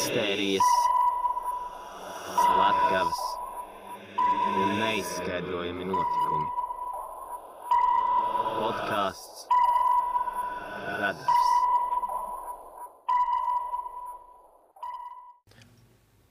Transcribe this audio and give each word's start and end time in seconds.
mistērijas, 0.00 0.68
slepkavas 2.32 3.18
un 4.56 4.70
neizskaidrojami 4.80 5.84
notikumi. 5.90 6.46
Podkāsts 8.54 9.42
Radars. 10.86 11.50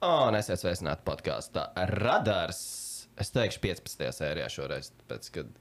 Un 0.07 0.37
esiet 0.39 0.63
sveicināti 0.63 1.05
podkāstā 1.05 1.67
Radars. 1.99 2.63
Es 3.21 3.29
teikšu 3.35 3.61
15. 3.67 4.07
sērijā 4.17 4.47
šoreiz, 4.49 4.89
tāpēc, 5.03 5.29
kad 5.35 5.51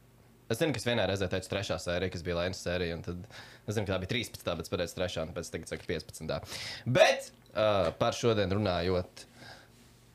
es 0.49 0.63
zinu, 0.63 0.73
ka 0.73 0.81
es 0.81 0.89
vienā 0.89 1.05
reizē 1.11 1.29
teicu 1.29 1.53
3. 1.59 1.77
sērija, 1.85 2.15
kas 2.15 2.25
bija 2.25 2.41
Lēnas 2.41 2.65
sērija, 2.65 2.97
un 2.97 3.05
tad 3.05 3.29
es 3.67 3.77
zinu, 3.77 3.85
ka 3.85 3.99
tā 3.99 4.01
bija 4.07 4.15
13. 4.17 4.49
bet 4.49 4.65
es 4.65 4.73
pateicu 4.73 4.97
3. 5.03 5.27
un 5.27 5.37
pēc 5.37 5.53
tam 5.53 5.69
saku 5.75 5.91
15. 5.93 6.57
Bet 6.89 7.31
uh, 7.55 7.91
par 7.99 8.17
šodien 8.17 8.53
runājot. 8.55 9.25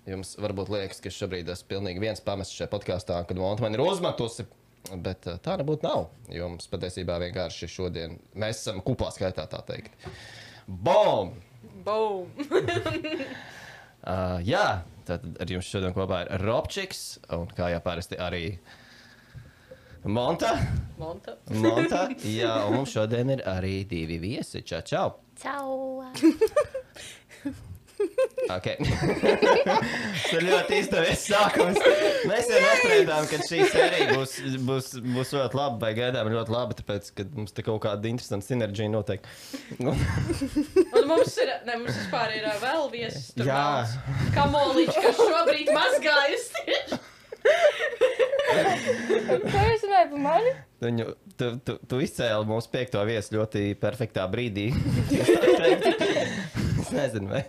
Jums 0.10 0.34
varbūt 0.42 0.72
liekas, 0.74 1.00
ka 1.00 1.12
šobrīd 1.14 1.48
esmu 1.54 1.70
pilnīgi 1.70 2.04
viens 2.04 2.22
pamests 2.24 2.58
šajā 2.58 2.68
podkāstā, 2.74 3.22
kad 3.28 3.40
monēta 3.40 3.64
man 3.64 3.78
ir 3.78 3.86
uzmetusi. 3.86 4.48
Bet 5.00 5.30
uh, 5.32 5.40
tā 5.40 5.56
nebūtu 5.62 5.88
nav. 5.88 6.10
Jums 6.34 6.68
patiesībā 6.72 7.16
vienkārši 7.24 7.72
šodien 7.72 8.18
mēs 8.36 8.66
esam 8.66 8.84
kupā 8.84 9.14
skaitā, 9.16 9.48
tā 9.52 9.62
teikt. 9.70 9.96
Bom! 10.68 11.38
Boom! 11.86 12.30
Uh, 14.04 14.40
jā, 14.54 14.84
tad 15.08 15.26
ar 15.40 15.56
jums 15.56 15.72
šodien 15.72 15.96
kopā 15.96 16.26
ir 16.26 16.44
Robčiks 16.44 17.04
un 17.36 17.48
kā 17.56 17.72
jau 17.72 17.84
parasti 17.84 18.20
arī 18.20 18.46
Monta. 20.04 20.58
Monta. 21.00 21.38
Monta. 21.48 22.10
Jā, 22.28 22.66
un 22.68 22.82
mums 22.82 22.92
šodien 22.92 23.32
ir 23.38 23.44
arī 23.48 23.86
divi 23.88 24.20
viesi. 24.20 24.60
Čau, 24.68 24.84
čau. 24.84 25.14
Ciao! 25.40 26.04
Okay. 28.54 28.76
Tas 28.84 30.34
ir 30.36 30.44
ļoti 30.46 30.80
izdevies 30.82 31.22
sākums. 31.30 31.80
Mēs 32.28 32.50
jau 32.52 32.60
nospriedām, 32.60 33.28
ka 33.30 33.40
šī 33.48 33.62
sērija 33.72 34.08
būs, 34.18 34.34
būs, 34.68 34.90
būs 35.16 35.32
ļoti 35.38 35.60
laba, 35.60 35.80
vai 35.86 35.94
gaidām 35.98 36.30
ļoti 36.34 36.54
laba, 36.54 36.78
tāpēc, 36.80 37.10
ka 37.18 37.26
mums 37.38 37.56
te 37.56 37.66
kaut 37.66 37.82
kāda 37.86 38.12
interesanta 38.12 38.48
sinerģija 38.48 38.92
notiek. 38.94 39.26
Nu, 39.80 39.96
Un 39.96 41.08
mums 41.10 41.38
ir, 41.40 41.54
ne, 41.68 41.80
mums 41.80 41.96
vispār 42.02 42.36
ir 42.38 42.50
ā, 42.52 42.58
vēl 42.62 42.90
viesis. 42.94 43.32
tur 43.38 43.50
Jā. 43.50 43.64
Kamoliņš, 44.36 45.02
kas 45.08 45.24
šobrīd 45.24 45.74
mazgājas 45.74 46.52
tieši. 46.60 47.02
Ko 48.54 49.64
jūs 49.68 49.84
runājat 49.84 50.12
par 50.14 50.22
mani? 50.22 50.52
Viņu, 50.84 51.08
tu, 51.40 51.50
tu, 51.68 51.78
tu 51.90 52.00
izcēli 52.04 52.48
mūsu 52.48 52.72
piekto 52.72 53.04
viesu 53.08 53.40
ļoti 53.40 53.66
perfektā 53.82 54.28
brīdī. 54.32 54.70
nezinu, 56.94 57.30
vai. 57.32 57.44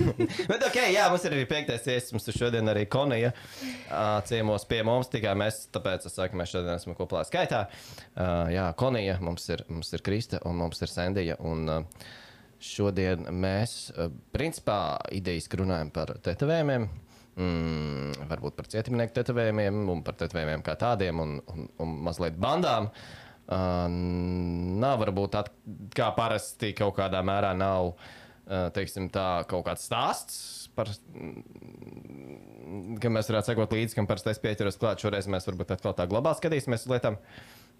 Bet, 0.50 0.64
ok, 0.66 0.78
jā, 0.92 1.06
mums 1.12 1.24
ir 1.26 1.36
arī 1.36 1.46
piektais 1.48 1.86
viesis. 1.86 2.12
Mums 2.14 2.28
ir 2.30 2.38
šodien 2.38 2.72
arī 2.72 2.86
Konija 2.90 3.32
uh, 3.32 4.18
ciemos 4.28 4.66
pie 4.68 4.82
mums. 4.86 5.10
Tikai 5.12 5.34
mēs, 5.38 5.66
tāpēc 5.74 6.08
es 6.08 6.16
saku, 6.16 6.38
mēs 6.40 6.52
šodien 6.54 6.76
esam 6.76 6.96
kopā 6.98 7.24
skaitā. 7.28 7.66
Uh, 8.14 8.46
jā, 8.52 8.68
Konija, 8.78 9.18
mums 9.24 9.48
ir, 9.52 9.64
mums 9.72 9.92
ir 9.96 10.04
Krista 10.06 10.42
un 10.48 10.60
mums 10.62 10.82
ir 10.84 10.92
Sandija. 10.92 11.38
Un, 11.46 11.66
uh, 11.70 12.14
šodien 12.62 13.28
mēs, 13.36 13.76
uh, 13.94 14.10
principā, 14.34 14.96
idejas 15.14 15.50
runājam 15.52 15.92
par 15.94 16.16
tetovējumiem. 16.24 16.88
Mm, 17.36 18.28
varbūt 18.30 18.56
par 18.56 18.68
cietumnieku 18.72 19.12
tetovējumiem, 19.18 19.82
un 19.92 20.00
par 20.04 20.16
tetovējumiem 20.16 20.62
kā 20.64 20.72
tādiem, 20.80 21.20
un, 21.20 21.38
un, 21.52 21.66
un 21.84 21.96
mazliet 22.06 22.38
bandām. 22.40 22.88
Uh, 23.46 23.84
nav 23.86 24.96
varbūt 25.04 25.36
tā, 25.36 25.44
kā 25.94 26.08
parasti 26.16 26.72
kaut 26.74 26.96
kādā 26.96 27.20
mērā 27.22 27.52
nav 27.54 27.92
uh, 27.92 28.06
teiksim, 28.46 29.10
tā, 29.14 29.44
kaut 29.50 29.66
kāds 29.66 29.86
stāsts. 29.88 30.36
Par, 30.76 30.90
mm, 31.16 32.98
ka 33.02 33.10
mēs 33.12 33.30
varētu 33.30 33.52
sekot 33.52 33.72
līdzi, 33.76 33.96
kam 33.96 34.08
parasti 34.08 34.32
es 34.34 34.42
pieķeros 34.42 34.78
klāt. 34.80 35.02
Šoreiz 35.02 35.28
mēs 35.32 35.48
varbūt 35.48 35.72
atkal 35.76 35.96
tā 35.96 36.04
globāli 36.10 36.38
skatīsimies 36.40 36.84
uz 36.86 36.92
lietām. 36.92 37.16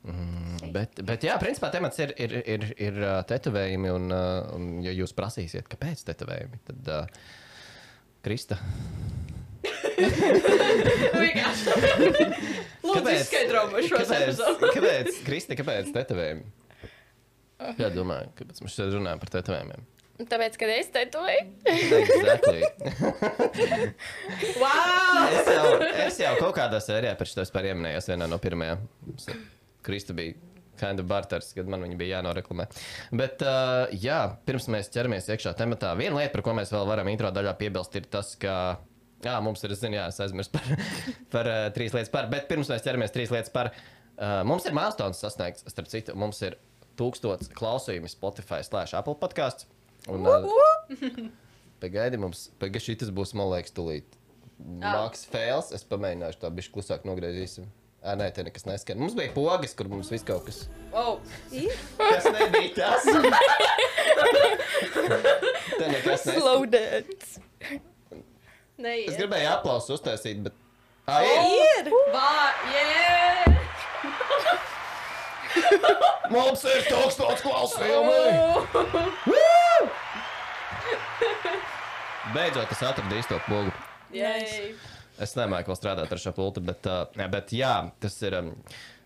Mm, 0.07 0.71
bet, 0.75 1.01
bet, 1.07 1.25
jā, 1.27 1.35
principā 1.43 1.69
temats 1.75 1.99
ir, 2.03 2.13
ir, 2.23 2.37
ir, 2.47 2.69
ir 2.89 2.95
ā, 3.05 3.17
tetovējumi. 3.29 3.89
Un, 3.97 4.05
ā, 4.15 4.23
un, 4.57 4.69
ja 4.87 4.93
jūs 4.95 5.13
prasīsiet, 5.17 5.67
kāpēc 5.73 6.05
tetovējumi, 6.09 6.63
tad 6.71 6.93
uh, 6.95 7.05
Krista. 8.27 8.57
Lūdzu, 12.87 13.01
Kāpēc? 13.01 13.19
izskaidro 13.19 13.65
man 13.73 13.83
šo 13.89 13.99
epizodu. 13.99 14.71
kāpēc, 14.77 15.21
Kristi, 15.27 15.59
kāpēc 15.59 15.91
tetovējumi? 15.95 16.45
Jā, 17.81 17.89
domāju, 17.91 18.31
kāpēc 18.39 18.63
mēs 18.63 18.77
šeit 18.77 18.95
runājam 18.95 19.23
par 19.23 19.33
tetovējumiem? 19.39 19.87
Tāpēc, 20.17 20.55
kad 20.57 20.71
es 20.73 20.89
tetovēju, 20.95 21.45
Exactly. 21.69 22.63
Wow! 24.61 25.27
Es 25.29 25.51
jau, 25.51 25.65
es 26.07 26.21
jau 26.23 26.35
kaut 26.41 26.57
kādā 26.57 26.81
sērijā 26.81 27.13
par 27.19 27.29
šo 27.29 27.43
vispār 27.43 27.71
ieminējos 27.73 28.09
vienā 28.09 28.29
no 28.31 28.39
pirmajām. 28.41 28.87
Kristu 29.85 30.17
bija 30.17 30.37
kind 30.81 31.01
of 31.01 31.09
barters, 31.09 31.51
kad 31.57 31.69
man 31.69 31.85
viņa 31.85 31.99
bija 32.01 32.19
jānoreklamē. 32.19 32.67
Bet, 33.17 33.45
uh, 33.45 33.93
jā, 33.97 34.19
pirms 34.49 34.69
mēs 34.73 34.91
ķeramies 34.95 35.29
iekšā 35.33 35.53
tematā, 35.59 35.93
viena 35.99 36.21
lieta, 36.21 36.33
par 36.37 36.45
ko 36.47 36.57
mēs 36.57 36.73
vēl 36.73 36.89
varam 36.89 37.13
intro 37.13 37.33
daļā 37.33 37.57
piebilst, 37.61 37.97
ir 38.01 38.09
tas, 38.13 38.35
ka. 38.41 38.57
Jā, 39.25 39.39
mums 39.43 39.63
ir, 39.65 39.73
jā, 39.73 40.03
es 40.13 40.21
aizmirsu 40.21 40.53
par, 40.53 40.67
par 41.33 41.49
uh, 41.49 41.61
trīs 41.75 41.95
lietas 41.97 42.13
par, 42.13 42.29
bet 42.31 42.45
pirms 42.51 42.69
mēs 42.71 42.85
ķeramies 42.85 43.15
trīs 43.15 43.33
lietas 43.33 43.53
par, 43.53 43.73
uh, 43.73 44.43
mums 44.47 44.69
ir 44.69 44.77
milestone 44.77 45.17
sasniegts, 45.17 45.65
starp 45.73 45.89
citu, 45.91 46.15
mums 46.21 46.43
ir 46.45 46.59
tūkstots 47.01 47.49
klausījumi 47.57 48.13
Spotify 48.13 48.61
slēdz 48.65 48.95
Apple 49.01 49.17
podkāsts. 49.21 49.67
Un, 50.07 50.27
uh, 50.27 50.47
pagaidi, 51.83 52.19
mums, 52.23 52.47
pagaidi, 52.61 52.85
šis 52.95 53.11
būs, 53.15 53.33
man 53.39 53.51
liekas, 53.55 53.75
tūlīt. 53.77 54.17
Maks 54.81 55.27
fails, 55.29 55.73
es 55.77 55.83
pamēģināšu 55.85 56.39
tā 56.45 56.49
bišķi 56.55 56.73
klusāk 56.77 57.03
nogriezīsim. 57.09 57.67
Ā, 58.07 58.15
nē, 58.15 58.29
te 58.33 58.45
nekas 58.47 58.65
neskan. 58.69 59.01
Mums 59.03 59.17
bija 59.19 59.33
pogas, 59.35 59.73
kur 59.77 59.89
mums 59.91 60.09
viss 60.13 60.25
kaut 60.25 60.45
kas. 60.47 60.63
Oh, 60.95 61.19
Tas 61.99 62.25
nebija 62.31 62.71
tas. 62.77 63.03
te 65.81 65.89
nekas 65.91 66.23
neskan. 66.29 66.39
slow 66.39 66.63
dance. 66.71 67.41
neiet. 68.79 69.11
Es 69.11 69.19
gribēju 69.19 69.51
aplausu 69.57 69.97
uztaisīt, 69.99 70.39
bet. 70.47 70.55
Ā, 71.11 71.19
ir. 71.27 71.39
Ir! 71.83 71.91
Vā, 72.15 72.31
yeah! 72.77 73.43
Mums 76.31 76.65
ir 76.69 76.83
tūkstots 76.89 77.43
klausījumi! 77.43 78.23
Beidzot, 82.35 82.71
es 82.75 82.81
atradu 82.83 83.15
īsto 83.15 83.37
pogu. 83.47 83.71
Yay! 84.15 84.73
Es 85.23 85.37
nemāku 85.39 85.71
vēl 85.71 85.77
strādāt 85.79 86.11
ar 86.11 86.21
šo 86.21 86.33
pultu, 86.35 86.63
bet, 86.65 86.87
uh, 86.91 87.07
bet 87.31 87.53
jā, 87.55 87.75
tas 88.03 88.17
ir. 88.27 88.35
Um, 88.35 88.49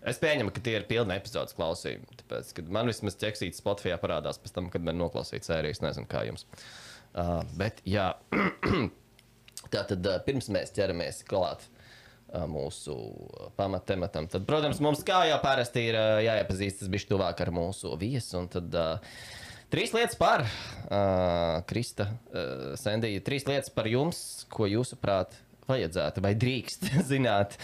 es 0.09 0.17
pieņemu, 0.21 0.49
ka 0.55 0.63
tie 0.65 0.73
ir 0.79 0.87
pilni 0.89 1.13
epizodes 1.13 1.53
klausījumi. 1.55 2.17
Tāpēc, 2.23 2.49
kad 2.57 2.71
man 2.73 2.89
vismaz 2.89 3.19
ķeksīts 3.21 3.61
Spotify 3.61 3.93
parādās 4.01 4.41
pēc 4.41 4.55
tam, 4.55 4.71
kad 4.73 4.87
man 4.87 4.97
noklausīts 4.97 5.51
sērijas, 5.51 5.83
nezinu, 5.85 6.09
kā 6.09 6.23
jums. 6.25 6.47
Uh, 7.13 7.43
bet, 7.59 7.83
jā, 7.85 8.07
tā 9.73 9.85
tad 9.85 10.09
uh, 10.09 10.17
pirms 10.25 10.49
mēs 10.51 10.73
ķeramies 10.73 11.21
klāt 11.29 11.67
uh, 11.67 12.47
mūsu 12.49 12.97
pamattematam, 13.59 14.31
tad, 14.33 14.49
protams, 14.49 14.81
mums 14.81 15.05
kā 15.05 15.27
jau 15.29 15.37
parasti 15.45 15.85
ir 15.91 15.99
uh, 15.99 16.17
jāiepazīstas 16.25 16.89
bišķi 16.89 17.13
tuvāk 17.13 17.45
ar 17.45 17.53
mūsu 17.53 17.93
viesu. 18.01 18.41
un 18.41 18.49
Tad, 18.57 18.73
uh, 18.73 19.39
Trīs 19.71 19.93
lietas 19.95 20.17
par 20.19 20.41
uh, 20.43 21.61
Krista, 21.63 22.09
uh, 22.11 22.73
Sandija. 22.75 23.21
Trīs 23.23 23.45
lietas 23.47 23.71
par 23.71 23.87
jums, 23.87 24.17
ko 24.51 24.67
jūsuprāt 24.67 25.37
vajadzētu 25.69 26.23
vai 26.25 26.33
drīkst 26.35 26.89
zināt 27.11 27.55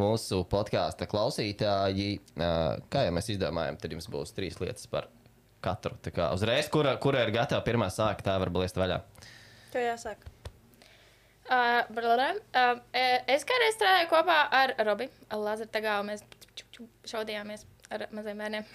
mūsu 0.00 0.40
podkāstu 0.48 1.04
klausītāji. 1.10 2.14
Uh, 2.32 2.78
kā 2.92 3.04
jau 3.04 3.12
mēs 3.12 3.28
izdomājām, 3.34 3.76
tad 3.82 3.92
jums 3.92 4.08
būs 4.08 4.32
trīs 4.36 4.56
lietas 4.62 4.88
par 4.88 5.10
katru. 5.60 5.98
Tā 6.00 6.14
kā 6.16 6.30
uzreiz, 6.32 6.70
kura, 6.72 6.94
kura 7.02 7.26
ir 7.26 7.34
gatava 7.36 7.60
pirmā 7.66 7.90
sākt, 7.92 8.24
tā 8.24 8.38
var 8.40 8.52
blēst 8.54 8.80
vaļā. 8.80 9.02
Tev 9.74 9.84
jāsāk. 9.84 10.24
Uh, 11.50 11.82
blablabla. 11.92 12.30
uh, 12.56 12.80
es 13.28 13.44
kādreiz 13.44 13.76
strādāju 13.76 14.08
kopā 14.14 14.40
ar 14.62 14.72
Robi 14.88 15.10
Lazartagā, 15.28 16.00
un 16.00 16.14
mēs 16.14 16.24
šaudījāmies 17.12 17.68
ar 17.92 18.08
maziem 18.16 18.40
bērniem. 18.46 18.68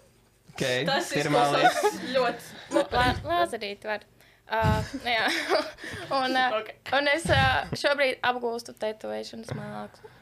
Okay, 0.56 0.84
Tas 0.88 1.10
pirmā 1.12 1.42
izklausās 1.52 1.96
ļoti. 2.16 2.52
Lāzerīt 3.28 3.84
var. 3.84 4.04
Uh, 4.46 4.92
jā. 5.04 5.26
un, 6.22 6.32
uh, 6.32 6.60
Ok. 6.60 6.70
un 6.96 7.10
es 7.10 7.26
uh, 7.28 7.66
šobrīd 7.76 8.22
apgūstu 8.24 8.76
tetovēšanas 8.80 9.50
mākslu. 9.58 10.12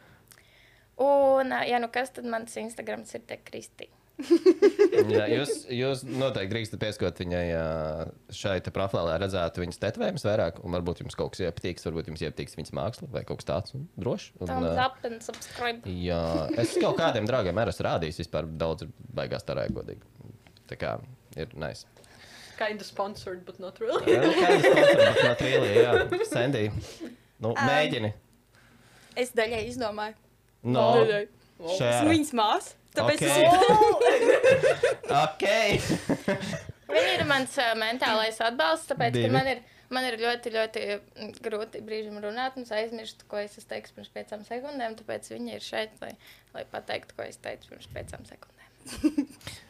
Un, 1.05 1.53
uh, 1.53 1.61
ja 1.69 1.79
nu 1.83 1.91
kas, 1.93 2.11
tad 2.17 2.27
mans 2.27 2.57
Instagrams 2.59 3.15
ir 3.15 3.23
te 3.29 3.39
Kristi. 3.45 3.91
Jā, 5.11 5.25
jūs, 5.27 5.65
jūs 5.75 6.05
noteikti 6.07 6.53
drīkstat 6.53 6.79
pieskot 6.79 7.19
viņai 7.19 7.43
šai 8.35 8.61
te 8.63 8.71
profilā, 8.75 9.03
lai 9.09 9.17
redzētu 9.25 9.65
viņas 9.65 9.81
tetovējumus 9.83 10.27
vairāk. 10.29 10.61
Un 10.63 10.77
varbūt 10.77 11.03
jums 11.03 11.19
kaut 11.19 11.35
kas 11.35 11.43
iepatīks, 11.49 11.87
varbūt 11.89 12.13
jums 12.13 12.23
iepatīks 12.23 12.55
viņas 12.61 12.75
māksla 12.79 13.11
vai 13.11 13.25
kaut 13.27 13.43
kas 13.43 13.51
tāds 13.51 13.75
un 13.75 13.89
drošs. 13.99 14.31
Un, 14.39 14.55
subscribe. 15.25 15.83
Jā, 15.91 16.23
es 16.63 16.77
kaut 16.79 17.01
kādiem 17.03 17.27
draugiem 17.29 17.59
arī 17.59 17.75
esmu 17.75 17.89
rādījis. 17.89 18.23
Vispār 18.23 18.49
daudz 18.63 18.87
ir 18.87 18.95
baigās 19.19 19.47
tā 19.47 19.59
rēkodīgi. 19.59 20.07
Tā 20.75 20.81
kā 20.81 20.95
ir 21.39 21.55
nice. 21.55 21.87
Kind 22.59 22.81
of 22.81 22.87
sponsored, 22.87 23.45
but 23.47 23.59
not 23.63 23.79
really. 23.83 24.03
Jā, 24.11 24.21
nu, 24.23 24.33
kādas 24.39 24.63
sponsori, 24.63 25.07
bet 25.07 25.25
not 25.27 25.41
really, 25.43 25.73
jā. 25.79 25.93
Sandy, 26.35 26.69
nu, 27.43 27.51
Um, 27.55 27.59
mēģini. 27.67 28.11
Es 29.19 29.31
daļai 29.37 29.65
izdomāju. 29.69 30.15
No, 30.65 30.85
Daļai. 30.97 31.25
Esmu 31.75 32.11
viņas 32.11 32.33
māsa. 32.39 32.79
Tāpēc 32.95 33.23
Ok. 33.23 33.27
okay. 35.19 35.77
es 35.77 35.85
Ok. 36.35 36.55
Viņa 36.95 37.13
ir 37.17 37.25
mans 37.27 37.57
uh, 37.59 37.73
mentālais 37.79 38.39
atbalsts, 38.43 38.89
tāpēc, 38.91 39.17
Divi. 39.17 39.27
ka 39.29 39.35
man 39.35 39.51
ir, 39.51 39.63
man 39.95 40.07
ir 40.09 40.19
ļoti, 40.23 40.55
ļoti 40.55 40.85
grūti 41.43 41.83
brīžiem 41.87 42.19
runāt, 42.23 42.59
un 42.59 42.67
es 42.67 42.73
aizmirstu, 42.75 43.27
ko 43.31 43.43
es 43.43 43.59
teicis 43.59 43.95
pirms 43.97 44.11
piecām 44.15 44.47
sekundēm. 44.47 44.95
Tāpēc 45.03 45.31
viņa 45.35 45.59
ir 45.59 45.67
šeit, 45.67 45.99
lai, 46.03 46.15
lai 46.55 46.65
pateiktu, 46.71 47.19
ko 47.19 47.27
es 47.27 47.39
teicu 47.43 47.75
pirms 47.75 47.91
piecām 47.95 48.27
sekundēm. 48.31 49.29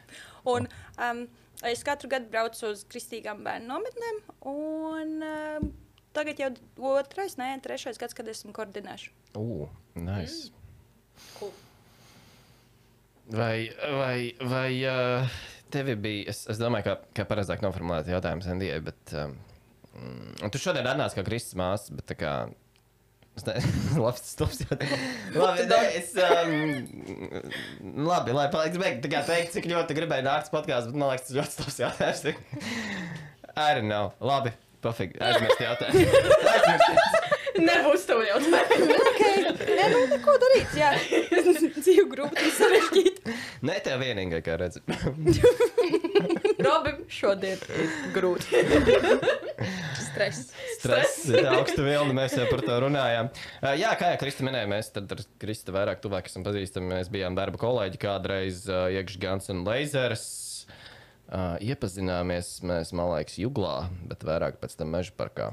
Un 0.51 0.69
um, 1.01 1.25
es 1.65 1.85
katru 1.87 2.11
gadu 2.13 2.29
braucu 2.33 2.69
uz 2.73 2.85
kristīgām 2.91 3.45
bērnu 3.47 3.71
nometnēm, 3.71 4.21
un 4.51 5.15
um, 5.29 5.71
tagad 6.17 6.43
jau 6.43 6.51
otrais, 6.95 7.39
nē, 7.41 7.55
trešais 7.65 8.01
gads, 8.01 8.17
kad 8.17 8.29
esmu 8.31 8.55
koordinējuši. 8.57 9.13
Ugh, 9.41 9.71
nice. 9.99 10.53
Cool. 11.39 11.55
Vai, 13.33 13.71
vai, 13.97 14.19
vai 14.45 14.71
uh, 14.85 15.39
tev 15.73 15.89
bija, 16.05 16.29
es, 16.35 16.45
es 16.53 16.61
domāju, 16.61 16.91
ka, 16.91 16.97
ka 17.17 17.27
pareizāk 17.29 17.65
noformulēt 17.65 18.11
jautājumu 18.13 18.45
Sandijai, 18.45 18.83
bet 18.85 19.15
um, 19.17 19.33
mm, 19.97 20.53
tu 20.53 20.61
šodien 20.61 20.87
atnāci 20.91 21.19
kā 21.19 21.25
Kristus 21.27 21.57
māsas, 21.59 21.95
bet 21.95 22.09
tā 22.13 22.19
kā. 22.21 22.35
Es 23.35 23.43
nezinu, 23.49 24.05
labi, 24.05 24.21
tas 24.21 24.31
stulbs 24.31 24.61
jautājums. 24.63 25.01
Labi, 25.35 25.65
ne, 25.71 25.79
es. 25.99 26.13
Um, 26.23 28.03
labi, 28.07 28.35
lai 28.37 28.47
paliks 28.53 28.79
beigt. 28.79 29.01
Tā 29.03 29.11
kā 29.11 29.25
teikt, 29.27 29.57
cik 29.57 29.67
ļoti 29.73 29.97
gribēju 29.99 30.27
nākt 30.29 30.47
uz 30.49 30.55
podkāstu, 30.55 30.93
bet 30.93 31.01
man 31.03 31.11
liekas, 31.11 31.27
tas 31.27 31.39
ļoti 31.41 31.57
stulbs 31.57 31.81
jautājums. 31.83 32.23
I 33.67 33.75
don't 33.75 33.91
know. 33.91 34.13
Labi, 34.23 34.55
pofīgi. 34.87 35.19
Aizmirst 35.23 35.65
jautājumu. 35.67 36.07
Aizmirst. 36.55 37.21
Nebūs 37.67 38.07
tev 38.07 38.23
jautājumu. 38.27 38.97
Okay. 39.11 39.45
Nē, 39.79 39.85
nu, 39.93 40.01
neko 40.11 40.35
darīt. 40.43 40.75
Jā, 40.79 40.95
dzīve 41.79 42.07
grūti 42.11 42.49
un 42.49 42.55
sarežģīta. 42.59 43.37
Nē, 43.67 43.79
tev 43.87 44.03
vienīgai, 44.03 44.43
kā 44.47 44.59
redzi. 44.63 44.83
Robim 46.65 47.03
šodien 47.13 47.61
ir 47.77 47.93
grūti. 48.15 48.61
Stress. 50.15 50.53
Stress, 50.77 51.25
ir 51.33 51.49
augsta 51.51 51.83
vilna, 51.85 52.15
mēs 52.17 52.37
jau 52.39 52.47
par 52.51 52.63
to 52.65 52.77
runājām. 52.87 53.31
Uh, 53.59 53.73
jā, 53.79 53.91
kā 53.99 54.13
jau 54.13 54.21
Krista 54.23 54.47
minēja, 54.47 54.71
mēs 54.71 54.93
tad 54.95 55.11
ar 55.11 55.23
Krista 55.43 55.75
vairāk 55.75 56.03
tuvāk 56.05 56.31
esam 56.31 56.47
pazīstami. 56.47 56.93
Mēs 56.95 57.11
bijām 57.13 57.37
darba 57.39 57.59
kolēģi 57.61 58.01
kādreiz 58.03 58.65
uh, 58.71 58.87
iekšā 58.95 59.23
Gans 59.27 59.51
un 59.55 59.65
Leizers. 59.67 60.27
Uh, 61.25 61.57
iepazināmies 61.65 62.59
mēs, 62.69 62.93
man 62.95 63.11
liekas, 63.15 63.41
Juglā, 63.41 63.89
bet 64.11 64.27
vairāk 64.29 64.61
pēc 64.63 64.79
tam 64.79 64.95
meža 64.95 65.15
parkā. 65.19 65.51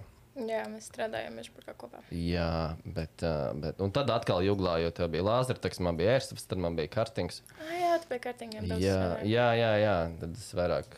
Jā, 0.50 0.64
mēs 0.72 0.88
strādājam 0.90 1.36
meža 1.38 1.76
kopā. 1.78 2.02
Jā, 2.16 2.78
bet, 2.86 3.24
uh, 3.26 3.52
bet 3.62 3.82
un 3.84 3.94
tad 3.94 4.10
atkal 4.14 4.42
Juglā, 4.46 4.78
jo 4.84 4.92
tev 4.96 5.12
bija 5.14 5.26
lāzerteks, 5.28 5.82
man 5.84 6.00
bija 6.00 6.16
ērstas, 6.18 6.48
tad 6.50 6.62
man 6.64 6.78
bija 6.78 6.92
kartings. 6.94 7.42
Ah, 7.60 7.74
jā, 7.78 7.92
tu 8.02 8.12
biji 8.12 8.24
kārtīgiem 8.26 8.70
daudz. 8.72 8.86
Jā, 8.86 9.02
jā, 9.28 9.48
jā, 9.60 9.72
jā, 9.84 9.98
tad 10.22 10.40
es 10.40 10.48
vairāk 10.58 10.98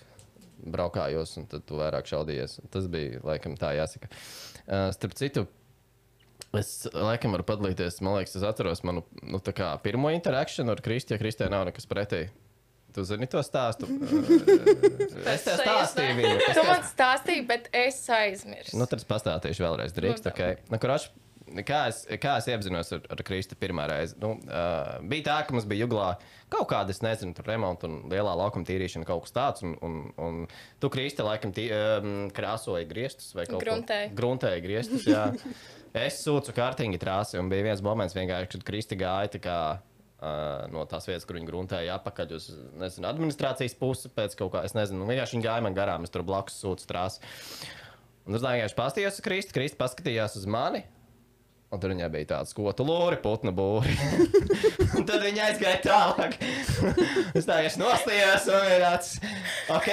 braukājos, 0.64 1.36
un 1.42 1.50
tad 1.52 1.66
tu 1.68 1.80
vairāk 1.82 2.08
šaudījies. 2.10 2.62
Tas 2.74 2.88
bija 2.92 3.24
laikam 3.26 3.58
tā 3.60 3.74
jāsaka. 3.78 4.12
Uh, 4.64 4.88
starp 4.96 5.18
citu, 5.20 5.48
es 6.58 6.72
laikam 6.94 7.36
varu 7.36 7.46
padalīties. 7.48 8.00
Man 8.06 8.20
liekas, 8.20 8.38
es 8.40 8.48
atceros 8.48 8.84
manu 8.88 9.04
nu, 9.22 9.42
pirmo 9.84 10.14
interakciju 10.14 10.70
ar 10.72 10.84
Kristiju. 10.86 11.18
Ja 11.18 11.24
Kristijai 11.24 11.52
nav 11.54 11.68
nekas 11.70 11.90
pretī. 11.90 12.28
Tu 12.94 13.04
zini 13.10 13.26
to 13.30 13.42
stāstu? 13.42 13.90
Uh, 13.90 15.26
es 15.34 15.46
tev 15.48 15.58
stāstīju 15.64 16.14
ne? 16.14 16.20
viņu. 16.20 16.38
Es 16.46 16.60
Tu 16.60 16.66
man 16.68 16.86
stāstīji, 16.86 17.46
bet 17.50 17.70
es 17.74 18.00
aizmirsu. 18.14 18.78
Nu, 18.78 18.86
tad 18.90 19.02
es 19.02 19.10
pastāstīšu 19.10 19.66
vēlreiz. 19.66 19.96
Drīkst, 19.98 20.30
Nu, 20.30 20.34
okay. 20.36 20.60
nu, 20.70 20.78
kurš, 20.82 21.08
kā, 21.66 21.80
es, 21.92 22.04
kā 22.22 22.38
es 22.40 22.48
iepazinos 22.50 22.92
ar, 22.96 23.02
ar 23.14 23.24
Kristu 23.26 23.58
pirmā 23.60 23.88
reize? 23.90 24.18
Nu, 24.22 24.36
uh, 24.46 24.96
bija 25.10 25.28
tā, 25.30 25.38
ka 25.48 25.56
mums 25.56 25.68
bija 25.70 25.86
juglā 25.86 26.10
kaut 26.54 26.68
kāda, 26.70 26.94
es 26.94 27.02
nezinu, 27.04 27.34
tur 27.38 27.48
remonta 27.50 27.90
un 27.90 28.12
lielā 28.12 28.34
laukuma 28.38 28.68
tīrīšana, 28.68 29.08
kaut 29.10 29.26
kas 29.26 29.36
tāds. 29.36 29.66
Un, 29.66 29.74
un, 29.86 30.00
un 30.22 30.44
tu, 30.82 30.92
Krista, 30.94 31.26
laikam 31.28 31.54
tī, 31.56 31.70
um, 31.74 32.28
krāsoji 32.34 32.90
griestus 32.90 33.34
vai 33.38 33.48
kaut 33.50 33.60
ko 33.60 33.64
Gruntēji. 33.66 34.12
Gruntēji 34.18 34.66
griestus, 34.66 35.08
jā. 35.10 35.32
es 36.06 36.22
sūcu 36.26 36.56
kārtīgi 36.58 37.02
trāsi 37.02 37.42
un 37.42 37.50
bija 37.52 37.72
viens 37.72 37.84
moments, 37.86 38.18
vienkārši, 38.18 38.54
kad 38.56 38.70
Kristi 38.70 39.00
gāja 39.00 39.34
tā 39.38 39.44
kā. 39.44 39.58
No 40.72 40.86
tās 40.88 41.08
vietas, 41.10 41.26
kur 41.28 41.36
viņi 41.36 41.50
gruntēja 41.50 41.98
atpakaļ 41.98 42.34
uz 42.38 42.48
nezinu, 42.80 43.08
administrācijas 43.10 43.76
pusi, 43.80 44.12
pēc 44.14 44.38
kaut 44.40 44.54
kā, 44.54 44.64
es 44.68 44.76
nezinu, 44.78 45.02
nu, 45.02 45.08
vienkārši 45.10 45.36
viņi 45.36 45.48
gāja 45.48 45.64
man 45.66 45.76
garām, 45.76 46.06
es 46.08 46.14
tur 46.14 46.24
blakus 46.28 46.60
sūtu 46.62 46.88
trāsu. 46.88 47.20
Un 48.24 48.38
es 48.38 48.44
vienkārši 48.46 48.78
paskatījos 48.78 49.20
uz 49.20 49.26
Kristu, 49.26 49.56
Kristu 49.58 49.80
paskatījās 49.82 50.38
uz 50.40 50.48
mani. 50.48 50.86
Un 51.74 51.82
tur 51.82 51.90
viņai 51.90 52.08
bija 52.14 52.30
tāds 52.30 52.52
skotu 52.54 52.86
lūri, 52.86 53.18
putnu 53.20 53.52
būri. 53.58 53.96
un 55.00 55.08
tad 55.10 55.24
viņa 55.26 55.48
aizgāja 55.50 55.80
tālāk. 55.88 56.38
es 57.40 57.48
tā 57.50 57.58
vienkārši 57.58 57.82
nostājos 57.82 58.46
un 58.54 58.68
ir 58.76 58.84
tāds, 58.86 59.16
ok. 59.74 59.90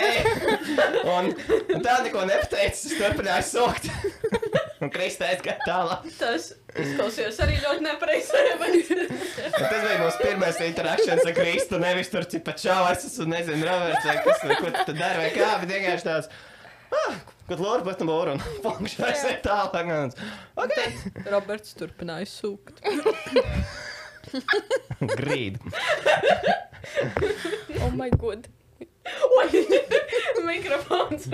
un, 1.16 1.32
un 1.78 1.86
tā 1.86 2.02
neko 2.04 2.26
nepateicis, 2.28 2.90
es 2.92 3.00
turpināju 3.00 3.48
sokt. 3.48 3.88
un 4.80 4.90
Krista 4.92 5.28
aizgāja 5.30 5.58
tālāk. 5.66 6.06
Tas 6.18 6.50
izklausījās 6.74 7.40
arī 7.44 7.58
ļoti 7.62 7.84
nepareizi. 7.84 8.44
Tas 9.56 9.82
bija 9.84 9.98
mūsu 10.00 10.22
pirmais 10.22 10.60
interakcijas 10.66 11.24
ar 11.26 11.34
Kristu. 11.36 11.80
Nevis 11.82 12.12
tur 12.12 12.24
cipa 12.30 12.54
čāvais, 12.58 13.04
un 13.24 13.34
nezinu, 13.34 13.66
Roberts, 13.68 14.06
vai 14.08 14.16
kas, 14.24 14.46
vai 14.46 14.56
ko 14.62 14.72
tu 14.86 14.96
dari, 14.96 15.20
vai 15.24 15.30
kā, 15.36 15.50
bet 15.62 15.74
vienkārši 15.76 16.08
tāds. 16.08 16.32
Ah, 16.90 17.20
Kad 17.50 17.58
Lorija 17.62 17.86
pēc 17.86 17.98
tam 17.98 18.08
būra 18.10 18.32
un 18.36 18.42
funkcija 18.64 19.08
aiziet 19.10 19.40
tālāk. 19.42 19.88
un 19.90 20.10
es, 20.10 20.14
Ok, 20.54 20.76
Roberts 21.32 21.74
turpināja 21.78 22.28
sūkt. 22.30 22.78
grīd. 25.18 25.58
Oh, 27.80 27.90
my 27.90 28.10
god. 28.14 28.46
Mikrofons. 30.46 31.26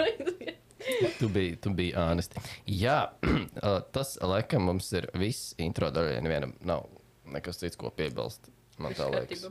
Tu 1.21 1.29
biji, 1.33 1.57
tu 1.63 1.73
biji 1.77 1.95
ānesti. 1.99 2.41
Jā, 2.71 2.99
tas 3.97 4.17
laikam 4.23 4.67
mums 4.71 4.91
ir 4.97 5.09
viss 5.19 5.55
intro 5.63 5.91
daļai. 5.95 6.21
Nevienam 6.25 6.55
nav 6.67 6.89
nekas 7.33 7.61
cits, 7.63 7.79
ko 7.81 7.91
piebilst. 7.95 8.51
Man 8.83 8.97
tā 8.97 9.09
liekas. 9.13 9.47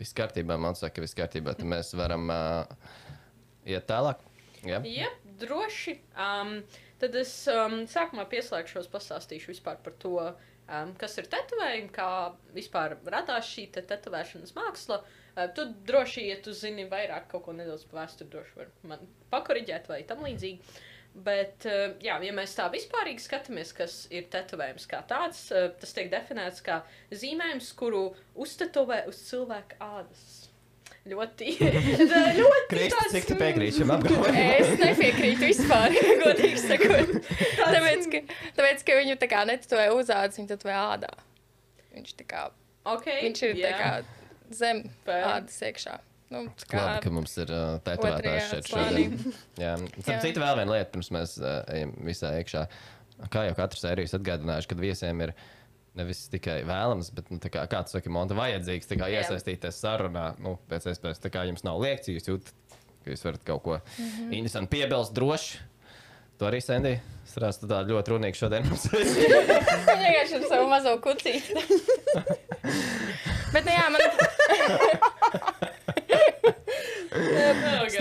Viss 0.00 0.16
kārtībā, 0.16 0.56
man 0.60 0.78
saka, 0.78 1.02
viss 1.04 1.16
kārtībā. 1.18 1.54
Tad 1.58 1.68
mēs 1.68 1.92
varam 1.98 2.30
uh, 2.32 2.94
iet 3.68 3.86
tālāk. 3.90 4.22
Jā, 4.66 4.78
Jā, 4.86 5.10
droši. 5.42 5.96
Um, 6.14 6.60
tad 7.02 7.16
es 7.18 7.34
um, 7.50 7.82
sākumā 7.90 8.28
pieslēgšos, 8.30 8.90
pastāstīšu 8.92 9.50
vispār 9.52 9.80
par 9.82 9.96
to, 10.02 10.14
um, 10.22 10.92
kas 10.98 11.18
ir 11.18 11.30
tetovējumi, 11.30 11.90
kā 11.94 12.08
vispār 12.54 12.96
radās 13.10 13.50
šī 13.50 13.68
te 13.74 13.82
tetovēšanas 13.90 14.54
māksla. 14.58 15.02
Uh, 15.02 15.18
tu 15.56 15.66
droši, 15.88 16.26
ja 16.28 16.38
tu 16.44 16.54
zini 16.56 16.86
vairāk 16.90 17.28
kaut 17.30 17.46
ko 17.46 17.56
nedaudz 17.56 17.84
par 17.88 18.02
vēsturi, 18.02 18.30
droši 18.32 18.58
var 18.58 18.72
man 18.90 19.06
pakoriģēt 19.32 19.88
vai 19.90 20.02
tam 20.08 20.24
līdzīgi. 20.26 20.80
Bet, 21.12 21.66
uh, 21.68 21.92
jā, 22.00 22.14
ja 22.24 22.32
mēs 22.32 22.54
tā 22.56 22.70
vispārīgi 22.72 23.20
skatāmies, 23.20 23.74
kas 23.76 23.96
ir 24.12 24.30
tetovējums 24.32 24.86
kā 24.88 25.02
tāds, 25.08 25.42
uh, 25.52 25.66
tas 25.80 25.92
tiek 25.92 26.08
definēts 26.12 26.64
kā 26.64 26.78
zīmējums, 27.12 27.68
kuru 27.76 28.06
uztetovē 28.40 29.02
uz 29.10 29.18
cilvēka 29.28 29.76
ādas. 29.84 30.22
Ļoti, 31.02 31.56
ļoti 32.38 32.64
Kristi, 32.70 32.94
tāds, 32.94 33.12
cik 33.16 33.28
tu 33.28 33.36
piekrīti 33.40 33.82
šim 33.82 33.92
apgalvojumam? 33.96 34.40
Es 34.54 34.72
nepiekrītu 34.80 35.50
vispār, 35.50 35.98
godīgi 36.24 36.62
sakot. 36.62 37.14
Tāpēc, 37.60 38.08
ka, 38.14 38.24
tāpēc, 38.56 38.88
ka 38.88 38.98
viņu 39.02 39.20
tā 39.20 39.28
kā 39.34 39.44
netatoē 39.50 39.90
uz 39.92 40.12
ādas, 40.14 40.40
viņu 40.40 40.52
tatoē 40.54 40.78
ādā. 40.80 41.12
Viņš, 41.92 42.16
tā 42.22 42.28
kā, 42.30 42.48
Okay, 42.82 43.20
viņš 43.28 43.42
ir 43.46 43.58
tā 43.60 43.68
jā. 43.70 43.76
kā 43.78 44.21
zem 44.56 44.82
ādas 45.06 45.60
iekšā. 45.68 45.98
Nu, 46.32 46.46
kā 46.64 46.80
Labi, 46.80 47.00
ka 47.04 47.12
mums 47.12 47.34
ir 47.42 47.50
uh, 47.52 47.74
tetovētājs 47.84 48.46
šeit 48.54 48.68
šodien. 48.72 49.16
Jā, 49.60 49.74
starp 49.98 50.22
citu, 50.24 50.40
vēl 50.40 50.60
viena 50.62 50.76
lieta, 50.78 50.88
pirms 50.94 51.10
mēs 51.12 51.34
uh, 51.42 51.58
ejam 51.74 51.92
visā 52.06 52.30
iekšā. 52.38 52.62
Kā 53.32 53.44
jau 53.46 53.56
katru 53.58 53.82
sēriju 53.82 54.08
atgādinājuši, 54.16 54.70
kad 54.70 54.80
viesiem 54.80 55.20
ir 55.26 55.34
nevis 55.98 56.24
tikai 56.32 56.62
vēlams, 56.64 57.10
bet, 57.12 57.28
nu, 57.28 57.36
kā, 57.42 57.66
kā 57.68 57.82
tu 57.84 57.92
saki, 57.92 58.12
monta 58.12 58.36
vajadzīgs 58.38 58.88
kā 58.94 59.10
Jā. 59.12 59.20
iesaistīties 59.20 59.82
sarunā, 59.82 60.30
nu, 60.40 60.56
pēc 60.70 60.88
iespējas, 60.94 61.20
tā 61.20 61.32
kā 61.34 61.44
jums 61.50 61.66
nav 61.68 61.82
liekts, 61.84 62.08
jūs 62.08 62.30
jūtat, 62.30 62.80
ka 63.04 63.12
jūs 63.12 63.26
varat 63.28 63.44
kaut 63.44 63.62
ko 63.66 63.76
mm 63.76 64.08
-hmm. 64.08 64.32
interesantu 64.38 64.72
piebilst 64.72 65.12
droši. 65.12 65.60
To 66.40 66.48
arī 66.48 66.58
Sandī 66.64 66.96
strādā 67.28 67.60
tu 67.60 67.68
tā 67.70 67.82
ļoti 67.86 68.10
runīgi 68.10 68.40
šodien. 68.40 68.64
Viņa 68.72 70.00
vienkārši 70.00 70.38
ar 70.38 70.48
savu 70.48 70.68
mazo 70.68 70.96
kucīti. 71.04 71.54
Bet, 73.52 73.66
nu, 73.66 73.72
jā, 73.74 73.86
man, 73.92 74.00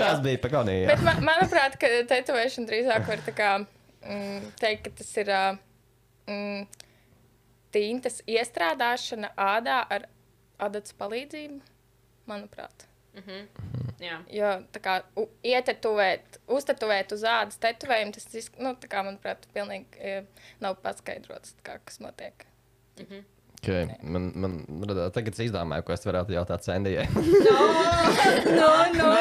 Tas 0.01 0.21
bija 0.23 0.39
pagaidīgi. 0.41 0.85
bet 0.89 1.01
man, 1.05 1.19
manuprāt, 1.25 1.75
ka 1.81 1.89
tetovēšana 2.09 2.69
drīzāk 2.69 3.09
var 3.09 3.23
tā 3.25 3.33
kā 3.35 3.49
mm, 3.61 4.53
teikt, 4.61 4.87
ka 4.87 4.93
tas 5.01 5.11
ir 5.21 5.31
mm, 6.27 6.61
tintas 7.75 8.21
iestrādāšana 8.29 9.33
ādā 9.39 9.81
ar 9.97 10.07
adatas 10.61 10.95
palīdzību. 10.99 11.59
Manuprāt. 12.29 12.85
jā. 13.99 14.21
Jo 14.31 14.51
tā 14.71 14.79
kā 14.83 14.93
ietetuvēt, 15.43 16.39
uztetuvēt 16.51 17.11
uz 17.15 17.25
ādas 17.27 17.59
tetovējumu, 17.63 18.15
tas, 18.15 18.51
nu, 18.61 18.73
tā 18.79 18.89
kā, 18.91 19.03
manuprāt, 19.07 19.47
pilnīgi 19.55 19.99
e, 19.99 20.21
nav 20.63 20.77
paskaidrots, 20.85 21.57
kā, 21.65 21.79
kas 21.83 21.99
notiek. 22.03 22.45
Okay. 23.61 23.85
Man, 24.01 24.31
man 24.41 24.53
radās, 24.89 25.11
tagad 25.13 25.35
es 25.35 25.41
izdomāju, 25.45 25.83
ko 25.85 25.93
es 25.93 26.01
varētu 26.07 26.33
jautāt 26.33 26.65
Sandijai. 26.65 27.03
No, 28.51 28.69
no, 28.95 29.09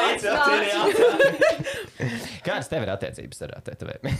Kādas 2.45 2.69
tev 2.71 2.81
ir 2.81 2.89
attiecības 2.95 3.43
ar 3.45 3.51
tetovējumiem? 3.67 4.17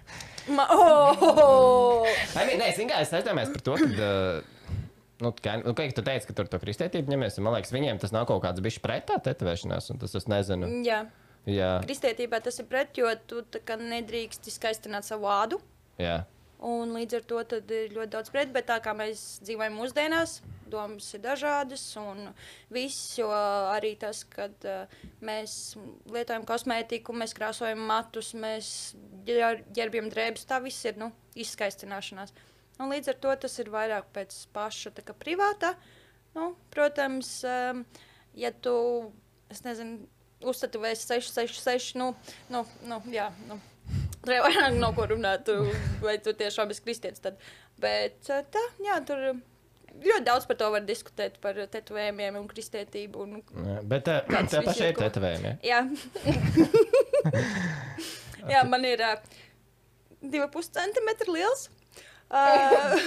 Ma 0.56 0.64
oh! 0.70 2.06
I 2.38 2.40
mean, 2.46 2.58
nē, 2.62 2.68
zini, 2.76 2.86
kā 2.92 2.96
es 3.02 3.10
aizdomājos 3.18 3.50
par 3.56 3.62
to, 3.66 3.74
ka. 3.82 3.88
Uh, 3.96 4.38
Nu, 5.16 5.30
kā, 5.32 5.54
nu, 5.62 5.72
kā 5.72 5.86
tu 5.96 6.02
teici, 6.04 6.28
ka 6.28 6.34
tur 6.36 6.44
to 6.52 6.58
kristietību 6.60 7.08
ņemies, 7.08 7.38
man 7.40 7.54
liekas, 7.56 7.72
viņiem 7.72 7.96
tas 8.02 8.12
nav 8.12 8.26
kaut 8.28 8.42
kāds 8.44 8.60
bijis 8.60 8.76
pretā 8.84 9.16
tetovēšanās, 9.24 9.86
un 9.94 9.96
tas 10.02 10.12
es 10.18 10.26
nezinu. 10.28 10.68
Jā, 10.84 10.98
Jā, 11.48 11.70
kristietībā 11.86 12.36
tas 12.44 12.60
ir 12.60 12.66
pret, 12.68 12.92
jo 13.00 13.08
tu 13.24 13.40
nedrīkst 13.80 14.44
izskaistināt 14.52 15.08
savu 15.08 15.24
ādu. 15.32 15.56
jā. 15.96 16.26
Un 16.64 16.94
līdz 16.96 17.18
ar 17.18 17.24
to 17.28 17.40
ir 17.44 17.92
ļoti 17.92 18.12
daudz 18.14 18.32
pret, 18.32 18.52
bet 18.54 18.68
tā 18.70 18.78
kā 18.80 18.94
mēs 18.96 19.42
dzīvojam 19.44 19.76
mūsdienās, 19.76 20.38
domas 20.72 21.10
ir 21.14 21.20
dažādas 21.20 21.84
un 22.00 22.30
viss, 22.72 23.18
jo 23.18 23.28
arī 23.28 23.92
tas, 24.00 24.22
kad 24.30 24.64
uh, 24.64 24.96
mēs 25.20 25.76
lietojam 26.08 26.46
kosmētiku, 26.48 27.12
mēs 27.12 27.36
krāsojam 27.36 27.84
matus, 27.86 28.32
mēs 28.32 28.70
ģērbjam 29.28 30.08
drēbes, 30.12 30.48
tā 30.48 30.62
viss 30.64 30.88
ir 30.88 30.96
nu, 31.00 31.10
izskaistināšanās. 31.36 32.32
Un 32.80 32.92
līdz 32.92 33.12
ar 33.12 33.20
to 33.20 33.36
tas 33.44 33.60
ir 33.60 33.72
vairāk 33.72 34.08
pēc 34.16 34.40
paša 34.56 34.96
tā 34.96 35.04
kā 35.04 35.16
privātā. 35.16 35.74
Nu, 36.36 36.50
protams, 36.72 37.38
um, 37.48 37.84
ja 38.36 38.50
tu, 38.64 38.74
es 39.52 39.62
nezinu, 39.64 40.04
uzstatuvēsi 40.44 41.08
666, 41.08 41.96
nu, 42.00 42.10
nu, 42.52 42.64
nu, 42.84 43.00
jā, 43.12 43.30
nu, 43.48 43.56
Tur 44.26 44.34
jau 44.34 44.46
vairāk 44.48 44.78
nav 44.80 44.96
ko 44.96 45.06
runāt, 45.12 45.44
tu, 45.46 45.54
vai 46.02 46.16
tu 46.22 46.34
tiešām 46.34 46.72
esi 46.74 46.82
kristietis. 46.82 47.22
Tad. 47.22 47.38
Bet 47.80 48.18
tā, 48.26 48.64
jā, 48.82 48.98
tur 49.06 49.22
ļoti 50.02 50.24
daudz 50.26 50.46
par 50.48 50.58
to 50.60 50.70
var 50.74 50.84
diskutēt, 50.88 51.38
par 51.42 51.58
tetovējumiem 51.72 52.38
un 52.40 52.48
kristietību. 52.50 53.22
Un, 53.22 53.40
jā. 53.40 53.78
Bet 53.86 54.10
uh, 54.12 54.22
Kāds 54.28 54.52
tev 54.52 54.64
viss 54.64 54.72
pašai 54.72 54.90
ir 54.92 55.00
tetovējumi. 55.00 55.54
Ja? 55.66 55.80
jā, 58.42 58.56
jā 58.56 58.64
man 58.68 58.86
ir 58.88 59.04
uh, 59.06 59.16
divi 60.20 60.48
pus 60.52 60.72
centimetri 60.74 61.38
liels. 61.38 61.68
Uh, 62.26 62.98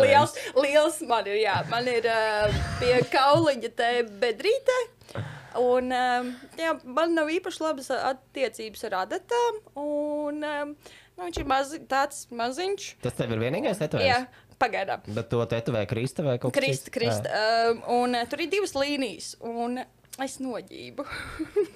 liels, 0.00 0.32
liels 0.56 0.94
man 1.04 1.26
ir, 1.28 1.42
jā, 1.42 1.58
man 1.68 1.84
ir 1.92 2.06
uh, 2.08 2.54
pie 2.80 2.94
kauliņa 3.12 3.70
te 3.76 3.90
bedrītē. 4.22 4.78
Un, 5.58 5.92
um, 5.92 6.32
jā, 6.58 6.72
man 6.86 7.14
nav 7.16 7.30
īpaši 7.34 7.62
labas 7.64 7.90
attiecības 7.94 8.84
ar 8.88 8.98
adatām. 9.04 9.60
Un, 9.80 10.42
um, 10.44 10.74
nu, 11.16 11.26
viņš 11.26 11.40
ir 11.42 11.48
maz, 11.50 11.74
tāds 11.90 12.26
maziņš. 12.34 12.90
Tas 13.04 13.18
tev 13.18 13.34
ir 13.34 13.42
vienīgais 13.42 13.76
Jā, 13.76 13.86
tetovējums. 13.86 14.42
pagaidām. 14.62 15.04
Bet 15.18 15.30
to 15.32 15.42
tetovēja 15.50 15.90
Krista 15.90 16.26
vai 16.26 16.38
kaut 16.42 16.54
kas 16.54 16.62
Krista, 16.62 16.90
cits? 16.90 16.94
Krista. 16.98 17.44
Um, 17.70 17.84
un 18.00 18.18
uh, 18.18 18.26
tur 18.30 18.44
ir 18.44 18.52
divas 18.52 18.74
līnijas. 18.78 19.34
Un 19.46 19.80
es 20.24 20.38
noģību. 20.42 21.06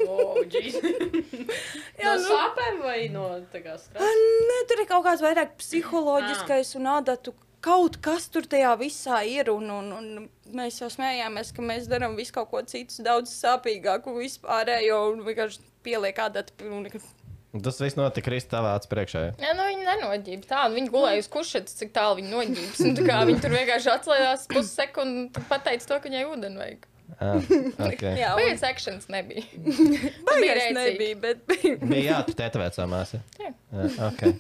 Oh. 0.03 0.35
Jā, 0.43 2.11
no 2.11 2.13
nu. 2.19 2.25
sāpēm 2.27 2.81
vai 2.83 2.97
no 3.13 3.23
tā 3.53 3.61
kā 3.63 3.77
stresa? 3.79 4.09
Nē, 4.49 4.57
tur 4.69 4.83
ir 4.83 4.89
kaut 4.91 5.05
kāds 5.07 5.23
vairāk 5.25 5.55
psiholoģiskais 5.61 6.75
un 6.81 6.89
adatu. 6.91 7.33
Kaut 7.63 7.97
kas 8.03 8.25
tur 8.33 8.43
tajā 8.51 8.73
visā 8.81 9.21
ir, 9.29 9.47
un, 9.53 9.69
un, 9.71 9.91
un 9.95 10.29
mēs 10.59 10.81
jau 10.83 10.89
smējāmies, 10.91 11.53
ka 11.55 11.63
mēs 11.63 11.87
darām 11.91 12.17
visu 12.19 12.35
kaut 12.35 12.51
ko 12.51 12.63
citu, 12.67 13.05
daudz 13.07 13.31
sāpīgāku, 13.39 14.17
vispārējo, 14.19 14.97
un 15.13 15.23
vienkārši 15.29 15.61
pieliek 15.87 16.19
adatu. 16.25 16.53
un 16.67 16.83
nekas- 16.89 17.13
Un 17.55 17.61
Tas 17.61 17.77
viss 17.85 17.95
notika 17.99 18.25
Krista 18.31 18.57
tavā 18.57 18.75
acu 18.79 18.89
priekšā. 18.89 19.21
ja? 19.27 19.33
Jā, 19.47 19.51
nu 19.55 19.63
viņi 19.69 19.85
nenoģība. 19.85 20.47
Tā, 20.49 20.63
viņi 20.73 20.89
gulēja 20.91 21.19
uz 21.21 21.29
kušetes, 21.29 21.75
cik 21.77 21.93
tālu 21.93 22.17
viņi 22.23 22.31
noģības. 22.33 22.81
Un 22.81 22.97
tā 22.97 23.05
kā 23.05 23.19
viņi 23.29 23.43
tur 23.45 23.51
vienkārši 23.53 23.91
atslēdzās 23.93 24.47
pussekundi 24.49 25.21
un 25.37 25.45
pateica 25.51 25.87
to, 25.91 25.99
ka 26.01 26.09
viņai 26.09 26.25
ūdeni 26.33 26.57
vajag. 26.63 26.87
Ah, 27.21 27.37
okay. 27.89 28.15
Jā, 28.19 28.33
un 28.39 28.63
akcents 28.67 29.09
nebija. 29.13 29.45
baigās 30.29 30.69
nebija, 30.77 31.19
bet 31.23 31.43
bija. 31.49 31.75
Bija 31.93 32.03
jā, 32.07 32.19
tu 32.27 32.35
tetovēt 32.39 32.77
savu 32.79 32.93
māsu. 32.95 33.21
Jā. 33.41 33.53
Jā, 33.73 33.91
okay. 34.09 34.35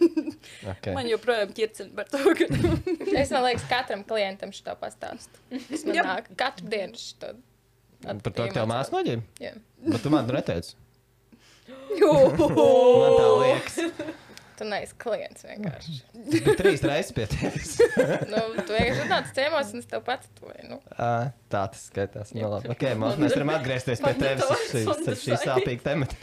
Okay. 0.75 0.95
Man 0.97 1.09
joprojām 1.11 1.53
ķircina 1.57 1.93
par 1.97 2.11
to, 2.13 2.23
ka 2.39 2.49
Es 3.23 3.33
man 3.35 3.47
liekas, 3.47 3.67
katram 3.71 4.05
klientam 4.09 4.55
šo 4.57 4.77
pastāstu. 4.81 5.43
Tas 5.69 5.87
man 5.89 6.01
nāk 6.01 6.33
katru 6.39 6.71
dienu 6.73 7.01
šo. 7.01 7.35
Par 8.03 8.19
to, 8.33 8.33
ka 8.41 8.51
tev 8.57 8.67
māsa 8.71 8.95
noģēma. 8.95 9.29
Jā. 9.43 9.55
Bet 9.87 10.03
tu 10.03 10.13
man 10.13 10.27
to 10.27 10.37
neteici. 10.39 10.75
Man 12.01 13.17
tā 13.19 13.29
liekas. 13.43 13.81
Tu 14.59 14.67
neesi 14.69 14.97
klients 15.01 15.47
vienkārši. 15.47 15.95
Bija 16.33 16.55
trīs 16.59 16.83
reizes 16.87 17.15
pie 17.17 17.27
tevis. 17.31 17.77
nu, 18.33 18.43
tu 18.61 18.75
vienkārši 18.75 19.07
atnāc 19.07 19.31
ciemos 19.37 19.73
un 19.73 19.85
es 19.85 19.89
tev 19.91 20.05
pats 20.07 20.29
to 20.39 20.53
nu. 20.69 20.79
Ā, 20.97 21.33
Tā 21.53 21.67
tas 21.69 21.83
skaitās. 21.91 22.31
Nu, 22.33 22.47
labi. 22.49 22.71
Okay, 22.73 22.95
mums, 22.97 23.19
mēs 23.21 23.35
varam 23.37 23.51
atgriezties 23.53 24.01
pie 24.01 24.13
Man 24.15 24.23
tevis. 24.23 24.45
nedaudz 24.73 25.03
Šī, 25.05 25.17
šī 25.21 25.41
sāpīga 25.43 25.83
temata. 25.85 26.15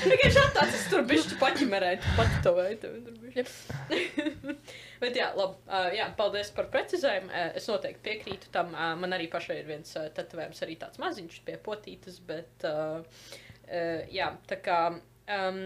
Tikai 0.00 0.30
šādi 0.32 0.54
tāds 0.56 0.86
tur 0.90 1.04
bišķi 1.10 1.36
paķimerēt, 1.40 2.06
patitovēju 2.16 2.78
tevi 2.82 3.02
tur 3.04 3.18
bišķi. 3.26 4.56
Bet 5.02 5.16
jā, 5.16 5.28
labi, 5.36 5.60
uh, 5.68 5.90
jā, 5.96 6.08
paldies 6.16 6.52
par 6.56 6.70
precizējumu. 6.72 7.28
Uh, 7.28 7.52
es 7.60 7.68
noteikti 7.68 8.04
piekrītu 8.08 8.50
tam. 8.54 8.72
Uh, 8.72 8.94
man 9.00 9.16
arī 9.16 9.28
pašai 9.32 9.60
ir 9.60 9.68
viens 9.68 9.92
uh, 10.00 10.08
tetovējums, 10.16 10.64
arī 10.64 10.76
tāds 10.80 11.00
maziņš 11.02 11.38
pie 11.46 11.56
potītes, 11.64 12.20
bet 12.28 12.66
uh, 12.68 13.04
uh, 13.04 14.00
jā, 14.12 14.32
tā 14.50 14.60
kā. 14.64 14.80
Um, 15.30 15.62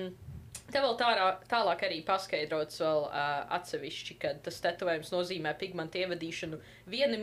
Te 0.73 0.81
vēl 0.81 0.95
tālā, 0.97 1.27
tālāk 1.47 1.83
arī 1.85 1.99
paskaidrots 2.07 2.81
vēl 2.81 3.03
uh, 3.05 3.43
atsevišķi, 3.59 4.15
ka 4.23 4.31
tas 4.47 4.63
tetovējums 4.65 5.13
nozīmē 5.13 5.53
pigmentu 5.61 6.01
ievadīšanu 6.01 6.57
vienu 6.91 7.19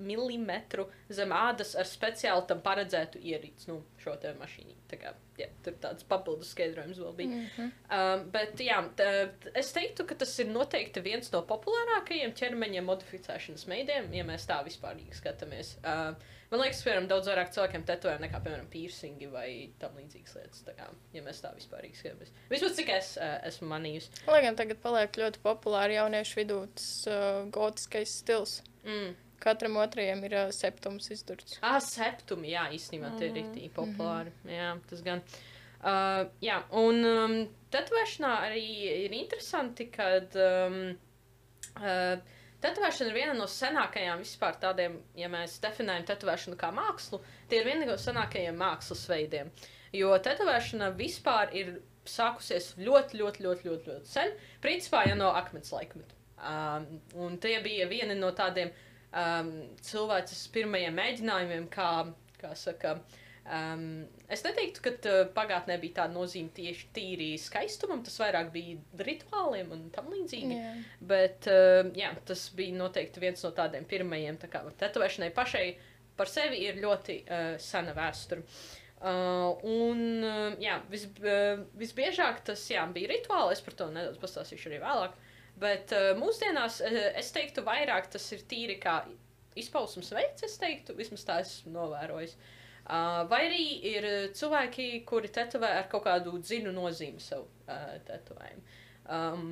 milimetru 0.00 0.86
zem 1.12 1.34
ādas 1.36 1.74
ar 1.78 1.86
speciāli 1.86 2.46
tam 2.48 2.62
paredzētu 2.64 3.20
ierīci, 3.20 3.68
nu, 3.68 3.82
šo 4.00 4.16
te 4.22 4.32
mašīnu. 4.40 4.78
Tā 4.88 4.98
kā, 5.02 5.12
jā, 5.38 5.50
tur 5.64 5.76
tāds 5.84 6.08
papildus 6.08 6.54
skaidrojums 6.56 6.98
vēl 7.04 7.14
bija. 7.20 7.36
Mm 7.36 7.46
-hmm. 7.52 7.70
um, 7.98 8.26
bet, 8.32 8.60
jā, 8.60 8.80
tā, 8.96 9.10
es 9.54 9.72
teiktu, 9.76 10.08
ka 10.08 10.14
tas 10.24 10.38
ir 10.38 10.48
noteikti 10.48 11.04
viens 11.04 11.32
no 11.32 11.44
populārākajiem 11.52 12.32
ķermeņa 12.32 12.82
modificēšanas 12.88 13.68
veidiem, 13.68 14.14
ja 14.14 14.24
mēs 14.24 14.48
tā 14.48 14.62
vispārīgi 14.64 15.20
skatāmies. 15.20 15.76
Uh, 15.84 16.16
man 16.52 16.60
liekas, 16.60 16.82
piemēram, 16.84 17.08
daudz 17.10 17.30
vairāk 17.30 17.52
cilvēkiem 17.54 17.84
tetovējumi 17.88 18.26
nekā, 18.26 18.40
piemēram, 18.44 18.68
piercingi 18.72 19.28
vai 19.32 19.48
tam 19.80 19.96
līdzīgas 19.98 20.36
lietas. 20.38 20.64
Tā 20.66 20.74
kā, 20.76 20.88
ja 21.16 21.24
mēs 21.24 21.40
tā 21.42 21.52
vispārīgi 21.56 21.98
skatāmies. 21.98 22.32
Vismaz 22.52 22.76
cik 22.78 22.92
es 22.92 23.12
uh, 23.16 23.38
esmu 23.48 23.70
manījusi. 23.72 24.12
Lai 24.28 24.42
gan 24.44 24.58
tagad 24.58 24.82
paliek 24.84 25.16
ļoti 25.22 25.42
populāri 25.44 25.96
jauniešu 25.96 26.42
vidū 26.42 26.58
tas 26.76 26.90
uh, 27.08 27.44
gotiskais 27.54 28.18
stils. 28.22 28.58
Mm. 28.84 29.14
Katram 29.42 29.78
otrajam 29.82 30.20
ir 30.28 30.36
uh, 30.38 30.52
septums 30.54 31.08
izdurts. 31.14 31.56
Ah, 31.66 31.80
septumi, 31.82 32.52
jā, 32.52 32.68
īstenībā 32.76 33.14
tie 33.16 33.30
ir 33.30 33.40
rītīgi 33.40 33.72
populāri. 33.74 34.34
Jā, 34.46 34.76
tas 34.90 35.02
gan. 35.06 35.24
Uh, 35.82 36.28
jā, 36.44 36.60
un 36.78 37.00
um, 37.08 37.32
tetovēšanā 37.74 38.36
arī 38.46 38.66
ir 39.08 39.16
interesanti, 39.18 39.88
ka 39.90 40.12
um, 40.38 40.76
uh, 41.80 42.38
tetovēšana 42.62 43.10
ir 43.10 43.16
viena 43.16 43.36
no 43.36 43.46
senākajām 43.50 44.22
vispār 44.22 44.58
tādiem, 44.62 44.98
ja 45.18 45.28
mēs 45.32 45.58
definējam 45.62 46.06
tetovēšanu 46.12 46.58
kā 46.60 46.72
mākslu, 46.74 47.22
tie 47.50 47.60
ir 47.60 47.68
viena 47.68 47.88
no 47.88 47.98
senākajiem 48.00 48.58
mākslas 48.58 49.04
veidiem. 49.10 49.52
Jo 49.92 50.14
tetovēšana 50.24 50.92
vispār 50.96 51.52
ir 51.58 51.74
sākusies 52.08 52.72
ļoti, 52.78 53.20
ļoti, 53.20 53.44
ļoti, 53.44 53.68
ļoti, 53.68 53.90
ļoti 53.90 54.10
sen, 54.10 54.32
principā 54.62 55.04
jau 55.06 55.18
no 55.18 55.30
akmens 55.38 55.72
laikmeta. 55.74 56.18
Um, 56.42 56.86
un 57.22 57.36
tie 57.38 57.60
bija 57.62 57.86
vieni 57.90 58.16
no 58.18 58.32
tādiem 58.34 58.72
um, 58.72 59.52
cilvēces 59.84 60.48
pirmajiem 60.54 60.96
mēģinājumiem, 60.98 61.68
kā, 61.70 61.90
kā 62.40 62.54
saka, 62.58 62.96
um, 63.46 64.04
es 64.30 64.42
neteiktu, 64.46 64.82
ka 64.84 64.92
uh, 65.10 65.22
pagātnē 65.34 65.78
bija 65.82 66.02
tāda 66.02 66.14
nozīme 66.14 66.52
tieši 66.54 66.90
tīri 66.94 67.30
skaistumam, 67.40 68.04
tas 68.06 68.18
vairāk 68.22 68.52
bija 68.54 69.02
rituāliem 69.06 69.72
un 69.74 69.88
tam 69.94 70.12
līdzīgi. 70.12 70.58
Jā. 70.58 70.74
Bet 71.12 71.48
uh, 71.50 71.88
jā, 71.98 72.12
tas 72.28 72.46
bija 72.56 72.76
noteikti 72.78 73.22
viens 73.22 73.42
no 73.42 73.50
tādiem 73.56 73.88
pirmajiem. 73.88 74.38
Tā 74.42 74.50
kā 74.52 74.62
tetovēšanai 74.84 75.32
pašai 75.34 75.66
par 76.18 76.30
sevi 76.30 76.62
ir 76.68 76.78
ļoti 76.82 77.18
uh, 77.24 77.42
sena 77.62 77.96
vēsture. 77.96 78.46
Uh, 79.02 79.58
un 79.66 80.22
uh, 80.22 80.54
jā, 80.62 80.78
vis, 80.92 81.08
uh, 81.24 81.64
visbiežāk 81.78 82.44
tas 82.46 82.62
jā, 82.70 82.86
bija 82.94 83.10
rituāli. 83.10 83.56
Es 83.56 83.64
par 83.66 83.78
to 83.80 83.90
nedaudz 83.90 84.22
pastāstīšu 84.22 84.70
arī 84.70 84.80
vēlāk. 84.84 85.18
Bet 85.62 85.92
uh, 85.98 86.12
mūsdienās 86.20 86.78
uh, 86.86 86.98
es 87.18 87.34
teiktu, 87.34 87.66
vairāk 87.66 88.12
tas 88.14 88.30
ir 88.36 88.46
tīri 88.46 88.78
kā 88.82 89.00
izpausmes 89.58 90.14
veids, 90.14 90.46
es 90.46 90.54
teiktu, 90.62 90.94
vismaz 90.96 91.26
tā 91.26 91.42
esmu 91.42 91.74
novērojis. 91.74 92.38
Uh, 92.38 92.58
vai 93.30 93.44
arī 93.46 93.66
ir 93.92 94.08
uh, 94.08 94.16
cilvēki, 94.34 94.88
kuri 95.08 95.30
tetovē 95.34 95.70
ar 95.82 95.86
kaut 95.92 96.06
kādu 96.08 96.34
dziļu 96.40 96.72
nozīmi 96.74 97.22
savu 97.22 97.46
uh, 97.66 97.94
tetovējumu. 98.08 98.66
Um, 99.12 99.46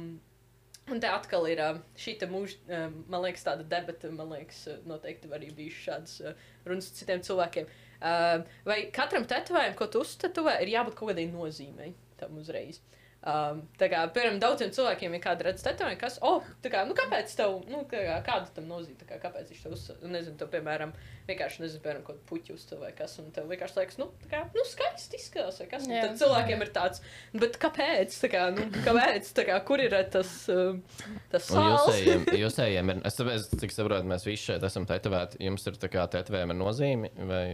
Un 0.90 0.99
te 0.99 1.06
atkal 1.06 1.44
ir 1.46 1.60
uh, 1.62 1.76
šī 2.00 2.16
mūža, 2.26 2.56
uh, 2.66 2.94
man 3.12 3.22
liekas, 3.22 3.44
tāda 3.46 3.62
debata, 3.68 4.08
man 4.10 4.32
liekas, 4.32 4.64
uh, 4.72 4.80
noteikti 4.90 5.28
arī 5.30 5.52
bijušas 5.54 5.84
šādas 5.87 6.14
uh, 6.25 6.49
runas 6.66 6.88
ar 6.90 6.96
citiem 6.99 7.22
cilvēkiem. 7.28 7.68
Uh, 8.00 8.40
vai 8.66 8.78
katram 8.94 9.26
tetovējumam, 9.30 9.76
ko 9.78 9.87
tu 9.92 10.02
uztetuvē, 10.02 10.56
ir 10.64 10.72
jābūt 10.72 10.96
kaut 10.99 11.12
kādai 11.12 11.28
nozīmei 11.30 11.92
tam 12.18 12.40
uzreiz? 12.42 12.80
Um, 13.20 13.58
tā 13.76 13.90
kā, 13.92 13.98
piemēram, 14.14 14.38
daudziem 14.40 14.70
cilvēkiem, 14.72 15.12
ja 15.18 15.20
kāda 15.20 15.44
redz 15.44 15.60
tetovējumu, 15.60 16.00
kas, 16.00 16.14
oh, 16.24 16.46
kā, 16.64 16.86
nu, 16.88 16.94
kāpēc 16.96 17.34
tev, 17.36 17.58
nu, 17.68 17.82
kā, 17.88 18.00
kāda 18.24 18.48
tam 18.56 18.70
nozīme, 18.70 18.96
kā, 19.04 19.18
kāpēc 19.20 19.50
viņš 19.52 19.58
tev 19.66 19.74
uz, 19.76 19.82
nezinu, 20.08 20.38
tev, 20.40 20.48
piemēram, 20.54 20.94
vienkārši, 21.28 21.60
nezinu, 21.60 21.82
piemēram, 21.84 22.06
kaut 22.06 22.22
puķi 22.30 22.54
uz 22.56 22.64
tev 22.70 22.80
vai 22.80 22.94
kas, 22.96 23.18
un 23.20 23.28
tev 23.36 23.52
vienkārši 23.52 23.76
liekas, 23.76 23.98
nu, 24.00 24.06
tā 24.22 24.30
kā, 24.30 24.40
nu, 24.56 24.64
skaisti 24.70 25.20
izskatās 25.20 25.60
vai 25.60 25.68
kas, 25.74 25.84
un 25.84 25.92
Jā. 25.98 26.06
tad 26.06 26.16
cilvēkiem 26.22 26.64
ir 26.64 26.72
tāds, 26.78 27.04
bet 27.44 27.60
kāpēc, 27.60 28.16
tā 28.24 28.32
kā, 28.32 28.46
nu, 28.56 28.66
kāpēc, 28.88 29.30
tā 29.36 29.46
kā, 29.50 29.60
kur 29.68 29.84
ir 29.84 29.98
uh, 30.00 30.08
tas, 30.16 30.32
um, 30.56 30.80
tas 31.28 31.52
sāls? 31.52 31.92
Jūsējiem, 31.92 32.26
jūsējiem 32.46 32.96
ir, 32.96 33.04
es 33.12 33.20
tāpēc, 33.20 33.52
cik 33.66 33.76
saprotu, 33.76 34.08
mēs 34.16 34.28
visi 34.30 34.46
šeit 34.48 34.64
esam 34.64 34.88
tetovēti. 34.88 35.44
Jums 35.44 35.68
ir 35.68 35.76
tā 35.84 35.92
kā 35.92 36.08
tetovējumi 36.16 36.56
ar 36.56 36.62
nozīmi, 36.64 37.12
vai, 37.28 37.44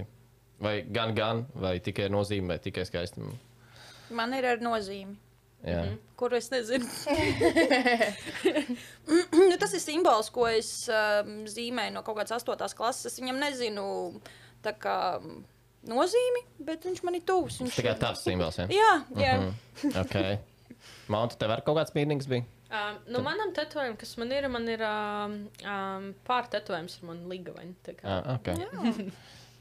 vai 0.63 0.79
gan, 0.87 1.19
gan, 1.19 1.47
vai 1.59 1.81
tikai 1.83 2.07
nozīme, 2.15 2.55
vai 2.55 2.63
tikai 2.63 2.87
skaistuma. 2.87 3.35
Man 4.15 4.31
ir 4.39 4.47
ar 4.47 4.63
nozīmi. 4.63 5.26
Jā. 5.67 5.83
Mhm. 5.83 5.99
Kur 6.17 6.33
es 6.39 6.49
nezinu. 6.53 6.87
nu, 9.51 9.57
tas 9.61 9.75
ir 9.77 9.83
simbols, 9.83 10.31
ko 10.33 10.47
es 10.49 10.71
um, 10.89 11.43
zīmēju 11.51 11.97
no 11.97 12.05
kaut 12.07 12.21
kādas 12.21 12.39
astotas 12.39 12.77
klases. 12.79 13.11
Es 13.11 13.21
viņam 13.21 13.41
nezinu 13.43 13.87
tā 14.65 14.73
kā 14.81 14.97
mm, 15.19 15.41
nozīmi, 15.91 16.45
bet 16.71 16.87
viņš 16.89 17.03
man 17.07 17.19
ir 17.19 17.25
tuvs. 17.29 17.61
Viņš... 17.61 17.81
Tikai 17.81 17.97
tāds 18.01 18.25
simbols. 18.25 18.61
Ja? 18.63 18.69
Jā, 18.81 18.93
jā. 19.19 19.39
Mm 19.43 19.55
Mhm. 19.77 19.99
Okay. 20.07 20.39
Monta, 21.13 21.37
tev 21.37 21.53
ar 21.53 21.61
kaut 21.67 21.77
kāds 21.77 21.93
mīnīgs 21.93 22.29
bija? 22.31 22.47
Um, 22.67 22.97
nu, 23.13 23.21
manam 23.23 23.53
tetovējumam, 23.55 23.99
kas 24.01 24.17
man 24.19 24.33
ir, 24.35 24.49
man 24.51 24.65
ir 24.73 24.81
um, 24.83 25.35
um, 25.63 26.07
pār 26.27 26.49
tetovējums 26.51 26.97
ar 26.99 27.11
manu 27.11 27.37
kā. 27.87 28.01
Ah, 28.03 28.35
okay. 28.35 28.57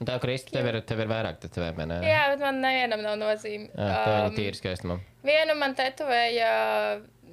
Un 0.00 0.04
Tev, 0.06 0.18
Kristi, 0.20 0.52
tev 0.52 0.66
ir, 0.68 0.76
tev 0.84 0.98
ir 1.00 1.08
vairāk 1.08 1.38
tetovējumi, 1.40 1.86
ne? 1.88 2.00
Jā, 2.04 2.26
bet 2.34 2.42
man 2.44 2.58
nevienam 2.60 3.00
nav 3.00 3.14
nozīme. 3.16 3.70
Jā, 3.72 3.94
tev 4.04 4.12
Um, 4.12 4.26
viņi 4.26 4.36
tīri 4.42 4.58
skaistumam. 4.58 5.00
Vienu 5.24 5.54
man 5.56 5.72
tetovēja 5.74 6.50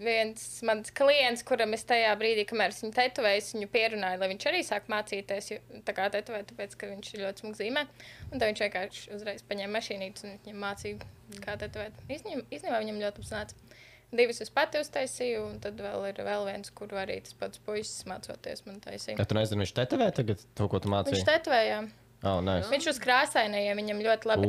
viens 0.03 0.45
mans 0.65 0.89
klients, 0.95 1.43
kuram 1.45 1.75
es 1.77 1.83
tajā 1.87 2.13
brīdī, 2.19 2.45
kamēr 2.49 2.71
es 2.73 2.79
viņu 2.81 2.95
tetovēju, 2.95 3.43
viņu 3.59 3.67
pierunāju, 3.73 4.19
lai 4.23 4.29
viņš 4.31 4.47
arī 4.49 4.61
sāk 4.65 4.87
mācīties. 4.91 5.51
jo- 5.51 5.81
Tā 5.85 5.93
kā 5.93 6.07
tetovēt, 6.09 6.47
tāpēc, 6.53 6.77
ka 6.77 6.87
viņš 6.87 7.13
ir 7.13 7.25
ļoti 7.25 7.43
smagi 7.43 7.59
zīmē. 7.61 7.85
Un 8.31 8.39
tad 8.39 8.47
viņš 8.49 8.63
vienkārši 8.65 9.13
uzreiz 9.15 9.43
paņēma 9.43 9.75
mašīnītes 9.77 10.23
un 10.23 10.39
viņam 10.45 10.59
mācīja, 10.63 10.99
kā 11.43 11.57
tetovēt. 11.59 11.91
Īstenībā 12.09 12.79
viņam 12.79 13.01
ļoti 13.03 13.23
apsnāca. 13.23 13.53
Divas 14.13 14.41
es 14.41 14.49
pati 14.53 14.77
uztaisīju, 14.77 15.43
un 15.49 15.59
tad 15.59 15.75
vēl 15.81 16.03
ir 16.09 16.23
vēl 16.23 16.45
viens, 16.45 16.69
kuru 16.69 16.95
arī 17.01 17.19
tas 17.23 17.33
pats 17.33 17.57
puisis 17.65 18.03
mācoties 18.05 18.65
man 18.65 18.79
taisīja. 18.79 19.17
Ja 19.17 19.25
tu 19.25 19.35
nezini, 19.35 19.63
viņš 19.65 19.73
tetovē 19.73 20.11
tagad 20.13 20.39
to, 20.55 20.67
ko 20.69 20.79
tu 20.79 20.87
Viņš 20.89 20.93
mācīji? 21.25 21.25
Oh, 22.23 22.39
nice. 22.39 22.69
Viņš 22.71 22.85
uz 22.93 22.99
krāsainajiem, 23.03 23.75
viņam 23.81 24.01
ļoti 24.05 24.29
labi 24.29 24.47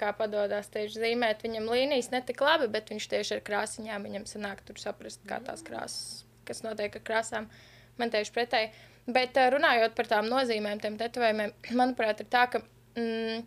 kā 0.00 0.10
padodas 0.18 0.66
tieši 0.74 0.98
zīmēt. 0.98 1.44
Viņam 1.46 1.68
līnijas 1.70 2.10
ne 2.10 2.20
tik 2.26 2.42
labi, 2.42 2.66
bet 2.74 2.90
viņš 2.90 3.06
tieši 3.12 3.36
ar 3.36 3.42
krāsiņām 3.46 4.06
viņam 4.08 4.24
sanāk 4.26 4.64
tur 4.66 4.80
saprast, 4.82 5.22
kā 5.28 5.38
tās 5.46 5.62
krāsas, 5.66 6.24
kas 6.48 6.64
notiek 6.66 6.98
ar 6.98 7.04
krāsām. 7.06 7.46
Man 8.02 8.10
tieši 8.10 8.34
pretēji. 8.34 8.72
Bet 9.14 9.38
ā, 9.38 9.46
runājot 9.54 9.94
par 9.96 10.10
tām 10.10 10.26
nozīmēm, 10.28 10.82
tiem 10.82 10.98
tetovējumiem, 10.98 11.54
manuprāt, 11.80 12.24
ir 12.24 12.28
tā, 12.34 12.48
ka, 12.50 12.64
mm, 12.98 13.46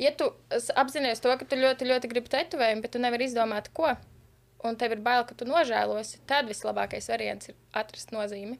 ja 0.00 0.14
tu 0.14 0.30
apzinājies 0.54 1.24
to, 1.24 1.34
ka 1.40 1.50
tu 1.50 1.58
ļoti, 1.58 1.90
ļoti 1.90 2.14
gribi 2.14 2.30
tetovējumu, 2.30 2.86
bet 2.86 2.94
tu 2.94 3.02
nevari 3.02 3.26
izdomāt, 3.26 3.72
ko, 3.74 3.90
un 4.64 4.78
tev 4.80 4.94
ir 4.94 5.02
bail, 5.04 5.26
ka 5.26 5.34
tu 5.36 5.50
nožēlosi, 5.50 6.22
tad 6.30 6.46
vislabākais 6.48 7.10
variants 7.10 7.50
ir 7.50 7.58
atrast 7.76 8.14
nozīmi. 8.14 8.56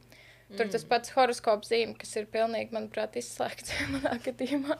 Tur 0.55 0.69
tas 0.71 0.85
pats 0.87 1.13
horoskops 1.17 1.71
zīme, 1.73 1.97
kas 1.99 2.13
ir 2.21 2.27
pilnīgi, 2.31 2.75
manuprāt, 2.77 3.17
izslēgts 3.19 3.73
manā 3.95 4.19
gadījumā. 4.25 4.77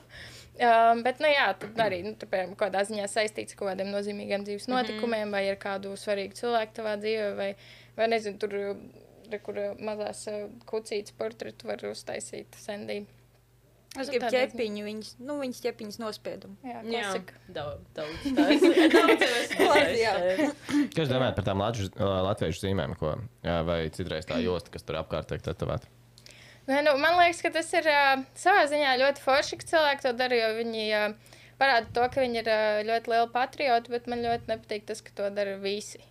Um, 0.55 1.01
bet, 1.03 1.19
nu, 1.19 1.27
jā, 1.27 1.49
tad 1.59 1.81
arī, 1.83 1.99
nu, 2.05 2.13
tur, 2.15 2.29
piemēram, 2.31 2.53
kādā 2.59 2.85
ziņā 2.87 3.09
saistīts 3.11 3.55
ar 3.55 3.59
kaut 3.59 3.71
kādiem 3.73 3.89
nozīmīgiem 3.91 4.45
dzīves 4.47 4.69
notikumiem, 4.71 5.25
mm 5.25 5.33
-hmm. 5.33 5.35
vai 5.35 5.49
ar 5.51 5.59
kādu 5.59 5.95
svarīgu 5.99 6.37
cilvēku 6.37 6.77
tavā 6.77 6.95
dzīvē, 7.01 7.33
vai, 7.35 7.49
vai 7.97 8.07
nezinu, 8.13 8.39
tur, 8.39 8.55
re, 9.31 9.39
kur 9.43 9.59
mazās 9.89 10.27
uh, 10.31 10.45
kucītas 10.69 11.17
portretu 11.17 11.67
var 11.67 11.83
uztaisīt 11.91 12.55
sendī. 12.61 13.01
Es 14.01 14.09
gribu 14.11 14.29
ķepiņu, 14.33 14.85
viņas, 14.85 15.11
nu, 15.23 15.37
viņas 15.39 15.61
ķepiņas 15.63 15.99
nospiedumu. 16.01 16.55
Jā, 16.67 16.81
Jā, 16.83 17.11
klasika. 17.11 17.37
daudz, 17.55 17.85
daudz. 17.95 18.25
Daudz 18.39 19.99
Jā. 19.99 20.15
redzējis. 20.19 20.55
Ko 20.95 21.03
jūs 21.03 21.11
domājat 21.11 21.37
par 21.39 21.47
tām 21.47 21.63
latvieču, 21.63 21.91
latviešu 22.29 22.65
zīmēm, 22.65 22.95
ko, 22.99 23.13
jā, 23.45 23.59
vai 23.67 23.77
citreiz 23.95 24.27
tā 24.27 24.39
josta, 24.43 24.73
kas 24.73 24.83
tur 24.87 24.99
apkārt 24.99 25.31
tiek 25.31 25.45
tetovēta? 25.45 25.91
Nē, 26.65 26.81
nu, 26.81 26.95
man 26.97 27.19
liekas, 27.19 27.43
ka 27.45 27.51
tas 27.53 27.69
ir 27.77 27.87
uh, 27.91 28.25
savā 28.41 28.65
ziņā 28.71 28.95
ļoti 29.03 29.21
forši, 29.21 29.59
ka 29.61 29.69
cilvēki 29.69 30.07
to 30.07 30.13
dara, 30.17 30.39
jo 30.39 30.47
viņi 30.57 30.85
uh, 30.97 31.35
parāda 31.61 31.91
to, 31.93 32.07
ka 32.09 32.23
viņi 32.23 32.41
ir 32.41 32.49
uh, 32.49 32.81
ļoti 32.87 33.13
lieli 33.13 33.31
patrioti, 33.35 33.93
bet 33.93 34.09
man 34.11 34.25
ļoti 34.25 34.49
nepatīk 34.49 34.87
tas, 34.89 35.03
ka 35.05 35.13
to 35.19 35.29
dara 35.35 35.59
visi. 35.61 36.01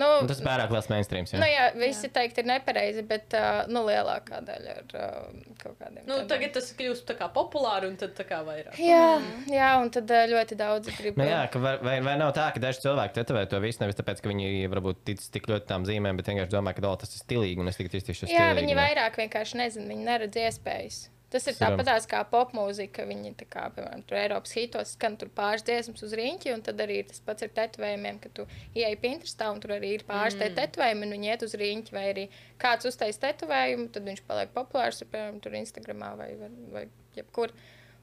Nu, 0.00 0.08
Un 0.22 0.30
tas 0.30 0.40
pārāk 0.44 0.72
liels 0.72 0.88
mainstream. 0.92 1.28
Nu, 1.36 1.48
jā, 1.48 1.66
visi 1.76 2.08
jā. 2.08 2.12
teikt, 2.16 2.40
ir 2.40 2.48
nepareizi, 2.48 3.04
bet 3.06 3.36
uh, 3.36 3.62
nu, 3.68 3.82
lielākā 3.88 4.40
daļa 4.46 4.76
ir 4.80 4.94
uh, 4.96 5.28
kaut 5.60 5.76
kādiem. 5.76 6.02
Nu, 6.06 6.22
tādiem- 6.22 6.30
tagad 6.32 6.54
tas 6.56 6.70
kļūst 6.78 7.06
tā 7.10 7.18
kā 7.18 7.28
populāri 7.34 7.90
un 7.90 7.98
tad 8.00 8.16
tā 8.18 8.24
kā 8.28 8.40
vairāk. 8.46 8.78
Jā, 8.80 9.20
jā, 9.52 9.70
un 9.82 9.92
tad 9.92 10.10
uh, 10.14 10.24
ļoti 10.32 10.58
daudz 10.60 10.92
grib. 10.96 11.20
Nu, 11.20 11.28
jā, 11.28 11.42
ka 11.52 11.62
var, 11.62 11.82
vai, 11.84 11.98
vai 12.06 12.16
nav 12.20 12.32
tā, 12.36 12.48
ka 12.54 12.62
daži 12.62 12.86
cilvēki 12.86 13.18
tetovē 13.20 13.44
to 13.50 13.60
visu 13.62 13.84
nevis 13.84 14.00
tāpēc, 14.00 14.24
ka 14.24 14.32
viņi 14.32 14.66
varbūt 14.72 15.04
tic 15.10 15.22
tik 15.36 15.48
ļoti 15.52 15.68
tām 15.68 15.86
zīmēm, 15.88 16.18
bet 16.20 16.32
vienkārši 16.32 16.54
domā, 16.56 16.74
ka 16.76 16.86
oh, 16.88 16.96
tas 17.00 17.12
ir 17.14 17.22
stilīgi 17.22 17.60
un 17.60 17.70
es 17.70 17.78
tikai 17.78 18.00
iztīšu 18.00 18.30
jā 18.30 18.50
viņi 18.56 18.76
vairāk 18.78 19.20
vienkārši 19.20 19.60
nezina, 19.60 19.90
viņi 19.92 20.06
neredz 20.06 20.38
iespējas. 20.46 21.00
Tas 21.30 21.46
ir 21.46 21.54
tāpat 21.54 22.06
kā 22.10 22.20
popmūzika. 22.26 23.04
Viņi, 23.06 23.30
tā 23.38 23.46
kā, 23.50 23.68
piemēram, 23.74 24.02
tur 24.06 24.18
Eiropas 24.18 24.54
hitos 24.58 24.94
skan 24.96 25.14
pāris 25.36 25.62
dziesmas 25.66 26.02
uz 26.02 26.14
rīņķi, 26.18 26.50
un 26.56 26.64
tad 26.66 26.82
arī 26.82 27.00
tas 27.06 27.22
pats 27.22 27.46
ir 27.46 27.52
tetovējumiem, 27.54 28.18
ka 28.24 28.32
tu 28.34 28.46
ieej 28.74 28.96
Pinterestā, 29.02 29.52
un 29.54 29.62
tur 29.62 29.76
arī 29.76 29.92
ir 29.94 30.06
pāris 30.08 30.34
mm. 30.34 30.56
tetovējumi, 30.58 31.06
un 31.06 31.14
viņi 31.14 31.30
iet 31.30 31.44
uz 31.46 31.54
rīņķi, 31.60 31.94
vai 31.94 32.04
arī 32.10 32.26
kāds 32.62 32.90
uztais 32.90 33.22
tetovējumu, 33.22 33.86
tad 33.94 34.10
viņš 34.10 34.24
paliek 34.26 34.50
populārs, 34.56 35.04
piemēram, 35.06 35.38
tur 35.44 35.54
Instagramā 35.60 36.10
vai, 36.18 36.30
vai, 36.40 36.50
vai 36.74 36.84
jebkur. 37.14 37.54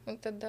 Un 0.07 0.21
tad, 0.23 0.47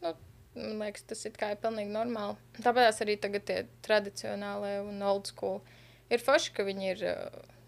nu, 0.00 0.16
man 0.56 0.86
liekas, 0.86 1.04
tas 1.12 1.28
ir 1.28 1.36
kā 1.36 1.52
ir 1.52 1.60
pilnīgi 1.60 1.92
normāli. 1.92 2.40
Tāpēc 2.64 3.04
arī 3.04 3.20
tagad 3.20 3.44
tie 3.44 3.62
tradicionālie 3.84 4.78
un 4.88 5.04
old 5.04 5.28
school 5.28 5.60
ir 6.08 6.24
forši, 6.24 6.56
ka 6.56 6.64
viņi 6.64 6.92
ir, 6.94 7.06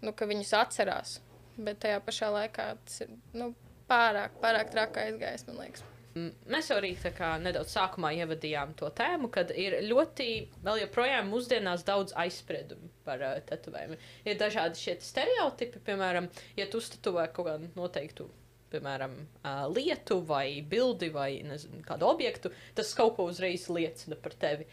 nu, 0.01 0.17
ka 0.17 0.25
viņus 0.29 0.57
atcerās. 0.57 1.19
Bet 1.59 1.83
tajā 1.83 2.01
pašā 2.01 2.33
laikā 2.33 2.71
tas 2.87 3.01
ir 3.03 3.13
nu, 3.35 3.51
pārāk, 3.89 4.35
pārāk 4.43 4.73
traki 4.73 5.07
aizgājis, 5.07 5.47
man 5.49 5.63
liekas. 5.63 5.85
Mm, 6.17 6.31
Mēs 6.49 6.71
arī 6.73 6.95
kā 7.15 7.35
nedaudz 7.41 7.75
sākumā 7.75 8.11
ievadījām 8.17 8.73
to 8.79 8.89
tēmu, 8.97 9.29
kad 9.33 9.51
ir 9.53 9.77
ļoti, 9.85 10.27
vēl 10.65 10.81
joprojām 10.83 11.29
mūsdienās 11.29 11.85
daudz 11.85 12.15
aizspriedumu 12.17 12.89
par 13.05 13.21
uh, 13.21 13.37
tetovējumiem. 13.45 14.01
Ir 14.25 14.39
dažādi 14.39 14.81
šie 14.81 14.97
stereotipi, 15.05 15.81
piemēram, 15.85 16.29
ja 16.57 16.65
tu 16.69 16.81
uztetuvē 16.81 17.29
kaut 17.33 17.51
kādu 17.51 17.69
noteiktu. 17.77 18.29
Piemēram, 18.69 19.15
uh, 19.41 19.63
lietu 19.73 20.19
vai 20.25 20.61
bildi 20.61 21.09
vai 21.13 21.31
nezinu, 21.45 21.81
kādu 21.85 22.09
objektu, 22.09 22.51
tas 22.77 22.91
kaut 22.97 23.15
ko 23.17 23.25
uzreiz 23.29 23.65
liecina 23.73 24.17
par 24.17 24.35
tevi. 24.37 24.67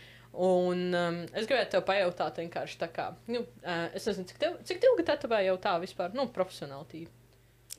Un 0.47 0.91
um, 0.93 1.23
es 1.33 1.49
gribētu 1.49 1.77
tev 1.77 1.85
pajautāt, 1.89 2.43
vienkārši 2.43 2.81
tā 2.81 2.91
kā, 2.93 3.07
nu, 3.33 3.45
uh, 3.65 3.87
es 3.97 4.09
nezinu, 4.09 4.29
cik, 4.33 4.41
tev, 4.43 4.59
cik 4.69 4.85
ilgi 4.85 5.07
tetovē 5.09 5.41
jau 5.47 5.57
tā 5.65 5.79
vispār, 5.85 6.13
nu, 6.17 6.29
profesionāli. 6.33 6.91
tīri? 6.93 7.15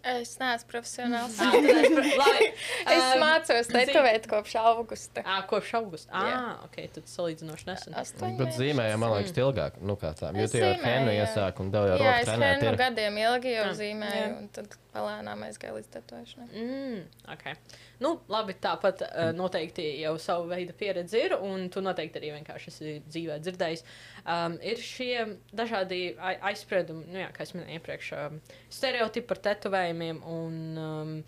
Es 0.07 0.37
neesmu 0.39 0.69
profesionāls. 0.71 1.35
Es 1.35 1.89
Labi. 2.21 2.45
es 2.87 3.03
Um, 3.07 3.19
mācos 3.23 3.67
tetovēt 3.71 4.27
kopš 4.31 4.53
augusta. 4.61 5.23
Ā, 5.27 5.39
kopš 5.49 5.73
augusta. 5.81 6.11
Jā. 6.13 6.37
Ah, 6.37 6.65
ok, 6.67 6.77
tad 6.95 7.09
salīdzinoši 7.11 7.67
nesen. 7.67 7.97
Astoņi 7.99 8.37
Bet 8.39 8.53
zīmējām, 8.55 9.01
man 9.03 9.15
liekas, 9.17 9.35
ilgāk. 9.41 9.81
Nu, 9.83 9.97
kā 9.99 10.13
tā. 10.15 10.31
Jo 10.37 10.45
Es 10.47 10.53
tu 10.53 10.61
jau 10.61 10.69
jā. 11.17 11.25
iesāki 11.25 11.63
un 11.65 11.71
tev 11.73 11.89
jau 11.89 11.97
Jā, 11.97 12.03
roka 12.05 12.19
es 12.23 12.29
trenēt 12.29 12.61
vienu 12.61 12.71
ir. 12.71 12.79
gadiem 12.85 13.17
ilgi 13.25 13.55
jau 13.57 13.65
Ah, 13.67 13.73
zīmēju, 13.81 14.21
jā. 14.23 14.37
un 14.37 14.47
tad 14.55 14.77
palēnām 14.97 15.43
aizgāju 15.45 15.75
līdz 15.77 15.89
tetovēšanai. 15.93 16.47
Mm, 16.57 17.01
okay. 17.35 17.57
Nu, 18.01 18.13
labi, 18.31 18.55
tāpat 18.61 19.03
uh, 19.05 19.27
noteikti 19.37 19.83
jau 20.01 20.15
savu 20.21 20.47
veidu 20.49 20.73
pieredze 20.77 21.19
ir, 21.21 21.35
un 21.41 21.67
tu 21.73 21.81
noteikti 21.85 22.17
arī 22.21 22.31
vienkārši 22.37 22.71
esi 22.71 22.95
dzīvē 23.05 23.37
dzirdējis. 23.45 23.83
Um, 24.25 24.55
ir 24.61 24.81
šie 24.81 25.27
dažādi 25.53 25.99
ai- 26.17 26.37
aizspriedumi, 26.51 27.05
nu, 27.11 27.19
jā, 27.21 27.29
kā 27.35 27.45
es 27.45 27.53
minēju 27.53 27.77
iepriekš, 27.77 28.09
um, 28.23 28.39
stereotipi 28.73 29.27
par 29.29 29.41
tetovējumiem. 29.87 30.21
Un, 30.25 30.77
um, 30.77 31.23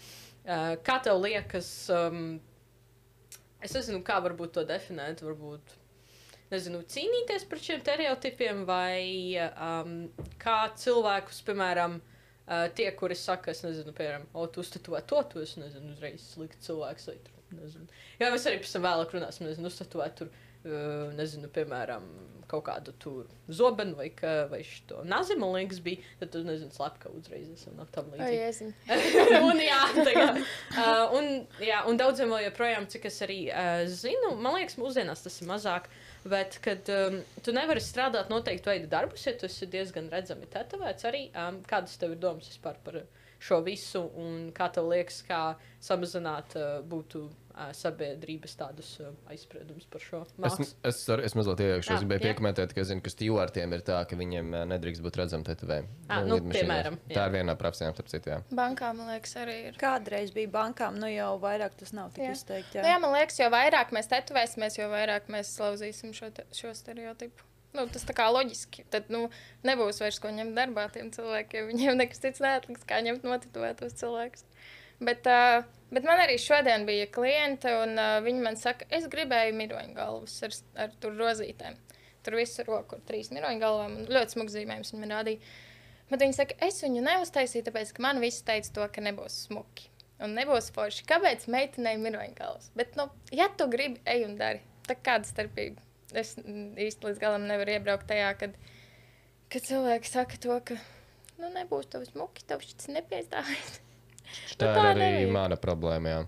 kā 0.84 1.00
tev 1.04 1.22
liekas, 1.22 1.90
um, 1.90 2.40
es 3.62 3.74
nezinu, 3.74 4.04
kā 4.04 4.20
varbūt 4.24 4.54
to 4.58 4.66
definēt, 4.66 5.22
varbūt. 5.22 5.76
Nezinu, 6.50 6.82
cīnīties 6.82 7.46
pret 7.46 7.62
šiem 7.62 7.82
stereotipiem, 7.84 8.64
vai 8.66 9.38
um, 9.38 10.10
kā 10.42 10.70
cilvēkus, 10.76 11.44
piemēram, 11.46 12.02
Uh, 12.50 12.64
tie, 12.74 12.88
kuri 12.98 13.14
saka, 13.14 13.52
es 13.54 13.60
nezinu, 13.62 13.92
piemēram, 13.94 14.24
o, 14.34 14.48
tu 14.50 14.64
uztetuvē 14.64 15.04
to, 15.06 15.20
tu 15.30 15.38
esi, 15.38 15.60
nezinu, 15.62 15.92
uzreiz 15.94 16.24
slikts 16.32 16.66
cilvēks, 16.66 17.04
vai 17.06 17.14
tur 17.22 17.36
Nezinu. 17.54 17.86
Jā, 18.18 18.32
mēs 18.34 18.48
arī 18.50 18.58
pēc 18.64 18.72
tam 18.74 18.88
vēlāk 18.88 19.14
runāsim, 19.14 19.46
nezinu, 19.46 19.70
uzstatuvēt 19.70 20.16
tur, 20.18 20.32
uh, 20.64 21.12
nezinu, 21.14 21.46
piemēram, 21.54 22.08
kaut 22.50 22.66
kādu 22.68 22.94
tur 23.02 23.30
zobenu 23.52 23.98
vai, 23.98 24.10
ka, 24.16 24.48
vai 24.52 24.62
šo 24.66 25.04
nazi, 25.08 25.38
man 25.40 25.54
liekas, 25.56 25.82
bija. 25.86 26.04
Tad 26.20 26.34
tu, 26.34 26.42
nezinu, 26.48 26.74
slepka 26.74 27.12
uzreiz 27.16 27.48
esam 27.54 27.78
no 27.80 27.86
tam 27.94 28.10
līdzīgi. 28.14 28.70
un, 29.48 29.62
jā, 29.64 29.80
tā 30.00 30.14
uh, 30.28 31.16
un, 31.18 31.30
jā, 31.64 31.84
un 31.90 32.00
daudziem 32.00 32.34
vēl 32.34 32.48
joprojām, 32.50 32.90
cik 32.92 33.10
es 33.10 33.20
arī 33.26 33.40
uh, 33.50 33.84
zinu, 33.90 34.36
man 34.42 34.58
liekas, 34.58 34.80
mūsdienās 34.82 35.26
tas 35.26 35.42
ir 35.42 35.50
mazāk. 35.52 35.90
Bet, 36.30 36.58
kad 36.64 36.90
um, 36.92 37.22
tu 37.46 37.54
nevari 37.56 37.80
strādāt 37.84 38.32
noteiktu 38.32 38.74
veidu 38.74 38.90
darbus, 38.92 39.24
ja 39.24 39.32
tu 39.40 39.48
esi 39.48 39.70
diezgan 39.72 40.10
redzami 40.12 40.50
tetovēts, 40.52 41.08
arī 41.08 41.30
um, 41.32 41.62
kādas 41.68 41.96
tev 42.02 42.18
ir 42.18 42.20
domas 42.20 42.50
vispār 42.52 42.76
par 42.84 43.04
šo 43.40 43.62
visu, 43.64 44.02
un 44.20 44.50
kā 44.56 44.68
tev 44.76 44.90
liekas, 44.92 45.22
kā 45.28 45.44
samazināt 45.84 46.58
uh, 46.60 46.82
būtu 46.84 47.24
sabiedrības 47.76 48.54
tādus 48.60 48.90
aizspriedumus 49.32 49.86
par 49.92 50.02
šo 50.04 50.22
Es, 50.26 50.34
mākslu. 50.40 50.68
es, 50.90 51.00
sorry, 51.06 51.26
es 51.28 51.36
mazliet 51.38 51.64
iekšā. 51.66 51.92
Jā, 51.92 51.98
Es 52.00 52.04
gribēju 52.06 52.24
piekomentēt, 52.28 52.74
ka, 52.78 52.86
zinu, 52.88 53.04
ka 53.06 53.12
stūvārtiem 53.14 53.74
ir 53.76 53.84
tā, 53.88 53.98
ka 54.10 54.16
viņiem 54.20 54.54
nedrīkst 54.72 55.04
būt 55.06 55.20
redzami 55.22 55.48
tetovējumi. 55.50 55.90
Ā, 56.08 56.22
nu, 56.26 56.38
lidmašīnās. 56.38 56.60
piemēram, 56.62 57.00
jā. 57.10 57.18
Tā 57.18 57.26
ir 57.30 57.36
viena 57.36 57.48
no 57.52 57.58
profesijām, 57.60 57.94
starp 57.98 58.14
citu. 58.14 58.32
jā. 58.34 58.40
Bankā, 58.62 58.94
man 58.96 59.12
liekas, 59.14 59.36
arī 59.44 59.58
ir. 59.70 59.80
Kādreiz 59.82 60.32
bija 60.36 60.52
bankām, 60.56 60.98
nu 61.02 61.12
jau 61.12 61.34
vairāk 61.44 61.76
tas 61.80 61.92
nav 61.98 62.12
tik 62.16 62.24
Jā. 62.30 62.32
izteikti. 62.38 62.80
Jā. 62.80 62.86
Nu, 62.88 62.94
jā, 62.94 63.00
man 63.04 63.14
liekas, 63.18 63.40
jo 63.44 63.52
vairāk 63.54 63.92
mēs 63.96 64.10
tetovēsimies, 64.16 64.80
jo 64.80 64.90
vairāk 64.96 65.28
mēs 65.34 65.52
slauzīsim 65.60 66.16
šo, 66.16 66.32
te, 66.34 66.48
šo 66.56 66.72
stereotipu. 66.78 67.46
Nu, 67.78 67.84
tas 67.86 68.02
tā 68.02 68.16
kā 68.18 68.26
loģiski. 68.34 68.82
Tad 68.90 69.12
nu, 69.14 69.28
nebūs 69.68 70.00
vairs 70.02 70.18
ko 70.24 70.32
ņemt 70.34 70.56
darbā 70.58 70.88
tiem 70.90 71.12
cilvēkiem. 71.14 71.68
Viņiem 71.70 72.00
nekas 72.02 72.18
cits 72.24 72.42
neatliks, 72.42 72.82
kā 72.90 72.98
ņemt 73.06 73.22
notetovētos 73.30 73.94
cilvēkus. 74.00 74.42
Bet, 75.00 75.28
uh, 75.32 75.64
bet 75.94 76.08
man 76.08 76.20
arī 76.20 76.36
šodien 76.42 76.84
bija 76.88 77.08
kliente, 77.14 77.72
un 77.84 77.96
uh, 77.96 78.18
viņi 78.26 78.44
man 78.44 78.60
saka, 78.60 78.88
es 78.92 79.08
gribēju 79.12 79.56
miroņu 79.56 79.96
galvas 79.96 80.36
ar, 80.44 80.58
ar 80.86 80.96
tur 81.00 81.16
rozītēm. 81.20 81.78
Tur 82.26 82.36
visu 82.36 82.66
roku 82.68 82.98
ar 82.98 83.06
trīs 83.08 83.32
miroņu 83.32 83.64
galvām. 83.64 83.96
un 84.02 84.12
Ļoti 84.12 84.36
smags 84.36 84.58
zīmējums 84.58 84.92
viņi 84.94 85.06
man 85.06 85.16
rādīja. 85.16 85.54
Bet 86.10 86.26
viņi 86.26 86.36
saka, 86.36 86.58
es 86.66 86.82
viņu 86.84 87.06
neuztaisīju, 87.06 87.68
tāpēc, 87.70 87.94
ka 87.96 88.04
man 88.04 88.20
viss 88.20 88.44
teica 88.44 88.74
to, 88.76 88.88
ka 88.92 89.04
nebūs 89.06 89.46
smuki. 89.46 89.88
Un 90.20 90.34
nebūs 90.36 90.72
forši. 90.76 91.06
Kāpēc 91.08 91.46
meitenei 91.54 91.96
ir 91.96 92.04
miroņgalvas? 92.04 92.72
Bet, 92.76 92.98
nu, 93.00 93.08
ja 93.32 93.48
tu 93.56 93.70
gribi, 93.72 94.02
ej 94.10 94.26
un 94.28 94.36
dari. 94.40 94.60
Tā 94.90 94.98
kāda 95.00 95.30
starpība? 95.30 95.80
Es 96.18 96.34
īsti 96.36 97.06
līdz 97.06 97.22
galam 97.22 97.46
nevaru 97.48 97.78
iebraukt 97.78 98.10
tajā, 98.10 98.34
kad, 98.42 98.58
kad 99.54 99.68
cilvēki 99.70 100.10
saka 100.10 100.42
to, 100.42 100.58
ka, 100.66 100.80
nu, 101.38 101.54
nebūs 101.54 101.88
tev 101.94 102.04
smuki, 102.10 102.44
tev 102.50 102.66
šis 102.66 102.90
nepiestāvēs. 102.98 103.78
Tā 104.60 104.66
Nu, 104.66 104.72
ir 104.72 104.76
tā 104.76 104.84
arī 104.92 105.00
nevajag. 105.00 105.32
mana 105.36 105.56
problēma. 105.56 106.28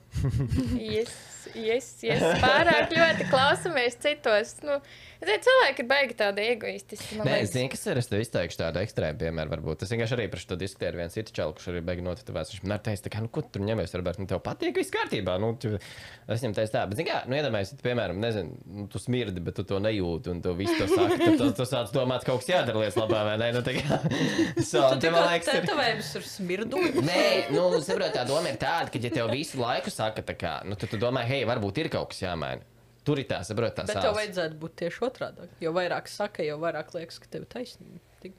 Yes, 0.79 1.11
yes, 1.55 1.87
yes. 2.05 2.21
Pārāk 2.43 2.91
ļoti 2.95 3.27
klausamies 3.31 3.97
citos. 4.01 4.55
Nu, 4.65 4.77
zini, 5.21 5.37
cilvēki 5.45 5.83
ir 5.83 5.89
baigi 5.89 6.17
tādi 6.19 6.45
egoistiski. 6.53 7.17
man 7.19 7.27
Nē, 7.29 7.39
es 7.43 7.51
liekas. 7.51 7.55
zinu, 7.57 7.71
kas 7.75 7.85
ir. 7.91 8.01
Es 8.01 8.09
tev 8.11 8.23
izteikšu 8.23 8.61
tādu 8.63 8.81
ekstrēmu 8.83 9.21
piemēru. 9.21 9.53
Varbūt. 9.55 9.85
Es 9.85 9.93
vienkārši 9.93 10.17
arī 10.17 10.27
par 10.31 10.41
šo 10.43 10.57
diskutēju 10.61 10.93
ar 10.93 10.99
vienu 11.01 11.13
citu 11.13 11.35
čelu, 11.37 11.55
kurš 11.57 11.69
arī 11.73 11.83
beigās 11.91 12.07
notetovēts. 12.07 12.53
Viņš 12.55 12.63
man 12.65 12.77
ir 12.79 13.03
tā 13.05 13.13
kā, 13.13 13.21
nu, 13.25 13.29
ko 13.33 13.43
tu 13.45 13.53
tur 13.57 13.65
ņemies, 13.67 13.95
Roberts, 13.99 14.21
nu, 14.21 14.27
tev 14.29 14.41
patīk, 14.45 14.77
viss 14.81 14.93
kārtībā. 14.93 15.37
Nu, 15.41 15.51
tu, 15.61 15.73
es 15.77 16.41
viņam 16.41 16.55
teicu 16.57 16.73
tā, 16.75 16.85
bet, 16.89 16.99
zini, 17.01 17.09
kā, 17.09 17.19
nu, 17.29 17.41
tu, 17.71 17.81
piemēram, 17.85 18.21
nezinu, 18.23 18.57
nu, 18.81 18.87
tu 18.91 19.01
smirdi, 19.01 19.43
bet 19.43 19.57
tu 19.59 19.65
to 19.67 19.79
nejūti, 19.83 20.31
un 20.33 20.41
tu 20.43 20.53
visu 20.57 20.77
to 20.79 20.87
saki, 20.89 21.19
tad 21.21 21.37
tu, 21.41 21.49
tu 21.59 21.67
sāc 21.69 21.93
domāt, 21.95 22.25
ka 22.25 22.31
kaut 22.31 22.43
kas 22.43 22.49
jādara 22.53 22.81
lietas 22.83 22.97
labā, 22.99 23.21
vai 23.27 23.35
ne? 23.41 23.51
Nu, 23.57 23.61
tā 23.65 23.75
kā, 23.77 23.99
so, 24.71 24.83
Tu 24.95 25.01
te, 25.05 25.11
man 25.13 25.27
liekas, 25.29 25.51
ir. 25.53 25.65
tetovējums 25.67 26.11
ar 26.21 26.27
smirdumu. 26.31 27.05
Nē, 27.07 27.21
nu, 27.55 27.67
saprot, 27.83 28.13
tā 28.15 28.25
doma 28.29 28.51
ir 28.53 28.59
tāda, 28.61 28.89
ka, 28.93 29.01
ja 29.01 29.13
tev 29.13 29.29
visu 29.33 29.59
laiku 29.61 29.93
saka, 29.93 30.23
tā 30.25 30.35
kā, 30.39 30.53
nu, 30.67 30.77
tad 30.79 30.91
tu 30.93 30.99
domā, 31.01 31.23
hei, 31.27 31.40
varbūt 31.49 31.81
ir 31.83 31.89
kaut 31.93 32.11
kas 32.13 32.21
jāmaina. 32.23 32.67
Tur 33.07 33.17
ir 33.17 33.25
tā, 33.25 33.39
saprot, 33.47 33.73
tā 33.73 33.85
Bet 33.87 33.95
sāls. 33.97 34.05
tev 34.05 34.17
vajadzētu 34.19 34.57
būt 34.61 34.75
tieši 34.83 35.01
otrādi. 35.07 35.47
Jo 35.63 35.71
vairāk 35.73 36.09
saka, 36.11 36.43
jo 36.45 36.59
vairāk 36.61 36.93
liekas, 36.93 37.17
ka 37.23 37.31
tev 37.33 37.47
ir 37.47 37.49
taisnība. 37.49 38.01
Tik, 38.21 38.37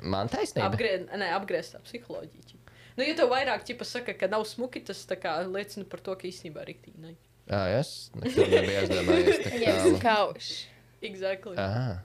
Man 0.00 0.30
taisnība. 0.32 0.70
apgriez, 0.70 1.04
ne, 1.12 1.28
apgriezt 1.36 1.74
tā 1.76 1.82
psiholoģiju. 1.84 2.62
Nu, 2.96 3.02
ja 3.04 3.14
tev 3.18 3.28
vairāk 3.28 3.66
ķipa 3.66 3.84
saka, 3.84 4.14
ka 4.16 4.28
nav 4.30 4.46
smuki, 4.48 4.80
tas 4.86 5.02
kā 5.20 5.36
liecina 5.44 5.84
par 5.90 6.00
to, 6.00 6.14
ka 6.16 6.28
īstenībā 6.30 6.62
ir 6.64 6.72
rīktīgi. 6.72 7.14
Jā, 7.50 7.62
es 7.80 8.10
nekad 8.16 8.48
nebiju 8.54 8.80
aizdomājies. 8.84 9.40
Viņiem 9.52 9.80
tālu. 9.82 9.98
skauž. 9.98 10.50
Exactly. 11.04 11.56
Aha. 11.60 11.98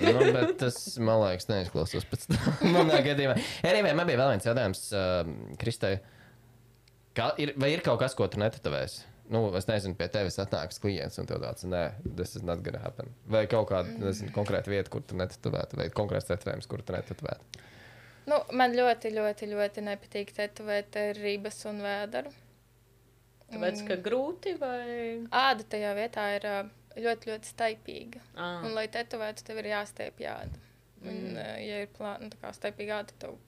Nu, 0.00 0.32
bet 0.32 0.56
tas, 0.58 0.76
man 1.02 1.20
liekas, 1.20 1.46
neizklausās 1.50 2.06
pēc 2.08 2.26
tam. 2.32 2.58
Manā 2.74 3.02
gadījumā. 3.04 3.36
Anyway, 3.66 3.92
man 3.94 4.08
bija 4.08 4.18
vēl 4.22 4.32
viens 4.34 4.46
jautājums, 4.48 4.82
uh, 4.96 5.28
Kristai. 5.60 5.98
Kā, 7.16 7.30
ir, 7.40 7.54
vai 7.60 7.70
ir 7.72 7.82
kaut 7.84 8.00
kas, 8.02 8.14
ko 8.16 8.26
tu 8.28 8.40
netetovēsi? 8.42 9.06
Nu, 9.32 9.40
es 9.58 9.66
nezinu, 9.66 9.96
pie 9.98 10.06
tevis 10.12 10.36
atnāks 10.38 10.78
klients 10.82 11.18
un 11.18 11.26
tev 11.26 11.40
tāds, 11.42 11.64
nē, 11.66 11.82
tas 12.18 12.36
ir 12.38 12.44
not 12.46 12.60
gonna 12.62 12.82
happen. 12.84 13.08
Vai 13.32 13.46
kaut 13.50 13.70
kāda, 13.72 13.96
nezinu, 13.98 14.30
konkrēta 14.34 14.70
vieta, 14.70 14.92
kur 14.92 15.02
tu 15.02 15.18
netetovētu, 15.18 15.80
vai 15.80 15.88
konkrēts 15.94 16.28
tetovējums, 16.28 16.68
kur 16.70 16.84
tu 16.86 16.94
netetovētu. 16.94 17.64
Nu, 18.30 18.38
man 18.58 18.74
ļoti, 18.74 19.10
ļoti, 19.14 19.48
ļoti 19.50 19.86
nepatīk 19.86 20.30
tetovēt 20.36 20.98
ribas 21.18 21.58
un 21.70 21.82
vēderu. 21.82 22.30
Tāpēc, 23.50 23.82
ka 23.86 23.98
grūti 24.02 24.56
vai. 24.58 24.86
Āda 25.30 25.66
tajā 25.74 25.92
vietā 25.98 26.28
ir 26.36 26.48
ļoti, 26.98 27.32
ļoti 27.32 27.52
staipīga. 27.52 28.22
Ah. 28.34 28.64
Un, 28.66 28.72
lai 28.78 28.88
tetovētu, 28.92 29.46
tev 29.46 29.62
ir 29.62 29.70
jāstiep 29.70 30.22
āda. 30.26 30.62
Un, 31.04 31.14
mm. 31.14 31.38
ja 31.62 31.84
ir 31.84 31.92
plāna, 31.94 32.26
nu, 32.26 32.32
tā 32.32 32.40
kā 32.42 32.50
staipīga 32.56 33.00
āda, 33.00 33.14
tad 33.14 33.28
tev 33.28 33.38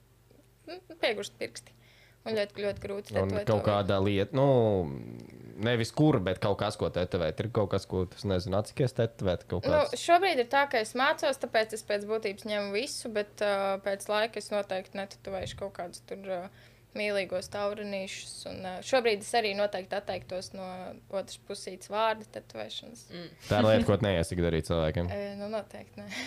nu, 0.69 0.99
piegurst 1.03 1.35
pirksti. 1.41 1.75
Un 2.29 2.39
ļoti, 2.39 2.65
ļoti 2.67 2.85
grūti 2.85 3.15
Un 3.15 3.19
tetovēt. 3.33 3.49
kaut 3.49 3.51
to 3.51 3.59
kāda 3.67 3.99
lieta, 4.05 4.37
nu, 4.37 4.47
nevis 5.65 5.93
kur, 5.97 6.21
bet 6.23 6.41
kaut 6.43 6.59
kas, 6.61 6.79
ko 6.79 6.91
tetovēt. 6.95 7.43
Ir 7.43 7.51
kaut 7.55 7.73
kas, 7.75 7.87
ko 7.89 8.05
tu 8.11 8.31
nezini, 8.31 8.59
atsikies 8.59 8.97
tetovēt. 8.99 9.45
Kaut 9.51 9.67
Nu, 9.69 9.83
šobrīd 9.99 10.45
ir 10.45 10.49
tā, 10.53 10.67
ka 10.71 10.83
es 10.85 10.95
mācos, 10.99 11.41
tāpēc 11.43 11.77
es 11.79 11.85
pēc 11.89 12.07
būtības 12.09 12.49
ņemu 12.49 12.75
visu, 12.77 13.11
bet 13.15 13.45
uh, 13.45 13.77
pēc 13.85 14.09
laika 14.11 14.43
es 14.43 14.51
noteikti 14.55 14.99
netetovēšu 15.01 15.59
kaut 15.63 15.75
kādus 15.81 16.05
tur 16.09 16.23
uh, 16.31 16.67
mīlīgos 16.99 17.51
taurinīšus. 17.55 18.37
Un, 18.53 18.63
uh, 18.65 18.79
šobrīd 18.87 19.27
es 19.27 19.35
arī 19.39 19.53
noteikti 19.59 19.99
atteiktos 19.99 20.53
no 20.57 20.69
otras 21.11 21.39
pusītes 21.49 21.91
vārda 21.93 22.27
tetovēšanas. 22.39 23.05
Mm. 23.13 23.29
Tā 23.51 23.61
ir 23.61 23.71
lieta, 23.73 23.87
ko 23.91 24.01
neiesaka 24.07 24.49
darīt 24.49 24.71
cilvēkiem. 24.71 25.13
E, 25.19 25.31
nu, 25.41 25.51
noteikti. 25.53 26.03
Nē. 26.03 26.27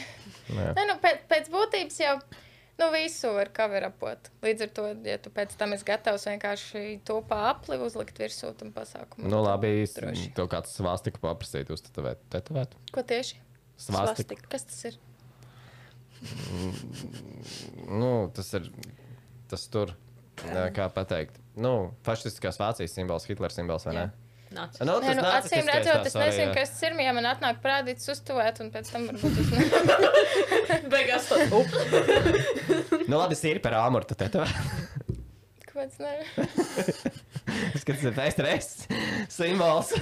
Jā. 0.51 0.71
Nē, 0.77 0.87
nu, 0.89 0.97
pēc, 1.03 1.27
pēc 1.31 1.51
būtības 1.53 1.99
jau 2.03 2.15
nu, 2.79 2.87
visu 2.95 3.33
var 3.35 3.51
kaverapot. 3.55 4.31
Līdz 4.45 4.65
ar 4.65 4.73
to, 4.77 4.87
ja 5.07 5.17
tu 5.21 5.31
pēc 5.33 5.53
tam 5.59 5.75
esi 5.75 5.87
gatavs 5.87 6.27
vienkārši 6.29 6.83
to 7.07 7.19
pāri 7.27 7.79
uzlikt 7.83 8.19
virsū 8.21 8.53
tam 8.59 8.73
pasākumam. 8.75 9.29
Nu, 9.31 9.41
labi, 9.45 9.73
to 10.37 10.47
kāds 10.51 10.75
svāstika 10.77 11.21
paprasīt 11.23 11.71
uz 11.73 11.83
tetovēt. 11.87 12.23
tetovēt. 12.33 12.75
Ko 12.95 13.05
tieši? 13.05 13.41
Svāstika. 13.81 14.37
Kas 14.51 14.67
tas 14.69 14.83
ir? 14.91 14.99
Nu, 17.89 18.29
tas 18.35 18.51
ir, 18.57 18.67
tas 19.49 19.63
tur, 19.73 19.95
jā, 20.45 20.67
kā 20.75 20.85
pateikt. 20.93 21.39
Nu, 21.57 21.91
fašistiskās 22.05 22.59
Vācijas 22.61 22.93
simbols, 22.95 23.25
Hitlera 23.27 23.53
simbols, 23.53 23.87
vai 23.89 23.95
ne? 23.97 24.09
Nāc. 24.51 24.75
Nu, 24.83 24.97
Nē, 24.99 25.13
nu, 25.15 25.23
acīm 25.31 25.67
redzot, 25.69 26.07
es 26.09 26.15
nezinu, 26.17 26.49
jā. 26.49 26.55
kas 26.57 26.73
tas 26.73 26.83
ir. 26.83 26.95
Ja 26.99 27.13
man 27.15 27.27
atnāk 27.29 27.61
prādīts 27.63 28.09
uztuvēt, 28.11 28.59
un 28.63 28.71
pēc 28.73 28.89
tam 28.91 29.05
varbūt 29.07 29.37
tas 29.37 29.51
ne... 29.55 30.79
Beigās 30.91 31.29
tas 31.29 31.53
up. 31.55 31.71
Nu, 33.07 33.15
labi, 33.15 33.37
es 33.37 33.43
ir 33.51 33.61
par 33.63 33.77
āmuru, 33.79 34.09
tu 34.09 34.17
tetovē. 34.19 34.49
Kāpēc 35.69 36.01
ne? 36.03 36.11
Skats 37.79 38.03
ir 38.03 38.15
PSTRS 38.17 38.71
simbols. 39.31 39.93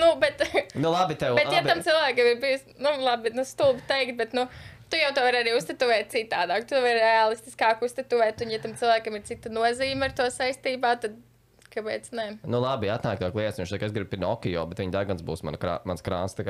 nu, 0.00 0.08
bet, 0.18 0.42
Nu, 0.74 0.90
labi, 0.90 1.14
tev. 1.20 1.36
bet 1.38 1.46
ja 1.46 1.60
labi. 1.60 1.70
tam 1.70 1.82
cilvēkam 1.86 2.30
ir 2.32 2.40
bijis, 2.42 2.64
nu, 2.82 2.96
labi, 3.06 3.30
nu, 3.38 3.44
stulbi 3.46 3.84
teikt, 3.86 4.16
bet, 4.18 4.34
nu, 4.34 4.48
tu 4.90 4.98
jau 4.98 5.12
to 5.14 5.22
vari 5.28 5.44
arī 5.44 5.54
uztetuvēt 5.54 6.10
citādāk. 6.10 6.66
Tu 6.66 6.82
vari 6.82 6.98
realistiskāk 6.98 7.86
uztetuvēt, 7.86 8.42
un 8.42 8.50
ja 8.50 8.58
tam 8.66 8.74
cilvēkam 8.82 9.20
ir 9.20 9.24
cita 9.30 9.54
nozīme 9.54 10.10
ar 10.10 10.18
to 10.18 10.26
saistībā, 10.34 10.96
tad 11.06 11.14
kāpēc 11.74 12.02
ne? 12.16 12.26
Nu, 12.46 12.56
labi, 12.62 12.86
atnāk 12.92 13.18
tā 13.22 13.28
klients, 13.34 13.58
viņš 13.60 13.70
saka, 13.74 13.84
es 13.88 13.94
gribu 13.96 14.10
Pinokio, 14.14 14.60
bet 14.70 14.78
viņa 14.82 14.92
degans 14.98 15.22
būs 15.26 15.40
mana 15.46 15.58
krā, 15.60 15.74
mans 15.88 16.02
krāns. 16.04 16.32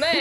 Nē, 0.00 0.12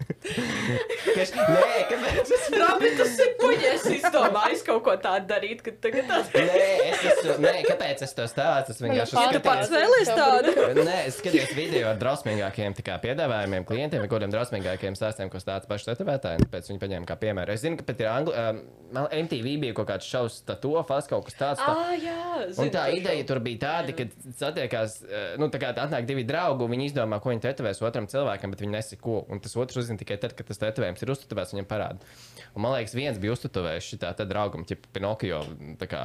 Kas- 0.24 1.32
Nē, 1.34 1.80
kāpēc? 1.90 2.30
Es... 2.32 2.44
Labi, 2.56 2.90
tas 2.96 3.16
ir 3.20 3.32
puņķis. 3.40 3.86
Es 3.94 4.06
domāju, 4.14 4.60
kaut 4.66 4.82
ko 4.86 4.94
tādu 5.04 5.28
darīt, 5.30 5.60
kad 5.66 5.76
tagad 5.84 6.08
tāds. 6.08 6.30
Nē, 6.32 6.68
es 6.88 7.04
esmu, 7.12 7.34
nē, 7.44 7.52
kāpēc 7.68 8.04
es 8.06 8.16
to 8.16 8.26
stāstu? 8.30 8.74
Es 8.74 8.80
vienkārši 8.84 9.18
Mana 9.18 9.34
Tu 9.36 9.42
pats 9.44 9.72
vēlies 9.74 10.12
tādu. 10.16 10.54
Nē, 10.80 10.96
es 11.10 11.18
skatījos 11.20 11.52
video 11.58 11.90
ar 11.92 12.00
drausmīgākiem 12.00 12.78
tā 12.78 12.86
kā, 12.86 12.96
piedāvājumiem 13.04 13.68
klientiem, 13.68 14.04
vai 14.04 14.10
kādiem 14.12 14.32
drausmīgākiem 14.32 14.96
stāstiem, 14.98 15.32
ko 15.32 15.42
stāsta 15.42 15.70
paši 15.70 15.90
tetovētāji. 15.92 16.48
Pēc 16.54 16.72
viņi 16.72 16.82
paņēma 16.86 17.10
kā 17.10 17.18
piemēru. 17.20 17.54
Es 17.54 17.64
zinu, 17.66 17.80
ka 17.80 17.86
pat 17.92 18.02
ir 18.04 18.10
Angli... 18.14 18.34
um, 18.46 18.64
MTV 18.94 19.56
bija 19.62 19.74
kaut 19.74 19.88
kāds 19.90 20.06
šausmas, 20.06 20.58
to 20.62 20.72
fas 20.86 21.08
kaut 21.10 21.26
kas 21.28 21.36
tāds. 21.38 21.62
Tā... 21.62 21.72
Ah, 21.74 21.94
jā. 21.98 22.18
Un 22.46 22.52
zinu 22.54 22.70
tā 22.74 22.84
par 22.84 22.92
šo. 22.92 22.98
ideja 23.00 23.26
tur 23.26 23.40
bija 23.42 23.60
tāda, 23.64 23.94
ka 23.96 24.06
satiekās, 24.38 24.96
eh, 25.08 25.24
nu, 25.40 25.48
tā 25.52 25.60
kā 25.62 25.72
atnāk 25.74 26.06
divi 26.08 26.24
draugi, 26.28 26.68
viņi 26.70 26.88
izdomā, 26.92 27.18
ko 27.22 27.32
viņi 27.32 27.42
tetovēs 27.42 27.82
otram 27.84 28.06
cilvēkam, 28.10 28.54
bet 28.54 28.62
viņi 28.62 28.74
nesaka, 28.76 29.02
ko. 29.02 29.16
Un 29.34 29.42
tas 29.42 29.56
otrs 29.58 29.80
uzzina 29.82 29.98
tikai 30.00 30.13
tad, 30.22 30.34
kad 30.38 30.48
tas 30.48 30.60
tetovējums 30.62 31.04
ir 31.04 31.12
uztvērs, 31.14 31.54
viņam 31.54 31.68
parāda. 31.70 32.12
Un, 32.54 32.62
man 32.64 32.76
liekas, 32.76 32.94
viens 32.96 33.20
bija 33.22 33.34
uztvērts 33.34 33.90
šitā 33.92 34.12
te 34.18 34.26
draugam, 34.30 34.64
ķipa 34.68 34.92
Pinokio, 34.94 35.42
tā 35.80 35.88
kā 35.90 36.02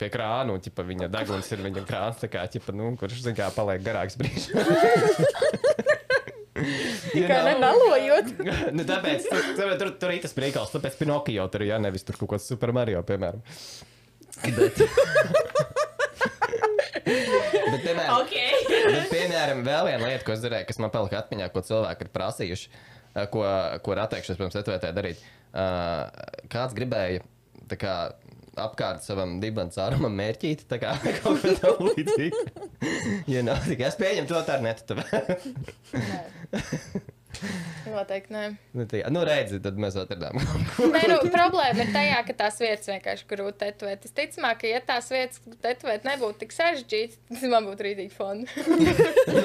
pie 0.00 0.08
krāna, 0.12 0.54
un 0.54 0.64
ķipa, 0.64 0.86
viņa 0.88 1.10
deguns 1.12 1.52
ir 1.52 1.64
viņa 1.66 1.86
krāns, 1.88 2.22
tā 2.22 2.30
kā, 2.32 2.46
ķipa, 2.52 2.74
nu, 2.76 2.94
kurš, 3.00 3.24
zin 3.26 3.38
kā, 3.38 3.50
paliek 3.56 3.84
garāks 3.84 4.18
brīdis. 4.20 4.50
Kā 7.12 7.38
know? 7.42 7.48
nemelojot. 7.48 8.28
nu, 8.76 8.84
tāpēc 8.88 9.28
tur, 9.28 9.46
tur, 9.56 9.72
tur, 9.80 9.94
tur 10.00 10.14
ir 10.14 10.20
tas 10.24 10.36
brīnums, 10.36 10.72
tāpēc 10.74 10.98
Pinokio 11.00 11.46
tur 11.52 11.64
ir, 11.64 11.72
ja 11.72 11.80
nevis 11.82 12.06
tur 12.06 12.18
kaut 12.20 12.34
kāds 12.34 12.48
Super 12.50 12.74
Mario, 12.76 13.02
piemēram. 13.06 13.42
Bet, 14.42 14.80
bet 17.06 17.84
piemēram, 17.84 18.14
Ok. 18.22 18.34
Bet, 18.70 19.10
piemēram, 19.12 19.62
vēl 19.66 19.90
viena 19.90 20.08
lieta, 20.08 20.24
ko 20.26 20.34
es 20.36 20.42
darīju, 20.44 20.68
kas 20.70 20.80
man 20.82 20.92
palika 20.94 21.20
atmiņā, 21.22 21.50
ko 21.52 21.64
cilvēki 21.66 22.06
ir 22.06 22.12
prasījuši, 22.16 22.72
eh, 23.14 23.28
ko, 23.32 23.46
ko 23.84 23.96
ir 23.96 24.02
atteikšies 24.06 24.40
pirms 24.40 24.58
etvētē 24.62 24.92
darīt. 24.96 25.22
Uh, 25.52 26.08
kāds 26.48 26.72
gribēja 26.72 27.20
kā, 27.80 27.96
apkārt 28.60 29.04
savam 29.04 29.38
dibens 29.42 29.78
ārumam 29.80 30.14
mērķīt, 30.16 30.66
tā 30.70 30.78
kā 30.82 30.94
kaut 31.22 31.42
ko 31.42 31.52
tādu 31.60 31.90
līdzīgu. 31.90 32.42
nav, 33.46 33.62
tikai 33.68 33.88
es 33.88 33.98
pieņemu 34.00 34.30
to 34.30 34.42
tā 34.48 34.58
ar 34.58 34.64
netu. 34.64 34.96
Noteikti 37.92 38.34
nē. 38.34 38.42
nu, 38.76 38.84
tā, 38.88 39.00
nu, 39.12 39.22
redzi, 39.26 39.58
tad 39.62 39.78
mēs 39.80 39.96
atradām. 40.00 40.38
Nē, 40.94 41.02
nu, 41.10 41.18
problēma 41.32 41.84
ir 41.84 41.92
tajā, 41.94 42.20
ka 42.28 42.36
tās 42.44 42.60
vietas 42.62 42.90
vienkārši 42.90 43.26
grūti 43.30 43.58
tetovēt. 43.64 44.06
Es 44.06 44.14
ticamāk, 44.16 44.62
ka, 44.62 44.70
ja 44.70 44.80
tās 44.86 45.10
vietas 45.12 45.42
tetovēt 45.64 46.06
nebūtu 46.08 46.42
tik 46.44 46.54
sarežģītas, 46.56 47.20
tad 47.32 47.46
man 47.52 47.68
būtu 47.70 47.86
rītīgi 47.88 48.14
foni. 48.14 48.46
nu, 49.36 49.44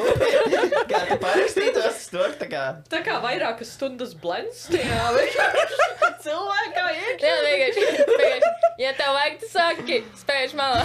kā 0.91 1.03
tu 1.09 1.19
parakstītos 1.23 2.07
to, 2.13 2.29
tā 2.43 2.49
kā. 2.51 2.63
Tā 2.91 3.03
kā 3.05 3.19
vairākas 3.23 3.73
stundas 3.77 4.15
blends 4.17 4.67
tajā 4.71 5.01
cilvēkā 6.25 6.87
ir. 6.95 7.13
Jā, 7.23 7.35
vienkārši, 7.45 7.85
vienkārši, 8.13 8.55
ja 8.83 8.95
tev 8.97 9.13
vajag, 9.17 9.39
tu 9.43 9.51
saki, 9.53 10.01
spēj 10.23 10.57
malā. 10.59 10.83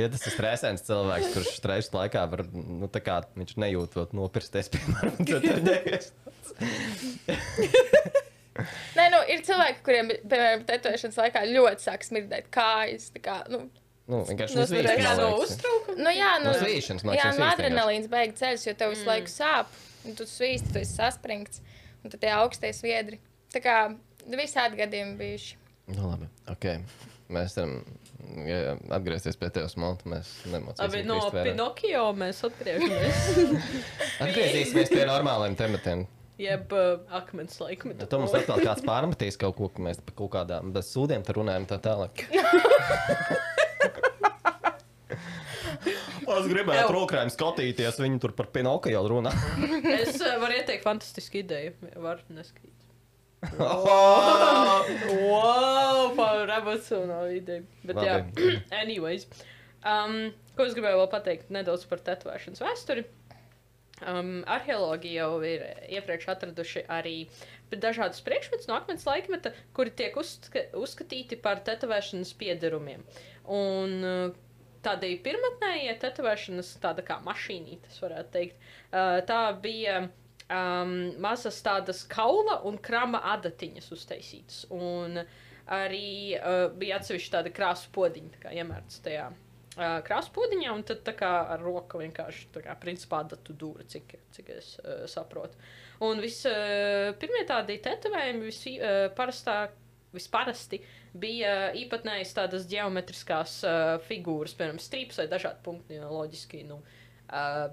Ja 0.00 0.08
tas 0.10 0.24
ir 0.26 0.34
stresēns 0.34 0.84
cilvēks, 0.86 1.30
kurš 1.34 1.52
stresa 1.58 1.94
laikā 1.98 2.24
var, 2.32 2.42
nu, 2.54 2.88
tā 2.92 3.00
kā 3.04 3.20
viņš 3.38 3.54
nejūtot 3.62 4.14
nopirsties, 4.16 4.70
piemēram, 4.74 5.20
tad 5.28 5.46
ir 5.50 5.62
nevies. 5.64 6.10
Nē, 8.94 9.08
nu, 9.10 9.18
ir 9.34 9.40
cilvēki, 9.46 9.80
kuriem, 9.86 10.10
piemēram, 10.30 10.62
tetovēšanas 10.68 11.16
laikā 11.18 11.42
ļoti 11.50 11.86
sāk 11.88 12.04
smirdēt 12.06 12.50
kājas. 12.54 13.08
tā 13.14 13.22
Kā, 13.24 13.40
nu, 13.50 13.64
Nu, 14.04 14.18
vienkārši 14.28 14.58
Nu, 14.58 14.64
kā 14.68 14.82
man 14.84 15.16
no 15.16 15.28
liekas. 15.32 15.52
uztraukuma. 15.54 15.94
nu, 16.04 16.10
jā, 16.12 16.32
nu, 16.42 16.50
No 16.50 16.58
svīšanas, 16.60 17.04
man 17.08 17.16
jā, 17.16 17.22
liekas, 17.24 17.38
nu, 17.40 17.46
adrenalīns 17.48 18.08
beigas 18.12 18.36
ceļš, 18.42 18.66
jo 18.68 18.74
tev 18.82 18.90
visu 18.92 19.06
laiku 19.08 19.32
sāp, 19.32 19.70
un 20.04 20.18
tu 20.18 20.26
svīsti, 20.28 20.74
tu 20.74 20.80
esi 20.82 20.92
saspringts, 20.98 21.62
un 22.04 22.12
tad 22.12 22.20
tie 22.20 22.34
augstie 22.36 22.72
sviedri. 22.76 23.16
Tā 23.54 23.62
kā 23.64 23.76
visādi 24.28 24.76
gadījumi 24.82 25.16
bijuši. 25.22 25.56
Nu, 25.96 26.10
labi, 26.10 26.28
ok. 26.52 26.66
Mēs 27.32 27.56
varam 27.56 27.78
ja, 28.46 28.74
atgriezties 28.96 29.38
pie 29.40 29.50
tevis, 29.54 29.76
Monta. 29.80 30.08
Mēs 30.10 30.30
nemācīsim. 30.50 30.84
Abi 30.86 31.02
no. 31.08 31.20
Pinokio 31.34 32.04
mēs 32.18 32.42
atgriežamies. 32.48 33.24
Atgriezīsimies 34.24 34.92
pie 34.92 35.06
normāliem 35.08 35.56
tematiem. 35.58 36.06
Jeb 36.40 36.72
uh, 36.74 36.96
akmens 37.14 37.60
laikmetā. 37.62 38.08
Tad 38.10 38.18
mums 38.18 38.34
atkal 38.34 38.62
kāds 38.64 38.82
pārmetīs 38.86 39.38
kaut 39.38 39.54
ko, 39.58 39.68
ka 39.70 39.84
mēs 39.86 40.00
par 40.02 40.16
kaut 40.18 40.32
kādām 40.34 40.72
bez 40.74 40.90
sūdiem 40.90 41.22
te 41.22 41.36
runājam 41.36 41.68
tā 41.70 41.78
tālāk. 41.84 42.24
Es 46.34 46.46
gribēju 46.50 46.82
Ew. 46.86 46.92
rokrājiem 46.92 47.30
skatīties, 47.32 47.98
viņi 48.00 48.18
tur 48.20 48.32
par 48.36 48.48
Pinokio 48.52 49.02
runā. 49.08 49.30
Es 49.94 50.16
uh, 50.18 50.34
varu 50.42 50.56
ieteikt 50.58 50.84
fantastisku 50.86 51.40
ideju. 51.40 51.74
Var 52.04 52.24
neskatīt. 52.32 52.73
Oh! 53.58 54.84
Wow, 55.24 56.12
par 56.16 56.50
emocionālu 56.60 57.38
ideju. 57.38 57.64
Bet 57.88 58.00
jā, 58.04 58.18
anyways. 58.82 59.26
Um, 59.84 60.32
ko 60.56 60.66
es 60.68 60.76
gribēju 60.76 61.00
vēl 61.02 61.10
pateikt 61.12 61.52
nedaudz 61.54 61.84
par 61.88 62.02
tetovēšanas 62.04 62.62
vēsturi. 62.64 63.04
Um, 64.04 64.42
arheologi 64.50 65.12
jau 65.14 65.38
ir 65.46 65.62
iepriekš 65.96 66.26
atraduši 66.32 66.82
arī 66.90 67.14
dažādas 67.70 68.22
priekšmetus 68.26 68.68
no 68.70 68.76
akmens 68.76 69.06
laikmeta, 69.06 69.52
kuri 69.74 69.92
tiek 69.96 70.16
uzska 70.18 70.66
uzskatīti 70.78 71.38
par 71.42 71.62
tetovēšanas 71.66 72.34
piederumiem. 72.38 73.04
Un 73.50 73.94
uh, 74.04 74.36
tādai 74.84 75.14
pirmotnējai 75.24 75.96
tetovēšanas, 76.02 76.74
tāda 76.82 77.04
kā 77.06 77.20
mašīnītes, 77.24 78.00
varētu 78.04 78.34
teikt, 78.34 78.68
uh, 78.90 79.20
tā 79.28 79.40
bija 79.62 80.04
um, 80.50 80.94
mazas 81.22 81.60
tādas 81.64 82.04
kaula 82.08 82.60
un 82.68 82.78
krama 82.82 83.20
adatiņas 83.34 83.90
uztaisītas. 83.94 84.64
Un 84.74 85.20
arī 85.72 86.36
uh, 86.36 86.66
bija 86.76 87.00
atsevišķi 87.00 87.32
tāda 87.32 87.52
krāsu 87.54 87.90
podiņa, 87.94 88.34
tā 88.34 88.42
kā 88.42 88.54
iemērts 88.58 89.00
tajā 89.04 89.30
uh, 89.30 90.00
krāsu 90.06 90.34
podiņā, 90.36 90.74
un 90.74 90.84
tad 90.88 91.08
kā 91.16 91.32
ar 91.54 91.64
roku 91.64 92.02
vienkārši 92.02 92.50
kā 92.66 92.76
principā 92.80 93.22
adatu 93.24 93.56
dūra, 93.56 93.86
cik, 93.88 94.18
cik 94.36 94.52
es 94.58 94.74
uh, 94.82 95.06
saprotu. 95.10 95.56
Un 96.04 96.20
viss 96.24 96.44
uh, 96.50 97.14
pirmie 97.20 97.46
tādi 97.48 97.80
tetovējumi 97.84 98.44
visi 98.50 98.76
uh, 98.80 99.08
visparasti 100.14 100.78
bija 101.18 101.72
īpatnējas 101.74 102.34
tādas 102.36 102.68
geometriskās 102.70 103.56
uh, 103.66 103.96
figūras, 104.06 104.54
piemēram, 104.58 104.78
strīps 104.82 105.18
vai 105.18 105.26
dažādi 105.30 105.62
punkti. 105.64 105.96
Jo 105.96 106.10
loģiski, 106.12 106.62
nu, 106.68 106.76
uh, 106.82 107.03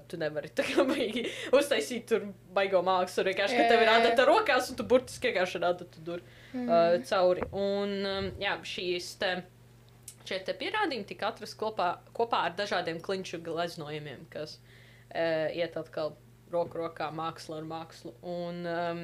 tu 0.08 0.18
nevari 0.20 0.50
tā 0.56 0.64
kā 0.66 0.84
baigi 0.88 1.24
uztaisīt 1.58 2.06
tur 2.10 2.28
baigo 2.54 2.82
mākslu. 2.86 3.26
Vienkārši, 3.30 3.58
ka 3.58 3.68
tev 3.70 3.84
ir 3.84 3.92
adata 3.92 4.26
rokās, 4.28 4.70
un 4.72 4.78
tu 4.78 4.86
burtiski 4.88 5.30
vienkārši 5.30 5.60
ar 5.60 5.68
adatu 5.72 6.04
dur 6.06 6.22
uh, 6.22 6.98
cauri. 7.08 7.46
Un, 7.50 7.96
um, 8.08 8.30
jā, 8.42 8.56
šīs 8.74 9.14
te. 9.22 9.34
Šie 10.22 10.36
te 10.46 10.54
pierādījumi 10.54 11.06
tika 11.08 11.32
atrasti 11.32 11.58
kopā, 11.58 11.88
kopā 12.14 12.44
ar 12.46 12.52
dažādiem 12.54 13.00
klinšu 13.02 13.40
gleznojumiem, 13.42 14.28
kas 14.30 14.60
uh, 14.60 15.48
iet 15.50 15.74
atkal 15.80 16.14
roku 16.52 16.78
rokā 16.78 17.08
māksla 17.14 17.58
ar 17.58 17.66
mākslu. 17.66 18.12
Un, 18.22 18.60
um, 18.68 19.02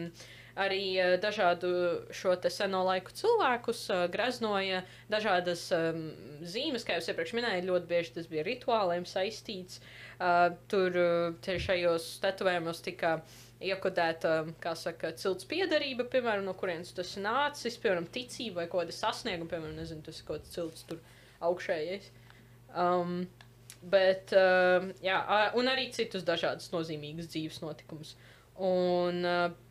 arī 0.59 0.83
uh, 0.99 1.14
dažādu 1.23 1.71
šo 2.14 2.35
seno 2.51 2.83
laiku 2.88 3.14
cilvēkus 3.14 3.83
uh, 3.94 4.05
greznoja 4.12 4.83
dažādas 5.12 5.68
um, 5.77 6.09
zīmes, 6.42 6.87
kā 6.87 6.99
jau 6.99 7.12
iepriekš 7.12 7.35
minēju, 7.38 7.66
ļoti 7.71 7.90
bieži 7.90 8.14
tas 8.18 8.31
bija 8.31 8.47
rituāliem 8.49 9.07
saistīts. 9.09 9.83
Uh, 10.18 10.57
tur 10.71 10.97
uh, 10.99 11.53
šajos 11.68 12.16
tetovējumos 12.25 12.83
tika 12.83 13.21
iekodēta, 13.64 14.33
kā 14.62 14.75
saka, 14.79 15.12
cilts 15.18 15.47
piedarība, 15.49 16.07
piemēram, 16.11 16.44
no 16.47 16.55
kurienes 16.59 16.94
tas 16.94 17.16
nācis, 17.18 17.79
piemēram, 17.83 18.07
ticība 18.14 18.62
vai 18.62 18.68
kaut 18.71 18.85
kāda 18.85 18.94
sasnieguma, 18.94 19.51
piemēram, 19.51 19.77
nezinu, 19.79 20.05
tas 20.07 20.21
kaut 20.23 20.42
kāds 20.42 20.55
cilts 20.55 20.87
tur 20.90 21.01
augšējais. 21.49 22.11
Um, 22.79 23.23
bet, 23.83 24.35
uh, 24.37 24.90
jā, 25.05 25.18
un 25.59 25.71
arī 25.71 25.88
citus 25.94 26.27
dažādus 26.27 26.71
nozīmīgus 26.75 27.31
dzīves 27.33 27.62
notikumus. 27.64 28.14
Un, 28.59 29.23
uh, 29.27 29.67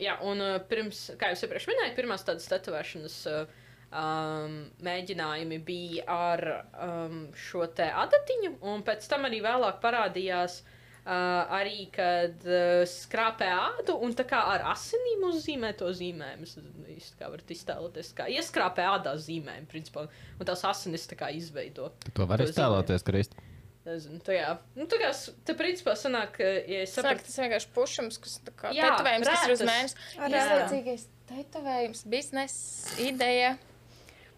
jā, 0.00 0.18
un 0.28 0.44
uh, 0.44 0.58
pirms, 0.68 1.10
kā 1.20 1.32
jau 1.32 1.46
iepriekš 1.46 1.68
minēju, 1.70 1.96
pirmās 1.98 2.24
tādas 2.26 2.48
tetovēšanas 2.50 3.16
uh, 3.30 3.56
um, 3.92 4.60
mēģinājumi 4.84 5.58
bija 5.66 6.06
ar 6.12 6.44
um, 6.72 7.26
šo 7.36 7.66
te 7.76 7.88
adatiņu, 8.04 8.56
un 8.72 8.86
pēc 8.86 9.08
tam 9.10 9.28
arī 9.28 9.42
vēlāk 9.44 9.82
parādījās 9.84 10.62
Uh, 11.02 11.48
arī, 11.50 11.88
kad 11.90 12.44
uh, 12.46 12.84
skrāpē 12.86 13.48
ādu 13.50 13.96
un 14.06 14.12
tā 14.14 14.22
kā 14.22 14.38
ar 14.52 14.62
asinīm 14.70 15.24
uzzīmē 15.32 15.72
to 15.74 15.88
zīmējumu. 15.90 16.46
Es 16.46 16.54
īsti, 16.94 17.16
kā 17.18 17.26
varat 17.32 17.48
iztēloties. 17.50 18.12
Kā 18.14 18.28
ieskrāpē 18.30 18.84
ādā 18.86 19.16
zīmējumu, 19.18 19.66
principā. 19.72 20.04
Un 20.38 20.46
tās 20.46 20.62
asinis 20.68 21.08
tā 21.10 21.18
kā 21.18 21.32
izveido. 21.34 21.90
To 22.14 22.28
var 22.30 22.44
iztēloties, 22.46 23.02
Krist. 23.08 23.34
Nezinu, 23.82 24.20
tā 24.22 24.36
jā. 24.36 24.50
Nu, 24.78 24.84
tā 24.86 24.94
kā, 25.00 25.08
te 25.42 25.56
principā 25.58 25.96
sanāk, 25.98 26.36
ka, 26.36 26.46
ja 26.70 26.84
es 26.84 26.92
Sanāk, 26.94 27.18
sapratu, 27.18 27.26
tas 27.26 27.40
vienkārši 27.42 27.68
pušums, 27.74 28.14
kas 28.22 28.36
tā 28.46 28.52
kā 28.54 28.70
Jā, 28.76 28.92
tetovējums, 28.92 29.26
kas 29.26 29.42
ir 29.42 29.54
uz 29.56 29.64
rētas. 29.64 29.72
mēnesi. 29.72 29.94
Ar 30.22 30.36
Īslaicīgais 30.38 31.02
tetovējums, 31.32 32.00
biznesa 32.12 32.94
ideja. 33.02 33.50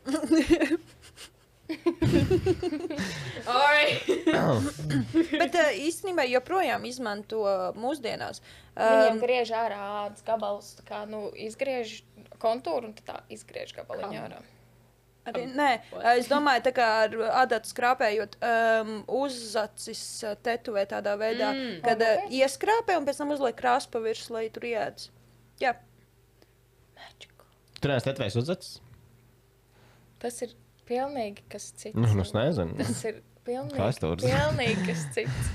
Bet 5.40 5.54
uh, 5.56 5.70
īstenībā 5.80 6.26
joprojām 6.28 6.84
izmanto 6.88 7.44
mūsdienās. 7.80 8.42
Viņiem 8.76 9.16
Um, 9.16 9.20
griež 9.22 9.52
ārā 9.54 9.78
ādas 10.04 10.22
gabalus, 10.26 10.74
tā 10.80 10.84
kā 10.88 11.04
nu, 11.08 11.28
izgriež 11.38 12.02
kontūru 12.42 12.90
un 12.90 12.94
tā 12.98 13.20
izgriež 13.32 13.72
gabaliņu 13.76 14.18
Kam? 14.34 14.44
Arī, 15.24 15.46
nē, 15.56 15.68
es 16.18 16.26
domāju, 16.28 16.62
tā 16.66 16.72
kā 16.76 16.86
ar 17.06 17.14
adatu 17.44 17.70
skrāpējot, 17.70 18.34
um, 18.44 18.90
uzacis 19.22 20.02
uh, 20.28 20.34
tetovē 20.44 20.82
tādā 20.90 21.14
veidā, 21.20 21.52
Mm. 21.56 21.78
kad 21.86 22.02
uh, 22.04 22.26
ieskrāpē 22.28 22.98
un 23.00 23.06
pēc 23.08 23.22
tam 23.22 23.32
uzliek 23.32 23.56
krāsu 23.56 23.88
pa 23.94 24.02
virsmu, 24.04 24.36
lai 24.36 24.48
tur 24.52 24.66
iedz. 24.68 25.08
Jā, 25.62 25.72
Tur 27.80 27.92
neesat 27.92 28.14
atvērts 28.14 28.36
uzacis? 28.40 28.76
Tas 30.22 30.38
ir 30.44 30.54
pilnīgi 30.88 31.42
kas 31.52 31.66
cits. 31.76 31.96
Nu, 31.96 32.08
es 32.22 32.30
nezinu. 32.32 32.76
Tas 32.80 33.02
ir 33.10 33.18
pilnīgi, 33.44 33.76
Kā 33.76 33.88
es 33.92 33.98
to 34.00 34.12
zināt? 34.16 34.30
pilnīgi 34.54 34.86
kas 34.88 35.02
cits. 35.16 35.50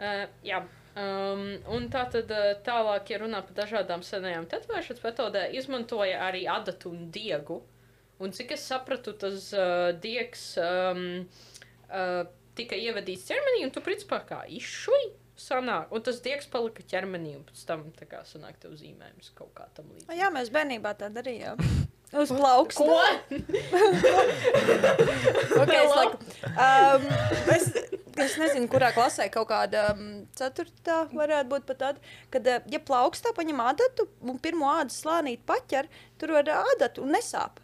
Uh, 0.00 0.26
jā, 0.44 0.64
Um, 0.96 1.40
un 1.76 1.90
tā 1.92 2.06
tad 2.08 2.30
uh, 2.32 2.54
tālāk, 2.64 3.10
ja 3.12 3.18
runā 3.20 3.42
par 3.44 3.52
dažādām 3.58 4.00
senajām 4.00 4.46
tetovēšanas 4.48 5.02
metodēm, 5.04 5.50
izmantoja 5.58 6.22
arī 6.24 6.46
adatu 6.48 6.88
un 6.88 7.10
diegu. 7.12 7.58
Un 8.22 8.32
cik 8.32 8.54
es 8.56 8.64
sapratu, 8.64 9.12
tas 9.20 9.50
uh, 9.52 9.90
diegs 10.00 10.54
um, 10.62 11.26
uh, 11.90 12.22
tika 12.56 12.78
ievadīts 12.80 13.26
ķermenī, 13.28 13.66
un 13.66 13.72
tu 13.74 13.82
principā 13.84 14.22
kā 14.24 14.40
izšuji 14.48 15.10
sanāk. 15.36 15.92
Un 15.92 16.04
tas 16.04 16.22
diegs 16.24 16.48
palika 16.48 16.84
ķermenī, 16.88 17.34
un 17.36 17.44
pēc 17.44 17.66
tam 17.68 17.84
tā 17.98 18.08
kā 18.08 18.22
sanāk 18.28 18.56
tev 18.62 18.76
zīmējums 18.80 19.34
kaut 19.36 19.52
kā 19.56 19.68
tam 19.76 19.90
līdzīga. 19.92 20.16
Jā, 20.16 20.30
mēs 20.32 20.48
bērnībā 20.54 20.94
tā 20.96 21.10
darījām. 21.12 21.60
Uz 22.22 22.32
plaukstu. 22.32 22.86
Okay, 25.56 25.80
es, 25.80 25.90
laiku, 25.90 26.18
um, 26.52 27.04
es, 27.54 27.64
es 28.22 28.34
nezinu, 28.38 28.68
kurā 28.70 28.90
klasē 28.94 29.26
kaut 29.32 29.48
kāda 29.50 29.86
um, 29.94 30.10
ceturtā 30.36 30.98
varētu 31.10 31.48
būt 31.50 31.64
pat 31.66 31.80
tāda, 31.80 32.12
kad, 32.30 32.50
ja 32.70 32.80
plaukstā 32.86 33.32
paņem 33.36 33.62
adatu 33.64 34.06
un 34.20 34.38
pirmo 34.42 34.68
ādas 34.76 35.00
slānīt 35.00 35.42
paķer, 35.48 35.88
tur 36.20 36.36
var 36.36 36.52
adatu 36.58 37.06
un 37.06 37.16
nesāp. 37.16 37.62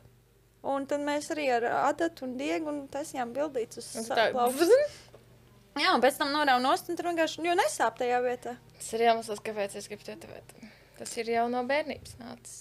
Un 0.62 0.84
tad 0.86 1.02
mēs 1.02 1.30
arī 1.34 1.48
ar 1.56 1.64
adatu 1.88 2.26
un 2.28 2.36
diegu 2.38 2.70
un 2.70 2.84
taisījām 2.92 3.32
bildītas 3.34 3.88
uz 3.98 4.10
plaukstu. 4.12 4.68
Jā, 5.82 5.94
un 5.96 6.02
pēc 6.04 6.18
tam 6.20 6.30
norauj 6.34 6.60
nost 6.62 6.90
un 6.92 6.98
tur 6.98 7.08
vienkārši, 7.08 7.42
jo 7.48 7.54
nesāp 7.56 7.96
tajā 7.98 8.18
vietā. 8.22 8.52
Tas 8.76 8.92
ir 8.92 9.06
iemesls, 9.08 9.40
kāpēc 9.42 9.74
es 9.80 9.88
gribu 9.88 10.04
tetovēt. 10.04 10.52
Tas 10.98 11.16
ir 11.18 11.32
jau 11.32 11.46
no 11.50 11.64
bērnības 11.66 12.18
nācis. 12.20 12.60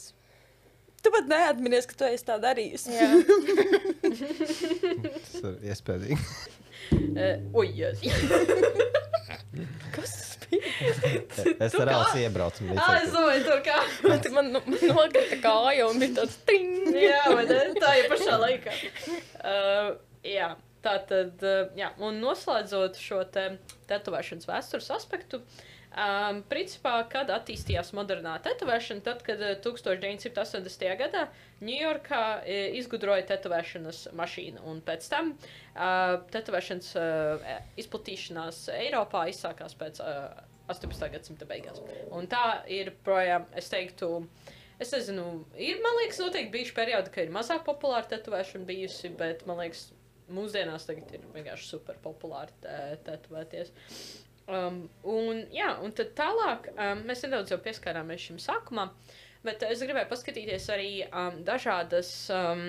Tu 1.01 1.11
pat 1.13 1.27
neatminies, 1.27 1.87
ka 1.89 1.97
tu 1.97 2.07
esi 2.07 2.25
tā 2.27 2.37
darījusi. 2.41 2.93
Jā, 2.93 3.09
Tas 5.17 5.35
ir 5.41 5.71
iespējams. 5.73 6.33
Uh, 6.91 7.37
oi, 7.61 7.67
jēs. 7.75 8.01
kas 9.95 10.13
tas 10.15 10.37
bija? 10.45 10.71
Es 11.59 11.75
ar 11.79 11.91
Elsu 11.93 12.21
iebraucu. 12.21 12.67
Ah, 12.75 12.97
es 12.99 13.11
domāju, 13.13 13.45
tur 13.47 13.61
kā. 13.65 13.77
Man, 14.35 14.51
man, 14.55 14.77
nokrita 14.95 15.39
kāja 15.43 15.87
un 15.89 16.01
bija 16.01 16.21
tāds 16.21 16.37
ting. 16.47 16.91
jā, 16.95 17.23
vai 17.31 17.45
ne? 17.49 17.61
Tā 17.79 17.93
ir 17.99 18.09
pašā 18.11 18.37
laikā. 18.41 18.75
Uh, 19.41 19.91
jā, 20.27 20.53
tā 20.85 20.97
tad, 21.09 21.35
uh, 21.45 21.71
jā, 21.79 21.91
un 22.03 22.21
noslēdzot 22.23 22.99
šo 23.01 23.23
te 23.33 23.47
tetovēšanas 23.91 24.49
vēstures 24.49 24.91
aspektu, 24.97 25.41
um, 25.91 26.41
principā, 26.51 26.93
kad 27.11 27.31
attīstījās 27.33 27.91
modernā 27.97 28.37
tetovēšana, 28.45 29.03
tad, 29.05 29.23
kad 29.27 29.41
uh, 29.43 29.55
1980. 29.63 30.85
gadā 30.99 31.25
Ņujorkā 31.61 32.21
uh, 32.39 32.61
izgudroja 32.79 33.25
tetovēšanas 33.33 34.07
mašīnu, 34.17 34.63
un 34.71 34.81
pēc 34.85 35.09
tam 35.11 35.33
uh, 35.35 36.21
tetovēšanas 36.33 36.93
uh, 36.99 37.51
izplatīšanās 37.81 38.63
Eiropā 38.77 39.27
izsākās 39.33 39.77
pēc 39.79 40.01
uh, 40.05 40.31
18. 40.71 41.11
gadsimta 41.13 41.47
beigās. 41.49 41.81
Un 42.15 42.29
tā 42.31 42.61
ir 42.71 42.93
projām, 43.05 43.47
es 43.57 43.71
teiktu, 43.71 44.17
Es 44.81 44.89
nezinu, 44.95 45.43
ir, 45.61 45.77
man 45.77 45.93
liekas, 45.99 46.17
noteikti 46.17 46.49
bijuši 46.55 46.73
periodi, 46.73 47.11
kad 47.13 47.27
ir 47.27 47.33
mazāk 47.35 47.59
populāra 47.67 48.07
tetovēšana 48.09 48.65
bijusi, 48.65 49.11
bet, 49.13 49.43
man 49.45 49.59
liekas, 49.61 49.91
mūsdienās 50.33 50.87
tagad 50.87 51.11
ir 51.13 51.27
vienkārši 51.35 51.67
super 51.67 51.99
populāri 52.01 52.55
tetovēties. 53.05 53.73
Um, 54.51 54.81
un, 55.07 55.45
jā, 55.55 55.69
un 55.83 55.93
tad 55.95 56.09
tālāk 56.17 56.71
um, 56.73 57.05
mēs 57.07 57.23
nedaudz 57.23 57.53
jau 57.53 57.59
pieskārāmies 57.63 58.25
šim 58.25 58.39
sākumam, 58.41 58.91
bet 59.45 59.63
es 59.63 59.83
gribēju 59.85 60.09
paskatīties 60.11 60.65
arī 60.73 60.89
um, 61.07 61.37
dažādas, 61.47 62.11
um, 62.35 62.65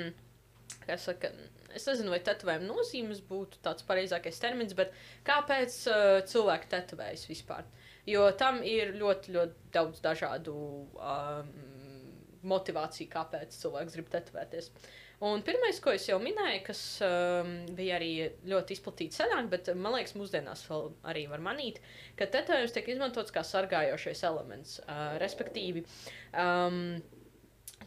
kā 0.85 0.99
saka, 1.01 1.33
es 1.75 1.89
nezinu, 1.89 2.13
vai 2.15 2.21
tetovējuma 2.23 2.69
nozīmes 2.69 3.25
būtu 3.27 3.59
tāds 3.67 3.87
pareizākais 3.89 4.39
termins, 4.45 4.77
bet 4.79 4.95
kāpēc 5.27 5.79
uh, 5.91 6.21
cilvēki 6.31 6.71
tetovējas 6.77 7.27
vispār? 7.33 7.67
Jo 8.07 8.29
tam 8.39 8.63
ir 8.67 8.95
ļoti, 8.99 9.35
ļoti 9.35 9.73
daudz 9.75 10.03
dažādu 10.05 10.55
um, 10.99 11.51
motivāciju, 12.47 13.11
kāpēc 13.11 13.59
cilvēks 13.59 13.99
grib 13.99 14.11
tetovēties. 14.13 14.71
Un 15.23 15.43
pirmais, 15.47 15.77
ko 15.79 15.93
es 15.95 16.09
jau 16.09 16.17
minēju, 16.19 16.63
kas 16.67 16.79
um, 17.07 17.51
bija 17.79 17.95
arī 17.95 18.11
ļoti 18.51 18.75
izplatīts 18.75 19.21
senāk, 19.21 19.47
bet 19.53 19.69
uh, 19.71 19.77
man 19.79 19.95
liekas, 19.95 20.17
mūsdienās 20.19 20.65
vēl 20.67 20.89
arī 21.13 21.29
var 21.31 21.45
manīt, 21.45 21.79
ka 22.19 22.27
tetovējums 22.27 22.75
tiek 22.75 22.89
izmantots 22.91 23.35
kā 23.35 23.45
sargājošais 23.47 24.25
elements. 24.27 24.81
Uh, 24.83 25.13
respektīvi, 25.23 25.85
um, 26.43 26.97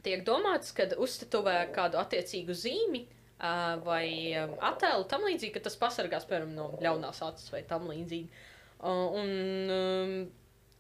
tiek 0.06 0.24
domāts, 0.24 0.71
ka 0.78 0.88
uztetuvē 0.95 1.58
kādu 1.76 2.00
attiecīgu 2.00 2.56
zīmi 2.56 3.02
uh, 3.04 3.84
vai 3.84 4.08
um, 4.39 4.54
attēlu 4.69 5.04
tam 5.12 5.28
līdzīgi, 5.28 5.58
ka 5.58 5.65
tas 5.67 5.76
pasargās, 5.82 6.28
piemēram, 6.30 6.54
no 6.56 6.69
ļaunās 6.80 7.19
acis 7.26 7.52
vai 7.52 7.65
tam 7.67 7.89
līdzīgi. 7.91 8.45
Uh, 8.80 9.19
un, 9.19 9.34
um, 9.76 10.15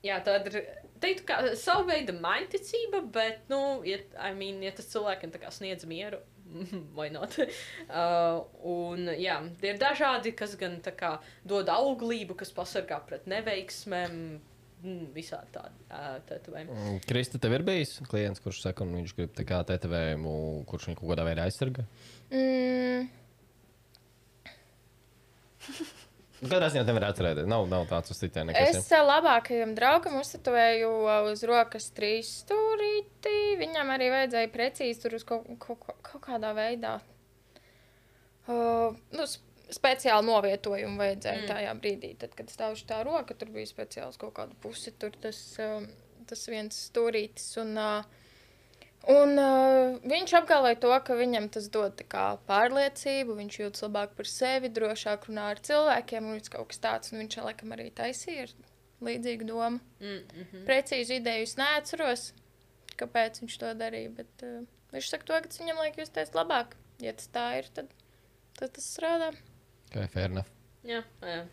jā, 0.07 0.21
tāda 0.23 0.53
ir, 0.53 0.71
teiktu, 1.03 1.27
kā 1.27 1.41
savu 1.59 1.89
veidu 1.91 2.15
mainticība, 2.15 3.03
bet, 3.11 3.43
nu, 3.51 3.81
ja, 3.83 3.99
I 4.15 4.31
mean, 4.37 4.63
ja 4.63 4.71
tas 4.75 4.87
kā 4.95 5.51
sniedz 5.51 5.83
mieru, 5.89 6.23
vai 6.97 7.09
not? 7.13 7.37
Uh, 7.89 8.43
un, 8.67 9.09
jā, 9.19 9.39
tie 9.61 9.73
ir 9.73 9.79
dažādi, 9.81 10.35
kas 10.37 10.55
gan 10.59 10.79
tā 10.85 10.93
kā 10.95 11.15
dod 11.47 11.69
auglību, 11.71 12.37
kas 12.39 12.53
pasargā 12.55 12.99
pret 13.07 13.27
neveiksmēm, 13.31 14.15
mm, 14.83 15.09
visādi 15.15 15.55
tādi. 15.55 15.75
Mm, 16.65 17.01
Krista, 17.07 17.41
tev 17.41 17.57
ir 17.57 17.65
bijis 17.67 17.97
klients, 18.09 18.43
kurš 18.43 18.63
saka, 18.67 18.83
ka 18.83 18.89
viņš 18.89 19.17
grib 19.17 19.35
tā 19.37 19.47
kā 19.47 19.61
tetovējumu, 19.67 20.33
kurš 20.69 20.89
viņu 20.91 21.01
kaut 21.01 21.13
kādā 21.13 21.27
veidā 21.27 21.49
aizsargā? 21.49 21.87
Mm, 22.31 23.09
Katrā 26.41 26.67
ziņā 26.73 26.83
nevar 26.87 27.07
atcerēties. 27.07 27.47
Nav, 27.49 27.65
nav 27.71 27.85
tāds 27.89 28.11
uz 28.11 28.19
citiem 28.19 28.49
nekas. 28.51 28.75
es 28.81 28.91
uh, 28.91 29.01
labākajam 29.07 29.71
draugam 29.77 30.17
uzstatovēju 30.19 30.91
uh, 31.05 31.29
uz 31.31 31.43
rokas 31.47 31.87
trīs 31.95 32.29
stūrīti. 32.43 33.35
Viņam 33.61 33.93
arī 33.95 34.11
vajadzēja 34.13 34.51
precīzi 34.53 35.01
tur 35.05 35.15
uz 35.17 35.23
kaut, 35.27 35.47
kaut, 35.63 35.87
kaut, 36.03 36.21
kādā 36.27 36.51
veidā. 36.57 36.97
Uh, 38.45 38.97
nu, 39.15 39.25
speciāli 39.73 40.27
novietojumu 40.27 40.99
vajadzēja 41.01 41.41
Mm. 41.41 41.47
tajā 41.49 41.71
brīdī. 41.79 42.11
Tad, 42.21 42.35
kad 42.37 42.51
stāvuši 42.53 42.85
tā 42.91 42.99
roka, 43.07 43.33
tur 43.33 43.49
bija 43.55 43.65
speciāls 43.65 44.19
kaut 44.21 44.35
kāda 44.37 44.53
pusi, 44.61 44.91
tur 44.91 45.15
tas, 45.21 45.39
um, 45.63 45.87
tas 46.27 46.45
viens 46.51 46.77
stūrītis. 46.91 47.47
Un, 47.63 47.77
uh, 47.77 48.03
un 49.11 49.41
uh, 49.41 49.97
viņš 50.05 50.33
apgalvoja 50.39 50.77
to, 50.81 50.91
ka 51.07 51.17
viņam 51.17 51.49
tas 51.53 51.67
dod 51.73 51.99
kā 52.11 52.25
pārliecību, 52.49 53.37
viņš 53.39 53.59
jūtas 53.61 53.85
labāk 53.85 54.15
par 54.17 54.29
sevi, 54.29 54.71
drošāk 54.73 55.27
runā 55.29 55.49
ar 55.53 55.61
cilvēkiem, 55.65 56.25
un 56.25 56.39
viņš 56.39 56.49
kaut 56.55 56.71
kas 56.71 56.81
tāds, 56.83 57.13
un 57.13 57.23
viņš 57.23 57.37
laikam 57.45 57.75
arī 57.75 57.89
taisīja 57.95 58.47
ar 58.47 58.55
līdzīgu 59.05 59.49
domu. 59.49 59.79
Mm, 59.99 60.09
mm 60.09 60.45
-hmm. 60.51 60.65
Precīzi 60.69 61.19
ideju 61.21 61.43
es 61.49 61.57
neatceros, 61.57 62.33
kāpēc 62.97 63.41
viņš 63.43 63.57
to 63.61 63.73
darīja, 63.81 64.15
bet 64.15 64.45
uh, 64.47 64.65
viņš 64.93 65.09
saka 65.09 65.25
to, 65.25 65.33
ka 65.33 65.47
tas 65.47 65.59
viņam 65.59 65.81
liek 65.83 65.97
justies 65.97 66.33
labāk. 66.33 66.75
Ja 66.99 67.13
tas 67.13 67.27
tā 67.27 67.47
ir, 67.59 67.67
tad, 67.75 67.91
tad 68.59 68.71
tas 68.73 68.85
strādā. 68.95 69.33
Okay, 69.89 70.07
fair 70.07 70.31
enough. 70.31 70.47
Jā, 70.83 71.03
jā, 71.21 71.45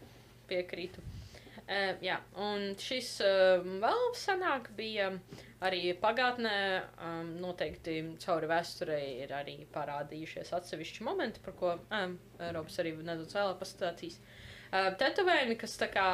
piekrītu. 0.48 1.11
Uh, 1.62 1.92
jā, 2.04 2.18
un 2.42 2.72
šis 2.80 3.14
uh, 3.24 3.62
vēl 3.82 4.04
senāk 4.18 4.72
bija 4.76 5.12
arī 5.62 5.94
pagātnē. 6.02 6.56
Um, 7.06 7.32
noteikti 7.42 8.00
cauri 8.22 8.50
vēsturei 8.50 9.06
ir 9.22 9.34
arī 9.36 9.56
parādījušies 9.74 10.52
atsevišķi 10.58 11.06
momenti, 11.06 11.42
par 11.44 11.56
ko 11.58 11.74
um, 11.78 12.18
Eiropas 12.42 12.80
arī 12.82 12.96
nedaudz 12.98 13.36
vēlāk 13.38 13.62
pastāstīs. 13.62 14.18
Uh, 14.72 14.90
tetovējumu, 15.00 15.58
kas 15.60 15.78
tā 15.80 15.88
kā 15.92 16.06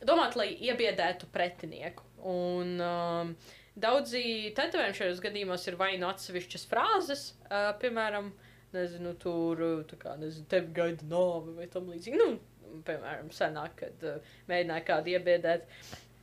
domāt, 0.00 0.36
lai 0.40 0.52
iebiedētu 0.56 1.28
pretinieku. 1.34 2.06
Un, 2.30 2.76
um, 2.80 3.34
Daudzi 3.80 4.50
tetovējumi 4.56 4.96
šajos 4.98 5.20
gadījumos 5.24 5.62
ir 5.70 5.76
vai 5.78 5.92
nu 6.00 6.08
atsevišķas 6.10 6.66
frāzes, 6.68 7.20
uh, 7.46 7.70
piemēram, 7.80 8.32
nezinu, 8.74 9.14
tur, 9.22 9.62
tā 9.88 9.96
kā, 10.00 10.16
nezinu, 10.20 10.46
tevi 10.50 10.74
gaida 10.76 11.06
nāve 11.08 11.54
vai 11.56 11.68
tam 11.70 11.86
līdzīgi. 11.88 12.18
Nu, 12.18 12.34
piemēram, 12.86 13.32
senāk, 13.34 13.74
kad 13.80 14.06
uh, 14.06 14.30
mēģināja 14.50 14.86
kādu 14.86 15.14
iebiedēt. 15.14 15.66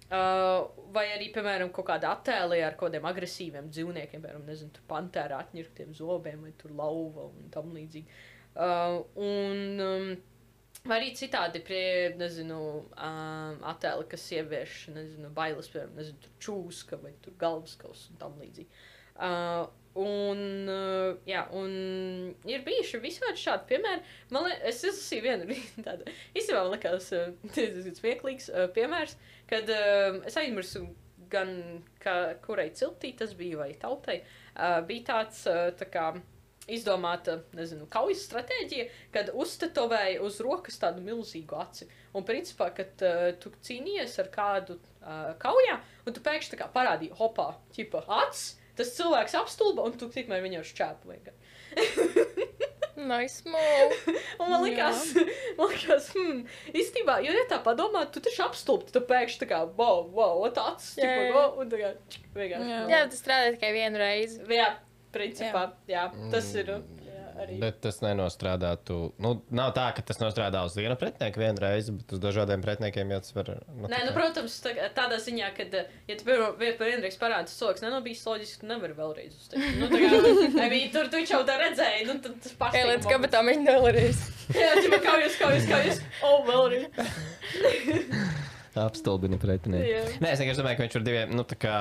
Uh, 0.08 0.70
vai 0.96 1.04
arī, 1.12 1.28
piemēram, 1.36 1.74
kaut 1.76 1.90
kāda 1.90 2.14
attēlija 2.16 2.70
ar 2.70 2.78
kaut 2.80 2.94
kādiem 2.94 3.10
agresīviem 3.10 3.68
dzīvniekiem, 3.74 4.22
piemēram, 4.24 4.46
nezinu, 4.48 4.86
pantēra 4.88 5.42
atņirktiem 5.44 5.92
zobiem 5.98 6.46
vai 6.48 6.54
tur 6.62 6.72
lauva 6.78 7.28
un 7.28 7.52
tam 7.52 7.74
līdzīgi. 7.76 8.24
Uh, 8.56 9.04
un, 9.20 9.62
um, 9.84 10.10
Vai 10.88 11.00
arī 11.02 11.10
citādi, 11.18 11.60
pie, 11.66 12.14
nezinu, 12.16 12.58
um, 12.94 13.56
attēli, 13.68 14.06
kas 14.12 14.24
ievieš, 14.38 14.76
nezinu, 14.96 15.32
bailes, 15.36 15.68
piemēram, 15.74 15.98
nezinu, 15.98 16.30
čūska 16.44 17.00
vai 17.02 17.12
tur 17.24 17.34
galvaskaus 17.42 18.06
un 18.12 18.20
tam 18.22 18.38
līdzīgi. 18.40 18.70
Uh, 19.18 19.66
un, 20.04 20.44
uh, 20.70 21.18
jā, 21.30 21.44
un 21.58 21.74
ir 22.50 22.64
bijuši 22.66 23.02
visādi 23.04 23.42
šādi 23.42 23.68
piemēri. 23.72 24.06
Man 24.36 24.48
liekas, 24.48 24.64
es 24.70 24.86
izlasīju 24.92 25.26
vienu 25.26 25.60
tādu, 25.88 26.08
īstenībā 26.38 26.64
man 26.64 26.76
uh, 27.18 27.52
diezgan 27.56 28.00
smieklīgs 28.00 28.50
uh, 28.54 28.70
piemērs, 28.78 29.18
kad 29.50 29.70
uh, 29.74 30.22
es 30.28 30.40
aizmirsu 30.40 30.86
gan, 31.32 31.52
ka, 32.04 32.38
kurai 32.46 32.70
ciltī 32.78 33.12
tas 33.20 33.34
bija 33.36 33.60
vai 33.60 33.74
tautai, 33.76 34.22
bija 34.88 35.04
tāds, 35.10 35.42
tā 35.76 35.88
kā, 35.92 36.06
izdomāta, 36.68 37.42
nezinu, 37.56 37.88
kaujas 37.92 38.26
stratēģija, 38.28 38.88
kad 39.14 39.32
uztetovēja 39.36 40.22
uz 40.26 40.40
rokas 40.44 40.80
tādu 40.82 41.04
milzīgu 41.06 41.58
aci. 41.62 41.88
Un, 42.14 42.26
principā, 42.28 42.70
kad 42.76 43.04
uh, 43.08 43.30
tu 43.40 43.54
cīnījies 43.64 44.18
ar 44.24 44.32
kādu 44.34 44.78
uh, 44.78 45.34
kaujā, 45.42 45.80
un 46.06 46.16
tu 46.16 46.24
pēkšņi 46.26 46.70
parādīji, 46.76 47.16
hopā, 47.20 47.52
ķipa, 47.76 48.04
acis, 48.20 48.57
tas 48.78 48.94
cilvēks 48.98 49.36
apstulba, 49.42 49.88
un 49.88 49.98
tu 49.98 50.10
tikmēr 50.14 50.46
viņu 50.46 50.64
šķēpu 50.72 51.14
vienkārši. 51.16 52.48
Nice 52.98 53.44
move. 53.46 54.16
Un 54.40 54.50
man 54.50 54.64
liekas, 54.66 55.12
man 55.58 55.70
liekas, 55.70 56.10
hmm, 56.16 56.40
īstenībā, 56.74 57.20
jo, 57.22 57.36
ja 57.36 57.44
tā 57.50 57.60
padomā, 57.62 58.08
tu 58.10 58.24
taču 58.26 58.42
apstulbi, 58.48 58.90
tu 58.94 59.04
pēkšņi 59.06 59.42
tā 59.44 59.48
kā, 59.52 59.60
wow, 59.78 60.08
wow, 60.10 60.42
tāds, 60.50 60.96
Jā, 60.98 61.06
tipo, 61.06 61.28
jā. 61.28 61.36
wow, 61.36 61.60
un 61.62 61.70
tā 61.70 61.82
kā, 61.84 61.92
čik, 62.10 62.26
vienkārši. 62.34 62.72
Jā. 62.74 62.80
Jā, 62.96 63.02
tas 63.12 63.22
strādā 63.22 63.52
tikai 63.54 63.70
vienu 63.76 64.02
reizi. 64.02 64.42
Jā, 64.50 64.72
principā, 65.14 65.68
jā, 65.90 66.08
tas 66.34 66.50
ir, 66.58 66.74
jā, 66.74 66.80
arī. 67.44 67.58
Bet 67.62 67.80
tas 67.86 68.00
nenostrādātu. 68.04 68.98
Nu, 69.24 69.34
nav 69.54 69.74
tā, 69.78 69.88
ka 69.98 70.04
tas 70.06 70.20
nostrādā 70.22 70.64
uz 70.68 70.76
vienu 70.78 70.98
pretinieku 71.00 71.42
vienreiz, 71.42 71.90
bet 71.94 72.16
uz 72.18 72.22
dažādiem 72.24 72.64
pretiniekiem 72.66 73.14
jau 73.16 73.20
tas 73.24 73.36
var. 73.38 73.52
Nu, 73.72 73.92
Nē, 73.92 74.02
nu, 74.10 74.14
protams, 74.16 74.58
tā, 74.64 74.74
tādā 74.98 75.20
ziņā, 75.24 75.52
ka, 75.58 75.68
ja 76.10 76.18
tu 76.20 76.28
pirmo 76.28 76.52
vienreiz 76.60 77.20
parādi, 77.22 77.50
tas 77.52 77.60
cilvēks 77.62 77.86
nenobijis 77.86 78.26
loģiski, 78.28 78.62
tu 78.64 78.72
nevari 78.72 78.98
vēlreiz 78.98 79.38
uzteikt. 79.38 79.80
Nu, 79.82 79.90
tā 79.94 80.02
kā, 80.04 80.12
I 80.66 80.70
mean, 80.74 80.92
tur 80.96 81.12
tu 81.14 81.24
jau 81.24 81.44
tā 81.48 81.60
redzēji, 81.62 82.08
nu, 82.10 82.18
tad 82.24 82.38
tas 82.44 82.54
Ej, 82.54 82.60
pārsteigums. 82.64 82.94
līdz 82.94 83.12
kabatām 83.14 83.54
viņa 83.54 83.78
vēlreiz. 83.78 84.26
Jā, 84.62 84.74
tu 84.80 85.02
kā 85.04 85.18
jūs, 85.24 85.40
kā 85.40 85.54
jūs, 85.56 85.72
kā 85.72 85.82
jūs, 85.88 86.04
o, 86.26 86.36
vēlreiz. 86.48 86.86
Apstulbina 88.88 89.40
pretinieku. 89.42 89.90
Jā. 89.90 90.04
Nē, 90.22 90.32
es 90.34 90.42
vienkārši 90.42 90.62
domāju, 90.62 90.78
ka 90.78 90.86
viņš 90.86 90.98
var 91.00 91.06
diviem. 91.08 91.32
Nu, 91.34 91.46
tā 91.48 91.58
kā, 91.60 91.78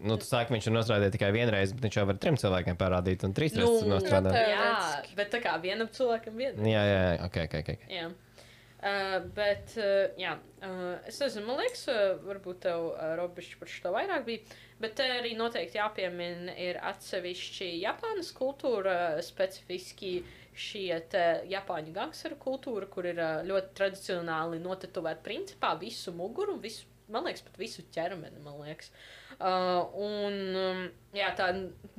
Nu, 0.00 0.16
tu 0.16 0.24
sāki, 0.24 0.54
viņš 0.54 0.66
ir 0.70 0.72
nostrādājis 0.72 1.12
tikai 1.18 1.28
vienreiz, 1.34 1.72
bet 1.76 1.84
viņš 1.88 1.96
jau 2.00 2.06
var 2.08 2.16
trim 2.22 2.38
cilvēkiem 2.40 2.76
parādīt, 2.80 3.24
un 3.28 3.34
trīs 3.36 3.52
reizes 3.58 3.82
Nu, 3.84 3.90
nostrādāt. 3.96 4.32
tā- 4.32 4.48
Jā, 4.48 5.14
bet 5.18 5.30
tā 5.34 5.42
kā 5.44 5.54
vienam 5.60 5.88
cilvēkam 5.92 6.34
viena. 6.40 6.56
Jā, 6.64 6.82
jā, 6.88 7.00
jā, 7.04 7.24
ok, 7.28 7.36
ok. 7.44 7.58
ok. 7.60 7.86
Jā. 7.92 8.10
Uh, 8.80 9.18
bet, 9.36 9.74
uh, 9.76 10.08
jā, 10.16 10.38
uh, 10.64 10.96
es 11.06 11.18
nezinu, 11.20 11.44
man 11.50 11.58
liekas, 11.60 11.82
uh, 11.92 12.14
varbūt 12.24 12.62
tev 12.64 12.86
uh, 12.94 13.10
robežs 13.18 13.58
par 13.60 13.68
šo 13.68 13.90
vairāk 13.92 14.24
bija, 14.24 14.40
bet 14.80 14.94
te 14.96 15.04
arī 15.18 15.34
noteikti 15.36 15.76
jāpiemina 15.76 16.54
ir 16.56 16.78
atsevišķi 16.88 17.68
Japānas 17.82 18.32
kultūra, 18.32 18.94
specifiski 19.22 20.22
šie 20.56 20.96
te 21.12 21.26
Japāņu 21.52 21.92
gangsteru 21.92 22.38
kultūra, 22.40 22.88
kur 22.88 23.04
ir 23.12 23.20
uh, 23.20 23.42
ļoti 23.44 23.76
tradicionāli 23.82 24.62
notetuvēt 24.64 25.20
principā 25.28 25.74
visu 25.78 26.16
muguru, 26.16 26.56
visu, 26.64 26.88
man 27.12 27.26
liekas, 27.26 27.44
pat 27.46 27.58
visu 27.60 27.84
ķermeni. 27.94 28.42
Uh, 28.42 29.88
un, 29.96 30.38
um, 30.60 30.86
jā, 31.16 31.32
tā 31.38 31.50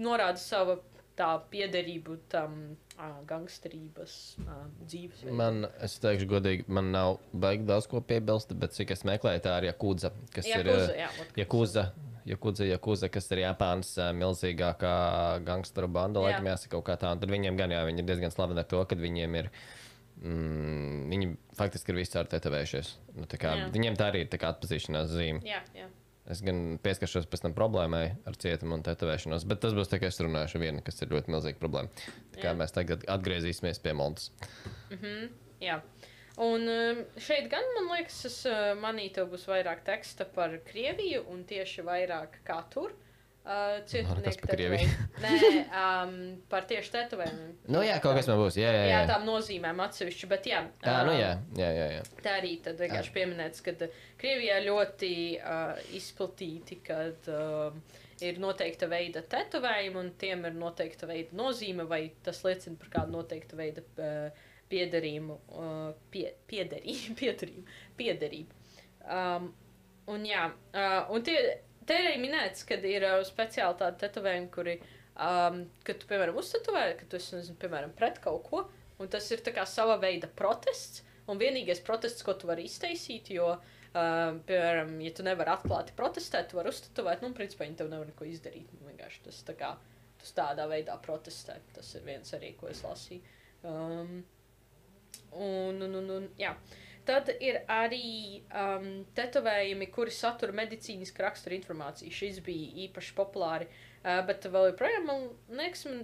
norāda 0.02 0.42
savu 0.42 0.80
tā 1.18 1.32
piederību 1.52 2.18
tam 2.32 2.56
uh, 2.72 3.18
gangsterības 3.30 4.16
uh, 4.42 4.62
dzīvesveidam. 4.86 5.38
Man, 5.38 5.66
es 5.84 5.98
teikšu, 6.02 6.30
godīgi, 6.32 6.68
man 6.72 6.92
nav 6.94 7.18
baigi 7.34 7.68
daudz 7.68 7.90
ko 7.92 8.02
piebilst, 8.06 8.54
bet 8.58 8.76
cik 8.78 8.94
es 8.96 9.04
meklēju, 9.08 9.44
tā 9.46 9.58
ir 9.62 9.72
Jakūza, 9.72 10.14
kas 10.34 10.48
ir. 10.50 10.64
Jakuza, 10.64 10.88
eh, 10.96 11.04
jā, 11.04 11.12
ot, 11.26 11.36
Jakūza, 11.42 11.86
Jakūza, 12.32 12.70
Jakūza, 12.70 13.12
kas 13.14 13.30
ir 13.34 13.44
Japānas 13.44 13.92
eh, 14.00 14.12
milzīgākā 14.18 14.96
gangsteru 15.48 15.92
banda, 15.92 16.22
Jā. 16.22 16.32
laikam 16.32 16.52
jāsaka 16.54 16.76
kaut 16.78 16.88
kā 16.90 16.98
tā. 17.02 17.14
Un 17.14 17.22
tad 17.24 17.34
viņiem 17.34 17.60
gan, 17.60 17.76
jā, 17.76 17.84
viņi 17.90 18.04
ir 18.04 18.10
diezgan 18.10 18.34
slaveni 18.34 18.64
ar 18.64 18.70
to, 18.72 18.84
ka 18.88 18.98
viņiem 19.00 19.40
ir. 19.44 19.52
Mm, 20.22 21.08
viņi 21.10 21.32
faktiski 21.58 21.94
ir 21.94 21.98
viscaur 21.98 22.30
tetovējušies. 22.30 22.92
Nu, 23.18 23.26
tā 23.30 23.40
kā, 23.42 23.56
viņiem 23.74 23.98
tā 23.98 24.12
arī 24.12 24.24
ir 24.26 24.38
kā 24.38 24.52
atpazīšanās 24.54 25.10
zīme. 25.10 25.42
Jā, 25.48 25.64
jā. 25.74 25.88
Es 26.32 26.44
gan 26.46 26.78
pieskaršos 26.84 27.26
pēc 27.28 27.42
tam 27.48 27.56
problēmai 27.58 28.04
ar 28.30 28.38
cietumu 28.40 28.78
un 28.78 28.84
tetovēšanos, 28.86 29.48
bet 29.50 29.64
tas 29.64 29.74
būs 29.76 29.90
tikai 29.90 30.12
es 30.12 30.22
runāšu 30.22 30.62
viena, 30.62 30.84
kas 30.86 31.02
ir 31.02 31.10
ļoti 31.12 31.34
milzīga 31.34 31.60
problēma. 31.60 31.90
Tā 32.36 32.44
kā 32.44 32.52
Jā. 32.52 32.58
mēs 32.60 32.76
tagad 32.76 33.08
atgriezīsimies 33.10 33.82
pie 33.82 33.96
Montes. 33.98 34.30
jā. 35.66 35.82
Un 36.42 36.70
um, 36.72 37.02
šeit 37.20 37.50
gan, 37.52 37.66
man 37.76 37.90
liekas, 37.98 38.22
es 38.30 38.38
uh, 38.48 38.72
manīju, 38.80 39.16
tev 39.18 39.34
būs 39.34 39.50
vairāk 39.50 39.82
teksta 39.90 40.30
par 40.38 40.54
Krieviju 40.70 41.26
un 41.34 41.42
tieši 41.50 41.84
vairāk 41.90 42.38
kā 42.48 42.62
tur. 42.72 42.94
Uh, 42.94 43.11
kas 43.44 44.38
par 44.38 44.52
tetovējumu. 44.54 45.08
Nē, 45.24 45.32
um, 45.82 46.12
par 46.52 46.68
tieši 46.70 46.94
tetovējumu. 46.94 47.48
Nu 47.74 47.82
jā, 47.86 47.96
kaut 48.04 48.20
kas 48.20 48.30
man 48.30 48.38
būs. 48.44 48.60
Jā, 48.62 48.70
jā, 48.76 48.84
Jā, 48.86 49.00
jā. 49.02 49.08
tām 49.10 49.26
nozīmēm 49.26 49.82
atsevišķi, 49.88 50.30
bet 50.30 50.50
jā. 50.52 50.62
Tā, 50.84 51.00
nu 51.08 51.16
um, 51.16 51.18
jā, 51.18 51.32
jā, 51.58 51.72
jā. 51.80 51.88
jā. 51.96 52.04
Tā 52.22 52.36
arī 52.38 52.54
tad 52.66 52.78
vienkārši 52.82 53.16
pieminēts, 53.16 53.64
ka 53.66 53.74
Krievijā 54.22 54.60
ļoti 54.68 55.14
uh, 55.40 55.82
izplatīti, 55.98 56.78
kad 56.86 57.32
uh, 57.34 57.74
ir 58.22 58.38
noteikta 58.42 58.90
veida 58.92 59.24
tetovējumi, 59.34 59.98
un 60.04 60.14
tiem 60.22 60.46
ir 60.46 60.56
noteikta 60.58 61.10
veida 61.10 61.36
nozīme, 61.38 61.88
vai 61.90 62.04
tas 62.26 62.44
liecina 62.46 62.78
par 62.82 62.94
kādu 63.00 63.18
noteikta 63.18 63.58
veida 63.58 63.84
uh, 63.98 64.46
piederību, 64.72 65.40
uh, 65.58 65.90
pie, 66.14 66.28
piederību, 66.52 67.18
piederību, 67.22 67.66
piederību. 67.98 68.62
Um, 69.02 69.50
un 70.14 70.30
jā, 70.30 70.46
uh, 70.78 71.12
un 71.16 71.26
tie, 71.26 71.40
te 71.92 72.00
ir 72.00 72.10
arī 72.10 72.24
minēts, 72.24 72.64
ka 72.68 72.80
ir 72.88 73.06
uh, 73.08 73.20
speciāli 73.28 73.78
tādi 73.82 74.02
tetovējumi, 74.06 74.50
kuri, 74.56 74.78
um, 75.28 75.62
kad 75.88 76.00
tu, 76.02 76.10
piemēram, 76.10 76.40
uztetuvē, 76.42 76.86
ka 77.02 77.10
tu 77.12 77.20
esi, 77.20 77.36
nezinu, 77.38 77.60
piemēram, 77.62 77.94
pret 77.98 78.22
kaut 78.24 78.48
ko, 78.48 78.64
un 79.02 79.12
tas 79.12 79.28
ir 79.34 79.44
tā 79.44 79.54
kā 79.56 79.68
sava 79.68 80.00
veida 80.02 80.32
protests, 80.42 81.04
un 81.30 81.40
vienīgais 81.42 81.84
protests, 81.86 82.26
ko 82.26 82.38
tu 82.40 82.50
vari 82.50 82.66
iztaisīt, 82.70 83.34
jo, 83.36 83.54
uh, 83.60 84.26
piemēram, 84.48 84.98
ja 85.04 85.14
tu 85.18 85.28
nevari 85.28 85.54
atklāti 85.54 85.96
protestēt, 86.00 86.50
tu 86.52 86.60
vari 86.60 86.72
uztetuvēt, 86.74 87.24
nu, 87.26 87.36
principā 87.38 87.68
viņi 87.68 87.82
tev 87.84 87.92
nevar 87.92 88.10
neko 88.10 88.32
izdarīt, 88.32 88.72
nu, 88.80 88.88
vienkārši 88.90 89.26
tas 89.28 89.44
tā 89.52 89.60
kā, 89.60 89.76
tu 90.22 90.36
tādā 90.38 90.68
veidā 90.70 90.98
protestē, 91.02 91.60
tas 91.76 91.96
ir 91.98 92.06
viens 92.08 92.38
arī, 92.38 92.56
ko 92.60 92.72
es 92.72 92.86
lasīju. 92.88 93.40
Um, 93.68 94.22
Un, 95.32 95.82
un, 95.82 95.94
un, 95.96 96.10
un, 96.12 96.26
jā. 96.40 96.52
Tad 97.08 97.32
ir 97.42 97.62
arī 97.72 98.44
um, 98.54 98.90
tetovējumi, 99.18 99.88
kuri 99.94 100.14
satura 100.14 100.54
medicīnisku 100.60 101.24
raksturu 101.24 101.58
informāciju. 101.58 102.14
Šis 102.14 102.42
bija 102.46 102.86
īpaši 102.86 103.16
populāri, 103.18 103.68
uh, 103.70 104.20
bet 104.28 104.46
vēl 104.46 104.70
joprojām, 104.70 105.08
man 105.10 105.26
liekas, 105.58 105.88
man 105.90 106.04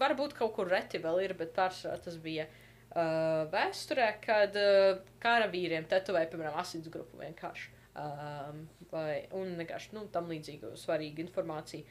varbūt 0.00 0.36
kaut 0.36 0.54
kur 0.58 0.68
reti 0.68 1.00
vēl 1.00 1.22
ir, 1.24 1.36
bet 1.38 1.54
pārsvarā 1.56 2.02
tas 2.04 2.18
bija 2.20 2.44
uh, 2.48 3.44
vēsturē, 3.54 4.10
kad 4.24 4.58
uh, 4.60 5.00
karavīriem 5.22 5.88
tetovēja, 5.90 6.30
piemēram, 6.32 6.58
asins 6.60 6.90
grupu 6.92 7.22
vienkārši. 7.22 7.70
Um, 7.94 8.64
vai, 8.90 9.22
un 9.38 9.54
vienkārši 9.54 9.94
nu, 9.94 10.08
tam 10.12 10.26
līdzīgu 10.32 10.72
svarīgu 10.78 11.22
informāciju. 11.22 11.86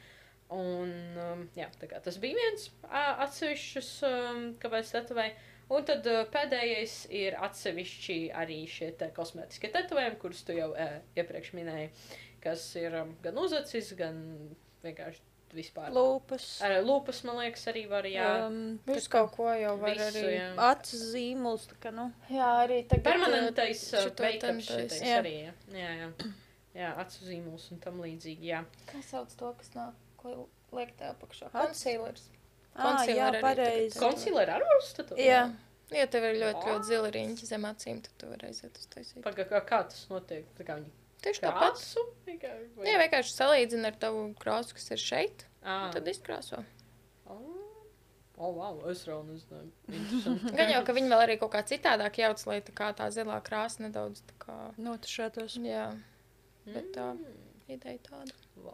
Un, 0.53 0.91
um, 1.17 1.45
jā, 1.57 1.69
tas 1.79 2.19
bija 2.21 2.37
viens 2.37 2.67
uh, 2.83 3.23
atsevišķs, 3.25 3.91
um, 4.09 4.43
kāpēc 4.61 4.91
tetovēja. 4.97 5.33
Un 5.71 5.85
tad 5.87 6.05
uh, 6.11 6.23
pēdējais 6.33 6.95
ir 7.15 7.37
atsevišķi 7.39 8.17
arī 8.35 8.63
šie 8.67 8.91
te 8.99 9.07
kosmētiskie 9.15 9.71
tetovējumi, 9.73 10.19
kurus 10.21 10.43
tu 10.43 10.55
jau 10.57 10.71
uh, 10.75 10.97
iepriekš 11.15 11.53
minēji, 11.55 11.91
kas 12.43 12.65
ir 12.81 12.97
um, 12.99 13.13
gan 13.23 13.39
uzacis, 13.39 13.93
gan 13.97 14.19
vienkārši 14.83 15.23
vispār. 15.53 15.91
Lūpas. 15.93 16.45
Ar 16.65 16.75
lūpas, 16.83 17.21
man 17.29 17.37
liekas, 17.43 17.63
arī 17.69 17.85
var, 17.89 18.07
jā. 18.09 18.25
Um, 18.47 18.79
Visu 18.89 19.11
kaut 19.13 19.31
ko 19.35 19.47
jau 19.53 19.75
var 19.81 19.93
Visu, 19.95 20.07
arī. 20.09 20.23
jā. 20.35 20.47
Acu 20.67 20.99
zīmuls, 20.99 21.67
tā 21.69 21.77
kā, 21.83 21.91
nu. 21.95 22.07
Jā, 22.33 22.47
arī 22.65 22.79
tagad. 22.89 23.05
Permanentais 23.11 23.83
uh, 23.93 24.07
šito 24.07 24.25
veikums 24.25 24.65
šitais 24.67 24.99
Jā. 25.05 25.19
arī, 25.21 25.35
jā. 25.45 25.53
Jā, 25.77 25.91
jā. 26.01 26.31
Jā, 26.73 26.87
acu 27.05 27.27
zīmuls 27.29 27.67
un 27.69 27.81
tam 27.85 28.01
līdzīgi, 28.01 28.49
jā. 28.49 28.63
Kā 28.89 29.01
sauc 29.05 29.29
to, 29.37 29.53
kas 29.59 29.69
nāk, 29.77 29.99
ko 30.17 30.47
liek 30.73 30.95
tev 30.97 31.13
apakšā? 31.13 31.51
Concealers. 31.53 32.25
Ah, 32.75 33.05
jā, 33.05 33.29
pareizi. 33.41 33.93
tagad. 33.93 34.01
Konsilēra 34.01 34.55
ar 34.57 34.63
uzstatu? 34.79 35.15
Jā. 35.19 35.43
Ja 35.93 36.07
tev 36.09 36.23
ir 36.25 36.39
ļoti, 36.41 36.63
ļoti 36.71 36.87
zila 36.89 37.09
riņķi 37.13 37.45
zem 37.45 37.65
acīm, 37.69 37.99
tad 38.01 38.13
tu 38.17 38.25
vari 38.31 38.47
aiziet 38.49 38.77
uz 38.79 38.87
taisīt. 38.89 39.21
Paga, 39.21 39.43
kā, 39.45 39.59
kā 39.67 39.81
tas 39.91 40.07
notiek? 40.09 40.45
Tā 40.57 40.65
kā 40.65 40.77
viņi 40.79 40.89
Tieši 41.23 41.39
tāpat. 41.43 41.77
vai- 42.75 42.87
Jā, 42.87 42.97
vienkārši 43.03 43.35
salīdzina 43.37 43.85
ar 43.91 43.99
tavu 44.01 44.23
krāsu, 44.35 44.73
kas 44.73 44.89
ir 44.91 44.97
šeit, 44.97 45.45
un 45.63 45.91
tad 45.93 46.05
izkrāso. 46.07 46.63
O, 47.29 47.37
oh, 48.37 48.51
wow, 48.57 48.89
es 48.89 49.05
vēl. 49.05 49.21
Interesanti. 49.29 50.55
Gan 50.57 50.71
jau, 50.73 50.81
ka 50.87 50.93
viņi 50.97 51.11
vēl 51.13 51.21
arī 51.27 51.37
kaut 51.39 51.51
kā 51.53 51.61
citādāk 51.69 52.17
jauc, 52.17 52.41
lai 52.49 52.59
tā 52.65 52.73
kā 52.73 52.89
tā 52.97 53.07
zilā 53.13 53.37
krāsa 53.45 53.85
nedaudz 53.85 54.23
tā 54.25 54.33
kā. 54.41 54.55
Notušētos. 54.81 55.59
Jā, 55.61 55.85
bet 56.65 56.89
tā 56.97 57.11
Mm. 57.13 57.37
ideja 57.69 57.99
tāda. 58.09 58.33
Va. 58.57 58.73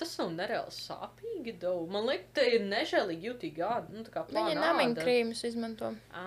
Tas 0.00 0.14
nav 0.20 0.30
nereāli 0.32 0.72
sāpīgi. 0.72 1.54
Daudz. 1.60 1.90
Man 1.92 2.06
liekas, 2.08 2.30
tā 2.38 2.46
ir 2.54 2.64
nežēlīgi 2.70 3.28
jutīga 3.30 3.68
āda. 3.76 3.94
Nu, 3.98 4.04
plāna 4.32 4.56
namiņu 4.56 4.98
krīmus 5.02 5.44
izmanto. 5.50 5.94
Ā, 6.16 6.26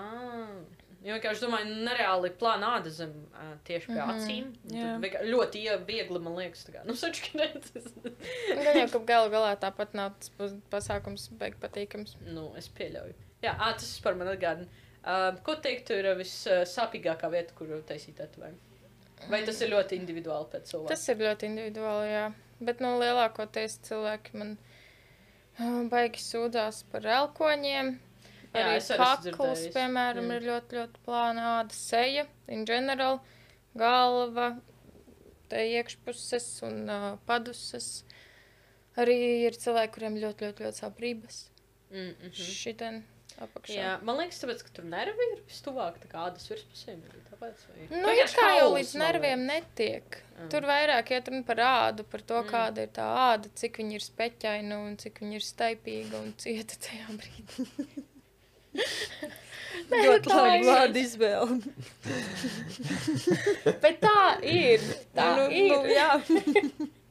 Jo 1.03 1.17
vienkārši 1.17 1.41
domāju, 1.43 1.71
nereāli 1.83 2.29
plāna 2.39 2.67
āda 2.77 2.91
zem 2.95 3.09
ā, 3.35 3.49
tieši 3.67 3.89
pie 3.89 4.03
acīm. 4.05 4.45
Un 4.69 4.71
Jā. 4.77 4.85
tad 4.93 5.01
vienkār- 5.03 5.25
Ļoti 5.27 5.63
ie- 5.65 5.73
viegli, 5.89 6.19
man 6.23 6.37
liekas, 6.37 6.61
tā 6.63 6.77
kā. 6.77 6.83
Nu, 6.87 6.93
sačakarētas. 6.95 7.89
Gan 8.63 8.77
jau, 8.79 8.85
ka 8.93 9.01
galu 9.09 9.33
galā 9.33 9.49
tāpat 9.59 9.97
nav 9.99 10.13
tas 10.21 10.31
pas- 10.37 10.53
pasākums 10.71 11.25
beig 11.41 11.57
patīkams. 11.59 12.15
nu, 12.31 12.45
es 12.55 12.69
pieļauju. 12.69 13.17
Jā, 13.43 13.51
ā, 13.57 13.73
tas 13.75 13.99
par 14.05 14.15
man 14.15 14.31
atgādina. 14.31 14.69
Uh, 15.03 15.35
ko 15.43 15.57
teiktu 15.59 15.97
ir 15.99 16.07
vissāpīgākā 16.21 17.27
vieta, 17.35 17.51
kur 17.57 17.67
taisīt 17.83 18.15
tetovējumu? 18.21 18.71
Vai 19.27 19.41
tas 19.43 19.59
ir 19.59 19.75
ļoti 19.75 19.99
individuāli 19.99 20.47
pēc 20.55 20.71
cilvēka? 20.71 20.87
Tas 20.95 21.03
ir 21.11 21.19
ļoti 21.19 21.49
individuāli, 21.51 22.07
jā. 22.15 22.23
Bet, 22.67 22.81
nu, 22.83 22.95
lielākoties 23.01 23.79
cilvēki 23.87 24.39
man 24.39 24.57
Baigi 25.91 26.21
sūdzās 26.23 26.83
par 26.91 27.05
elkoņiem. 27.19 27.93
Jā, 28.53 28.63
Arī 28.69 28.97
kakls, 28.97 29.63
piemēram, 29.73 30.27
Mm. 30.27 30.35
ir 30.35 30.43
ļoti, 30.49 30.77
ļoti 30.77 30.99
plāna 31.05 31.45
āda, 31.59 31.73
seja, 31.73 32.27
in 32.47 32.65
general, 32.69 33.19
galva, 33.75 34.59
te 35.49 35.63
iekšpuses 35.71 36.61
un 36.67 36.89
uh, 36.89 37.07
paduses. 37.25 38.03
Arī 38.97 39.17
ir 39.47 39.57
cilvēki, 39.57 39.93
kuriem 39.95 40.19
ļoti, 40.21 40.45
ļoti, 40.45 40.67
ļoti 40.67 40.81
sāp 40.83 41.01
rības. 41.01 41.49
Mm 41.89 42.13
-hmm. 42.13 42.33
Šitien 42.33 43.03
apakšā. 43.41 43.73
Jā, 43.73 43.93
man 44.05 44.17
liekas, 44.21 44.41
tāpēc, 44.43 44.61
ka 44.67 44.69
tur 44.77 44.85
nervi 44.85 45.29
ir 45.33 45.41
vistuvāk, 45.49 45.97
tā 46.03 46.09
kā 46.11 46.27
ādas 46.29 46.45
virspusēm 46.51 47.01
arī 47.09 47.22
tāpēc. 47.43 47.65
Vai... 47.69 47.87
Nu, 48.01 48.07
it 48.15 48.33
kā 48.37 48.47
jau 48.57 48.69
līdz 48.73 48.93
nerviem 49.01 49.43
netiek. 49.47 50.17
Mm. 50.33 50.47
Tur 50.49 50.61
vairāk 50.67 51.11
iet 51.13 51.27
runa 51.29 51.43
par 51.47 51.59
ādu, 51.67 52.03
par 52.09 52.21
to, 52.25 52.39
Mm. 52.41 52.49
kāda 52.49 52.83
ir 52.87 52.91
tā 52.95 53.05
āda, 53.27 53.51
cik 53.59 53.77
viņa 53.83 53.93
ir 53.99 54.03
speķaina 54.07 54.79
un 54.87 54.97
cik 54.97 55.19
viņa 55.21 55.35
ir 55.39 55.45
staipīga 55.45 56.15
un 56.23 56.33
cieta 56.41 56.75
tajā 56.87 57.07
brīdī. 57.19 57.67
Ļoti 59.93 60.29
tā 60.29 60.35
labi 60.37 60.57
ir. 60.59 60.65
vārdu 60.69 60.99
izvēle. 61.01 61.55
Bet 63.83 63.99
tā 64.01 64.19
ir. 64.45 64.81
Tā 65.17 65.27
nu, 65.37 65.45
ir. 65.51 65.71
nu, 65.73 65.79
jā. 65.89 66.09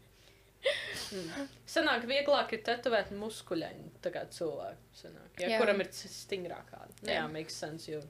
Sanāk, 1.72 2.05
vieglāk 2.09 2.53
ir 2.57 2.62
tetovēt 2.66 3.11
kā 4.14 4.22
cilvēku. 4.33 4.80
Sanāk, 4.97 5.30
ja, 5.41 5.55
Jā. 5.55 5.59
kuram 5.61 5.80
ir 5.83 5.89
stingrākā. 5.93 6.80
Nu, 7.03 7.09
jā, 7.09 7.18
Jā. 7.20 7.26
makes 7.33 7.57
sense. 7.59 7.89
Jo, 7.91 8.01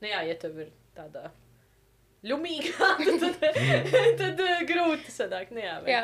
nu, 0.00 0.08
jā, 0.10 0.20
ja 0.28 0.34
tev 0.40 0.58
ir 0.66 0.70
tāda 0.96 1.30
ļumīga, 2.26 2.88
tad, 3.22 3.38
tad, 3.44 4.18
tad 4.20 4.42
uh, 4.44 4.58
grūti 4.68 5.14
sanāk. 5.14 5.54
Nu, 5.54 5.62
jā, 5.64 5.78
Jā. 5.88 6.02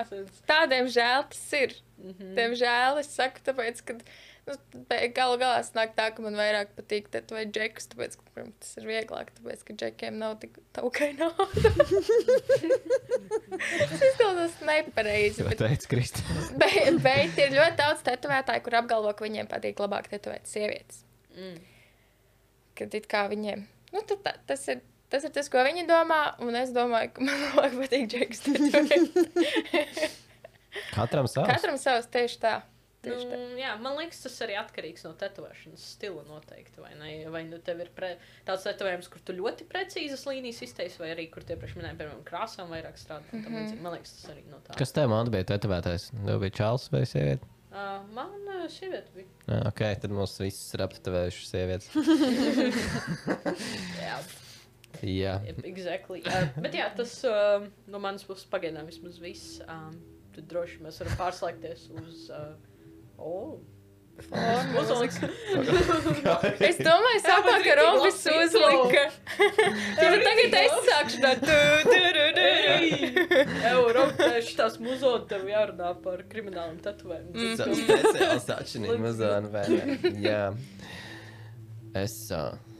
Tādiem 0.48 0.88
žēl 0.92 1.26
tas 1.32 1.44
ir. 1.58 1.76
Mhm. 2.00 2.32
Diemžēl 2.36 3.02
es 3.02 3.10
saku, 3.16 3.40
tāpēc, 3.44 3.80
ka 3.88 3.94
nu, 3.96 4.54
be- 4.88 4.98
galu 5.16 5.38
galā 5.40 5.62
sanāk 5.64 5.94
tā, 5.96 6.10
ka 6.14 6.24
man 6.24 6.36
vairāk 6.38 6.74
patīk 6.76 7.08
tetovēt 7.12 7.52
džekus, 7.56 7.88
tāpēc, 7.92 8.16
ka 8.20 8.26
protams, 8.34 8.58
tas 8.62 8.74
ir 8.80 8.88
vieglāk, 8.90 9.32
tāpēc, 9.38 9.62
ka 9.66 9.76
džekiem 9.80 10.18
nav 10.20 10.36
tik 10.42 10.58
taukaina 10.76 11.30
āda. 11.32 11.72
Tas 13.56 14.02
izklausās 14.02 14.56
nepareizi, 14.66 15.44
bet, 15.46 15.60
teica 15.60 15.88
Kristi? 15.90 16.24
bet, 16.60 16.98
bet 17.04 17.40
ir 17.42 17.54
ļoti 17.56 17.78
daudz 17.80 18.04
tetovētāju, 18.06 18.64
kur 18.66 18.76
apgalvo, 18.80 19.12
ka 19.16 19.24
viņiem 19.26 19.48
patīk 19.50 19.80
labāk 19.82 20.10
tetovēt 20.12 20.48
sievietes. 20.50 21.02
Mm. 21.36 21.56
Kad 22.76 22.94
it 22.98 23.08
kā 23.10 23.24
viņiem, 23.32 23.64
nu, 23.94 24.02
tad, 24.04 24.20
tā, 24.26 24.36
tas 24.52 24.66
ir. 24.72 24.84
Tas 25.12 25.26
ir 25.26 25.34
tas, 25.34 25.48
ko 25.52 25.62
viņi 25.62 25.86
domā, 25.86 26.22
un 26.42 26.56
es 26.58 26.72
domāju, 26.74 27.12
ka 27.14 27.26
man 27.26 27.42
labāk 27.44 27.76
patīk 27.82 28.08
džeks. 28.10 28.46
Katram 30.96 31.28
savs. 31.30 31.46
Katram 31.50 31.78
savs 31.80 32.08
tieši 32.12 32.40
tā. 32.42 32.56
Tieši 33.06 33.26
tā. 33.30 33.38
Nu, 33.38 33.58
jā, 33.60 33.72
man 33.82 33.94
liekas, 34.00 34.18
tas 34.24 34.36
arī 34.44 34.56
atkarīgs 34.58 35.04
no 35.06 35.12
tetovēšanas 35.18 35.84
stila 35.94 36.24
noteikti. 36.26 36.80
Vai, 36.82 36.92
ne? 36.98 37.10
vai 37.32 37.44
nu 37.46 37.60
tev 37.64 37.84
ir 37.84 37.90
pre... 37.94 38.14
tāds 38.48 38.66
tetovējums, 38.66 39.10
kur 39.12 39.22
tu 39.26 39.36
ļoti 39.36 39.66
precīzas 39.70 40.24
līnijas 40.28 40.62
izteiksi, 40.66 41.00
vai 41.02 41.12
arī 41.14 41.28
kur 41.32 41.46
tie 41.46 41.58
priekš 41.60 41.76
minēja, 41.78 41.98
piemēram, 42.00 42.24
krāsām 42.26 42.72
vairāk 42.74 42.98
strādā. 43.00 43.28
Mm. 43.30 43.44
-hmm. 43.46 43.82
Man 43.84 43.96
liekas, 43.98 44.16
tas 44.18 44.32
arī 44.34 44.42
no 44.50 44.58
tā. 44.64 44.78
Kas 44.80 44.94
tev 44.96 45.12
man 45.12 45.30
bija 45.30 45.46
tetovētais? 45.52 46.10
Tev 46.16 46.42
bija 46.42 46.56
čāls 46.62 46.88
vai 46.92 47.04
sieviete? 47.06 47.52
Uh, 47.76 48.00
man 48.16 48.32
uh, 48.48 48.64
sieviete 48.72 49.12
bija. 49.14 49.28
Jā, 49.46 49.60
ok, 49.68 49.84
tad 50.02 50.10
mums 50.16 50.34
viss 50.40 50.74
ir 50.74 50.82
aptevējuši 50.86 51.46
sievietes. 51.50 51.90
Jā, 54.06 54.16
Jā. 55.02 55.38
exactly. 55.64 56.22
Uh, 56.24 56.48
bet 56.62 56.76
jā, 56.76 56.88
tas 56.96 57.18
uh, 57.28 57.66
no 57.90 58.00
manas 58.02 58.26
puses 58.26 58.46
pagaidām 58.50 58.88
vismaz 58.88 59.20
viss. 59.22 59.60
Um, 59.68 59.96
tad 60.36 60.48
droši 60.50 60.82
mēs 60.84 61.00
varam 61.02 61.18
pārslēgties 61.20 61.88
uz. 61.96 62.28
Uh, 62.32 62.52
oh. 63.18 63.56
Uzliks. 64.16 65.18
Es 66.68 66.78
domāju, 66.80 67.18
sākumā, 67.20 67.56
ka 67.64 67.74
Robis 67.76 68.22
uzlika. 68.32 69.02
Jā, 70.00 70.06
bet 70.12 70.22
tagad 70.24 70.56
es 70.60 70.76
sākšu 70.86 71.20
no 71.20 71.32
tu, 71.42 71.58
tu, 71.84 71.98
tu, 72.16 72.24
tu. 72.38 73.42
Eiropā 73.68 74.30
šitās 74.46 74.78
muzot 74.80 75.26
tev 75.28 75.44
jārunā 75.50 75.92
par 76.04 76.24
krimināliem. 76.32 76.80
Tas 76.80 76.96
speciāls 77.02 78.48
atšķirīgi 78.56 78.96
mazāk, 79.04 79.50
vai 79.52 79.66
ne? 79.74 79.98
Jā. 80.24 80.40
Es. 81.96 82.16
Uh, 82.32 82.56
es 82.56 82.75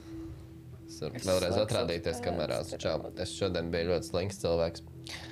varu 1.03 1.23
vēlreiz 1.23 1.57
atrādīties 1.63 2.21
kamerās. 2.25 2.75
Čau. 2.81 2.99
Es 3.21 3.33
šodien 3.37 3.71
biju 3.73 3.93
ļoti 3.93 4.11
slinks 4.11 4.43
cilvēks. 4.43 4.85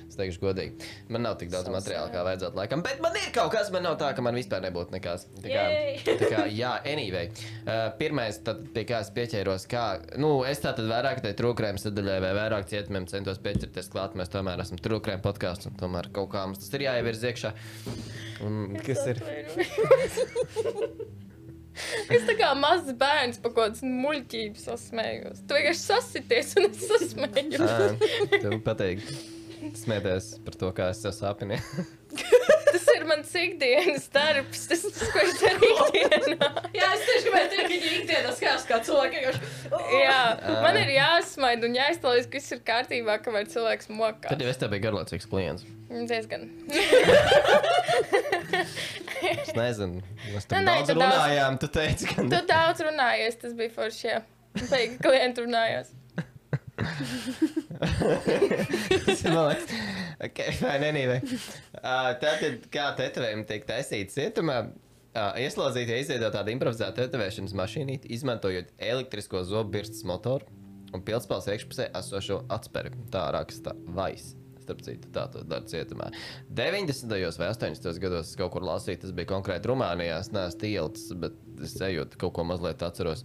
Es 0.06 0.16
teikšu, 0.16 0.40
godīgi. 0.40 0.86
Man 1.12 1.24
nav 1.26 1.34
tik 1.40 1.50
daudz 1.52 1.68
materiāla, 1.72 2.08
kā 2.12 2.22
vajadzētu 2.24 2.56
laikam, 2.56 2.82
bet 2.86 3.00
man 3.04 3.16
ir 3.18 3.28
kaut 3.34 3.50
kas, 3.52 3.68
man 3.74 3.84
nav 3.84 3.98
tā, 4.00 4.12
ka 4.16 4.22
man 4.24 4.38
vispār 4.38 4.62
nebūtu 4.64 4.94
nekas. 4.94 5.26
Tā 5.42 5.50
kā, 5.50 5.64
tā 6.06 6.30
kā 6.30 6.44
jā, 6.52 6.72
anyway. 6.88 7.28
Uh, 7.66 7.90
pirmais, 8.00 8.38
tad, 8.46 8.62
pie 8.72 8.86
kā 8.88 9.02
es 9.04 9.10
pieķēros, 9.16 9.66
kā, 9.70 9.84
nu, 10.22 10.30
es 10.48 10.62
tā 10.64 10.72
tad 10.78 10.88
vairāk 10.90 11.20
tai 11.24 11.34
trūkrēm 11.36 11.76
sadaļai 11.82 12.18
vai 12.24 12.32
vairāk 12.38 12.64
cietumiem 12.72 13.04
centos 13.10 13.42
pieķerties 13.44 13.92
klāt. 13.92 14.16
Mēs 14.18 14.32
tomēr 14.32 14.58
esam 14.64 14.80
trūkrēm 14.80 15.20
podkāsts 15.26 15.68
un 15.68 15.76
tomēr 15.80 16.04
kaut 16.16 16.30
kā 16.32 16.40
mums 16.48 16.62
tas 16.62 16.72
ir 16.78 16.82
jāievirz 16.88 17.20
iekšā. 17.32 17.50
Un, 18.46 18.54
kas 18.86 19.00
ir? 19.12 19.16
Es 22.16 22.26
tā 22.28 22.36
kā 22.38 22.50
mazs 22.58 22.92
bērns 22.98 23.40
par 23.42 23.52
kaut 23.52 23.76
kādas 23.76 23.84
muļķības 23.84 24.66
sasmējos. 24.70 25.42
Tu 25.46 25.58
vienkārši 25.58 25.82
sasities 25.82 26.54
un 26.60 26.68
es 26.70 26.84
sasmējos. 26.90 27.64
Ā, 27.66 28.38
Tev 28.40 28.58
patīk 28.66 29.02
smieties 29.76 30.34
par 30.46 30.58
to, 30.60 30.72
kā 30.76 30.90
es 30.94 31.02
sev 31.04 31.14
sāpinu. 31.16 31.58
Ir 32.96 33.04
mans 33.08 33.32
ikdienas 33.36 34.06
darbs. 34.14 34.62
Tas 34.70 34.84
ir 34.88 34.92
tas, 34.96 35.10
ko 35.12 35.22
es 35.24 35.34
daru 35.42 35.70
ikdienā. 35.70 36.50
Jā, 36.76 36.90
es 36.96 37.02
tieši 37.08 37.24
gribēju 37.26 37.48
teikt, 37.52 37.68
ka 37.68 37.94
ikdienā 38.00 38.34
skatās 38.38 38.66
kā 38.70 38.78
cilvēki. 38.88 39.22
vienkārši, 39.22 39.40
Jā, 40.00 40.20
man 40.64 40.78
ir 40.80 40.92
jāsmaida 40.96 41.68
un 41.68 41.76
jāiztēlojas, 41.76 42.28
ka 42.30 42.38
viss 42.40 42.54
ir 42.56 42.62
kārtībā, 42.70 43.18
kamēr 43.26 43.50
cilvēks 43.52 43.90
mokā. 43.92 44.30
Tad 44.32 44.44
jau 44.44 44.48
es 44.52 44.60
tev 44.62 44.72
biju 44.72 44.86
garlaicīgs 44.88 45.28
klients. 45.30 45.66
Diezgan. 45.86 46.48
Es 49.26 49.52
nezinu, 49.56 50.00
mēs 50.32 50.46
Nē, 50.46 50.48
tam 50.50 50.64
nē, 50.66 50.72
daudz 50.72 50.88
tu 50.90 50.96
daudz- 50.96 51.12
runājām. 51.20 51.58
Tu 51.62 51.68
teici, 51.76 52.08
ka 52.10 52.24
Tu 52.32 52.40
daudz 52.50 52.82
runājies, 52.86 53.38
tas 53.42 53.54
bija 53.58 53.72
forši. 53.76 54.08
Jā. 54.10 54.18
Beigi 54.70 54.98
klienti 55.04 55.44
runājās. 55.44 55.90
Tas 59.06 59.22
ir 59.24 59.32
malaks. 59.32 59.70
Ok, 60.26 60.42
fine, 60.58 60.90
anyway. 60.90 61.20
Uh, 61.80 62.12
tātad, 62.20 62.66
kā 62.72 62.90
tetovējumi 62.98 63.46
tiek 63.48 63.64
taisīti 63.68 64.12
cietumā, 64.12 64.58
uh, 64.68 65.32
ieslodzītie 65.40 66.00
izveido 66.02 66.30
tādu 66.34 66.52
improvizētu 66.54 67.02
tetovēšanas 67.02 67.56
mašīnu, 67.56 67.98
izmantojot 68.16 68.72
elektrisko 68.92 69.44
zobu 69.48 69.84
motoru 70.08 70.44
un 70.94 71.04
pilspāles 71.04 71.48
iekšpusē 71.52 71.90
esošo 71.98 72.42
atspēri. 72.52 72.92
Tā 73.12 73.28
raksta 73.36 73.74
Vais. 73.96 74.34
Starp 74.66 74.80
citu, 74.82 75.10
tā 75.14 75.28
to 75.30 75.44
dara 75.46 75.66
cietumā. 75.70 76.08
90. 76.58 77.12
vai 77.38 77.50
80. 77.52 78.00
gados 78.02 78.32
es 78.32 78.38
kaut 78.38 78.50
kur 78.56 78.66
lasīju, 78.66 79.04
tas 79.04 79.12
bija 79.14 79.30
konkrēti 79.30 79.70
Rumānijā. 79.70 80.18
Es 80.24 80.32
neesmu 80.34 80.62
tilts, 80.62 81.04
bet 81.22 81.36
es 81.62 81.76
ejot 81.86 82.16
kaut 82.18 82.34
ko 82.34 82.46
mazliet 82.48 82.82
atceros. 82.82 83.22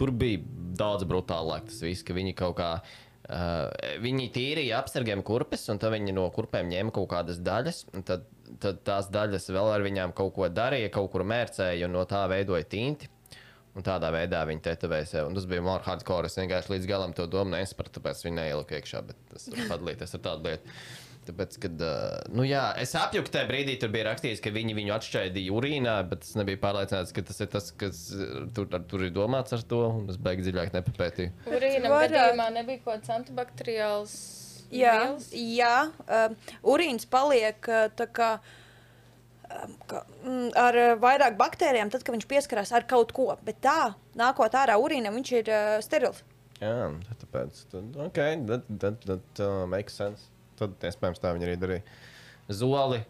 Tur 0.00 0.12
bija 0.14 0.42
daudz 0.76 1.06
brutālāk 1.08 1.68
tas 1.70 1.82
viss, 1.84 2.04
ka 2.06 2.16
viņi 2.16 2.36
kaut 2.38 2.56
kā. 2.60 2.70
Uh, 3.26 3.66
viņi 4.04 4.28
tīrīja 4.30 4.78
apsargiem 4.78 5.24
kurpes, 5.26 5.64
un 5.72 5.80
tad 5.82 5.90
viņi 5.96 6.12
no 6.14 6.28
kurpēm 6.30 6.68
ņēma 6.70 6.94
kaut 6.94 7.08
kādas 7.10 7.40
daļas. 7.42 7.82
Tad, 8.06 8.28
tad 8.62 8.84
tās 8.86 9.08
daļas 9.10 9.50
vēl 9.50 9.72
ar 9.72 9.82
viņām 9.82 10.14
kaut 10.14 10.36
ko 10.36 10.46
darīja, 10.46 10.92
kaut 10.94 11.10
kur 11.10 11.26
mērcēja, 11.26 11.88
un 11.88 11.96
no 11.98 12.04
tā 12.06 12.22
veidoja 12.30 12.68
tinti. 12.70 13.10
Un 13.76 13.84
tādā 13.84 14.08
veidā 14.14 14.38
viņi 14.48 14.62
tetovēja 14.64 15.08
sev. 15.10 15.26
Un 15.28 15.34
tas 15.36 15.44
bija 15.48 15.64
more 15.64 15.84
hardcore. 15.84 16.30
Es 16.30 16.38
vienkārši 16.38 16.72
līdz 16.72 16.86
galam 16.88 17.12
to 17.12 17.26
domu 17.28 17.52
nesapratu, 17.52 17.98
tāpēc 17.98 18.22
viņi 18.24 18.38
neielika 18.38 18.78
iekšā. 18.78 19.02
Bet 19.10 19.18
tas 19.34 19.50
var 19.52 19.66
padalīties 19.74 20.16
ar 20.16 20.22
tādu 20.24 20.48
lietu. 20.48 20.76
Tāpēc, 21.26 21.56
kad, 21.66 21.84
nu 22.34 22.44
jā, 22.46 22.62
es 22.82 22.94
apjuku 22.98 23.32
tajā 23.34 23.48
brīdī, 23.48 23.74
tur 23.82 23.90
bija 23.94 24.06
rakstīts, 24.10 24.42
ka 24.44 24.52
viņi 24.54 24.76
viņu 24.78 24.94
atšķaidīja 24.96 25.54
urīnā, 25.56 25.96
bet 26.10 26.26
es 26.26 26.34
nebiju 26.38 26.60
pārliecināts, 26.62 27.14
ka 27.16 27.24
tas 27.26 27.42
ir 27.42 27.50
tas, 27.52 27.70
kas 27.80 28.02
tur, 28.56 28.68
ar, 28.76 28.84
tur 28.90 29.06
ir 29.08 29.14
domāts 29.16 29.56
ar 29.56 29.64
to. 29.66 29.82
Un 30.00 30.10
es 30.12 30.18
beigās 30.22 30.46
dziļāk 30.46 30.74
nepapētīju. 30.76 31.32
Urīnam 31.50 31.90
Varētu. 31.92 32.14
gadījumā 32.14 32.48
nebija 32.60 32.82
kaut 32.84 32.92
kāds 33.00 33.14
antibakteriāls. 33.16 34.16
Jā, 34.74 34.94
vielas? 35.04 35.26
jā 35.30 35.74
uh, 36.10 36.54
urīns 36.66 37.06
paliek 37.06 37.68
uh, 37.70 37.84
tā 37.94 38.08
kā. 38.10 38.30
um, 39.46 39.76
ka, 39.86 40.00
mm, 40.24 40.48
Ar 40.58 40.78
vairāk 41.02 41.36
baktērijām, 41.38 41.90
tad, 41.94 42.02
kad 42.02 42.16
viņš 42.16 42.26
pieskarās 42.30 42.72
ar 42.74 42.86
kaut 42.90 43.12
ko, 43.14 43.28
bet 43.46 43.60
tā, 43.62 43.92
nākot 44.18 44.54
ārā 44.58 44.74
urīnam, 44.82 45.14
viņš 45.20 45.32
ir 45.38 45.52
uh, 45.54 45.76
sterils. 45.86 46.24
Jā, 46.58 46.88
tāpēc, 47.20 47.62
tad, 47.70 47.96
ok, 48.08 48.18
that, 48.48 48.66
that, 48.80 49.02
that 49.06 49.42
uh, 49.44 49.66
makes 49.68 49.94
sense. 49.94 50.30
Tad, 50.58 50.78
iespējams, 50.88 51.20
tā 51.22 51.34
viņi 51.36 51.48
arī 51.48 51.58
darīja. 51.60 52.00
Zoli. 52.52 53.02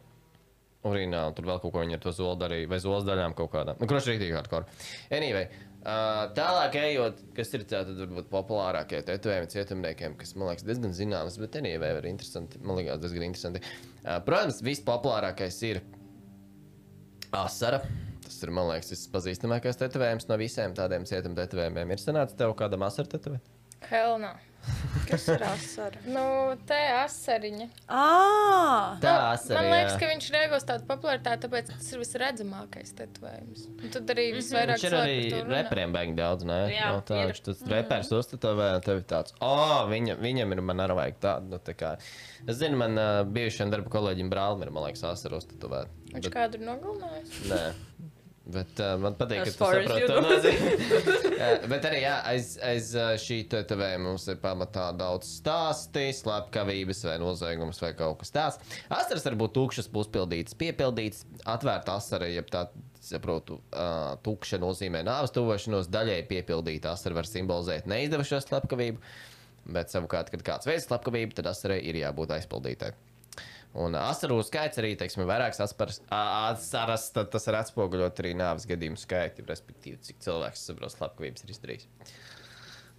Urīnā, 0.87 1.25
un 1.27 1.35
tur 1.35 1.49
vēl 1.49 1.59
kaut 1.63 1.73
ko 1.75 1.83
viņi 1.83 1.97
ar 1.97 2.03
to 2.05 2.13
zoli 2.15 2.39
darīja, 2.39 2.69
vai 2.71 2.77
zoles 2.83 3.07
daļām 3.09 3.33
kaut 3.35 3.51
kādā. 3.51 3.75
Nu, 3.81 3.89
kurš 3.91 4.07
rītīgi 4.13 4.37
hardcore. 4.37 4.69
Anyway, 5.17 5.49
uh, 5.81 6.29
tālāk 6.37 6.79
ejot, 6.79 7.25
kas 7.35 7.51
ir 7.59 7.65
tādi 7.67 7.97
varbūt 7.99 8.29
populārākie 8.31 9.01
tetovējumi 9.09 9.51
cietumniekiem, 9.51 10.15
kas 10.21 10.37
man 10.39 10.53
liekas 10.53 10.67
diezgan 10.69 10.95
zināms, 10.95 11.41
bet 11.43 11.59
anyway, 11.59 11.97
arī 11.99 12.15
interesanti. 12.15 12.63
Man 12.63 12.79
liekas, 12.79 13.03
diezgan 13.03 13.27
interesanti. 13.27 13.65
Uh, 14.05 14.21
protams, 14.29 14.63
vispopulārākais 14.67 15.59
ir 15.67 15.83
asara. 17.35 17.83
Tas 18.27 18.39
ir, 18.43 18.51
man 18.55 18.71
liekas, 18.71 18.91
vispazīstamākais 18.95 19.79
tetovējums 19.79 20.27
no 20.31 20.39
visiem 20.41 20.75
tādiem 20.77 21.07
cietuma 21.09 21.39
tetovējumiem. 21.43 21.95
Ir 21.95 22.03
sanācis 22.03 22.39
tev 22.39 22.55
kādam 22.59 22.87
asaru 22.87 23.11
tetovēt? 23.13 23.55
Hell 23.91 24.19
no. 24.23 24.33
Kas 25.07 25.27
ir 25.31 25.43
asara? 25.47 26.01
Nu, 26.11 26.23
te 26.67 26.79
asariņa. 26.99 27.67
Ah! 27.87 28.97
Tā 29.03 29.13
Nu, 29.17 29.27
asara, 29.31 29.61
Man 29.61 29.69
liekas, 29.71 29.93
jā. 29.93 29.99
ka 30.01 30.09
viņš 30.11 30.29
ir 30.31 30.39
iegūst 30.41 30.69
tādu 30.71 30.87
popularitāti, 30.89 31.43
tāpēc 31.45 31.69
ka 31.71 31.77
tas 31.79 31.91
ir 31.93 32.01
visredzamākais 32.03 32.91
tetovējums. 32.99 33.67
Un 33.77 33.93
tad 33.95 34.11
arī 34.17 34.25
visvairāk 34.35 34.81
Viņš 34.81 34.87
ir 34.89 34.97
arī 34.99 35.15
cilvēku 35.29 35.53
reperiem 35.53 35.95
baigi 35.95 36.17
daudz, 36.19 36.49
nē? 36.49 36.59
Jā, 36.75 36.91
no, 36.97 37.05
tā 37.07 37.21
ir. 37.23 37.31
viņš 37.31 37.43
tas 37.51 37.63
repers 37.71 38.13
uztetovē, 38.19 38.69
un 38.81 38.87
tev 38.89 39.01
ir 39.03 39.07
tāds, 39.15 39.37
o, 39.39 39.53
oh, 39.53 39.77
viņa, 39.93 40.19
viņam 40.27 40.57
ir, 40.57 40.65
man 40.73 40.85
arī 40.89 40.99
vajag 41.03 41.23
tādu, 41.29 41.53
nu, 41.55 41.63
tā 41.71 41.77
kā. 41.79 41.95
Es 42.47 42.59
zinu, 42.65 42.81
man 42.83 42.99
uh, 42.99 43.23
bijušajam 43.39 43.73
darba 43.77 43.95
kolēģim 43.95 44.33
brālim 44.33 44.67
ir, 44.67 44.75
man 44.75 44.89
liekas, 44.89 45.07
asaru 45.13 45.39
uztetovēt. 45.43 45.95
Viņš 46.17 46.27
Bet, 46.27 46.35
kādu 46.35 46.59
ir 46.61 46.67
nogalinājis. 46.67 47.39
nē. 47.53 47.65
Bet 48.47 48.79
uh, 48.79 48.93
man 49.03 49.17
patīk, 49.19 49.41
ka 49.43 49.51
tu 49.51 49.59
saproti 49.59 50.07
to 50.07 50.21
nozīmi. 50.23 50.75
Jā, 51.35 51.49
Bet 51.73 51.87
arī, 51.89 51.99
jā, 52.05 52.15
aiz, 52.31 52.53
aiz 52.63 52.93
uh, 52.95 53.09
šī 53.19 53.41
tetovējuma 53.51 54.07
mums 54.07 54.27
ir 54.31 54.39
pamatā 54.43 54.85
daudz 54.95 55.33
stāstu, 55.41 56.05
slepkavības 56.21 57.03
vai 57.09 57.17
noziegums 57.19 57.83
vai 57.83 57.91
kaut 57.99 58.21
kas 58.21 58.31
tāds. 58.37 58.77
Asaras 58.87 59.27
var 59.27 59.39
būt 59.41 59.57
tukšas, 59.57 59.91
puspildītas, 59.91 60.55
piepildītas, 60.61 61.25
atvērta 61.57 61.97
asara, 61.99 62.31
jeb 62.31 62.47
tā, 62.55 62.69
saprotu, 63.03 63.59
uh, 63.75 64.15
tukša 64.23 64.63
nozīmē 64.63 65.03
nāves 65.07 65.35
tuvošanos, 65.35 65.91
daļai 65.91 66.21
piepildīta 66.31 66.95
asara 66.95 67.19
var 67.19 67.27
simbolizēt 67.27 67.91
neizdevušos 67.91 68.47
slepkavību, 68.47 69.03
bet 69.75 69.91
savukārt, 69.91 70.31
kad 70.31 70.47
kāds 70.47 70.71
veids 70.71 70.87
slepkavību, 70.87 71.35
tad 71.35 71.51
asarai 71.51 71.83
ir 71.83 71.99
jābūt 72.05 72.39
aizpildītai. 72.39 72.95
Un 73.77 73.97
asaru 74.01 74.39
skaits 74.47 74.81
arī, 74.81 74.95
teiksim, 74.97 75.27
vairākas 75.29 75.61
asaras, 75.61 77.11
tad 77.13 77.29
tas 77.33 77.49
var 77.51 77.59
atspoguļot 77.61 78.23
arī 78.23 78.33
nāves 78.39 78.65
gadījumu 78.71 79.01
skaitu, 79.01 79.45
respektīvi, 79.51 80.01
cik 80.07 80.23
cilvēks 80.25 80.65
saprot 80.71 80.95
slepkavības 80.95 81.45
ir 81.45 81.53
izdarījis. 81.53 81.89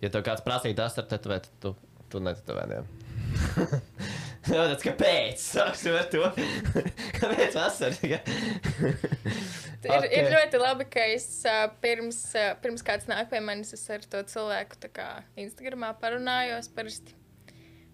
Ja 0.03 0.11
tev 0.13 0.25
kāds 0.27 0.45
prasītu 0.45 0.85
asaru 0.85 1.09
tetovēt, 1.09 1.49
tad 1.49 1.63
tu, 1.63 1.73
tu 2.13 2.21
netetovē, 2.21 2.67
jā. 2.77 2.83
Tas 4.47 4.83
kāpēc? 4.85 5.41
Sāksim 5.41 5.95
ar 5.97 6.05
to. 6.11 6.23
kāpēc 7.19 7.57
asaru? 7.59 8.13
Ja? 8.13 8.21
Ir, 9.87 9.93
okay. 9.93 10.07
ir 10.17 10.25
ļoti 10.33 10.59
labi, 10.59 10.87
ka 10.89 11.03
es 11.13 11.25
uh, 11.47 11.67
pirms, 11.83 12.17
uh, 12.35 12.55
pirms 12.59 12.81
kāds 12.83 13.05
nāk 13.07 13.29
pie 13.29 13.39
manis, 13.45 13.69
es 13.75 13.83
ar 13.93 14.01
to 14.09 14.23
cilvēku 14.27 14.89
kā 14.91 15.05
Instagramā 15.39 15.91
parunājos 16.01 16.67
parasti. 16.73 17.13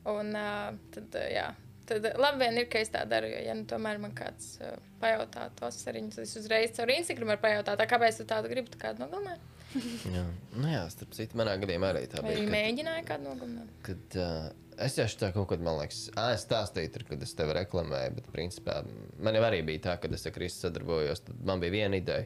Un 0.09 0.31
uh, 0.31 0.71
tad, 0.95 1.19
uh, 1.19 1.27
jā, 1.29 1.49
tad 1.89 2.05
labi 2.19 2.39
vien 2.43 2.57
ir, 2.61 2.67
ka 2.71 2.79
es 2.83 2.89
tā 2.93 3.03
daru, 3.09 3.27
jo, 3.31 3.41
ja 3.47 3.53
nu 3.57 3.65
tomēr 3.69 3.99
man 4.03 4.13
kāds 4.17 4.55
uh, 4.63 4.75
pajautā 5.01 5.49
tos 5.59 5.77
sariņus, 5.85 6.15
tad 6.19 6.27
es 6.27 6.35
uzreiz 6.39 6.73
caur 6.77 6.91
Instagram 6.95 7.33
varu 7.33 7.43
pajautāt, 7.43 7.79
tā, 7.81 7.87
kāpēc 7.91 8.19
tu 8.21 8.25
tādu 8.29 8.51
gribi, 8.51 8.71
tu 8.73 8.79
kādu 8.81 9.03
nogalināt? 9.05 9.39
jā. 10.15 10.23
Nu 10.55 10.69
jā, 10.69 10.83
starp 10.93 11.15
citu, 11.17 11.37
manā 11.39 11.55
gadījumā 11.61 11.93
arī 11.95 12.03
tā 12.11 12.21
Vai 12.21 12.33
bija. 12.35 12.39
arī 12.39 12.45
kad- 12.47 12.55
mēģināju 12.57 13.07
kādu 13.11 13.29
nogalināt? 13.31 13.71
Kad, 13.87 14.17
uh, 14.21 14.49
es 14.87 14.97
jau 15.01 15.05
tā 15.21 15.31
kaut 15.35 15.47
kad, 15.53 15.61
man 15.65 15.79
liekas, 15.81 16.03
ā, 16.17 16.27
es 16.37 16.45
stāstīju, 16.47 17.03
kad 17.09 17.23
es 17.25 17.33
tevi 17.37 17.55
reklamēju, 17.59 18.15
bet 18.19 18.31
principā 18.33 18.79
man 19.19 19.37
jau 19.39 19.43
arī 19.49 19.63
bija 19.65 19.83
tā, 19.89 19.95
ka 20.01 20.11
es 20.13 20.25
ar 20.29 20.35
Kristu 20.35 20.67
sadarbojos. 20.67 21.25
Tad 21.27 21.41
man 21.45 21.61
bija 21.63 21.75
viena 21.79 21.99
ideja. 21.99 22.25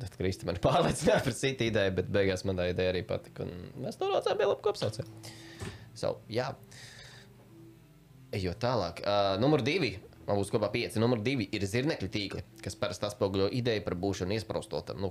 Tad 0.00 0.14
Kristi 0.16 0.46
man 0.48 0.56
pārliecināja 0.64 1.20
par 1.26 1.34
citu 1.36 1.66
ideju, 1.68 1.92
bet 2.00 2.08
beigās 2.14 2.44
man 2.48 2.56
tā 2.60 2.68
ideja 2.72 2.92
arī 2.94 3.00
patika. 3.08 3.44
un 3.44 3.84
Mēs 3.84 3.98
nonācām 4.00 4.38
pie 4.40 4.46
laba 4.48 4.60
kopsaucēja. 4.64 5.08
So, 6.00 6.14
jā. 6.32 6.46
Ejot 8.36 8.60
tālāk, 8.62 9.02
uh, 9.02 9.34
numur 9.42 9.64
divi. 9.66 9.96
Man 10.28 10.38
būs 10.38 10.52
kopā 10.52 10.68
pieci. 10.70 11.00
Numur 11.02 11.18
divi 11.24 11.48
ir 11.56 11.64
zirnekļa 11.66 12.08
tīkli, 12.14 12.44
kas 12.62 12.78
parasti 12.78 13.08
atspoguļo 13.08 13.48
ideju 13.58 13.82
par 13.82 13.96
būšanu 13.98 14.36
iesprostotam. 14.36 15.00
Nu, 15.02 15.10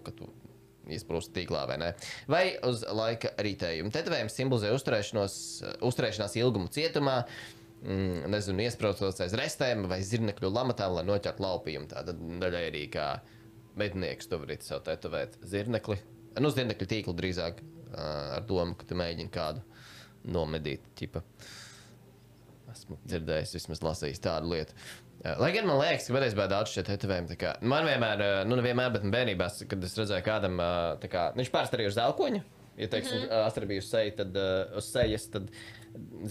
iesprūst 0.90 1.34
tīklā 1.36 1.66
vai 1.70 1.78
nē. 1.82 1.90
Vai 2.32 2.44
uz 2.66 2.84
laika 2.84 3.34
ritējumu. 3.44 3.92
Tetovējums 3.94 4.38
simbolizē 4.40 4.72
uzturēšanās 4.74 6.38
ilgumu 6.40 6.72
cietumā. 6.74 7.22
Mm, 7.80 8.26
nezinu, 8.34 8.64
iesprūstos 8.66 9.22
aiz 9.24 9.36
restēm 9.40 9.86
vai 9.88 10.02
zirnekļu 10.04 10.52
lamatām, 10.52 10.98
lai 10.98 11.06
noķertu 11.08 11.46
laupījumu. 11.46 11.88
Tāda 11.94 12.16
daļai 12.16 12.64
arī 12.72 12.86
kā 12.92 13.10
mednieks 13.80 14.28
to 14.28 14.42
var 14.42 14.52
sev 14.66 14.84
tetovēt. 14.88 15.38
Zirnekli, 15.48 15.96
nu, 16.44 16.52
zirnekļu 16.52 16.90
tīklu 16.92 17.16
drīzāk 17.16 17.64
ar 17.96 18.44
domu, 18.48 18.76
ka 18.76 18.90
tu 18.90 19.00
mēģini 19.00 19.32
kādu 19.34 19.64
nomedīt. 20.28 20.92
Ķipa. 21.00 21.24
Esmu 22.80 23.00
dzirdējis, 23.06 23.56
vismaz 23.58 23.84
lasījis 23.86 24.24
tādu 24.24 24.54
lietu. 24.54 24.76
Uh, 25.20 25.36
Lai 25.42 25.52
gan 25.56 25.68
man 25.68 25.82
liekas, 25.82 26.08
ka 26.08 26.16
patiesībā 26.16 26.48
daudz 26.52 26.74
šie 26.74 26.86
tetovējumi, 26.88 27.40
man 27.68 27.88
vienmēr, 27.88 28.24
uh, 28.24 28.42
nu, 28.48 28.60
nevienmēr, 28.60 28.94
bet 28.96 29.08
bērnībā, 29.12 29.50
kad 29.72 29.84
es 29.84 29.98
redzēju 30.00 30.26
kādam, 30.26 30.62
tā 31.04 31.12
kā, 31.12 31.30
viņš 31.36 31.52
pārst 31.54 31.76
arī 31.76 31.90
uz 31.90 31.98
zelkoņa. 32.00 32.44
Ja, 32.80 32.88
teiksim, 32.88 33.18
mm 33.18 33.26
-hmm. 33.26 33.46
astra 33.50 33.68
bija 33.68 33.84
uz 33.84 33.90
sejas, 33.92 34.16
tad, 34.16 34.38
uz 34.80 34.86
sejas, 34.88 35.26
tad 35.34 35.50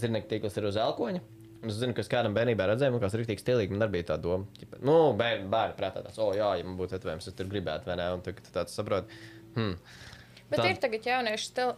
zirnekļa 0.01 0.29
tīkls 0.31 0.57
ir 0.57 0.65
uz 0.65 0.79
zelkoņa. 0.79 1.21
Un 1.59 1.69
Es 1.69 1.75
zinu, 1.75 1.93
ka 1.93 2.01
es 2.01 2.09
kādam 2.09 2.33
bērnībā 2.33 2.65
redzēju, 2.71 2.99
kas 3.03 3.13
ir 3.13 3.21
rīktīgi 3.21 3.43
stilīgi. 3.43 3.75
Man 3.75 3.83
arī 3.83 3.97
bija 3.97 4.13
tā 4.13 4.17
doma, 4.23 4.47
ka, 4.71 4.79
nu, 4.79 5.13
bērni, 5.19 5.49
bērni 5.51 5.75
prātā 5.75 6.01
tāds, 6.05 6.17
o, 6.17 6.31
jā, 6.33 6.53
ja 6.57 6.63
man 6.63 6.77
būtu 6.79 6.95
tetovējums, 6.95 7.27
es 7.27 7.35
tur 7.35 7.49
gribētu, 7.51 7.89
vai 7.91 7.97
ne? 7.99 8.05
Un 8.15 8.23
tagad 8.25 8.47
tu 8.47 8.53
tāds 8.55 8.75
saproti, 8.79 9.19
hmm. 9.57 9.75
Bet 10.49 10.59
Tā- 10.59 10.69
ir 10.71 10.79
tagad 10.81 11.05
jauniešu, 11.05 11.49
stil, 11.51 11.73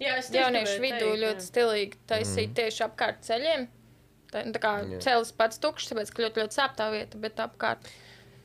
Jā, 0.00 0.16
es 0.20 0.28
jauniešu 0.32 0.80
vidū 0.82 0.98
teikt, 0.98 1.20
ļoti 1.22 1.40
jā. 1.40 1.46
stilīgi 1.46 2.00
taisīt 2.10 2.50
mm. 2.50 2.56
tieši 2.58 2.82
apkārt 2.84 3.22
ceļiem. 3.24 3.68
Tā, 4.36 4.44
tā 4.52 4.62
kā 4.62 4.76
Jā. 4.84 5.02
ceļš 5.08 5.34
pats 5.40 5.60
tukšs, 5.62 5.90
tāpēc 5.92 6.12
ka 6.12 6.26
ļoti, 6.26 6.44
ļoti 6.44 6.60
sāp 6.60 6.76
tā 6.78 6.90
vieta, 6.92 7.20
bet 7.20 7.40
apkārt. 7.42 7.92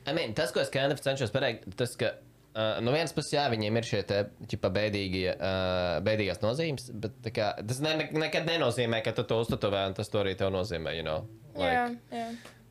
I 0.08 0.14
mean, 0.16 0.32
tas, 0.34 0.50
ko 0.54 0.62
es 0.62 0.72
Kandam 0.72 0.98
cenšos 0.98 1.30
pateikt, 1.34 1.68
tas, 1.78 1.92
ka 2.00 2.14
uh, 2.16 2.80
no 2.82 2.94
vienas 2.94 3.14
puses, 3.14 3.34
jā, 3.36 3.44
viņiem 3.52 3.78
ir 3.78 3.88
šie 3.88 4.00
te, 4.08 4.22
ķipa, 4.50 4.70
bēdīgie, 4.74 5.28
uh, 5.36 6.00
bēdīgās 6.06 6.42
nozīmes, 6.42 6.88
bet 7.04 7.20
tā 7.26 7.34
kā, 7.34 7.52
tas 7.68 7.82
ne, 7.84 7.94
ne, 8.00 8.08
nekad 8.24 8.48
nenozīmē, 8.48 9.02
ka 9.04 9.14
tu 9.16 9.26
to 9.28 9.38
uztatovē, 9.44 9.84
un 9.90 9.96
tas 9.98 10.10
to 10.12 10.22
arī 10.22 10.34
tev 10.38 10.52
nozīmē. 10.54 10.96
You 10.98 11.06
know? 11.06 11.28
Jā, 11.54 11.86
like, 11.86 12.18
jā. 12.18 12.26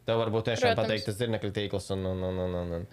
tev 0.09 0.21
varbūt 0.25 0.51
tiešām 0.51 0.73
Protams. 0.73 0.91
patīk 0.91 1.07
tas 1.07 1.19
zirnekļa 1.21 1.53
tīkls. 1.57 1.89
Un, 1.95 2.05
un, 2.11 2.23
un, 2.29 2.43
un, 2.45 2.59
un, 2.61 2.75
un. 2.79 2.87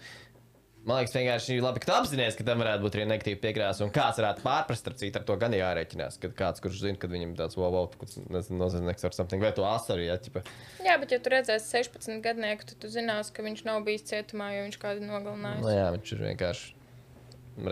Man 0.87 0.95
liekas, 1.01 1.11
vienkārši 1.13 1.57
labi, 1.61 1.81
ka 1.83 1.89
tu 1.89 1.93
apzinājies, 1.93 2.37
ka 2.39 2.43
tam 2.47 2.61
varētu 2.63 2.85
būt 2.85 2.95
arī 2.95 3.03
negatīva 3.09 3.39
piekrāsa. 3.43 3.83
Un 3.83 3.91
kāds 3.93 4.17
varētu 4.21 4.41
pārprast, 4.45 4.87
ar 4.87 4.95
citu 4.97 5.19
ar 5.19 5.25
to 5.27 5.35
gan 5.41 5.53
jārēķinās. 5.53 6.15
Kad 6.23 6.33
kāds, 6.39 6.63
kurš 6.63 6.79
zina, 6.85 6.97
ka 7.01 7.09
viņam 7.11 7.33
tāds 7.37 7.57
wow, 7.59 7.67
wow, 7.75 7.89
kurš 7.99 8.15
nozīmēs 8.31 9.03
ar 9.05 9.13
something, 9.17 9.43
vai 9.43 9.51
to 9.57 9.65
asaru, 9.67 10.05
ja, 10.07 10.15
ķipa. 10.23 10.41
jā, 10.87 10.95
bet 11.03 11.11
ja 11.13 11.19
tu 11.19 11.33
redzēsi 11.35 11.67
16 11.83 12.23
gadnieku, 12.25 12.65
tad 12.71 12.79
tu 12.79 12.89
zinās, 12.95 13.29
ka 13.35 13.43
viņš 13.45 13.65
nav 13.67 13.83
bijis 13.85 14.07
cietumā, 14.09 14.53
jo 14.55 14.65
viņš 14.69 14.79
kādu 14.81 15.03
Nu, 15.03 15.11
nogalinājis. 15.17 15.67
jā, 15.77 15.87
viņš 15.97 16.13
ir 16.15 16.23
vienkārši 16.29 16.75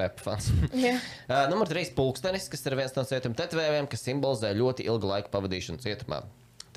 rap 0.04 0.20
fans. 0.20 0.52
Jā. 0.88 0.98
Uh, 1.32 1.46
numur 1.52 1.68
3. 1.72 1.94
Pulkstenis, 1.96 2.50
kas 2.52 2.68
ir 2.68 2.76
viens 2.76 2.94
no 3.00 3.08
cietuma 3.08 3.36
tetovējumiem, 3.40 3.88
kas 3.92 4.04
simbolizē 4.04 4.52
ļoti 4.56 4.84
ilgu 4.92 5.08
laiku 5.16 5.32
pavadīšanu 5.34 5.80
cietumā. 5.84 6.22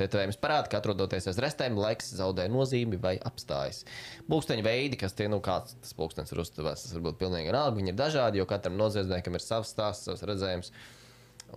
Tetovējums 0.01 0.39
parāda, 0.41 0.71
ka 0.73 0.81
atrodoties 0.81 1.29
aiz 1.29 1.41
restēm, 1.43 1.77
laiks 1.81 2.15
zaudē 2.17 2.47
nozīmi 2.53 3.01
vai 3.01 3.17
apstājas. 3.31 3.83
Pulksteņa 4.31 4.65
veidi, 4.65 4.99
kas 5.01 5.17
tie, 5.17 5.29
nu, 5.33 5.43
kāds 5.45 5.77
tas 5.83 5.93
pulkstenis 5.99 6.33
ir 6.33 6.41
uztvērs, 6.41 6.87
tas 6.87 6.97
var 6.97 7.05
būt 7.11 7.21
pilnīgi 7.21 7.51
vienalga. 7.51 7.77
Viņi 7.77 7.93
ir 7.93 7.99
dažādi, 7.99 8.41
jo 8.41 8.49
katram 8.49 8.79
noziedzniekam 8.81 9.37
ir 9.37 9.45
savs 9.45 9.75
stāsts, 9.75 10.09
savs 10.09 10.25
redzējums. 10.31 10.73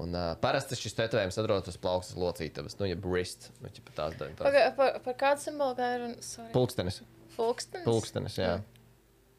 Un 0.03 0.15
uh, 0.17 0.31
parasti 0.41 0.75
šis 0.79 0.95
tetovējums 0.97 1.37
atrodas 1.37 1.69
uz 1.69 1.77
plaukstas 1.81 2.17
locītavas, 2.17 2.75
nu, 2.79 2.87
ja 2.89 2.97
brist, 2.97 3.51
nu, 3.61 3.69
ja 3.69 3.93
tās 3.93 4.17
daļas. 4.17 4.39
Par, 4.41 4.57
par, 4.79 4.99
par 5.05 5.17
kādu 5.19 5.45
simbolu 5.45 5.77
kā 5.77 5.91
ir? 5.99 6.05
Sorry. 6.25 6.49
Pulkstenis, 6.55 7.03
Pulkstenis. 7.35 7.85
pulkstenis, 7.85 8.39
jā. 8.41 8.55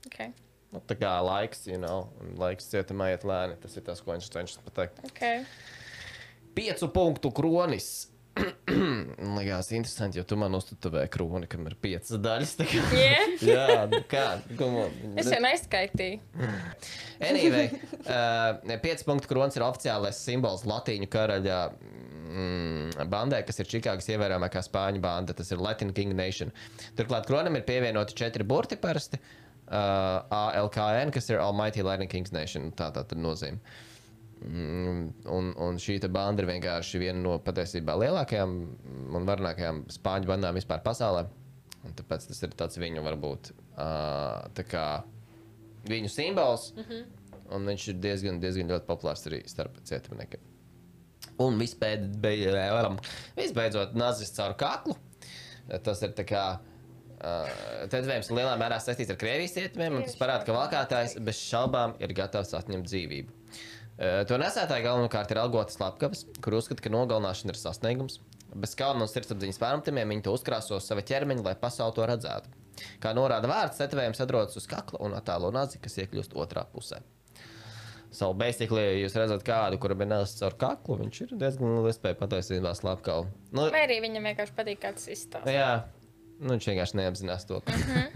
Okay. 0.07 0.30
Nu, 0.74 0.80
tā 0.82 0.96
kā 0.98 1.11
laiks, 1.22 1.66
you 1.70 1.78
know, 1.78 2.09
un 2.22 2.34
laiks 2.38 2.70
cietumā 2.70 3.12
iet 3.12 3.26
lēni, 3.26 3.59
tas 3.62 3.74
ir 3.78 3.84
tas, 3.86 4.02
ko 4.02 4.14
viņš 4.14 4.30
cenšas 4.34 4.62
pateikt. 4.64 5.02
Okay. 5.11 5.42
Piecu 6.55 6.88
punktu 6.94 7.30
kronis. 7.34 7.92
Man 8.35 9.37
liekas, 9.39 9.68
interesanti, 9.76 10.18
jo 10.18 10.24
tu 10.26 10.37
man 10.41 10.55
uztvēri 10.59 11.07
kroni, 11.12 11.47
kam 11.51 11.68
ir 11.70 11.76
piecas 11.80 12.16
daļas. 12.18 12.55
kā- 12.66 12.80
Yeah. 12.95 13.35
Jā, 13.47 13.66
nu 13.93 14.01
kā. 14.11 14.24
on. 14.64 15.18
Es 15.20 15.28
jau 15.30 15.39
neizskaitīju. 15.45 16.18
Anyway, 17.22 17.68
uh, 18.09 18.78
pieci 18.82 19.07
punktu 19.07 19.30
kronis 19.30 19.55
ir 19.59 19.62
oficiālais 19.66 20.18
simbols 20.18 20.64
Latīņu 20.66 21.07
karaļa 21.12 21.61
mm, 21.78 23.07
bandai, 23.12 23.45
kas 23.47 23.62
ir 23.62 23.70
Čikāgas 23.70 24.11
ievērojamākā 24.11 24.64
spāņu 24.66 25.01
banda. 25.05 25.37
Tas 25.39 25.53
ir 25.55 25.62
Latin 25.62 25.93
King 25.95 26.16
Nation. 26.18 26.51
Turklāt 26.99 27.30
kronam 27.30 27.55
ir 27.61 27.62
pievienoti 27.68 28.18
četri 28.18 28.43
burti 28.47 28.76
parasti. 28.80 29.20
Uh, 29.64 30.20
ALKN, 30.35 31.14
kas 31.14 31.30
ir 31.30 31.39
Almighty 31.41 31.82
Latin 31.87 32.11
Kings 32.11 32.35
Nation. 32.35 32.72
Tā 32.76 32.91
tā 32.93 33.07
tad 33.07 33.16
nozīmē. 33.18 33.62
Mm, 34.45 35.05
un, 35.32 35.51
un 35.57 35.78
šī 35.80 35.97
banda 36.12 36.42
ir 36.45 36.51
vienkārši 36.51 37.01
viena 37.01 37.20
no 37.22 37.38
patiesībā 37.40 37.95
lielākajām 38.03 38.55
un 39.16 39.28
varenākajām 39.28 39.84
spāņu 39.95 40.28
bandām 40.28 40.59
vispār 40.59 40.82
pasaulē. 40.84 41.24
Un 41.84 41.97
tāpēc 41.97 42.28
tas 42.28 42.42
ir 42.45 42.57
tāds 42.57 42.80
viņu 42.80 43.05
varbūt 43.05 43.53
uh, 43.53 44.45
tā 44.57 44.64
kā 44.68 44.86
viņu 45.88 46.11
simbols. 46.12 46.72
Mm 46.76 46.84
-hmm. 46.88 47.07
Un 47.55 47.66
viņš 47.68 47.88
ir 47.88 47.97
diezgan, 48.01 48.40
diezgan 48.40 48.70
ļoti 48.72 48.86
populārs 48.88 49.26
arī 49.28 49.42
starp 49.49 49.76
cietumniekiem. 49.84 50.40
Un 51.38 51.59
vispēd, 51.59 52.16
beid, 52.20 52.55
visbeidzot, 53.36 53.95
nazis 53.95 54.32
caur 54.32 54.55
kaklu. 54.57 54.97
Tas 55.82 56.03
ir 56.03 56.12
tā 56.16 56.24
kā 56.24 56.45
Uh, 57.24 57.86
Tetovējums 57.88 58.28
ir 58.28 58.36
lielā 58.36 58.55
mērā 58.61 58.76
saistīts 58.82 59.12
ar 59.14 59.16
krievijas 59.16 59.55
cietumiem, 59.55 59.95
un 59.97 60.03
tas 60.05 60.16
parāda, 60.20 60.45
ka 60.45 60.53
valkātājs 60.53 61.14
bez 61.24 61.38
šaubām 61.40 61.95
ir 62.03 62.12
gatavs 62.12 62.53
atņemt 62.59 62.84
dzīvību. 62.90 63.32
To 63.95 64.38
nesētāji 64.40 64.82
galvenokārt 64.88 65.30
ir 65.30 65.38
algotas 65.38 65.76
slepkavas, 65.78 66.24
kur 66.42 66.57
uzskata, 66.59 66.82
ka 66.82 66.90
nogalināšana 66.90 67.55
ir 67.55 67.59
sasniegums. 67.61 68.18
Bez 68.55 68.74
kauna 68.78 69.07
un 69.07 69.11
sirdsapziņas 69.11 69.59
pārmetumiem 69.62 70.11
viņi 70.14 70.24
to 70.26 70.34
uzkrāso 70.34 70.78
uz 70.80 70.86
sava 70.86 71.03
ķermeņa, 71.07 71.45
lai 71.47 71.55
pasauli 71.59 71.95
to 71.97 72.07
redzētu. 72.11 72.51
Kā 73.03 73.12
norāda 73.14 73.47
vārds, 73.51 73.78
tetovējums 73.78 74.22
atrodas 74.22 74.59
uz 74.59 74.66
kakla 74.70 74.99
un 75.07 75.14
attēlo 75.14 75.51
nazi, 75.55 75.78
kas 75.82 75.95
iekļūst 76.03 76.34
otrā 76.38 76.64
pusē. 76.70 77.01
Savu 78.14 78.34
basically, 78.38 78.82
ja 78.82 78.99
jūs 79.05 79.14
redzat 79.18 79.42
kādu, 79.47 79.78
kuram 79.82 80.03
ir 80.05 80.11
nesis 80.11 80.38
caur 80.38 80.55
kaklu, 80.59 81.01
viņš 81.01 81.20
ir 81.24 81.32
diezgan 81.38 81.72
liela 81.72 81.90
iespēja 81.90 82.18
patiesībā 82.20 82.74
slepkavu. 82.78 83.26
Nu, 83.55 83.64
Vai 83.74 83.86
arī 83.88 83.97
viņam 84.05 84.26
vienkārši 84.30 84.55
patīk, 84.59 84.78
kā 84.84 84.92
tas 84.95 85.09
izstāsta. 85.11 85.51
jā, 85.51 85.70
nu, 86.38 86.53
viņš 86.55 86.68
vienkārši 86.70 86.99
neapzinās 87.01 87.47
to. 87.51 87.59
uh, 87.59 88.14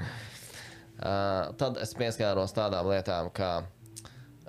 tad 1.63 1.83
es 1.83 1.95
pieskāros 1.99 2.55
tādām 2.55 2.91
lietām, 2.93 3.31
kā 3.35 3.51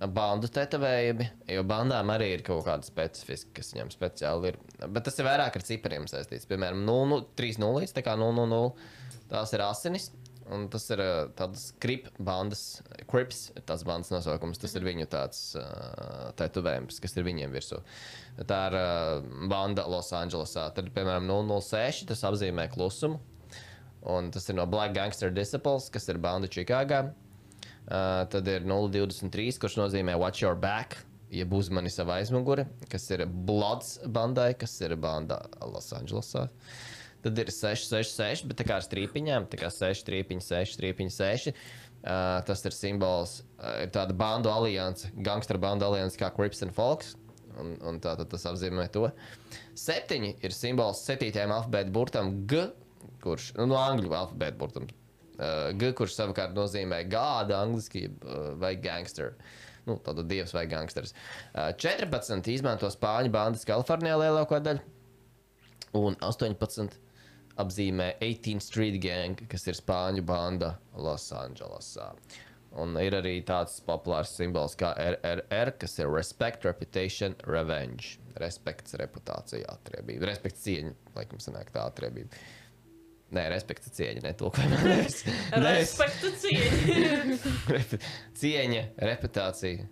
bandu 0.07 0.47
tetovējumi, 0.53 1.27
jo 1.51 1.63
bandām 1.67 2.11
arī 2.13 2.29
ir 2.37 2.43
kaut 2.47 2.63
kāda 2.67 2.87
specifiska, 2.87 3.51
kas 3.59 3.73
viņam 3.73 3.91
speciāli 3.91 4.53
ir. 4.53 4.59
Bet 4.87 5.03
tas 5.09 5.19
ir 5.19 5.27
vairāk 5.27 5.59
ar 5.59 5.65
cipariem 5.65 6.07
saistīts. 6.07 6.47
Piemēram, 6.49 6.85
0, 6.87 7.25
3, 7.39 7.59
0, 7.59 7.91
tā 7.95 8.03
kā 8.05 8.15
0, 8.19 8.47
0. 8.47 8.71
Tās 9.29 9.53
ir 9.55 9.65
asinis. 9.65 10.09
Un 10.49 10.63
tas 10.73 10.87
ir 10.89 11.01
uh, 11.03 11.27
tādas 11.37 11.67
krip 11.77 12.07
bandas, 12.17 12.79
krips, 13.11 13.51
tas 13.69 13.83
bandas 13.85 14.09
nosaukums. 14.09 14.57
Tas 14.57 14.73
ir 14.79 14.87
viņu 14.87 15.05
tāds 15.11 15.43
uh, 15.59 16.31
tetovējums, 16.39 16.97
kas 17.03 17.13
ir 17.19 17.27
viņiem 17.27 17.53
virsū. 17.53 17.83
Tā 18.49 18.61
ir 18.71 18.77
uh, 18.79 19.27
banda 19.51 19.85
Losandželosā. 19.91 20.71
Tad, 20.73 20.89
piemēram, 20.95 21.29
006, 21.29 22.07
tas 22.09 22.25
apzīmē 22.31 22.65
klusumu. 22.73 23.19
Un 24.09 24.31
tas 24.33 24.47
ir 24.49 24.57
no 24.57 24.65
Black 24.65 24.95
Gangster 24.95 25.29
Disciples, 25.29 25.91
kas 25.93 26.09
ir 26.09 26.17
banda 26.23 26.49
Čikāgā. 26.49 27.09
Uh, 27.89 28.21
tad 28.29 28.45
ir 28.45 28.65
023, 28.69 29.57
kurš 29.57 29.79
nozīmē 29.79 30.13
Watch 30.21 30.43
Your 30.43 30.53
Back, 30.53 30.99
jeb 31.33 31.53
uzmani 31.57 31.89
savā 31.89 32.19
aizmugurē, 32.21 32.67
kas 32.89 33.07
ir 33.15 33.23
Bloods 33.25 33.95
bandai, 34.05 34.51
kas 34.57 34.75
ir 34.85 34.93
banda 35.01 35.39
Losandželosā. 35.61 36.47
Tad 37.25 37.41
ir 37.41 37.49
666, 37.51 38.45
bet 38.47 38.61
tā 38.61 38.67
kā 38.69 38.77
ar 38.77 38.85
strīpiņām, 38.85 39.49
tā 39.49 39.57
kā 39.59 39.71
6, 39.73 40.05
3, 40.05 40.37
6, 40.45 40.77
3, 40.79 41.09
6. 41.15 41.49
Uh, 41.99 42.37
tas 42.47 42.61
ir 42.63 42.77
simbols, 42.77 43.39
uh, 43.57 43.81
ir 43.83 43.89
tāda 43.91 44.13
bandu 44.15 44.53
alianse, 44.53 45.09
gangsteru 45.25 45.59
bandu 45.59 45.89
alianse 45.89 46.15
kā 46.21 46.29
Crips 46.35 46.63
and 46.63 46.77
Folks. 46.77 47.17
Un, 47.59 47.73
un 47.83 47.97
tā 47.99 48.13
tad 48.15 48.29
tas 48.31 48.45
apzīmē 48.47 48.85
to. 48.93 49.09
Septiņi 49.75 50.37
ir 50.45 50.55
simbols 50.55 51.01
septītajam 51.09 51.51
alfabēta 51.57 51.91
burtam 51.91 52.31
G, 52.47 52.69
kurš 53.25 53.49
nu, 53.57 53.65
no 53.73 53.81
angļu 53.81 54.13
alfabēta 54.15 54.61
burtam. 54.61 54.87
Uh, 55.39 55.69
G, 55.79 55.93
kurš 55.95 56.17
savukārt 56.17 56.51
nozīmē 56.57 57.05
gāda 57.07 57.61
angliski 57.63 58.09
uh, 58.11 58.51
vai 58.59 58.73
gangster. 58.81 59.37
Nu, 59.87 59.95
tāda 60.03 60.25
dievs 60.27 60.51
vai 60.53 60.65
gangsters. 60.69 61.15
Uh, 61.53 61.69
14 61.79 62.51
izmanto 62.51 62.89
spāņu 62.91 63.31
bandas 63.33 63.63
Kalifornijā 63.67 64.17
lielāko 64.19 64.59
daļu. 64.65 64.83
Un 65.95 66.19
18 66.19 66.99
apzīmē 67.59 68.11
18th 68.19 68.67
Street 68.67 68.99
Gang, 69.03 69.39
kas 69.51 69.65
ir 69.67 69.79
spāņu 69.79 70.25
banda 70.27 70.75
Losandželosā. 70.99 72.11
Un 72.79 72.93
ir 73.01 73.15
arī 73.17 73.39
tāds 73.47 73.79
populārs 73.85 74.35
simbols 74.37 74.75
kā 74.77 74.91
RRR, 75.01 75.71
kas 75.81 75.97
ir 75.97 76.11
Respect, 76.13 76.67
Reputation, 76.67 77.33
Revenge. 77.49 78.19
Respekts, 78.39 78.93
reputācija, 78.99 79.65
atriebība. 79.73 80.29
Respekts, 80.29 80.61
cieņa, 80.67 80.93
laikam, 81.15 81.41
sanāk 81.43 81.73
tā 81.73 81.87
atriebība. 81.89 82.37
Nē, 83.35 83.43
respekts, 83.53 83.91
cieņa, 83.93 84.21
ne 84.25 84.31
to, 84.37 84.47
ko 84.55 84.61
mēs 84.83 85.15
Respektu 85.65 86.27
cieņu. 86.41 87.35
Repu- 87.75 88.01
Cieņa, 88.41 88.83
reputācija. 89.05 89.85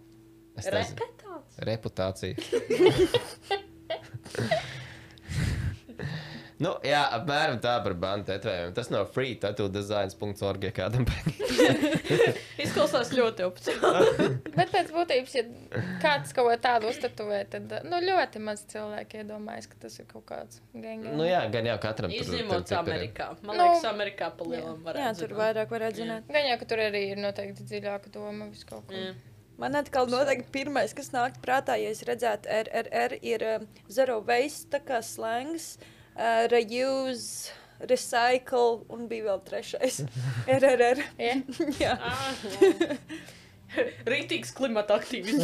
Repetāts. 0.58 1.54
Reputācija. 1.70 2.34
nu, 6.64 6.72
jā, 6.86 7.02
apmēram 7.18 7.60
tā 7.62 7.76
par 7.86 7.94
bandu 8.00 8.28
tetovējumiem. 8.32 8.74
Tas 8.78 8.90
no 8.94 9.04
freetattoodesigns.org, 9.14 10.64
ja 10.68 10.72
kādam 10.76 11.06
patīk. 11.08 11.44
Izklausās 12.64 13.12
ļoti 13.14 13.46
opcionāli. 13.46 14.28
Bet 14.58 14.72
pēc 14.74 14.90
būtības, 14.96 15.36
ja 15.38 15.44
kāds 16.04 16.34
kaut 16.36 16.50
ko 16.50 16.56
tādu 16.64 16.90
uztatuvē, 16.92 17.44
tad 17.52 17.76
nu, 17.88 18.02
ļoti 18.04 18.42
maz 18.44 18.64
cilvēki 18.72 19.22
iedomājas, 19.22 19.70
ka 19.72 19.82
tas 19.86 19.98
ir 20.02 20.08
kaut 20.10 20.26
kāds 20.30 20.62
gangs. 20.74 21.10
Nu, 21.14 21.26
jā, 21.28 21.44
gan 21.54 21.70
jau 21.70 21.78
katram 21.84 22.14
tur 22.14 22.24
Izņemot 22.26 22.56
tur 22.64 22.68
cipari. 22.72 22.96
Amerikā. 22.98 23.30
Man 23.42 23.58
Nu, 23.58 23.64
liekas, 23.64 23.88
Amerikā 23.90 24.30
pa 24.38 24.48
lielam 24.48 24.78
Jā, 24.78 24.84
varētu 24.90 25.22
tur 25.24 25.34
zināt. 25.34 25.42
vairāk 25.42 25.74
varētu 25.74 26.02
zināt. 26.04 26.32
Gan 26.34 26.48
jau, 26.52 26.58
ka 26.62 26.70
tur 26.70 26.84
arī 26.88 27.04
ir 27.12 27.22
noteikti 27.22 27.66
dziļāka 27.70 28.14
doma 28.14 28.50
vis 28.52 28.66
kaut 28.70 28.86
ko. 28.90 28.98
Jā. 28.98 29.14
Man 29.58 29.74
atkal 29.80 30.06
noteikti 30.10 30.52
pirmais, 30.54 30.94
kas 30.94 31.10
nāk 31.14 31.40
prātā, 31.42 31.78
ja 31.82 31.90
es 31.90 32.04
redzētu 32.06 32.50
RRR, 32.54 33.16
ir 33.26 33.46
uh, 33.46 33.64
zero 33.90 34.20
waste, 34.26 34.70
tā 34.76 34.84
kā 34.86 35.00
slangs, 35.02 35.72
uh, 35.82 35.97
reuse, 36.52 37.54
recycle 37.86 38.84
un 38.94 39.08
bija 39.10 39.32
vēl 39.32 39.42
trešais. 39.48 40.04
RRR. 40.60 41.04
Ja? 41.22 41.36
Jā. 41.84 41.98
Ah, 42.02 42.46
Rītīgs 44.08 44.54
klimata 44.58 44.96
aktīvists. 44.98 45.44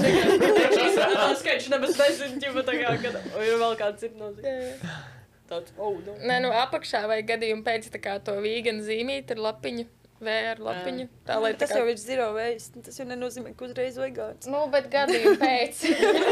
Tā 1.13 1.31
skaidrs 1.37 1.67
nemaz 1.73 1.97
nezinu, 1.99 2.39
ķipa 2.41 2.63
tā 2.65 2.77
kā, 2.79 2.93
kad 3.03 3.17
ir 3.43 3.57
vēl 3.61 3.75
kāds 3.77 4.07
ir 4.07 4.15
nozīme. 4.17 4.93
Tāds, 5.49 5.73
oh, 5.75 5.97
no. 6.01 6.15
Nē, 6.23 6.39
nu 6.45 6.53
apakšā 6.55 7.03
vai 7.11 7.19
gadījumā 7.27 7.65
pēc 7.67 7.91
tā 7.93 7.99
kā 8.01 8.15
to 8.23 8.37
vīganu 8.41 8.85
zīmīt 8.87 9.35
ar 9.35 9.41
lapiņu, 9.43 9.85
vēru 10.25 10.65
lapiņu. 10.67 11.07
Tā 11.27 11.37
lai 11.43 11.51
tā 11.53 11.63
Tas 11.65 11.73
kā... 11.73 11.81
jau 11.81 11.91
ir 11.91 11.99
zero 12.01 12.29
waste. 12.37 12.81
Tas 12.87 12.99
jau 12.99 13.05
nenozīmē, 13.09 13.53
ka 13.59 13.67
uzreiz 13.69 13.99
vegāns. 14.01 14.49
Nu, 14.51 14.63
bet 14.73 14.89
gadījumā 14.93 15.35
pēc. 15.43 15.83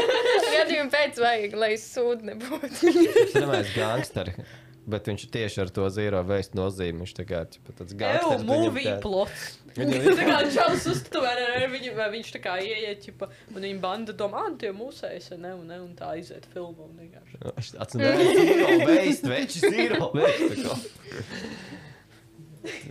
gadījumā 0.56 0.90
pēc 0.96 1.22
vajag, 1.22 1.56
lai 1.64 1.72
sūdi 1.80 2.32
nebūtu. 2.32 2.92
Es 3.26 3.38
domāju, 3.38 3.70
gangsteri. 3.76 4.36
Bet 4.82 5.06
viņš 5.06 5.28
tieši 5.30 5.60
ar 5.62 5.70
to 5.70 5.84
zīro 5.94 6.24
veistu 6.26 6.58
nozīmi. 6.58 7.04
Viņš 7.04 7.12
tā 7.14 7.24
kā 7.28 7.44
tāds 7.46 7.94
movie 8.42 8.72
viņam 8.80 8.96
tā- 8.96 9.02
plots. 9.04 9.44
Viņam 9.76 10.16
Tā 10.18 10.24
kā 10.26 10.38
čels 10.52 10.86
uztver, 10.90 11.38
viņu, 11.72 11.92
vai 11.96 12.08
viņš 12.12 12.32
tā 12.34 12.40
kā 12.44 12.56
ieiet, 12.60 12.98
ķipa, 13.06 13.28
un 13.54 13.62
viņa 13.64 13.78
banda 13.80 14.12
domā, 14.12 14.42
ah, 14.44 14.56
tie 14.60 14.68
mūsējas, 14.76 15.30
ne, 15.40 15.54
un, 15.56 15.62
ne, 15.70 15.78
un 15.80 15.94
tā 15.96 16.10
aiziet 16.18 16.44
filmu. 16.52 16.90
Viņš 16.98 17.70
atcerās, 17.80 18.20
zīro 18.36 18.74
veistu, 18.90 19.30
veči 19.32 19.62
zīro 19.62 20.10
veistu. 20.18 20.76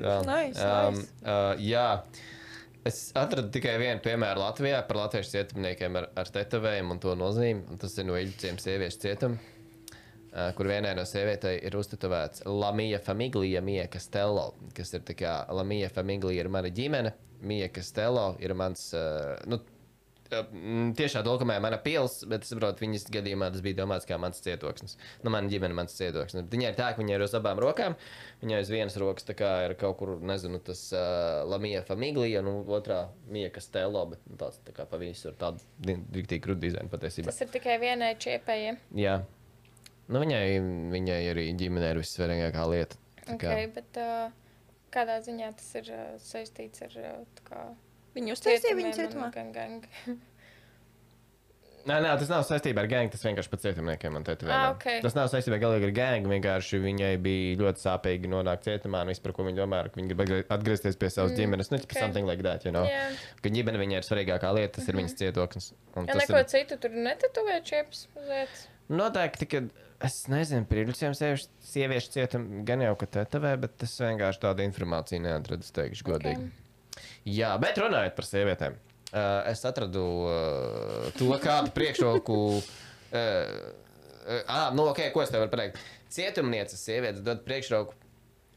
Jā. 0.02 0.18
Nice, 0.32 0.60
Um, 0.62 1.00
nice. 1.00 1.10
uh, 1.24 1.56
jā. 1.62 1.88
Es 2.84 3.12
atradu 3.14 3.52
tikai 3.54 3.76
vienu 3.78 4.02
piemēru 4.02 4.42
Latvijā 4.42 4.80
par 4.88 4.98
latviešu 5.04 5.36
cietumniekiem 5.36 6.00
ar, 6.00 6.08
ar 6.18 6.32
tetovējumu 6.34 6.96
un 6.96 7.02
to 7.04 7.14
nozīmi. 7.20 7.68
Un 7.70 7.78
tas 7.82 7.94
ir 8.02 8.08
no 8.10 8.16
Iļķiem 8.18 8.58
sieviešu 8.62 9.04
cietuma, 9.04 9.38
uh, 9.38 10.48
kur 10.58 10.70
vienai 10.72 10.96
no 10.98 11.06
sievietēm 11.06 11.60
ir 11.68 11.78
uztetovēts 11.78 12.48
Lamija 12.50 13.00
Famiglia, 13.06 13.62
Mija 13.62 13.86
Castello, 13.94 14.48
kas 14.78 14.96
ir 14.98 15.06
tā 15.06 15.14
kā 15.20 15.36
Lamija 15.54 15.92
Famiglia 15.94 16.42
ir 16.42 16.50
mana 16.50 16.74
ģimene, 16.74 17.14
Mija 17.46 17.70
Castello 17.74 18.32
ir 18.42 18.54
mans. 18.58 18.88
Uh, 18.98 19.38
nu, 19.50 19.62
Tiešā 20.32 21.22
dokumentā 21.28 21.60
mana 21.64 21.78
pils, 21.84 22.22
bet 22.32 22.46
es 22.46 22.52
saprotu, 22.54 22.86
viņas 22.86 23.06
gadījumā 23.12 23.50
tas 23.52 23.64
bija 23.66 23.82
domāts 23.82 24.08
kā 24.08 24.16
mans 24.22 24.40
cietoksnis. 24.44 24.96
Nu, 25.26 25.34
mana 25.34 25.52
ģimene, 25.52 25.76
mans 25.76 25.96
cietoksnis. 25.98 26.46
Bet 26.46 26.56
Viņai 26.56 26.70
ir 26.72 26.78
tā, 26.78 26.88
ka 26.96 27.02
viņai 27.02 27.18
ir 27.18 27.26
uz 27.26 27.36
abām 27.38 27.60
rokām. 27.62 27.98
Viņai 28.44 28.62
uz 28.64 28.72
vienas 28.72 28.96
rokas 29.02 29.28
ir 29.28 29.76
kaut 29.82 29.98
kur, 30.00 30.14
nezinu, 30.24 30.62
tas 30.64 30.86
uh, 30.96 31.44
Lamija 31.52 31.84
Famiglia, 31.88 32.40
un 32.40 32.48
nu, 32.50 32.56
otrā 32.78 33.02
Mija 33.28 33.52
Castello, 33.58 34.06
bet 34.14 34.24
nu, 34.30 34.40
tāds 34.40 34.62
tā 34.68 34.76
kā 34.78 34.88
pa 34.88 35.00
visur 35.02 35.36
tādu 35.40 35.60
rīktīgi 35.86 36.42
krūti 36.48 36.68
dizainu 36.70 36.92
patiesībā. 36.92 37.32
Tas 37.32 37.44
ir 37.44 37.52
tikai 37.54 37.78
vienai 37.84 38.14
čiepējai. 38.16 38.78
Jā. 39.04 39.20
Nu, 40.12 40.20
viņai, 40.24 40.44
viņai 40.92 41.20
arī 41.32 41.50
ģimenē 41.60 41.94
ir 41.94 42.02
vissvarīgākā 42.04 42.68
lieta. 42.72 43.00
Kā- 43.28 43.38
Okay, 43.38 43.68
bet 43.72 43.98
uh, 44.02 44.32
kādā 44.92 45.20
ziņā 45.24 45.52
tas 45.60 45.70
ir 45.80 45.92
uh, 45.94 46.08
saistīts 46.20 46.82
ar 46.88 46.96
uh, 47.00 47.42
kā 47.48 47.68
Viņi 48.18 48.36
uztaisīja 48.36 48.76
viņu 48.76 48.94
cietumiem 48.98 49.32
cietumā. 49.32 49.32
Gang, 49.36 49.56
gang. 49.56 50.20
Nē, 51.82 51.96
nē, 52.04 52.12
tas 52.22 52.30
nav 52.30 52.44
saistībā 52.46 52.84
ar 52.84 52.90
gēnu. 52.90 53.10
Tas 53.14 53.24
vienkārši 53.26 53.50
par 53.50 53.62
cietumniekiem 53.64 54.14
man 54.14 54.26
te 54.26 54.36
ir. 54.36 54.50
Ah, 54.54 54.68
ok. 54.76 54.86
Tas 55.06 55.16
nav 55.18 55.30
saistībā 55.32 55.58
galīgi 55.62 55.88
ar 55.88 55.94
gēnu. 55.98 56.30
Vienkārši 56.30 56.80
viņai 56.84 57.12
bija 57.24 57.56
ļoti 57.62 57.82
sāpīgi 57.82 58.30
nonākt 58.32 58.68
cietumā. 58.68 59.02
Un 59.06 59.12
viss, 59.12 59.24
par 59.24 59.34
ko 59.38 59.46
viņa 59.48 59.64
domā, 59.64 59.82
ka 59.88 59.98
viņa 59.98 60.12
grib 60.12 60.24
atgrie- 60.26 60.46
atgriezties 60.58 61.00
pie 61.02 61.10
savas 61.10 61.34
mm, 61.34 61.40
ģimenes. 61.42 61.72
Nu, 61.74 61.80
ok. 61.82 61.88
okay. 61.90 62.04
something 62.06 62.30
like 62.30 62.46
that, 62.46 62.68
you 62.68 62.74
know. 62.76 62.86
Jā. 62.86 63.08
Ka 63.42 63.54
ģimene 63.56 63.82
viņai 63.82 63.98
ir 63.98 64.08
svarīgākā 64.08 64.54
lieta, 64.60 64.76
tas 64.78 64.84
mm 64.84 64.86
-hmm. 64.86 64.94
ir 64.94 65.02
viņas 65.02 65.18
cietoksnis. 65.24 65.72
Un 65.96 66.06
Ja 66.06 66.14
tas 66.14 66.24
neko 66.28 66.44
ir 66.44 66.50
citu 66.54 66.78
tur 66.78 66.98
netatuvē 67.10 67.62
čiepas 67.66 68.08
uz 68.14 68.30
vietas. 68.30 68.68
noteikti, 68.90 69.46
ka 69.50 69.64
es 70.06 70.28
nezinu, 70.28 70.66
pirmsiem 70.70 71.18
sieviešu, 71.18 71.50
sieviešu 71.66 72.12
cietumā 72.14 72.66
gan 72.66 72.82
jau, 72.82 72.96
ka 72.96 73.06
tetavē, 73.06 73.58
bet 73.58 73.84
es 73.84 73.98
vienkārši 74.02 74.42
tādu 74.46 74.66
informāciju 74.70 75.22
neatradu, 75.22 75.66
es 75.66 75.72
teikšu 75.72 76.06
godīgi. 76.14 76.46
Ok. 76.46 76.71
Jā, 77.30 77.54
bet 77.62 77.78
runājot 77.78 78.16
par 78.18 78.26
sievietēm, 78.26 78.78
uh, 79.12 79.24
es 79.52 79.62
atradu 79.68 80.06
uh, 80.26 81.10
to 81.18 81.30
kādu 81.42 81.74
priekšroku. 81.78 82.38
Uh, 82.58 83.18
uh, 83.18 84.40
ah, 84.48 84.70
nu, 84.74 84.88
ok, 84.90 85.08
ko 85.14 85.22
es 85.22 85.34
tev 85.34 85.44
varu 85.44 85.54
pateikt? 85.54 85.82
Cietumnieces 86.12 86.82
sievietes 86.82 87.22
dod 87.24 87.44
priekšroku 87.46 87.96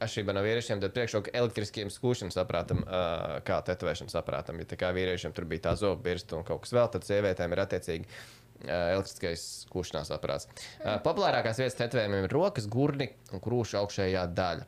atšķirībā 0.05 0.35
no 0.35 0.43
vīriešiem, 0.45 0.81
dod 0.83 0.95
priekšroku 0.95 1.33
elektriskiem 1.37 1.91
skūšanas 1.93 2.39
aprātam, 2.41 2.81
uh, 2.85 3.37
kā 3.47 3.61
tetovēšanas 3.69 4.17
aprātam. 4.21 4.59
Ja 4.63 4.69
tā 4.71 4.79
kā 4.81 4.91
vīriešiem 4.97 5.35
tur 5.37 5.47
bija 5.51 5.69
tā 5.69 5.75
zobu 5.81 6.03
birsta 6.09 6.39
un 6.39 6.47
kaut 6.47 6.65
kas 6.65 6.75
vēl, 6.75 6.89
tad 6.97 7.07
sievietēm 7.07 7.55
ir 7.55 7.63
attiecīgi 7.65 8.09
uh, 8.09 8.95
elektriskais 8.97 9.45
skūšanās 9.69 10.13
aprāts. 10.17 10.49
Uh, 10.81 10.97
populārākās 11.05 11.61
vietas 11.63 11.79
tetovējumiem 11.79 12.27
ir 12.29 12.35
rokas, 12.35 12.69
gurni 12.71 13.11
un 13.33 13.45
krūšu 13.45 13.79
augšējā 13.85 14.25
daļa. 14.35 14.67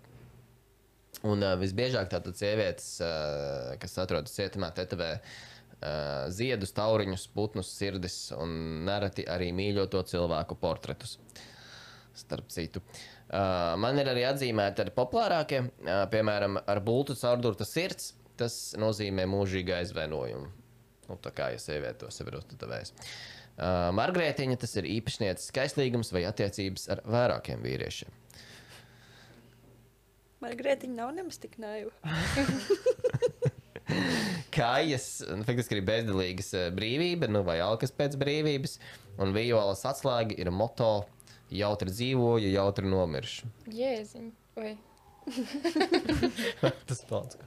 Un 1.26 1.42
uh, 1.42 1.56
visbiežāk 1.60 2.10
tātad 2.12 2.36
sievietes, 2.38 2.96
uh, 3.02 3.74
kas 3.82 3.96
atrodas 4.02 4.34
cietumā, 4.36 4.70
tetovē 4.76 5.10
uh, 5.16 6.26
ziedus, 6.32 6.74
tauriņus, 6.76 7.28
putnus, 7.34 7.72
sirdis 7.78 8.18
un 8.36 8.84
nereti 8.86 9.26
arī 9.28 9.52
mīļoto 9.56 10.02
cilvēku 10.12 10.58
portretus. 10.60 11.16
Starp 12.16 12.48
citu. 12.52 12.80
Uh, 13.26 13.74
man 13.80 13.98
ir 14.00 14.08
arī 14.08 14.22
atzīmēti 14.28 14.86
ar 14.86 14.92
populārākie, 14.96 15.64
uh, 15.66 16.04
piemēram, 16.12 16.60
ar 16.62 16.80
bultu 16.84 17.16
caurdurta 17.18 17.66
sirds. 17.68 18.14
Tas 18.36 18.74
nozīmē 18.76 19.24
mūžīgu 19.32 19.72
aizvainojumu. 19.78 20.50
Nu, 21.06 21.16
tā 21.22 21.32
kā 21.32 21.48
ja 21.54 21.60
sieviete 21.62 22.02
to 22.02 22.10
sev 22.12 22.28
ir 22.28 22.36
uztavējusi. 22.40 22.92
Uh, 23.56 23.88
Margarētiņa 23.96 24.58
tas 24.60 24.76
ir 24.76 24.88
īpašnieces 24.98 25.48
skaistlīgums 25.48 26.12
vai 26.12 26.26
attiecības 26.28 26.90
ar 26.92 27.00
vairākiem 27.08 27.62
vīriešiem. 27.64 28.12
Margarētiņa 30.44 30.98
nav 30.98 31.14
nemaz 31.16 31.40
tik 31.40 31.56
naiva. 31.62 31.92
kājas, 34.56 35.06
nu, 35.30 35.44
faktiski 35.46 35.78
ir 35.78 35.86
bezdilīgas 35.86 36.50
eh, 36.56 36.66
brīvība, 36.74 37.28
nu, 37.30 37.44
vai 37.46 37.58
alkas 37.64 37.94
pēc 37.94 38.16
brīvības, 38.20 38.78
un 39.22 39.36
violas 39.36 39.84
atslēga 39.88 40.36
ir 40.40 40.50
moto 40.54 41.06
jautri 41.52 41.92
dzīvoju, 41.94 42.50
jautri 42.54 42.90
nomiršu. 42.90 43.50
Jēziņ. 43.72 44.30
Vai. 44.56 44.76
Tas 46.86 47.00
pats. 47.08 47.38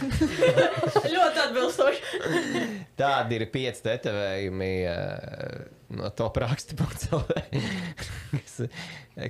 Ļoti 1.14 1.42
atbilstoši. 1.46 2.00
Tādi 3.00 3.38
ir 3.38 3.46
pieci 3.52 3.84
tetovējumi 3.86 4.72
uh, 4.90 5.62
no 5.96 6.10
top 6.16 6.40
raksta. 6.44 6.76
kas, 8.36 8.58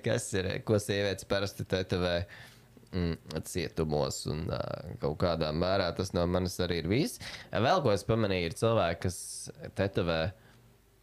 kas 0.02 0.30
ir, 0.34 0.50
ko 0.66 0.80
sievietes 0.82 1.28
parasti 1.30 1.66
tetovē 1.68 2.16
mm, 2.92 3.40
cietumos, 3.48 4.22
un 4.30 4.44
uh, 4.50 4.92
kaut 5.02 5.18
kādā 5.22 5.50
mērā 5.56 5.90
tas 5.96 6.14
no 6.16 6.26
manis 6.30 6.58
arī 6.62 6.82
ir 6.82 6.90
viss. 6.90 7.20
Vēl 7.52 7.82
ko 7.84 7.94
es 7.94 8.06
pamanīju, 8.08 8.50
ir 8.50 8.56
cilvēki, 8.60 9.02
kas 9.06 9.18
tetovē. 9.78 10.22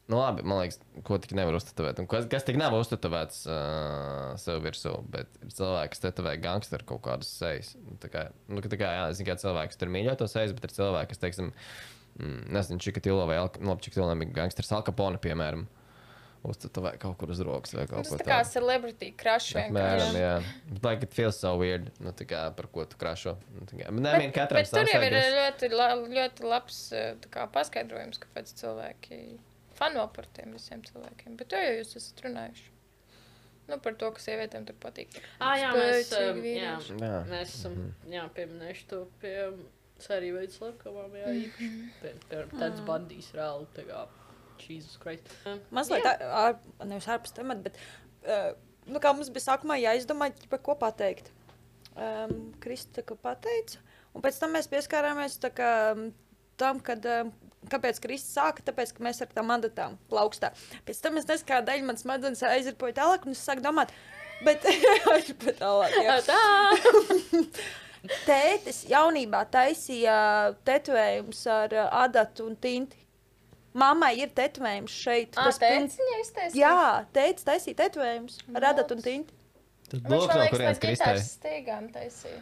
Nu, 0.07 0.21
labi, 0.21 0.43
man 0.47 0.61
liekas, 0.61 0.77
ko 1.03 1.17
tik 1.19 1.33
nevar 1.35 1.57
uztatovēt. 1.57 1.97
Un 1.99 2.07
Kas, 2.07 2.29
kas 2.31 2.45
tik 2.47 2.55
nav 2.59 2.75
uztatovēts 2.77 3.41
uh, 3.51 4.37
sev 4.39 4.61
virsū, 4.63 4.93
bet 5.11 5.33
ir 5.43 5.51
cilvēki, 5.51 5.91
kas 5.91 6.03
tetovē 6.05 6.37
gangsteru 6.39 6.87
kaut 6.93 7.03
kādas 7.09 7.31
sejas. 7.41 7.73
Nu, 7.81 7.97
tā 7.99 8.11
kā, 8.13 8.23
nu, 8.47 8.63
tā 8.63 8.79
kā, 8.79 8.93
jā, 8.95 9.09
es 9.11 9.19
zinu, 9.19 9.27
ka 9.27 9.39
cilvēks 9.43 9.81
tur 9.81 9.91
mīļo 9.91 10.15
to 10.21 10.29
sejas, 10.31 10.55
bet 10.55 10.69
ir 10.69 10.75
cilvēki, 10.77 11.11
kas, 11.11 11.23
teiksim, 11.25 11.51
mm, 12.21 12.39
nezinu, 12.55 12.79
Čikatilo 12.87 13.27
vai 13.27 13.41
Alka, 13.41 13.59
nu, 13.59 13.75
Čikatilo 13.83 14.07
nebija 14.13 14.37
gangsters 14.39 14.71
Alkapone, 14.79 15.19
piemēram, 15.27 15.67
uztatovē 16.45 16.93
kaut 17.01 17.17
kur 17.17 17.31
uz 17.33 17.41
rokas 17.43 17.73
vai 17.73 17.85
Tas 17.89 18.11
tā 18.13 18.25
kā 18.27 18.37
celebrity 18.47 19.11
crush 19.17 19.55
vienkārši. 19.57 20.21
jā. 20.21 20.35
But, 20.69 20.83
Like 20.87 21.03
it 21.03 21.13
feels 21.13 21.39
so 21.39 21.55
weird. 21.59 21.89
Nu, 21.99 22.13
tā 22.15 22.27
kā 22.29 22.45
par 22.55 22.67
ko 22.71 22.85
tu 22.85 22.97
krašo. 23.01 23.37
Nu, 23.55 23.65
tā 23.65 23.79
kā, 23.81 23.89
bet, 23.89 24.03
nē, 24.05 24.13
Bet, 24.19 24.33
katram 24.37 24.61
bet 24.63 24.71
tur 24.71 24.91
jau 24.93 25.01
ir 25.03 25.17
ļoti, 25.37 25.69
la, 25.73 25.89
ļoti 26.19 26.47
labs 26.47 26.79
eh, 26.93 27.13
tā 27.23 27.31
kā, 27.33 27.47
paskaidrojums, 27.51 28.21
kāpēc 28.23 28.53
cilvēki 28.61 29.21
fano 29.77 30.07
par 30.13 30.25
tiem 30.33 30.53
visiem 30.57 30.81
cilvēkiem. 30.87 31.37
Bet 31.37 31.51
to 31.53 31.61
jau 31.61 31.73
jūs 31.79 31.95
esat 31.99 32.23
runājuši. 32.25 32.69
Nu, 33.67 33.75
par 33.83 33.97
to, 33.99 34.13
ka 34.15 34.23
sievietēm 34.23 34.63
tur 34.69 34.77
patīk. 34.79 35.17
Ah, 35.43 35.57
jā, 35.59 35.73
mēs, 35.75 36.13
um, 36.15 36.37
jā. 36.47 36.77
Jā. 37.03 37.17
mēs 37.27 37.51
esam 37.57 37.73
jā, 38.07 38.23
pieminējuši 38.37 38.85
to 38.87 39.01
pie 39.19 39.33
sēriju 39.99 40.37
veidu 40.37 40.55
slepkavām. 40.55 41.17
Jā, 41.19 41.33
īpaši. 41.41 41.67
Pie, 41.99 42.13
pie, 42.29 42.39
tāds 42.55 42.83
bandīs 42.87 43.27
reāli. 43.35 43.67
Tā 43.75 43.83
kā, 43.89 44.05
Jesus 44.61 44.97
Christ. 45.01 45.29
Mazliet, 45.73 46.05
jā. 46.05 46.29
ār, 46.43 46.55
nevis 46.85 47.09
ārpus 47.11 47.35
temata, 47.35 47.69
bet 47.69 47.79
uh, 48.27 48.53
nu, 48.87 49.01
kā 49.03 49.13
mums 49.15 49.31
bija 49.33 49.49
sākumā 49.49 49.79
jāizdomā, 49.81 50.31
ķipa, 50.35 50.61
ko 50.63 50.77
pateikt. 50.79 51.33
Um, 51.97 52.51
Krista 52.61 53.01
pateica, 53.01 53.79
un 54.13 54.21
pēc 54.21 54.35
tam 54.37 54.51
mēs 54.53 54.67
pieskārāmies 54.69 55.39
kā, 55.57 55.69
um, 55.95 56.11
tam, 56.61 56.77
kad, 56.85 57.01
um, 57.09 57.31
kāpēc 57.71 57.97
Kristus 58.03 58.35
sāka, 58.37 58.61
tāpēc, 58.67 58.93
ka 58.93 59.05
mēs 59.07 59.23
ar 59.25 59.31
tām 59.33 59.49
mandatām 59.49 59.97
plaukstā. 60.11 60.51
Pēc 60.85 61.01
tam 61.01 61.17
es 61.17 61.25
nezinu, 61.25 61.47
kā 61.49 61.63
daļa 61.65 61.87
man 61.87 61.97
smadzenes 61.97 62.45
aizripoja 62.45 62.99
tālāk, 62.99 63.25
un 63.25 63.33
es 63.33 63.41
sāku 63.41 63.65
domāt, 63.65 63.95
bet 64.45 64.67
aizripoja 65.15 65.57
tālāk. 65.57 65.97
Jā. 66.05 66.19
Tā! 66.29 67.49
Tētis 68.27 68.83
jaunībā 68.87 69.41
taisīja 69.51 70.53
tetovējumus 70.67 71.41
ar 71.51 71.73
uh, 71.75 71.89
adatu 72.05 72.45
un 72.45 72.55
tinti. 72.61 73.06
Mammai 73.77 74.13
ir 74.21 74.29
tetovējums 74.35 74.93
šeit. 74.93 75.33
Ah, 75.37 75.49
tas 75.49 75.59
pilns- 75.61 75.97
teicis? 75.97 76.55
Jā, 76.57 77.05
teicis, 77.13 77.45
taisīja 77.45 77.77
tetovējumus 77.83 78.39
ar 78.55 78.69
adatu 78.73 78.95
un 78.95 79.01
tinti. 79.05 79.33
Tad 79.87 80.03
Viņš 80.03 80.27
man 80.27 80.39
liekas, 80.41 80.59
ģitāras 80.59 80.79
Kristai. 80.83 81.17
stīgām 81.23 81.91
taisīja. 81.93 82.39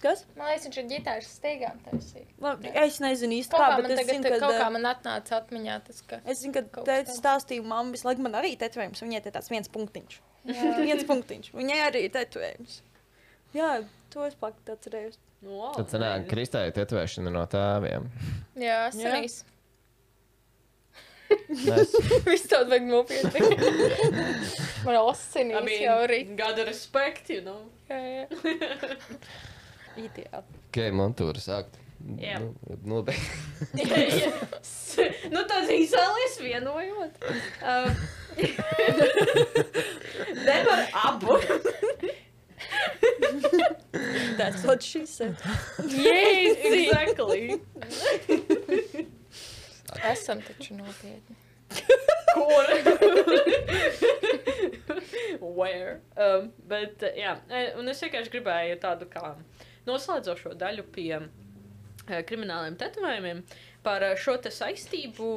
Kas? 0.00 0.22
Man 0.36 0.48
liekas, 0.50 0.66
viņš 0.68 0.78
ir 0.80 0.86
ģitāras 0.92 1.28
stīgām 1.40 1.80
taisīja. 1.84 2.26
Labi, 2.44 2.70
es 2.84 2.98
nezinu 3.00 3.38
īsti 3.40 3.56
kā, 3.56 3.58
kā 3.58 3.76
bet 3.80 3.90
es 3.90 4.00
tagad, 4.00 4.12
zinu, 4.14 4.28
ka... 4.28 4.38
kaut 4.44 4.56
kā 4.60 4.68
man 4.72 4.88
atnāca 4.92 5.36
atmiņā 5.40 5.76
tas, 5.88 6.02
ka... 6.08 6.20
Es 6.24 6.40
zinu, 6.44 6.52
ka 6.54 6.84
kas 6.84 7.12
stāstīja, 7.18 7.64
mamma 7.64 7.96
visu 7.96 8.08
laiku 8.08 8.24
man 8.24 8.36
arī 8.40 8.54
tetovējums. 8.60 9.02
Viņai 9.04 9.22
te 9.24 9.32
tāds 9.34 9.50
viens 9.52 9.72
punktiņš. 9.72 10.20
viens 10.86 11.04
punktiņš. 11.08 11.50
Viņai 11.56 11.80
arī 11.88 12.04
tetovējums. 12.12 12.80
Jā, 13.56 13.72
to 14.12 14.24
es 14.28 14.36
paktu 14.38 14.76
atcerējos. 14.76 15.18
Nu, 15.44 15.58
wow, 15.58 15.74
Tad 15.76 15.92
sanāk. 15.92 16.24
Kristai 16.30 16.70
tetovēšana 16.76 17.32
no 17.32 17.44
tēviem. 17.50 18.08
Jā, 18.56 18.86
Jā. 18.88 18.90
sanīs. 18.94 19.42
Viss 22.26 22.46
tāds 22.50 22.70
vajag 22.70 22.86
nopietni. 22.90 23.40
Man 24.86 24.94
I 24.94 25.00
asinīs 25.00 25.64
mean, 25.66 25.82
jau 25.82 25.96
arī. 26.04 26.20
gotta 26.38 26.66
respect, 26.68 27.30
you 27.30 27.42
know. 27.42 27.62
Jā, 27.90 27.98
jā. 28.02 28.26
Ideāli. 29.96 30.62
kā 30.76 30.90
montūra 30.92 31.40
sākt. 31.40 31.78
Jā. 32.20 32.36
Nu, 32.38 32.52
nobeigt. 32.84 33.24
nu, 35.32 35.40
tad 35.48 35.70
izvēlies 35.72 36.36
vienojot. 36.44 37.16
Um, 37.64 37.90
Nevar 40.44 40.84
abu. 41.06 41.40
That's 44.36 44.62
what 44.64 44.82
she 44.82 45.06
said. 45.06 45.36
Jēzi! 45.80 46.84
exactly. 46.84 47.60
Esam 50.04 50.42
taču 50.44 50.76
nopietni. 50.76 51.36
Kur? 52.36 52.66
Where? 55.56 56.00
Um, 56.16 56.50
bet, 56.68 57.02
uh, 57.02 57.16
jā, 57.16 57.36
e, 57.48 57.62
un 57.80 57.88
es 57.90 58.02
vienkārši 58.04 58.32
gribēju 58.34 58.76
tādu 58.82 59.08
kā 59.10 59.32
noslēdzošo 59.88 60.52
daļu 60.60 60.84
pie 60.94 61.12
uh, 61.20 62.20
krimināliem 62.28 62.76
tetovējumiem 62.80 63.42
par 63.86 64.04
uh, 64.04 64.18
šo 64.20 64.36
te 64.42 64.52
saistību 64.52 65.30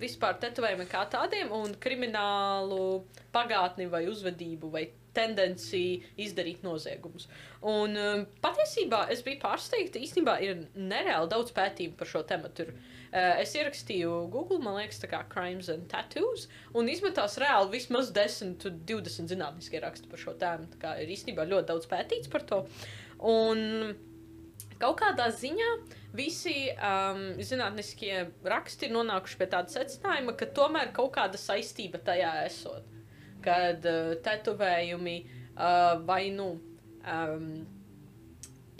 vispār 0.00 0.36
tetovējumiem 0.42 0.90
kā 0.90 1.04
tādiem 1.10 1.52
un 1.54 1.74
kriminālu 1.80 3.04
pagātni 3.34 3.86
vai 3.90 4.04
uzvedību 4.10 4.70
vai 4.74 4.88
tendenciju 5.14 6.02
izdarīt 6.24 6.64
noziegumus. 6.66 7.28
Un 7.70 7.94
um, 8.00 8.24
patiesībā 8.42 9.04
es 9.14 9.22
biju 9.26 9.40
pārsteigta, 9.44 10.02
īstenībā 10.02 10.40
ir 10.42 10.66
nereāli 10.74 11.30
daudz 11.30 11.54
pētījumu 11.54 11.98
par 12.00 12.10
šo 12.10 12.24
tematu. 12.26 12.66
Ir, 12.66 12.74
es 13.14 13.52
ierakstīju 13.54 14.14
Google, 14.32 14.58
man 14.62 14.78
liekas, 14.80 14.98
tā 15.02 15.10
kā 15.10 15.20
crimes 15.30 15.68
and 15.70 15.86
tattoos, 15.90 16.48
un 16.74 16.88
izmetās 16.90 17.38
reāli 17.38 17.76
vismaz 17.76 18.10
10, 18.14 18.56
20 18.88 19.30
zinātniskie 19.30 19.82
raksti 19.84 20.10
par 20.10 20.22
šo 20.22 20.34
tēmu. 20.40 20.66
Tā 20.74 20.80
kā 20.82 20.94
ir 21.02 21.12
īstenībā 21.14 21.46
ļoti 21.46 21.70
daudz 21.70 21.86
pētīts 21.90 22.32
par 22.32 22.46
to. 22.48 22.64
Un 23.30 23.94
kaut 24.82 24.98
kādā 25.00 25.28
ziņā 25.30 25.68
visi 26.18 26.56
um, 26.74 27.22
zinātniskie 27.38 28.26
raksti 28.46 28.88
ir 28.88 28.96
nonākuši 28.96 29.38
pie 29.40 29.48
tāda 29.52 29.72
secinājuma, 29.72 30.34
ka 30.38 30.50
tomēr 30.56 30.90
kaut 30.96 31.14
kāda 31.16 31.40
saistība 31.40 32.02
tajā 32.02 32.34
esot. 32.48 32.90
Kad 33.44 33.86
uh, 33.86 34.14
tetovējumi 34.24 35.16
uh, 35.22 36.02
vai 36.08 36.22
nu 36.34 36.54
um, 36.56 37.48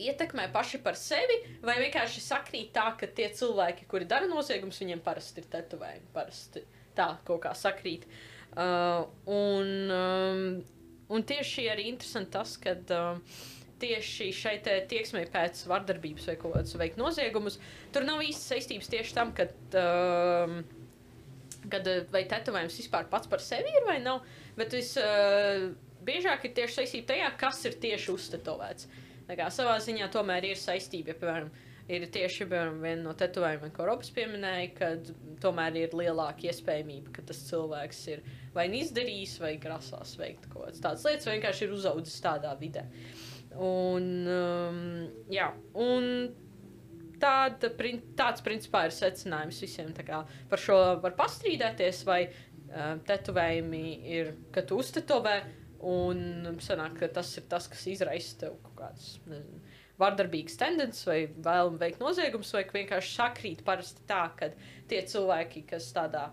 ietekmē 0.00 0.48
paši 0.54 0.80
par 0.82 0.98
sevi, 0.98 1.36
vai 1.64 1.76
vienkārši 1.82 2.22
sakrīt 2.24 2.72
tā, 2.74 2.88
ka 2.98 3.06
tie 3.06 3.28
cilvēki, 3.34 3.86
kuri 3.90 4.08
dara 4.10 4.28
noziegumus, 4.30 4.80
viņiem 4.82 5.02
parasti 5.04 5.42
ir 5.42 5.50
tetovējumi. 5.52 6.12
Parasti 6.14 6.64
tā 6.96 7.10
kaut 7.26 7.44
kā 7.44 7.54
sakrīt. 7.58 8.06
Uh, 8.54 9.06
un, 9.30 9.70
um, 9.90 10.44
un 11.10 11.26
tieši 11.26 11.66
arī 11.72 11.88
interesanti 11.90 12.34
tas, 12.36 12.54
ka 12.62 12.76
uh, 12.78 13.42
tieši 13.82 14.30
šai 14.34 14.54
te 14.64 14.76
tieksmei 14.90 15.26
pēc 15.30 15.64
vardarbības 15.70 16.28
vai 16.30 16.36
kaut 16.38 16.54
kādas 16.56 16.78
veikt 16.78 17.00
noziegumus, 17.00 17.58
tur 17.94 18.06
nav 18.06 18.22
īsti 18.22 18.54
saistības 18.54 18.90
tieši 18.94 19.18
tam, 19.18 19.34
ka. 19.36 19.50
Um, 19.74 20.62
kad 21.72 21.86
uh, 21.88 22.02
vai 22.12 22.26
tetovējums 22.28 22.74
vispār 22.76 23.06
pats 23.08 23.30
par 23.30 23.40
sevi 23.40 23.70
ir 23.72 23.86
vai 23.86 23.96
nav, 24.02 24.18
bet 24.58 24.74
visbiežāk 24.76 26.42
uh, 26.42 26.44
ir 26.44 26.52
tieši 26.58 26.76
saistība 26.76 27.14
tajā, 27.14 27.30
kas 27.40 27.62
ir 27.64 27.78
tieši 27.80 28.10
uztetovēts. 28.12 28.90
Tā 29.28 29.36
kā 29.38 29.48
savā 29.52 29.78
ziņā 29.80 30.10
tomēr 30.12 30.50
ir 30.50 30.60
saistība, 30.60 31.14
ja, 31.14 31.18
piemēram, 31.20 31.50
ir 31.88 32.06
tieši 32.12 32.46
piemēram, 32.48 32.80
viena 32.84 33.02
no 33.06 33.14
tetovējumiem, 33.18 33.72
ko 33.76 33.88
Robs 33.88 34.12
pieminēja, 34.16 34.70
kad 34.78 35.10
tomēr 35.42 35.78
ir 35.80 35.96
lielāka 35.96 36.48
iespējamība, 36.50 37.12
ka 37.16 37.24
tas 37.30 37.42
cilvēks 37.48 38.02
ir 38.12 38.24
vai 38.54 38.68
nu 38.72 38.80
izdarījis, 38.80 39.38
vai 39.42 39.54
grasās 39.60 40.14
veikt 40.20 40.48
kaut 40.52 40.68
kādas 40.68 40.84
tādas 40.84 41.04
lietas, 41.08 41.28
vai 41.28 41.38
vienkārši 41.38 41.66
ir 41.66 41.76
uzaudzis 41.76 42.22
tādā 42.24 42.54
vidē. 42.60 42.86
Un, 43.54 44.08
um, 44.30 44.80
jā, 45.30 45.50
un 45.78 46.08
tāda, 47.22 47.70
tāds 48.18 48.44
principā 48.44 48.86
ir 48.88 48.94
secinājums 48.96 49.60
visiem. 49.62 49.92
Kā 50.06 50.24
Par 50.50 50.62
šo 50.62 50.78
var 51.02 51.14
pastrīdēties, 51.18 52.02
vai 52.08 52.20
uh, 52.28 52.96
tetovējumi 53.06 53.84
ir, 54.16 54.34
ka 54.54 54.64
tu 54.66 54.80
uztetovē, 54.82 55.36
un 55.84 56.58
sanāk, 56.64 56.98
ka 57.00 57.10
tas 57.20 57.30
ir 57.38 57.48
tas, 57.50 57.68
kas 57.70 57.86
izraisa 57.92 58.38
tev 58.44 58.58
kaut 58.64 58.76
kādas 58.78 59.08
nezinu, 59.28 59.62
vardarbīgas 60.00 60.58
tendences, 60.58 61.04
vai 61.06 61.20
vēlamu 61.28 61.78
veikt 61.78 62.02
noziegumus, 62.02 62.52
vai 62.56 62.64
vienkārši 62.66 63.14
sakrīt 63.14 63.64
parasti 63.66 64.02
tā, 64.08 64.24
ka 64.38 64.50
tie 64.90 65.02
cilvēki, 65.10 65.64
kas 65.70 65.90
tādā 65.94 66.28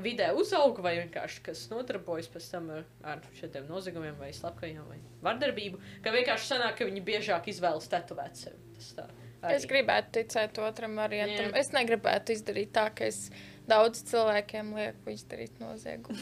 vidē 0.00 0.30
uzauga, 0.38 0.84
vai 0.86 0.94
vienkārši 1.00 1.42
kas 1.48 1.64
nodarbojas 1.72 2.30
pēc 2.30 2.46
tam 2.52 2.70
ar, 2.76 2.84
ar 3.14 3.24
šādiem 3.40 3.66
noziegumiem, 3.70 4.14
vai 4.20 4.30
slepkavībām, 4.36 4.92
vai 4.92 5.00
vardarbību, 5.26 5.80
ka 6.04 6.14
vienkārši 6.14 6.52
sanāk, 6.52 6.78
ka 6.78 6.86
viņi 6.86 7.02
biežāk 7.08 7.50
izvēlas 7.50 7.90
tetovēt 7.90 8.38
sevi. 8.38 8.62
Tas 8.78 8.92
tā. 9.00 9.08
arī. 9.42 9.56
Es 9.56 9.66
gribētu 9.68 10.20
ticēt 10.20 10.62
otram 10.62 10.94
variantam. 11.00 11.50
Jā. 11.50 11.64
Es 11.64 11.72
negribētu 11.74 12.36
izdarīt 12.36 12.70
tā, 12.76 12.86
ka 12.94 13.10
es 13.10 13.26
daudz 13.68 14.04
cilvēkiem 14.10 14.74
lieku 14.76 15.12
izdarīt 15.14 15.60
noziegumu. 15.62 16.18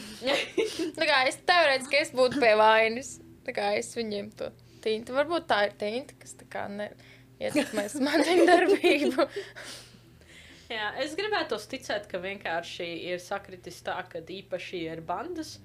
Kā 0.99 1.21
es 1.29 1.39
teorētiski 1.47 2.01
es 2.03 2.13
būtu 2.15 2.41
pie 2.41 2.55
vainas. 2.59 3.17
Es 3.49 3.95
viņiem 3.97 4.27
to 4.37 4.51
tintu. 4.83 5.15
Varbūt 5.17 5.47
tā 5.49 5.63
ir 5.69 5.77
tinta, 5.79 6.13
kas 6.21 6.35
ietekmēs 7.39 7.95
manu 8.05 8.35
darbību. 8.45 9.25
Jā, 10.69 10.91
es 11.01 11.15
gribētu 11.17 11.57
ticēt, 11.71 12.05
ka 12.11 12.21
vienkārši 12.21 12.85
ir 13.09 13.23
sakritis 13.23 13.81
tā, 13.81 13.97
ka 14.11 14.21
īpaši 14.21 14.83
ir 14.91 15.01
bandas 15.01 15.57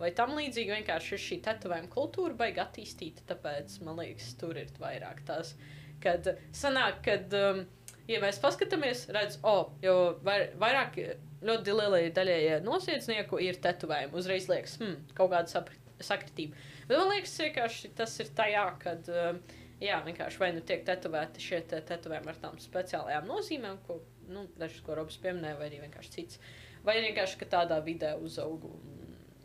vai 0.00 0.10
tam 0.16 0.32
līdzīgi 0.38 0.78
vienkārši 0.78 1.14
ir 1.14 1.22
šī 1.24 1.38
tetovējuma 1.44 1.92
kultūra 1.92 2.36
baigi 2.38 2.62
attīstīta. 2.62 3.26
Tāpēc 3.28 3.76
man 3.86 4.00
liekas, 4.00 4.32
tur 4.40 4.56
ir 4.60 4.72
vairāk 4.80 5.22
tās, 5.28 5.54
kad 6.02 6.32
sanāk, 6.56 7.02
kad, 7.04 7.36
um, 7.36 7.64
ja 8.10 8.20
mēs 8.22 8.40
paskatāmies, 8.42 9.06
redz, 9.14 9.38
o, 9.42 9.54
oh, 9.54 9.72
jo 9.84 9.96
vai, 10.26 10.42
vairāk 10.60 10.98
ļoti 11.46 11.76
lielai 11.78 12.02
daļai 12.16 12.60
noziedznieku 12.66 13.40
ir 13.42 13.60
tetovējumi. 13.62 14.16
Uzreiz 14.18 14.50
liekas, 14.50 14.76
hmm, 14.82 15.14
kaut 15.16 15.32
kāda 15.32 15.52
sapri- 15.52 15.80
sakritība. 16.04 16.58
Bet 16.88 16.98
man 16.98 17.14
liekas, 17.14 17.38
vienkārši 17.46 17.94
tas 17.96 18.20
ir 18.22 18.36
tajā, 18.36 18.68
kad. 18.82 19.10
Um, 19.10 19.42
Jā, 19.80 20.02
vienkārši 20.04 20.40
vai 20.42 20.50
nu 20.52 20.60
tiek 20.60 20.82
tetovēti 20.84 21.40
šie 21.40 21.62
te 21.70 21.78
tetovējumi 21.88 22.28
ar 22.28 22.40
tām 22.42 22.58
speciālajām 22.60 23.24
nozīmēm, 23.30 23.78
ko, 23.86 23.96
nu, 24.28 24.42
dažas, 24.60 24.82
ko 24.84 24.96
Robs 24.98 25.16
pieminēja, 25.22 25.56
vai 25.56 25.70
arī 25.70 25.78
vienkārši 25.86 26.12
cits. 26.12 26.40
Vai 26.84 26.98
vienkārši, 27.00 27.38
ka 27.40 27.48
tādā 27.54 27.78
vidē 27.84 28.10
uzaugu 28.20 28.74
un, 28.76 28.99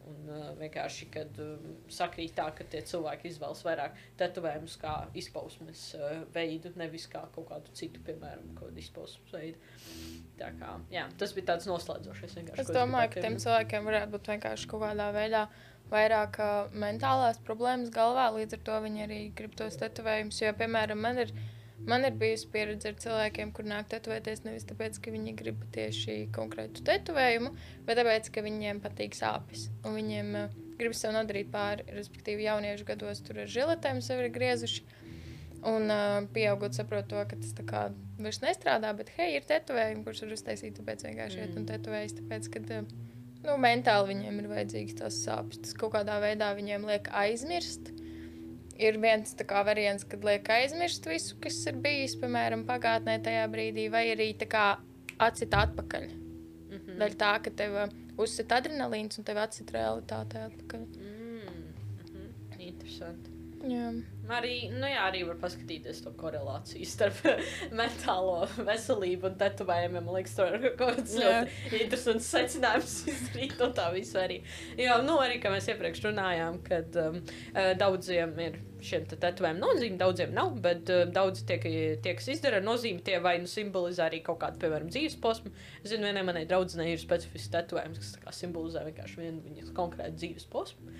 un 0.10 0.32
uh, 0.32 0.48
vienkārši, 0.60 1.08
kad 1.14 1.40
uh, 1.42 1.68
sakrīt 1.92 2.36
tā, 2.38 2.48
ka 2.56 2.66
tie 2.72 2.82
cilvēki 2.86 3.30
izvēlas 3.32 3.64
vairāk 3.66 4.00
tetovējumus 4.20 4.78
kā 4.82 4.96
izpausmes 5.18 5.86
uh, 6.00 6.24
veidu, 6.36 6.72
nevis 6.80 7.08
kā 7.12 7.26
kaut 7.36 7.50
kādu 7.52 7.76
citu, 7.78 8.02
piemēram, 8.08 8.54
kādu 8.60 8.82
izpausmes 8.82 9.36
veidu. 9.36 9.76
Tā 10.40 10.52
kā, 10.60 10.74
jā, 10.92 11.06
tas 11.20 11.34
bija 11.36 11.54
tāds 11.54 11.70
noslēdzošais 11.70 12.38
vienkārši. 12.40 12.66
Es 12.66 12.74
domāju, 12.74 13.14
gribēju 13.14 13.16
ka 13.16 13.28
tiem 13.28 13.40
cilvēkiem 13.46 13.90
varētu 13.90 14.16
būt 14.18 14.34
vienkārši 14.34 14.72
kaut 14.72 14.86
kādā 14.86 15.10
veidā 15.16 15.46
vairāk 15.92 16.40
ā, 16.42 16.52
mentālās 16.76 17.40
problēmas 17.46 17.92
galvā. 17.94 18.30
Līdz 18.36 18.58
ar 18.58 18.64
to 18.68 18.80
viņi 18.86 19.06
arī 19.06 19.20
grib 19.38 19.56
tos 19.58 19.78
tetovējumus. 19.82 20.42
Jo, 20.42 20.54
piemēram, 20.58 21.02
man 21.02 21.22
ir, 21.26 21.34
man 21.84 22.06
ir 22.08 22.16
bijusi 22.20 22.50
pieredze 22.54 22.92
ar 22.92 23.00
cilvēkiem, 23.02 23.52
kur 23.56 23.68
nāk 23.68 23.90
tetovēties 23.92 24.46
nevis 24.46 24.68
tāpēc, 24.70 25.00
ka 25.04 25.14
viņi 25.14 25.36
grib 25.38 25.64
tieši 25.76 26.18
konkrētu 26.36 26.86
tetovējumu, 26.88 27.52
bet 27.88 28.00
tāpēc, 28.00 28.30
ka 28.34 28.44
viņiem 28.46 28.82
patīk 28.84 29.18
sāpes. 29.18 29.68
Un 29.86 29.98
viņiem 30.00 30.32
uh, 30.40 30.62
grib 30.80 30.96
sev 30.98 31.16
nodarīt 31.16 31.52
pāri, 31.54 31.88
respektīvi, 31.96 32.48
jauniešu 32.48 32.88
gados 32.88 33.24
tur 33.26 33.44
ar 33.44 33.52
žiletēm 33.52 34.02
sevi 34.06 34.28
ir 34.28 34.36
griezuši. 34.36 34.86
Un 35.66 35.90
uh, 35.90 36.20
pieaugot, 36.34 36.76
saprotu, 36.78 37.16
to, 37.16 37.22
ka 37.26 37.40
tas 37.42 37.56
tā 37.58 37.64
kā 37.66 37.88
vairs 38.22 38.42
nestrādā, 38.44 38.92
bet 38.98 39.10
hei, 39.18 39.32
ir 39.40 39.48
tetovējumi, 39.50 40.04
kurus 40.06 40.22
var 40.22 40.36
uztaisīt. 40.36 40.76
Tāpēc 40.78 41.08
vienkārši 41.08 41.42
iet 41.42 41.56
un 41.58 41.66
tetovējas. 41.70 42.18
Tāpēc, 42.20 42.50
kad, 42.54 42.74
uh, 42.76 43.14
nu, 43.48 43.56
mentāli 43.62 44.12
viņiem 44.14 44.44
ir 44.44 44.50
vajadzīgs 44.52 45.00
tas 45.02 45.18
sāpes. 45.26 45.64
Tas 45.66 45.78
kaut 45.80 45.96
kādā 45.96 46.20
veidā 46.22 46.52
viņiem 46.58 46.86
liek 46.90 47.10
aizmirst. 47.24 47.90
Ir 48.76 48.98
viens 49.00 49.36
kā 49.48 49.62
variants, 49.64 50.04
kad 50.04 50.24
liek 50.28 50.50
aizmirst 50.52 51.06
visu, 51.08 51.38
kas 51.40 51.62
ir 51.70 51.78
bijis, 51.84 52.18
piemēram, 52.20 52.66
pagātnē 52.68 53.22
tajā 53.24 53.46
brīdī, 53.52 53.88
vai 53.92 54.10
arī 54.12 54.34
atcīt 55.18 55.54
atpakaļ. 55.56 56.10
Mm 56.10 56.80
-hmm. 56.80 56.98
Daļa 57.00 57.16
tā, 57.22 57.32
ka 57.44 57.52
tev 57.62 57.78
uh, 57.84 57.94
uzsit 58.18 58.52
adrenalīns 58.52 59.18
un 59.18 59.24
tev 59.24 59.38
atcīt 59.38 59.72
realitāte 59.72 60.42
atpakaļ. 60.50 60.84
Mm, 61.00 61.72
mhm, 62.02 62.28
Interesanti. 62.60 63.35
Jā. 63.66 63.90
Arī, 64.36 64.54
nu 64.74 64.88
jā, 64.90 65.02
arī 65.06 65.22
var 65.28 65.38
paskatīties 65.42 66.02
to 66.06 66.12
korelāciju 66.18 66.86
starp 66.90 67.20
mentālo 67.80 68.40
veselību 68.58 69.30
un 69.30 69.36
tetovējumiem. 69.42 70.06
Man 70.06 70.18
liekas, 70.18 70.36
tur 70.38 70.56
ir 70.58 70.74
kaut 70.80 71.02
Jā. 71.14 71.44
ļoti 71.46 71.82
interesants 71.86 72.30
secinājums 72.34 72.96
izdarīt 73.14 73.58
no 73.62 73.70
tā 73.78 73.90
visa 73.94 74.24
arī. 74.24 74.40
Jo, 74.82 75.00
nu, 75.06 75.20
arī, 75.22 75.38
kā 75.42 75.54
mēs 75.54 75.70
iepriekš 75.74 76.08
runājām, 76.08 76.58
kad 76.66 76.98
um, 77.02 77.20
eh, 77.54 77.74
daudziem 77.78 78.34
ir 78.48 78.58
šiem 78.86 79.06
te 79.10 79.18
tetovējumiem 79.18 79.62
nozīme, 79.62 79.98
daudziem 79.98 80.34
nav, 80.36 80.52
bet 80.62 80.90
uh, 80.94 81.06
daudzi 81.10 81.46
tie, 81.50 81.58
tie, 82.04 82.16
kas 82.18 82.28
izdara 82.36 82.60
ar 82.62 82.66
nozīmi, 82.66 83.02
tie 83.06 83.18
vai 83.24 83.38
nu 83.42 83.50
simbolizē 83.50 84.06
arī 84.10 84.20
kaut 84.26 84.42
kādu, 84.44 84.62
piemēram, 84.62 84.92
dzīves 84.94 85.18
posmu. 85.24 85.54
Es 85.82 85.90
zinu, 85.94 86.06
vienai 86.06 86.26
manai 86.28 86.46
draudzenei 86.50 86.92
ir 86.94 87.02
specifisks 87.02 87.54
tetovējums, 87.56 88.18
kas 88.26 88.44
simbolizē 88.44 88.86
vienkārši 88.86 89.24
vienu 89.24 89.42
viņas 89.48 89.74
konkrētu 89.78 90.22
dzīves 90.22 90.46
posmu. 90.54 90.94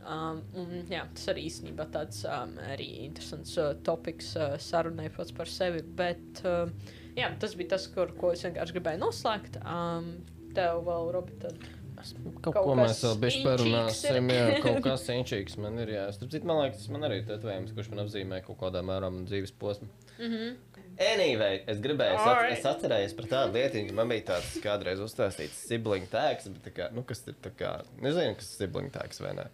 Um, 0.00 0.40
un, 0.56 0.70
jā, 0.88 1.02
tas 1.14 1.28
arī 1.32 1.44
īstenībā 1.50 1.84
tāds 1.92 2.22
um, 2.24 2.54
arī 2.72 2.88
interesants 3.04 3.52
uh, 3.60 3.74
topiks 3.84 4.32
uh, 4.38 4.54
sarunai 4.60 5.10
pats 5.12 5.34
par 5.36 5.50
sevi. 5.50 5.82
Bet 5.84 6.40
uh, 6.48 6.70
jā, 7.18 7.28
tas 7.40 7.56
bija 7.58 7.74
tas, 7.76 7.84
kur, 7.92 8.14
ko 8.16 8.32
es 8.32 8.44
vienkārši 8.46 8.78
gribēju 8.78 9.02
noslēgt. 9.02 9.60
Um, 9.60 10.14
tev 10.56 10.82
vēl, 10.88 11.12
Robi, 11.16 11.36
tad. 11.42 11.68
Kaut, 12.00 12.54
Kaut 12.54 12.64
ko 12.64 12.72
kas 12.72 12.80
mēs 12.80 13.02
vēl 13.04 13.16
inčīgs 13.18 13.44
parunāsim. 13.44 14.30
Jā, 14.32 14.44
kaut 14.64 14.78
kas 14.86 15.02
inčīgs 15.12 15.58
man 15.60 15.76
ir. 15.82 15.92
Jā. 15.98 16.06
Starp 16.16 16.32
citu, 16.32 16.48
man 16.48 16.62
liekas, 16.62 16.86
tas 16.86 16.94
man 16.94 17.04
arī 17.04 17.20
ir 17.20 17.26
tetovējums, 17.28 17.74
kurš 17.76 17.90
man 17.92 18.06
apzīmē 18.06 18.40
kaut 18.46 18.56
kādā 18.62 18.80
mērā 18.86 19.12
dzīves 19.28 19.52
posmu. 19.60 19.90
Mm 20.16 20.32
-hmm. 20.32 20.56
Anyway, 21.00 21.62
es 21.70 21.78
gribēju, 21.80 22.16
es, 22.16 22.26
at, 22.28 22.40
es 22.52 22.66
atcerējos 22.68 23.14
par 23.16 23.28
tādu 23.30 23.56
lietu, 23.56 23.86
ka 23.88 23.94
man 23.96 24.10
bija 24.12 24.24
tāds 24.34 24.56
kādreiz 24.60 25.00
uzstāstīts 25.00 25.62
sibling 25.68 26.08
tēks, 26.12 26.50
bet 26.52 26.66
tā 26.66 26.72
kā, 26.76 26.88
nu, 26.92 27.04
kas 27.08 27.22
ir 27.30 27.38
tā 27.40 27.52
kā, 27.56 27.70
nezinu, 28.04 28.34
kas 28.36 28.50
ir 28.50 28.66
sibling 28.66 28.90
tēks 28.92 29.22
vai 29.24 29.32
ne. 29.38 29.46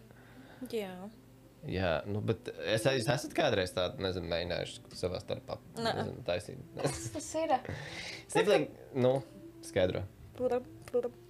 Jā. 0.72 0.94
Jā, 1.66 1.92
nu, 2.06 2.20
bet 2.22 2.50
es, 2.62 2.84
jūs 2.86 3.08
esat 3.10 3.32
kādreiz 3.34 3.72
tādu, 3.74 3.98
nezinu, 4.04 4.28
mēģinājuši 4.30 4.98
savā 5.00 5.18
starpā 5.22 5.56
Nē. 5.80 5.92
nezinu, 5.98 6.22
taisīt. 6.26 6.60
Tas 6.78 7.30
ir. 7.40 7.54
Sibling, 8.30 8.68
nu, 8.94 9.16
skaidro. 9.66 10.04
Protams, 10.38 10.68
protams. 10.92 11.22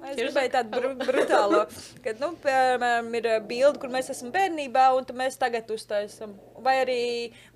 Es 0.00 0.16
gribēju 0.16 0.48
tādu 0.54 0.78
br 0.78 0.94
brutālu, 1.10 1.58
kad, 2.04 2.20
nu, 2.22 2.30
piemēram, 2.40 3.10
ir 3.18 3.26
ā, 3.28 3.34
bilde, 3.44 3.76
kur 3.82 3.90
mēs 3.92 4.08
esam 4.14 4.30
bērnībā, 4.32 4.86
un 4.96 5.04
tad 5.08 5.18
mēs 5.18 5.36
tagad 5.40 5.68
uztaisām. 5.74 6.32
Vai 6.64 6.78
arī, 6.86 7.02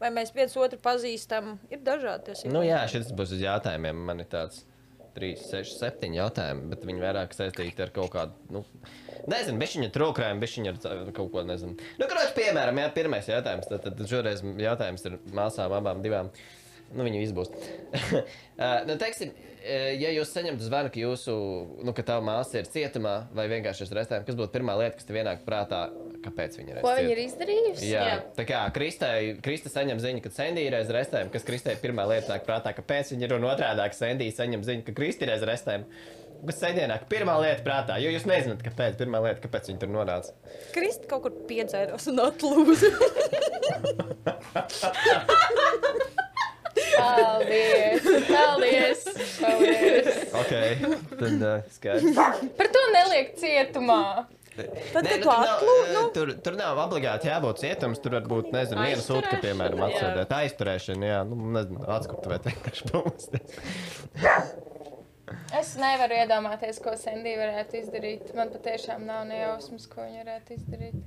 vai 0.03 0.11
mēs 0.13 0.35
viens 0.37 0.53
otru 0.61 0.77
pazīstam, 0.85 1.55
ir 1.73 1.81
dažādi. 1.87 2.37
Nu, 2.53 2.61
jā, 2.67 2.83
šis 2.91 3.15
būs 3.17 3.33
uz 3.39 3.45
jautājumiem. 3.47 4.03
Man 4.11 4.21
ir 4.21 4.29
tāds 4.35 4.67
3, 5.17 5.45
6, 5.51 5.79
7 5.81 6.17
jautājumi, 6.19 6.69
bet 6.73 6.85
viņi 6.89 7.05
vairāk 7.05 7.37
saistīti 7.37 7.85
ar 7.85 7.93
kaut 7.95 8.13
kādu, 8.15 8.35
nu, 8.55 8.65
nezinu, 9.31 9.61
bišķiņa 9.63 9.93
trūkrājumu, 9.95 10.43
bišķiņa 10.43 10.75
ar 10.91 11.13
kaut 11.17 11.31
ko, 11.35 11.45
nezinu. 11.47 11.79
Nu, 12.01 12.09
kurš, 12.11 12.35
piemēram, 12.37 12.83
jā, 12.83 12.91
pirmais 12.97 13.31
jautājums, 13.31 13.71
tad, 13.71 13.87
tad 13.87 14.05
šoreiz 14.11 14.43
jautājums 14.43 15.07
ir 15.09 15.19
māsām 15.37 15.75
abām 15.79 16.03
divām. 16.05 16.33
Nu, 16.95 17.05
viņu 17.07 17.21
izbūs. 17.27 17.51
uh, 17.51 18.81
nu, 18.89 18.95
teiksim, 19.01 19.33
eh, 19.65 19.95
ja 19.99 20.11
jūs 20.15 20.31
saņemtu 20.35 20.63
zvanu, 20.69 20.93
ka 20.95 21.01
jūsu, 21.03 21.35
nu, 21.85 21.95
ka 21.97 22.05
tā 22.07 22.17
māsa 22.25 22.61
ir 22.61 22.69
cietumā 22.71 23.15
vai 23.35 23.47
vienkārši 23.51 23.87
uz 23.89 23.95
restēm, 23.99 24.25
kas 24.29 24.39
būtu 24.39 24.53
pirmā 24.55 24.77
lieta, 24.79 24.97
kas 25.01 25.09
tev 25.09 25.19
ienāk 25.23 25.43
prātā, 25.47 25.81
kāpēc 26.25 26.59
viņa 26.61 26.71
ir 26.77 26.83
Ko 26.85 26.93
viņi 26.95 27.11
ir 27.11 27.19
cietumā? 27.21 27.29
izdarījuši? 27.33 27.91
Jā, 27.91 28.05
Jā. 28.13 28.19
tā 28.39 28.47
kā 28.49 28.63
Kristai, 28.77 29.19
Krista 29.45 29.73
saņem 29.75 29.99
ziņu, 30.05 30.23
ka 30.25 30.31
Sandija 30.35 30.71
ir 30.71 30.79
aiz 30.81 30.91
restēm, 30.95 31.31
kas 31.35 31.47
Kristai 31.49 31.75
pirmā 31.83 32.07
lieta 32.15 32.31
nāk 32.37 32.47
prātā, 32.47 32.71
kāpēc 32.79 33.11
viņa 33.17 33.27
ir 33.29 33.35
un 33.41 33.49
otrādi, 33.51 33.89
ka 33.91 33.99
Sandija 34.05 34.39
saņem 34.39 34.63
ziņu, 34.71 34.87
ka 34.87 34.95
Kristi 35.01 35.27
ir 35.27 35.35
aiz 35.35 35.43
restēm. 35.51 35.89
Kas 36.45 36.59
Sandija 36.61 36.85
nāk 36.91 37.07
pirmā 37.09 37.39
lieta 37.41 37.63
prātā, 37.65 37.95
jo 38.03 38.11
jūs 38.13 38.27
nezināt, 38.29 38.61
kāpēc 38.67 38.99
pirmā 39.01 39.23
lieta, 39.25 39.41
kāpēc 39.47 39.71
viņa 39.71 39.81
tur 39.81 39.89
nonāca. 39.95 40.35
Kristi 40.75 41.09
kaut 41.09 41.23
kur 41.25 41.33
piedzērās 41.49 42.05
un 42.13 42.21
atlūza. 42.21 42.91
Paldies! 46.99 48.07
Paldies! 48.29 49.05
Paldies. 49.41 50.23
Ok, 50.41 50.55
tad 51.19 51.45
uh, 51.45 51.59
skaidrs. 51.75 52.23
Par 52.59 52.71
to 52.77 52.83
neliek 52.95 53.35
cietumā. 53.41 54.01
Tad, 54.55 54.69
Nē, 54.71 54.83
kad 54.95 55.03
nu, 55.03 55.09
tu 55.11 55.17
tur, 55.19 55.25
nav, 55.27 55.41
atklū- 55.51 55.79
eh, 55.85 55.89
nu. 55.97 56.03
tur, 56.15 56.29
tur 56.47 56.55
nav 56.61 56.79
obligāti 56.85 57.27
jābūt 57.27 57.59
cietumam. 57.65 57.97
Tur 58.05 58.15
var 58.21 58.29
būt, 58.31 58.53
nezinu, 58.55 58.85
viena 58.87 59.03
sūta, 59.03 59.41
piemēram, 59.43 59.83
atsēdēt. 59.89 60.35
Aizturēšana, 60.37 61.09
jā, 61.11 61.17
nu, 61.27 61.39
nezinu, 61.57 61.81
atskutuvēt 61.97 62.47
vienkārši 62.53 62.87
pamosties. 62.93 63.59
Es 65.59 65.73
nevaru 65.81 66.15
iedomāties, 66.21 66.79
ko 66.85 66.95
Sandija 67.01 67.41
varētu 67.43 67.81
izdarīt. 67.81 68.31
Man 68.39 68.51
patiešām 68.55 69.03
nav 69.09 69.25
nejausmas, 69.31 69.89
ko 69.91 70.05
viņa 70.07 70.23
varētu 70.23 70.59
izdarīt. 70.61 71.03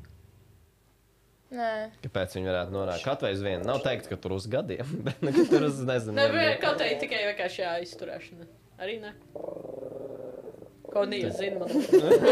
Nē, 1.48 1.68
Kāpēc 2.04 2.34
viņi 2.36 2.50
varētu 2.50 2.74
nonākt? 2.76 3.04
Kaut 3.08 3.22
vai 3.24 3.32
uz 3.32 3.44
vienu. 3.44 3.64
Nav 3.64 3.80
teikt, 3.86 4.10
ka 4.12 4.18
tur 4.20 4.36
uz 4.36 4.48
gadiem, 4.52 4.90
bet 5.08 5.22
nu, 5.24 5.32
tur 5.48 5.70
uz, 5.70 5.80
nezinu, 5.88 6.18
Nē, 6.20 6.48
kaut 6.64 6.82
kā 6.82 6.90
tikai 7.00 7.22
vienkārši 7.30 7.64
jāizturēšana. 7.64 8.48
Arī 8.84 8.98
ne. 9.02 9.14
Ko 10.88 11.04
Nīja 11.08 11.30
zina, 11.36 11.60
man 11.60 11.72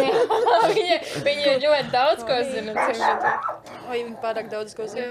viņa, 0.78 0.98
viņa 1.26 1.56
ļoti 1.64 1.90
daudz 1.94 2.24
ko 2.28 2.38
zina. 2.48 2.76
Vai 2.76 3.98
viņi 4.00 4.16
pārāk 4.24 4.48
daudz 4.52 4.76
ko 4.78 4.88
zina? 4.90 5.10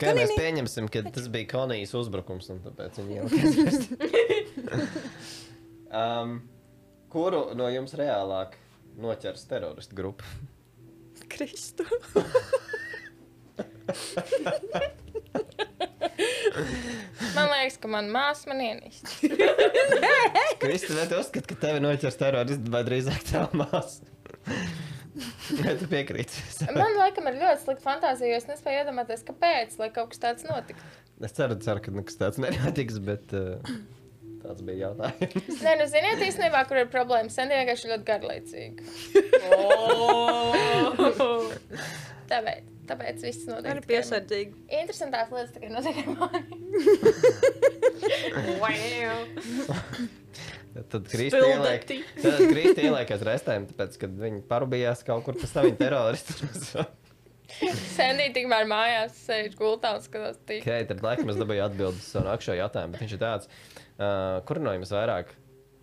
Kā 0.00 0.14
mēs 0.18 0.34
pieņemsim, 0.34 0.88
ka 0.90 1.04
tas 1.14 1.28
bija 1.32 1.48
Konijas 1.52 1.94
uzbrukums, 1.98 2.50
un 2.54 2.62
tāpēc 2.64 2.98
viņi 3.00 3.20
jau 3.20 3.26
um, 6.02 6.34
Kuru 7.10 7.44
no 7.58 7.70
jums 7.70 7.94
reālāk 7.98 8.58
noķers 9.00 9.46
teroristu 9.50 9.98
grupa? 9.98 10.26
Kristu. 11.30 11.86
Man 17.34 17.46
liekas, 17.50 17.76
ka 17.80 17.90
manā 17.90 18.10
māsā 18.12 18.50
man 18.50 18.62
ienīst. 18.64 19.04
Kristi, 20.60 20.94
vai 20.96 21.06
tu 21.10 21.18
uzskati, 21.20 21.46
ka 21.50 21.58
tevi 21.66 21.82
noķers 21.84 22.18
terorists 22.20 22.72
vai 22.72 22.82
drīzāk 22.86 23.22
tā 23.30 23.46
māsa? 23.56 24.02
Vai 25.60 25.74
tu 25.78 25.86
piekrīti? 25.90 26.42
Man 26.76 26.94
laikam 26.98 27.26
ir 27.30 27.38
ļoti 27.40 27.64
slikta 27.64 27.84
fantāzija, 27.84 28.30
jo 28.32 28.36
es 28.40 28.48
nespēju 28.50 28.84
iedomāties, 28.84 29.24
kāpēc, 29.26 29.68
lai 29.80 29.88
kaut 29.94 30.08
kas 30.12 30.22
tāds 30.22 30.46
notiktu. 30.48 30.84
Es 31.20 31.34
ceru, 31.36 31.54
ceru 31.60 31.80
ka 31.84 31.92
nekas 31.92 32.16
tāds 32.20 32.38
nenotiks, 32.40 32.96
bet 33.04 33.34
uh, 33.36 33.58
tāds 34.44 34.62
bija 34.64 34.86
jautājums. 34.86 35.60
Nē, 35.66 35.72
nu, 35.80 35.86
ziniet, 35.90 36.22
īstenībā, 36.28 36.60
kur 36.70 36.76
ir 36.80 36.88
problēma. 36.92 37.28
Sandija 37.32 37.60
vienkārši 37.64 37.90
ļoti 37.92 38.04
garlaicīga. 38.08 38.80
Tāpēc, 42.30 42.62
tāpēc 42.90 43.24
viss 43.26 43.46
notiek. 43.48 43.70
Arī 43.72 43.80
piesardzīgi. 43.88 44.52
Interesantās 44.80 45.28
lietas 45.34 45.52
tikai 45.56 45.70
notiek 45.74 45.96
ar 46.02 46.06
mani. 46.20 46.42
Tad 50.70 51.02
Kristi 51.10 51.34
Spill 51.34 51.48
ieliek, 51.50 51.82
tad 52.22 52.40
Kristi 52.46 52.84
ieliek 52.86 53.10
aiz 53.10 53.22
restēm, 53.26 53.64
tāpēc, 53.72 53.96
kad 54.04 54.12
viņi 54.20 54.38
parubījās 54.46 55.02
kaut 55.06 55.24
kur, 55.26 55.34
pēc 55.38 55.50
tam 55.56 55.66
viņi 55.66 55.78
teroristi. 55.80 56.32
Sandija 57.96 58.30
tikmēr 58.36 58.68
mājās 58.70 59.18
sēž 59.26 59.56
gultā 59.58 59.96
un 59.96 60.04
skatās 60.04 60.38
tīk. 60.46 60.62
Ok, 60.62 60.86
tad 60.92 61.02
laikam 61.04 61.32
es 61.32 61.40
dabūju 61.40 61.64
atbildi 61.66 61.98
uz 61.98 62.06
savu 62.12 62.28
nākamo 62.28 62.56
jautājumu, 62.60 62.94
bet 62.94 63.04
viņš 63.04 63.14
ir 63.16 63.22
tāds, 63.24 63.50
uh, 63.98 64.38
kur 64.46 64.62
no 64.62 64.74
jums 64.76 64.94
vairāk 64.94 65.34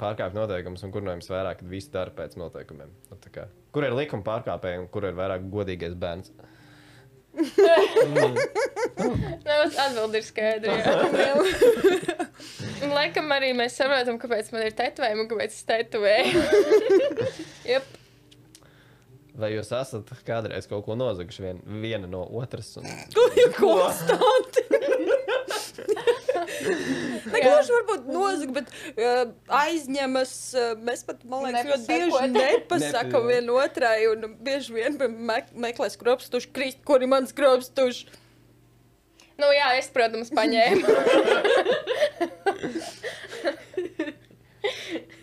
pārkāpj 0.01 0.37
noteikumus 0.37 0.85
un 0.85 0.93
kur 0.93 1.03
no 1.03 1.15
jums 1.17 1.29
vairāk 1.33 1.59
kad 1.61 1.71
visi 1.71 1.91
dara 1.93 2.13
pēc 2.15 2.37
noteikumiem? 2.39 2.93
Nu, 3.11 3.19
tā 3.21 3.33
kā, 3.33 3.47
kur 3.75 3.87
ir 3.87 3.97
likuma 3.97 4.25
pārkāpēji 4.25 4.85
un 4.85 4.87
kur 4.93 5.09
ir 5.09 5.17
vairāk 5.17 5.49
godīgais 5.51 5.97
bērns? 5.99 6.31
Nē, 9.47 9.55
atbildi 9.67 10.19
ir 10.19 10.25
skaidra. 10.25 10.73
Un 12.83 12.89
laikam 12.93 13.31
arī 13.35 13.49
mēs 13.57 13.77
saprotam, 13.77 14.17
kāpēc 14.21 14.45
man 14.53 14.61
ir 14.67 14.73
tetovējumi 14.77 15.21
un 15.25 15.29
kāpēc 15.31 15.51
es 15.53 15.63
tetovēju. 15.69 16.37
Jep. 17.71 17.85
Vai 19.37 19.51
jūs 19.53 19.67
esat 19.69 20.09
kādreiz 20.25 20.65
kaut 20.69 20.85
ko 20.87 20.95
nozaguši 20.97 21.43
vien, 21.43 21.57
viena 21.83 22.07
no 22.09 22.23
otras? 22.39 22.71
Un... 22.79 22.87
Konstanti. 23.59 24.63
Negluži 27.31 27.71
varbūt 27.75 28.07
nozag, 28.09 28.49
bet 28.55 28.67
uh, 28.97 29.29
aizņemas. 29.59 30.31
Uh, 30.57 30.71
mēs 30.87 31.03
pat, 31.07 31.21
man 31.29 31.43
liekas, 31.45 31.65
ļoti 31.69 31.87
bieži 31.91 32.29
nepasakām 32.37 33.23
Nep- 33.27 33.33
vienotrai 33.35 33.99
un 34.11 34.17
bieži 34.43 34.69
vien 34.77 34.93
me 34.97 35.07
meklē 35.67 35.87
skropstuši, 35.93 36.47
krist, 36.55 36.79
kur 36.87 36.97
ir 37.05 37.09
mans 37.11 37.29
skropstuši. 37.35 38.03
Nu 39.37 39.47
jā, 39.53 39.67
es, 39.77 39.87
protams, 39.93 40.29
paņēmu. 40.33 40.85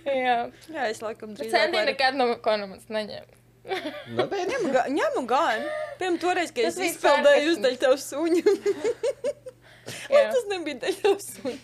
jā. 0.07 0.37
Jā, 0.71 0.83
es 0.91 1.01
laikam 1.03 1.35
drīzāk 1.35 1.51
Sandija 1.51 1.83
varu- 1.83 1.91
nekad 1.91 2.15
no 2.21 2.25
ko 2.45 2.53
no 2.61 2.67
manis 2.71 2.87
neņēma. 2.93 3.35
Nopietni? 3.65 4.55
Ņemu 4.55 4.73
ga- 4.75 4.87
Ņemu 4.93 5.23
gan. 5.31 5.62
Piemēram, 6.01 6.19
toreiz, 6.21 6.51
kad 6.53 6.67
es 6.69 6.77
izpildēju 6.91 7.55
uzdaļu 7.55 7.79
tavu 7.81 7.97
suņu. 8.03 8.43
Jā. 10.12 10.25
Tas 10.33 10.45
nebija 10.51 10.81
daļa 10.83 10.99
tavu 11.03 11.19
suņu. 11.25 11.61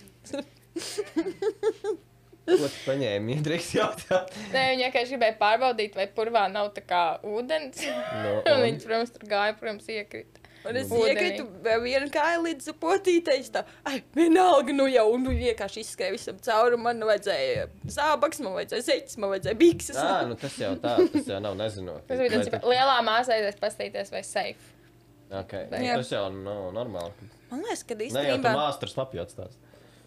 Ko 2.50 2.66
tu 2.66 2.78
paņēmi? 2.86 3.36
Drīkst 3.46 3.74
jautāt. 3.76 4.32
Nē, 4.50 4.62
viņa 4.72 4.86
vienkārši 4.88 5.12
gribēja 5.14 5.36
pārbaudīt, 5.38 5.94
vai 5.98 6.06
purvā 6.16 6.46
nav 6.50 6.72
tā 6.74 6.82
kā 6.88 7.02
ūdens. 7.22 7.84
No, 7.84 8.32
un 8.46 8.52
un? 8.56 8.64
viņa, 8.64 8.80
protams, 8.86 9.12
tur 9.14 9.28
gāja, 9.30 9.54
protams, 9.60 9.86
iekrita. 9.92 10.39
Un 10.68 10.76
es 10.76 10.90
Ūdenī. 10.92 11.12
iekritu 11.14 11.44
vēl 11.64 11.80
vienu 11.86 12.08
kāju 12.12 12.42
līdz 12.44 12.66
potītei. 12.82 13.38
Tā, 13.52 13.62
ai, 13.88 14.02
vienalga, 14.16 14.74
nu 14.76 14.84
jau, 14.90 15.06
un 15.14 15.24
vienkārši 15.30 15.84
izskrēju 15.86 16.18
visam 16.18 16.40
cauri. 16.44 16.76
Man 16.80 17.00
vajadzēja 17.08 17.64
zābaks, 17.88 18.42
man 18.44 18.58
vajadzēja 18.58 18.86
zeķis, 18.90 19.16
man 19.22 19.32
vajadzēja 19.32 19.58
bikses. 19.62 20.00
Ā, 20.02 20.18
nu 20.28 20.36
tas 20.40 20.58
jau 20.60 20.74
tā, 20.82 20.98
tas 21.14 21.32
jau 21.32 21.40
nav 21.40 21.56
nezinot. 21.56 22.04
Tas 22.10 22.20
bija 22.20 22.36
tāds, 22.36 22.68
lielā 22.68 22.98
māsā 23.06 23.38
aizies 23.38 23.56
pastīties, 23.62 24.12
vai 24.12 24.22
safe. 24.26 24.76
Okay. 25.40 25.66
Jā. 25.80 25.96
Tas 26.02 26.12
jau 26.12 26.26
nav 26.34 26.68
normāli. 26.76 27.30
Man 27.50 27.64
liekas, 27.64 27.86
ka 27.86 27.96
Ne 27.96 28.04
jau 28.04 28.10
īstenībā, 28.10 28.44
tā 28.44 28.54
māstra 28.58 28.90
slapju 28.90 29.24
atstās. 29.24 29.56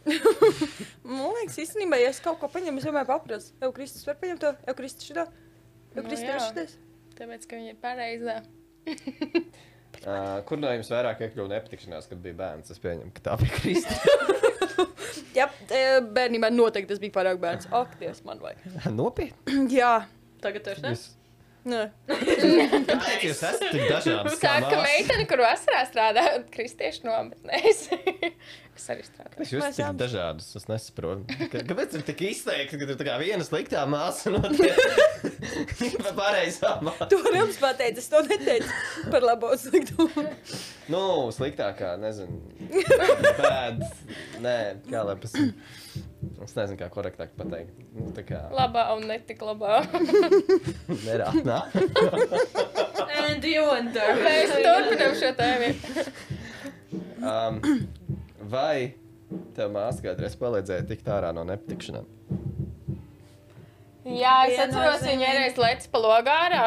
man 1.07 1.33
liekas, 1.39 1.57
īstenībā, 1.63 1.97
ja 2.01 2.13
es 2.13 2.21
kaut 2.23 2.37
ko 2.41 2.49
paņemu, 2.51 2.77
es 2.77 2.87
vienmēr 2.87 3.07
paprasu. 3.09 3.55
Evo, 3.61 3.71
Kristus, 3.75 4.05
var 4.05 4.19
paņemt 4.21 4.43
to? 4.43 4.53
Evo, 4.67 4.77
Kristus, 4.77 5.09
šito? 5.09 5.25
Evo, 5.25 6.01
Nu 6.03 6.07
Kristus, 6.07 6.27
jā. 6.27 6.33
var 6.37 6.47
šitais? 6.49 6.77
Tāpēc, 7.17 7.45
ka 7.47 7.59
viņa 7.59 7.73
ir 7.73 7.79
pareizā. 7.81 8.37
Uh, 10.01 10.39
kur 10.47 10.59
no 10.59 10.71
jums 10.73 10.89
vairāk 10.91 11.21
iekļuva 11.27 11.51
nepatikšanās, 11.53 12.09
kad 12.09 12.19
bija 12.23 12.39
bērns? 12.41 12.73
Es 12.73 12.81
pieņemu, 12.83 13.13
ka 13.15 13.27
tā 13.29 13.37
bija 13.39 13.59
Kristīna. 13.59 14.89
Jā, 15.37 15.47
e, 15.69 15.85
bērnībā 16.13 16.49
noteikti 16.53 16.91
tas 16.91 17.01
bija 17.01 17.13
pārāk 17.15 17.39
bērns. 17.41 17.69
Ak, 17.73 17.95
Dievs, 18.01 18.21
man 18.27 18.41
vajag. 18.43 18.65
Nopietni. 18.93 19.63
Jā, 19.73 19.95
Tagad 20.43 20.65
vairs 20.67 20.83
ne. 20.83 20.95
Nē. 21.63 21.83
kāpēc 22.09 23.21
jūs 23.23 23.39
esat 23.39 23.61
tik 23.71 23.85
dažādi? 23.87 24.33
Saka, 24.35 24.81
meitene, 24.83 25.23
kur 25.29 25.39
vasarā 25.45 25.85
strādā 25.87 26.23
kristiešu 26.51 27.07
nometnēs. 27.07 27.85
es 28.77 28.87
arī 28.91 29.05
strādāju. 29.07 29.47
Jūs 29.47 29.63
esat 29.69 29.77
tik 29.79 30.01
dažādas. 30.01 30.49
Es 30.59 30.67
nesaprotu. 30.67 31.37
Kāpēc 31.71 31.95
ir 31.95 32.05
tik 32.09 32.25
izteikti, 32.27 32.79
ka 32.81 32.87
ir 32.89 32.99
tā 32.99 33.07
kā 33.07 33.15
viena 33.21 33.47
sliktā 33.47 33.85
māsa 33.87 34.33
un 34.33 34.41
otra 34.49 36.13
pareizā 36.19 36.75
māsa? 36.83 37.07
To 37.13 37.21
Rams 37.29 37.59
pateica, 37.63 38.03
es 38.03 38.11
to 38.11 38.23
neteicu 38.27 39.07
par 39.13 39.23
labo 39.23 39.53
slikto. 39.59 40.09
Nu, 40.91 41.05
sliktākā, 41.31 41.95
nezinu. 42.01 42.43
Bad. 43.39 43.85
Nē, 44.43 44.57
kā 44.89 45.07
lai 45.07 45.15
pasakā. 45.23 46.09
Es 46.43 46.55
nezinu, 46.57 46.77
kā 46.79 46.89
korektāk 46.91 47.31
pateikt. 47.37 47.77
Nu, 47.95 48.09
tā 48.15 48.23
kā 48.27 48.41
Labā 48.53 48.89
un 48.95 49.05
netik 49.07 49.41
labā. 49.45 49.81
nerātnā. 51.07 51.59
And 53.23 53.45
you 53.47 53.63
wonder. 53.67 54.17
Mēs 54.23 54.51
turpinām 54.57 55.15
šo 55.19 55.31
tēmu. 55.39 55.71
Um, 57.23 57.61
vai 58.51 58.93
tev 59.55 59.71
māsa 59.73 60.03
kādreiz 60.03 60.35
palīdzēja 60.39 60.87
tikt 60.89 61.07
ārā 61.13 61.31
no 61.35 61.45
nepatikšanām? 61.47 62.09
Jā, 64.03 64.35
es 64.51 64.59
atceros, 64.59 65.05
viņa 65.07 65.35
reiz 65.37 65.59
lec 65.61 65.85
pa 65.91 66.01
logārā 66.03 66.63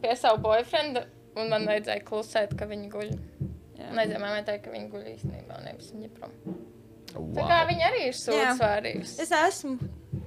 pie 0.00 0.14
savu 0.16 0.38
boyfrienda, 0.44 1.04
un 1.34 1.50
man 1.50 1.66
vajadzēja 1.66 2.04
klusēt, 2.06 2.54
ka 2.58 2.68
viņa 2.70 2.90
guļ. 2.92 3.14
Nezinu, 3.90 4.20
man 4.22 4.46
teikt, 4.46 4.68
ka 4.68 4.74
viņa 4.74 4.90
guļ 4.92 5.08
īstenībā, 5.16 5.62
nevis 5.66 5.90
viņa 5.96 6.12
prom. 6.14 6.36
Tā 7.10 7.46
kā 7.50 7.60
viņa 7.68 7.86
arī 7.90 8.02
ir 8.08 8.18
vārījus. 8.60 9.16
Es 9.24 9.32
esmu. 9.34 9.76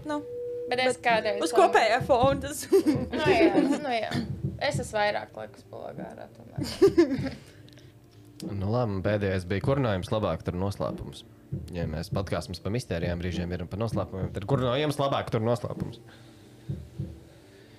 Nu, 0.07 0.19
Bet 0.69 0.81
es 0.83 0.99
kādreiz. 1.03 1.41
uz 1.43 1.53
kopējā 1.55 1.99
fona. 2.07 2.39
Tas... 2.43 2.65
Nu 3.17 3.27
jā, 3.29 3.63
nu 3.83 3.93
jā. 3.93 4.11
Es 4.63 4.79
esmu 4.79 4.99
vairāk 4.99 5.35
laikus 5.37 5.65
pa 5.69 5.87
logārā 5.87 6.29
tomēr. 6.35 7.33
Nu, 8.43 8.67
labi, 8.67 8.97
pēdējais 9.05 9.45
bija 9.47 9.63
kurinājums 9.63 10.09
labāk, 10.11 10.41
tur 10.43 10.57
noslēpums. 10.59 11.21
Ja 11.71 11.85
mēs 11.87 12.09
podkāstam 12.11 12.57
par 12.59 12.73
mistērijām 12.75 13.21
brīžiem 13.21 13.51
ir 13.55 13.63
un 13.63 13.69
par 13.71 13.79
noslēpumiem, 13.79 14.33
tad 14.35 14.47
kur 14.49 14.59
no 14.59 14.73
jums 14.75 14.99
labāk 14.99 15.29
tur 15.31 15.45
noslēpums? 15.45 16.01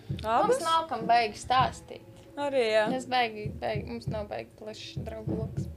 Mums 0.09 0.25
Abas? 0.25 0.63
nav 0.65 0.87
kam 0.89 1.05
baigi 1.11 1.41
stāstīt. 1.43 2.23
Arī, 2.41 2.65
jā. 2.73 2.87
Mēs 2.91 3.05
baigi, 3.11 3.49
baigi, 3.61 3.85
mums 3.93 4.09
nav 4.11 4.25
baigi 4.31 4.51
plašs 4.59 4.97
draugu 5.05 5.37
lokus. 5.43 5.69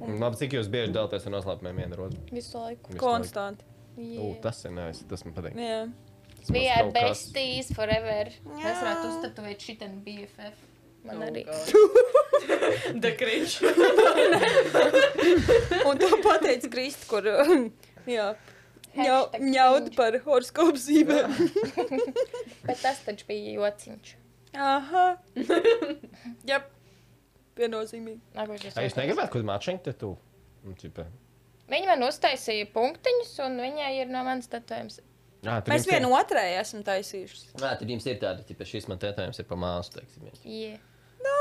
Labi, 0.00 0.36
cik 0.40 0.54
jūs 0.56 0.68
bieži 0.72 0.92
dalāties 0.96 1.26
ar 1.28 1.32
noslēpumiem 1.36 1.76
viena 1.82 1.94
otru? 2.00 2.20
Visu 2.32 2.56
laiku. 2.58 2.88
Visu. 2.92 3.00
Konstanti. 3.02 3.64
U, 4.00 4.30
tas 4.40 4.62
ir 4.64 4.72
nevis, 4.72 5.02
tas 5.10 5.24
man 5.26 5.34
patīk. 5.36 5.54
Jā. 5.60 5.82
Tas 6.40 6.48
We 6.54 6.62
are 6.72 6.88
besties 6.94 7.68
forever. 7.76 8.30
Jā. 8.32 8.70
Es 8.70 8.78
varētu 8.80 9.04
uztatuvēt 9.12 9.58
šitam 9.66 9.92
BFF. 10.06 10.56
Man 11.04 11.20
arī. 11.26 11.42
The 13.02 13.12
cringe. 13.16 13.60
Un 15.88 15.98
to 16.00 16.08
pateica 16.24 16.68
Krista, 16.72 17.04
kur 17.10 17.22
jā, 18.08 18.26
ņau, 18.96 18.96
Hashtag 18.96 19.44
ņaut 19.44 19.84
cringe. 19.90 19.96
par 19.98 20.12
horoskopu 20.24 20.80
zīmēm. 20.80 21.30
Bet 22.66 22.80
tas 22.82 22.98
taču 23.06 23.24
bija 23.28 23.52
jociņš. 23.58 24.14
Aha. 24.56 25.06
Jā, 26.48 26.58
viennozīmīgi. 27.58 28.20
Nākošais 28.36 28.74
jautājums. 28.76 28.96
negribētu 29.00 29.26
kaut 29.32 29.40
kādu 29.40 29.48
mačiņu 29.50 29.82
te 29.84 29.92
tu? 29.92 30.14
Viņa 31.70 31.86
man 31.86 32.02
uztaisīja 32.08 32.66
punktiņus, 32.74 33.32
un 33.46 33.60
viņai 33.62 33.90
ir 34.00 34.10
no 34.10 34.24
manas 34.26 34.48
tatujums. 34.50 35.00
Jā, 35.40 35.60
Mēs 35.70 35.86
vienu 35.88 36.10
otrai 36.12 36.50
esam 36.60 36.82
taisījuši. 36.84 37.54
Jā, 37.62 37.70
tad 37.80 37.88
jums 37.88 38.04
ir 38.10 38.18
tāda, 38.20 38.44
ka 38.44 38.66
šis 38.68 38.88
man 38.90 38.98
tētājums 39.00 39.38
ir 39.40 39.46
pa 39.48 39.56
māsu, 39.56 39.94
teiksim. 39.96 40.26
viens. 40.26 40.42
Yeah. 40.44 40.82
Nu, 41.24 41.36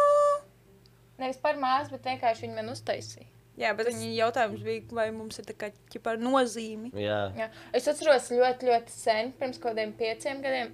Nevis 1.19 1.41
par 1.43 1.57
māsu, 1.59 1.91
bet 1.91 2.05
vienkārši 2.07 2.45
viņa 2.45 2.55
man 2.61 2.71
uztaisīja. 2.71 3.27
jā, 3.59 3.73
bet 3.75 3.89
viņa 3.89 4.11
jautājums 4.15 4.61
bija, 4.63 4.85
vai 4.95 5.09
mums 5.11 5.39
ir 5.41 5.49
tā 5.49 5.55
kā 5.59 5.67
ķipa 5.91 6.13
ar 6.15 6.21
nozīmi. 6.23 6.93
Jā. 6.95 7.17
Jā. 7.35 7.49
Es 7.75 7.89
atceros 7.91 8.29
ļoti, 8.31 8.69
ļoti 8.69 8.95
sen, 8.95 9.33
pirms 9.41 9.59
kaut 9.59 9.73
kādiem 9.73 9.91
pieciem 9.99 10.39
gadiem. 10.45 10.71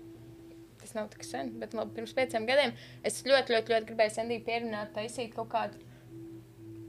Tas 0.96 1.02
nav 1.02 1.10
tik 1.12 1.26
sen, 1.28 1.50
bet 1.60 1.74
labi, 1.76 1.92
pirms 1.98 2.14
pieciem 2.16 2.46
gadiem 2.48 2.72
es 3.04 3.18
ļoti, 3.28 3.52
ļoti, 3.52 3.74
ļoti 3.74 3.88
gribēju 3.90 4.12
Sandiju 4.16 4.44
pierunāt, 4.46 4.94
taisīt 4.96 5.34
kaut 5.36 5.50
kādu 5.52 5.82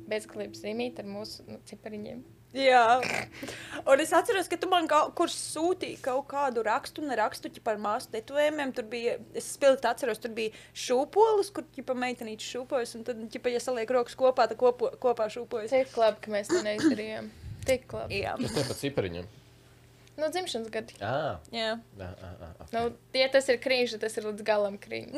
bezgalību 0.06 0.54
zīmīti 0.54 1.02
ar 1.02 1.08
mūsu 1.10 1.42
nu, 1.48 1.56
cipariņiem. 1.66 2.20
Jā, 2.54 2.82
un 3.90 4.02
es 4.04 4.12
atceros, 4.14 4.46
ka 4.46 4.58
tu 4.62 4.68
man 4.70 4.86
kaut 4.86 5.10
kur 5.18 5.32
sūtīji 5.32 5.98
kaut 6.04 6.28
kādu 6.30 6.62
rakstu, 6.68 7.02
ne 7.02 7.16
rakstu 7.18 7.50
par 7.66 7.80
māsu 7.82 8.12
tetovējumiem. 8.12 8.70
Tur 8.76 8.86
bija, 8.92 9.16
es 9.34 9.48
spilgti 9.56 9.90
atceros, 9.90 10.22
tur 10.22 10.30
bija 10.36 10.54
šūpolis, 10.70 11.50
kur 11.56 11.66
ķipa 11.74 11.96
meitenīte 11.98 12.46
šūpojas, 12.46 12.94
un 13.00 13.02
tad, 13.10 13.24
ķipa, 13.34 13.50
ja 13.56 13.64
saliek 13.64 13.90
rokas 13.90 14.14
kopā, 14.14 14.46
tad 14.46 14.60
kopo, 14.62 14.92
kopā 15.02 15.26
šūpojas. 15.34 15.74
Cik 15.74 15.98
labi, 15.98 16.22
ka 16.22 16.36
mēs 16.36 16.54
to 16.54 16.62
neizdarījām. 16.62 17.34
Tik 17.66 17.90
labi. 17.98 18.22
Jā, 18.22 18.38
Tas 18.38 18.70
pa 18.70 18.78
cipariņam. 18.78 19.26
Nu, 20.16 20.28
dzimšanas 20.32 20.70
gadi. 20.72 20.96
Jā. 21.00 21.38
jā. 21.52 21.72
Jā, 22.00 22.10
jā, 22.22 22.30
jā. 22.40 22.66
Nu, 22.72 22.82
ja 23.20 23.28
tas 23.32 23.48
ir 23.52 23.60
krīžs, 23.60 23.96
tad 23.96 24.06
tas 24.06 24.16
ir 24.16 24.28
līdz 24.30 24.44
galam 24.46 24.78
krīžs. 24.80 25.12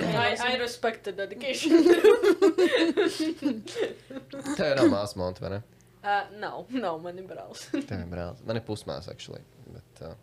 I, 0.00 0.36
I 0.40 0.56
respect 0.56 1.04
the 1.04 1.12
dedication. 1.12 1.84
Tā 4.56 4.70
ir 4.70 4.80
māsa 4.88 5.18
monta, 5.20 5.44
vai 5.44 5.50
ne? 5.56 5.60
Uh, 6.02 6.22
nav, 6.40 6.64
nav 6.72 6.98
man 7.02 7.18
ir 7.20 7.26
brālis. 7.28 7.66
Tā 7.90 8.00
ir 8.00 8.08
brālis. 8.10 8.40
Man 8.48 8.58
ir 8.58 8.64
pusmāsa, 8.66 9.12
actually. 9.12 9.42
Bet, 9.68 10.02
uh, 10.06 10.14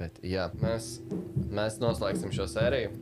bet 0.00 0.18
jā, 0.24 0.48
mēs, 0.62 0.96
mēs 1.52 1.78
noslēgsim 1.82 2.32
šo 2.34 2.48
sēriju. 2.50 2.94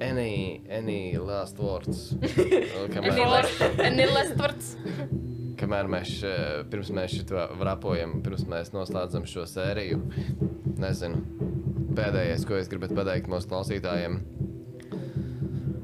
Any, 0.00 0.62
any 0.70 1.18
last 1.18 1.58
words? 1.60 2.14
Kamēr, 2.94 3.50
Nilas 3.92 4.32
Tvarts. 4.38 4.76
Kamēr 5.70 5.86
mēs, 5.90 6.10
eh, 6.26 6.64
pirms 6.70 6.90
mēs 6.90 7.14
šo 7.14 7.46
vrapojam, 7.60 8.18
pirms 8.24 8.42
mēs 8.50 8.72
noslēdzam 8.74 9.26
šo 9.30 9.46
sēriju, 9.46 10.00
nezinu, 10.80 11.22
pēdējais, 11.94 12.46
ko 12.46 12.58
es 12.58 12.70
gribētu 12.70 12.96
pateikt 12.98 13.30
mūsu 13.30 13.50
klausītājiem. 13.50 14.18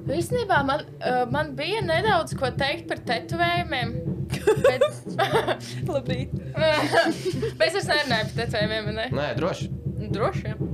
Īstenībā 0.06 0.60
man, 0.66 0.82
uh, 1.02 1.24
man 1.30 1.54
bija 1.58 1.80
nedaudz 1.82 2.34
ko 2.38 2.50
teikt 2.54 2.86
par 2.88 3.00
tetovējumiem. 3.08 3.94
Bet, 4.62 4.84
Labrīt. 5.90 6.34
es 7.66 7.74
vairs 7.74 7.90
nerunāju 7.90 8.28
par 8.28 8.36
tetovējumiem. 8.38 8.92
Ne? 8.94 9.08
Nē, 9.14 9.32
droši. 9.38 9.70
Droši 10.14 10.44
vien. 10.46 10.70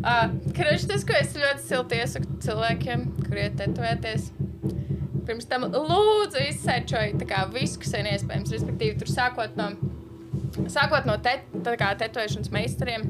Uh, 0.00 0.30
Kreņš 0.56 0.86
tas, 0.90 1.02
ko 1.06 1.18
es 1.18 1.34
ļoti 1.34 1.66
silti 1.66 1.98
iesaku 1.98 2.38
cilvēkiem, 2.46 3.08
kuriem 3.26 3.58
tetovēties. 3.58 4.30
Pirms 5.30 5.46
tam 5.46 5.68
lūdzu 5.70 6.40
izsēčoju 6.48 7.20
visu, 7.54 7.78
kas 7.78 7.92
ir 7.94 8.08
iespējams. 8.10 8.50
Respektīvi, 8.56 8.96
tur 8.98 9.10
sākot 9.12 9.54
no, 9.54 9.68
sākot 10.66 11.04
no 11.06 11.14
te, 11.22 11.36
kā 11.78 11.92
tetovēšanas 12.00 12.50
meistariem. 12.50 13.04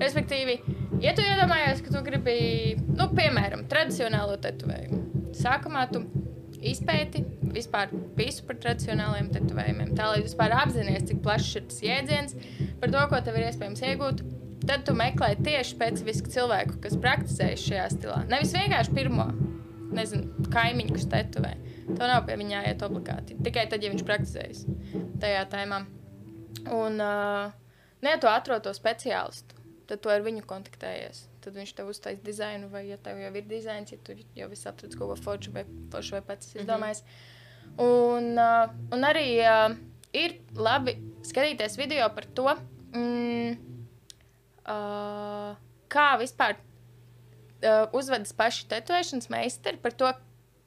Respektīvi, 0.00 0.56
ja 1.04 1.12
tu 1.14 1.22
iedomājies, 1.22 1.84
ka 1.86 1.92
tu 1.94 2.02
gribi, 2.06 2.34
nu, 2.98 3.06
piemēram, 3.14 3.62
tradicionālo 3.70 4.34
tetovējumu, 4.42 5.30
sākumā 5.38 5.84
tu 5.94 6.02
izpēti 6.58 7.22
vispār 7.54 7.94
visu 8.18 8.44
par 8.48 8.58
tradicionāliem 8.64 9.30
tetovējumiem, 9.34 9.94
tā 9.98 10.10
lai 10.10 10.24
vispār 10.26 10.56
apzināties, 10.58 11.06
cik 11.12 11.22
plašs 11.22 11.54
ir 11.60 11.68
tas 11.70 11.80
jēdziens, 11.86 12.36
par 12.82 12.90
to, 12.90 13.06
ko 13.12 13.22
tev 13.26 13.38
ir 13.38 13.46
iespējams 13.46 13.86
iegūt. 13.92 14.26
Tad 14.66 14.82
tu 14.84 14.92
meklē 14.98 15.32
tieši 15.38 15.72
specifisku 15.72 16.34
cilvēku, 16.34 16.82
kas 16.82 16.98
praktizējas 17.00 17.62
šajā 17.64 17.86
stilā. 17.94 18.18
Nevis 18.28 18.52
vienkārši 18.58 18.92
pirmo, 18.98 19.30
nezinu, 19.94 20.46
kaimiņu, 20.52 20.96
kas 20.96 21.08
tetovē. 21.10 21.54
Tev 21.90 22.04
nav 22.04 22.26
pie 22.26 22.36
viņa 22.40 22.58
jāiet 22.58 22.84
obligāti. 22.86 23.38
Tikai 23.44 23.66
tad, 23.70 23.82
ja 23.84 23.90
viņš 23.92 24.04
praktizējas 24.06 24.62
tajā 25.22 25.42
tēmā. 25.52 25.80
Un, 26.76 27.00
uh, 27.02 27.50
ja 28.04 28.20
tu 28.20 28.30
atrod 28.30 28.64
to 28.66 28.72
speciālistu, 28.76 29.58
tad 29.90 30.02
tu 30.04 30.12
ar 30.12 30.22
viņu 30.24 30.44
kontaktējies. 30.48 31.24
Tad 31.40 31.56
viņš 31.56 31.74
tev 31.76 31.90
uztaisīs 31.90 32.24
dizainu, 32.24 32.68
vai 32.72 32.84
ja 32.90 32.98
tev 33.00 33.20
jau 33.20 33.32
ir 33.32 33.46
dizains, 33.48 33.92
ja 33.92 33.98
tu 34.04 34.16
jau 34.36 34.48
viss 34.50 34.68
atradi 34.68 34.98
kaut 34.98 35.14
ko 35.14 35.18
foršu 35.24 35.54
vai, 35.54 35.64
foršu 35.92 36.18
vai 36.18 36.24
pats 36.32 36.54
izdomājis. 36.58 37.04
Un, 37.80 38.34
uh, 38.36 38.72
un 38.92 39.06
arī 39.08 39.26
uh, 39.46 39.72
ir 40.16 40.40
labi 40.58 40.96
skatīties 41.26 41.78
video 41.80 42.08
par 42.14 42.26
to, 42.36 42.50
mm, 42.92 43.54
uh, 44.66 45.54
kā 45.90 46.08
vispār 46.20 46.58
uzvedas 47.96 48.32
paši 48.36 48.66
tetovēšanas 48.70 49.30
meistari 49.32 49.80
par 49.80 49.92
to, 49.96 50.12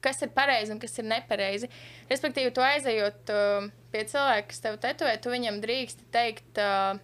kas 0.04 0.20
ir 0.22 0.32
pareizi 0.36 0.74
un 0.74 0.80
kas 0.82 0.98
ir 1.00 1.08
nepareizi. 1.08 1.70
Respektīvi, 2.10 2.52
tu 2.54 2.64
aizejot 2.64 3.32
uh, 3.32 3.68
pie 3.92 4.04
cilvēka, 4.10 4.48
kas 4.50 4.64
tev 4.64 4.78
tetovē, 4.82 5.16
tu 5.22 5.32
viņam 5.32 5.60
drīksti 5.64 6.08
teikt, 6.14 6.60
uh, 6.60 6.98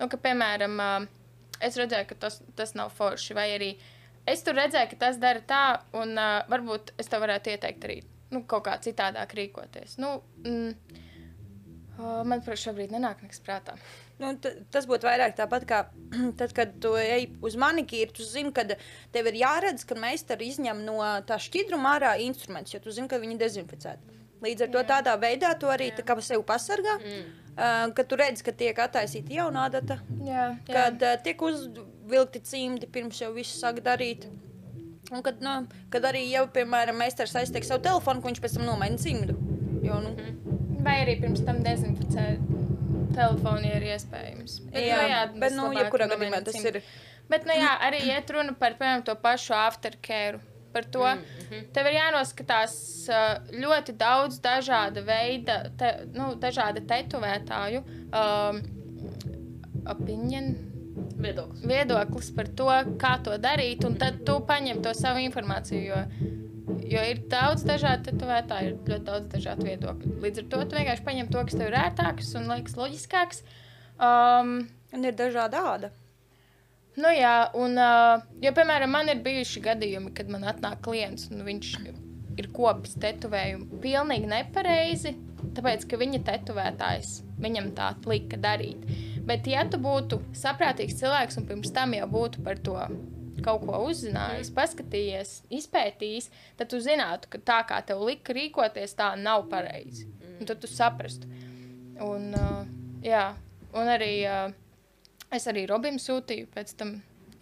nu, 0.00 0.08
ka, 0.08 0.20
piemēram, 0.24 0.78
uh, 0.80 1.08
es 1.60 1.76
redzēju, 1.80 2.08
ka 2.10 2.20
tas, 2.26 2.40
tas 2.56 2.74
nav 2.78 2.94
forši, 2.96 3.36
vai 3.36 3.50
arī 3.58 3.70
es 4.30 4.44
tur 4.46 4.56
redzēju, 4.56 4.92
ka 4.94 5.02
tas 5.04 5.20
dara 5.20 5.44
tā, 5.44 5.64
un 6.00 6.16
uh, 6.16 6.40
varbūt 6.50 6.94
es 7.00 7.12
tev 7.12 7.26
varētu 7.26 7.54
ieteikt 7.54 7.86
arī 7.88 8.00
nu, 8.30 8.44
kaut 8.48 8.64
kā 8.68 8.76
citādāk 8.82 9.34
rīkoties. 9.36 9.98
Nu, 10.00 10.20
mm, 10.44 11.00
uh, 11.98 12.22
man, 12.24 12.40
protams, 12.40 12.64
šobrīd 12.68 12.94
nenāk 12.94 13.24
nekas 13.26 13.42
prātā. 13.44 13.76
Nu, 14.20 14.34
tas 14.72 14.86
būtu 14.88 15.08
vairāk 15.08 15.34
tāpat 15.38 15.64
kā 15.68 15.80
tad, 16.40 16.52
kad 16.56 16.76
tu 16.82 16.92
ej 17.00 17.30
uz 17.44 17.56
manikīru. 17.60 18.12
Tu 18.16 18.26
zini, 18.26 18.52
ka 18.54 18.66
tev 19.14 19.30
ir 19.30 19.40
jāredz, 19.40 19.86
ka 19.88 19.96
meistars 19.98 20.44
izņem 20.44 20.82
no 20.84 21.00
tā 21.28 21.40
šķidruma 21.40 21.96
ārā 21.96 22.14
instrumentus, 22.26 22.74
jo 22.76 22.82
tu 22.84 22.92
zini, 22.94 23.08
ka 23.10 23.20
viņi 23.22 23.38
ir 23.38 23.44
dezinficēti. 23.44 24.18
Līdz 24.40 24.66
ar 24.66 24.70
to 24.72 24.82
tādā 24.88 25.14
veidā 25.20 25.52
tu 25.60 25.68
arī 25.68 25.90
tā 25.96 26.04
kā 26.06 26.16
sevi 26.24 26.44
pasargā. 26.48 26.96
Mm. 27.00 27.30
Uh, 27.50 27.90
kad 27.96 28.06
tu 28.08 28.16
redz, 28.16 28.40
ka 28.46 28.54
tiek 28.56 28.78
attaisīta 28.78 29.34
jauna 29.34 29.66
adata, 29.68 29.98
Jā, 30.24 30.44
jā. 30.54 30.70
kad 30.70 31.02
uh, 31.04 31.16
tiek 31.20 31.42
uzvilkti 31.44 32.40
cimdi 32.46 32.88
pirms 32.88 33.18
jau 33.20 33.34
viss 33.34 33.58
sāk 33.60 33.82
darīt. 33.84 34.28
Un 35.10 35.24
kad, 35.26 35.42
nu, 35.44 35.66
kad 35.92 36.06
arī 36.08 36.22
jau, 36.30 36.46
piemēram, 36.54 36.96
meistars 37.02 37.34
aiztiek 37.36 37.66
savu 37.66 37.82
telefonu, 37.84 38.22
ko 38.22 38.30
viņš 38.30 38.40
pēc 38.40 38.56
tam 38.56 38.68
nomaina 38.68 39.00
cimdu. 39.02 39.36
Jo, 39.84 39.98
nu, 40.04 40.14
Vai 40.80 41.02
arī 41.02 41.18
pirms 41.20 41.42
tam 41.44 41.58
dezinficēt 41.66 42.40
telefonu, 43.14 43.64
ja 43.66 43.80
ir 43.80 43.88
iespējams. 43.94 44.60
jā, 44.74 45.24
nu 45.32 45.40
bet, 45.42 45.56
nu, 45.56 45.70
jebkurā 45.76 46.08
gadījumā 46.10 46.42
tas 46.46 46.60
ir. 46.62 46.80
Bet, 47.30 47.46
nu, 47.46 47.54
jā, 47.54 47.74
arī 47.86 48.00
iet 48.10 48.30
runa 48.34 48.54
par 48.58 48.74
piemēram, 48.78 49.04
to 49.06 49.14
pašu 49.20 49.54
aftercare. 49.58 50.40
Par 50.70 50.84
to 50.84 51.02
mm 51.02 51.22
-hmm. 51.50 51.62
tev 51.74 51.86
ir 51.86 51.94
jānoskatās 51.94 52.74
ļoti 53.50 53.92
daudz 53.98 54.38
dažāda 54.40 55.02
veida, 55.02 55.70
te, 55.78 56.06
nu, 56.14 56.34
dažāda 56.34 56.80
tetovētāju 56.80 57.82
um, 57.82 58.60
opinion, 59.86 60.54
Viedoklis. 61.20 61.66
viedoklis 61.66 62.30
par 62.36 62.48
to, 62.48 62.68
kā 63.00 63.22
to 63.24 63.36
darīt, 63.38 63.84
un 63.86 63.96
tad 63.98 64.24
tu 64.24 64.40
paņem 64.40 64.82
to 64.82 64.94
savu 64.94 65.18
informāciju. 65.18 65.82
Jo, 65.82 66.04
jo 66.90 67.06
ir 67.12 67.22
daudz 67.32 67.64
dažādu 67.68 68.10
tetovētāju, 68.10 68.74
ir 68.74 68.92
ļoti 68.92 69.06
daudz 69.06 69.30
dažādu 69.34 69.68
viedokļu. 69.68 70.16
Līdz 70.24 70.42
ar 70.42 70.50
to 70.52 70.60
tu 70.64 70.78
vienkārši 70.80 71.06
paņem 71.06 71.32
to, 71.32 71.46
kas 71.48 71.58
tev 71.58 71.70
ir 71.70 71.78
ērtāks 71.84 72.34
un 72.40 72.52
liekas 72.52 72.78
loģiskāks. 72.80 73.42
Um, 74.00 74.60
Un 74.90 75.06
ir 75.06 75.14
dažāda 75.14 75.62
āda. 75.70 75.90
Nu, 76.98 77.10
jā, 77.14 77.34
un, 77.54 77.76
uh, 77.78 78.22
jo, 78.42 78.50
piemēram, 78.56 78.90
man 78.90 79.10
ir 79.12 79.20
bijuši 79.22 79.62
gadījumi, 79.64 80.10
kad 80.16 80.30
man 80.32 80.48
atnāk 80.50 80.80
klients, 80.84 81.28
un 81.30 81.44
viņš 81.46 81.68
ir 82.40 82.48
kopis 82.54 82.96
tetovējumu 83.00 83.78
pilnīgi 83.84 84.30
nepareizi, 84.30 85.14
tāpēc, 85.56 85.86
ka 85.86 86.00
viņa 86.00 86.22
tetovētājs 86.26 87.20
viņam 87.40 87.70
tā 87.78 87.92
lika 88.10 88.40
darīt. 88.40 88.82
Bet, 89.28 89.46
ja 89.46 89.62
tu 89.70 89.78
būtu 89.80 90.18
saprātīgs 90.36 90.98
cilvēks 90.98 91.38
un 91.38 91.46
pirms 91.48 91.72
tam 91.76 91.94
jau 91.94 92.10
būtu 92.10 92.42
par 92.44 92.58
to 92.66 92.76
kaut 93.44 93.66
ko 93.66 93.82
uzzinājis, 93.88 94.52
paskatījies, 94.56 95.34
izpētījis, 95.60 96.30
tad 96.60 96.72
tu 96.72 96.80
zinātu, 96.82 97.30
ka 97.32 97.42
tā 97.52 97.60
kā 97.68 97.82
tev 97.86 98.02
lika 98.06 98.36
rīkoties, 98.36 98.96
tā 98.98 99.12
nav 99.20 99.48
pareizi. 99.52 100.08
Un 100.40 100.48
tad 100.48 100.62
tu 100.62 100.70
saprastu. 100.70 101.28
Un, 102.00 102.30
uh, 102.32 102.64
jā, 103.04 103.28
un 103.76 103.94
arī. 103.98 104.14
Uh, 104.24 104.58
Es 105.30 105.46
arī 105.46 105.62
Robim 105.70 105.98
sūtīju 106.02 106.48
pēc 106.50 106.72
tam 106.80 106.96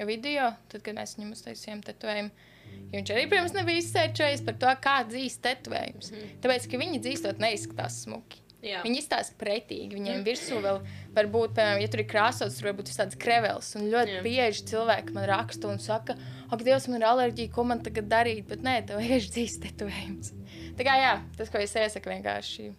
video, 0.04 0.50
tad, 0.68 0.82
kad 0.84 0.96
mēs 0.98 1.16
viņam 1.16 1.32
uztaisījām 1.32 1.80
tetovējumu. 1.86 2.44
Jo 2.92 2.98
viņš 2.98 3.12
arī, 3.14 3.22
protams, 3.30 3.54
nebija 3.56 3.80
izsērčējis 3.80 4.42
par 4.44 4.58
to, 4.60 4.72
kā 4.84 4.96
dzīvo 5.08 5.40
tetovējums. 5.46 6.10
Tāpēc, 6.44 6.66
ka 6.68 6.80
viņi 6.82 7.00
dzīvot 7.06 7.40
neizskatās 7.40 8.02
smuki. 8.04 8.42
Jā. 8.64 8.80
Viņi 8.82 8.98
izstāsta 8.98 9.36
pretīgi. 9.39 9.94
Viņiem 9.94 10.24
virsū 10.26 10.59
vēl 10.62 10.80
var 11.14 11.28
būt, 11.30 11.52
piemēram, 11.55 11.78
ja 11.78 11.90
tur 11.93 12.02
ir 12.02 12.09
krāsots, 12.10 12.56
tur 12.59 12.70
var 12.70 12.74
būt 12.80 12.90
tāds 12.90 13.18
krevels. 13.20 13.68
Un 13.78 13.86
ļoti 13.93 14.16
Jā. 14.16 14.22
bieži 14.24 14.64
cilvēki 14.72 15.14
man 15.14 15.28
raksta 15.30 15.70
un 15.70 15.78
saka, 15.82 16.16
ak, 16.51 16.64
Dievs, 16.66 16.89
man 16.90 16.98
ir 16.98 17.06
alerģija, 17.06 17.52
ko 17.55 17.64
man 17.70 17.85
tagad 17.86 18.10
darīt. 18.10 18.48
Bet 18.51 18.66
nē, 18.66 18.80
tev 18.89 19.05
ir 19.05 19.22
dzīves 19.22 19.60
tetovējums. 19.62 20.35
Tā 20.78 20.89
kā 20.89 20.98
jā, 20.98 21.14
tas, 21.39 21.55
ko 21.55 21.62
es 21.62 21.76
iesaku, 21.78 22.10
vienkārši 22.16 22.72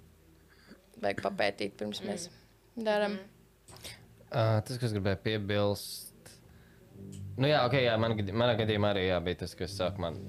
vajag 1.00 1.24
papētīt, 1.24 1.80
pirms 1.80 2.04
mēs 2.04 2.28
darām. 2.76 3.16
Uh, 4.30 4.60
tas, 4.68 4.76
kas 4.82 4.92
gribēja 4.94 5.22
piebilst. 5.24 6.36
Nu, 7.40 7.48
jā, 7.48 7.64
ok, 7.64 7.78
jā, 7.86 7.96
man, 8.02 8.18
manā 8.36 8.60
gadījumā 8.60 8.92
arī 8.92 9.08
jā, 9.08 9.24
bija 9.24 9.46
tas, 9.46 9.56
kas 9.56 9.80
man 10.02 10.20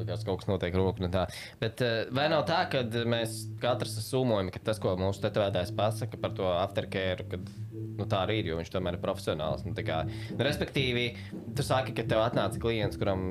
likās, 0.00 0.24
kaut 0.26 0.42
kas 0.42 0.50
notiek 0.50 0.76
roku. 0.78 1.04
un 1.04 1.14
tā. 1.14 1.26
Bet 1.62 1.82
uh, 1.84 2.10
vai 2.14 2.28
nav 2.32 2.44
tā, 2.48 2.64
ka 2.72 2.82
mēs 3.08 3.40
katrs 3.62 3.98
sumojam, 4.06 4.52
ka 4.54 4.62
tas, 4.70 4.80
ko 4.82 4.94
mūsu 5.00 5.22
tetovētājs 5.24 5.74
pasaka 5.78 6.20
par 6.20 6.36
to 6.38 6.48
aftercare, 6.52 7.26
kad 7.30 7.50
nu, 7.98 8.06
tā 8.06 8.22
arī 8.24 8.40
ir, 8.42 8.52
jo 8.52 8.60
viņš 8.60 8.72
tomēr 8.74 8.98
ir 8.98 9.02
profesionāls. 9.02 9.66
Nu, 9.66 9.74
kā, 9.86 10.04
nu, 10.06 10.40
respektīvi, 10.46 11.10
tu 11.56 11.66
saki, 11.66 11.96
ka 11.96 12.06
tev 12.08 12.22
atnāca 12.24 12.60
klients, 12.62 12.98
kuram 13.00 13.26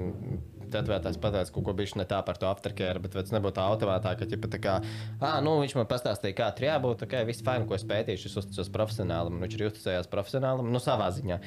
tetovētājs 0.74 1.20
pateica 1.24 1.54
kaut 1.56 1.66
ko 1.68 1.74
bijuši 1.78 2.00
ne 2.02 2.06
tā 2.10 2.20
par 2.28 2.38
to 2.42 2.48
aftercare, 2.50 3.00
bet 3.04 3.14
tas 3.18 3.34
nebūtu 3.36 3.58
tā 3.60 3.66
automātā, 3.72 4.14
ka 4.20 4.28
ķipa, 4.30 4.50
tā 4.54 4.60
kā, 4.64 4.76
ah, 5.22 5.38
nu, 5.44 5.58
viņš 5.64 5.76
man 5.80 5.88
pastāstīja, 5.90 6.36
kā 6.38 6.50
tur 6.58 6.68
jābūt, 6.70 7.04
ok, 7.08 7.16
viss 7.30 7.44
fajn, 7.46 7.68
ko 7.70 7.76
es 7.78 7.86
pētīju, 7.90 8.26
es 8.30 8.38
uzticos 8.44 8.72
profesionālam, 8.74 9.38
un 9.38 9.46
viņš 9.48 9.58
arī 9.60 9.70
uzticējās 9.72 10.12
profesionālam, 10.12 10.72
nu, 10.74 10.80
savā 10.84 11.10
ziņā. 11.18 11.40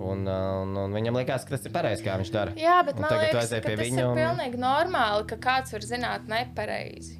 Un, 0.00 0.22
un, 0.26 0.76
un 0.86 0.94
viņam 0.96 1.18
likās, 1.20 1.44
ka 1.44 1.56
tas 1.56 1.66
ir 1.68 1.74
pareizi, 1.74 2.04
kā 2.06 2.14
viņš 2.20 2.30
dara. 2.32 2.54
Jā, 2.56 2.78
bet 2.86 2.96
Un 2.96 3.04
man 3.06 3.18
liekas, 3.20 3.50
ka 3.52 3.60
tas 3.66 3.82
viņa 3.84 4.00
ir 4.00 4.06
un- 4.08 4.20
pilnīgi 4.22 4.60
normāli, 4.62 5.26
ka 5.28 5.36
kāds 5.36 5.74
var 5.76 5.84
zināt 5.84 6.30
nepareizi. 6.30 7.18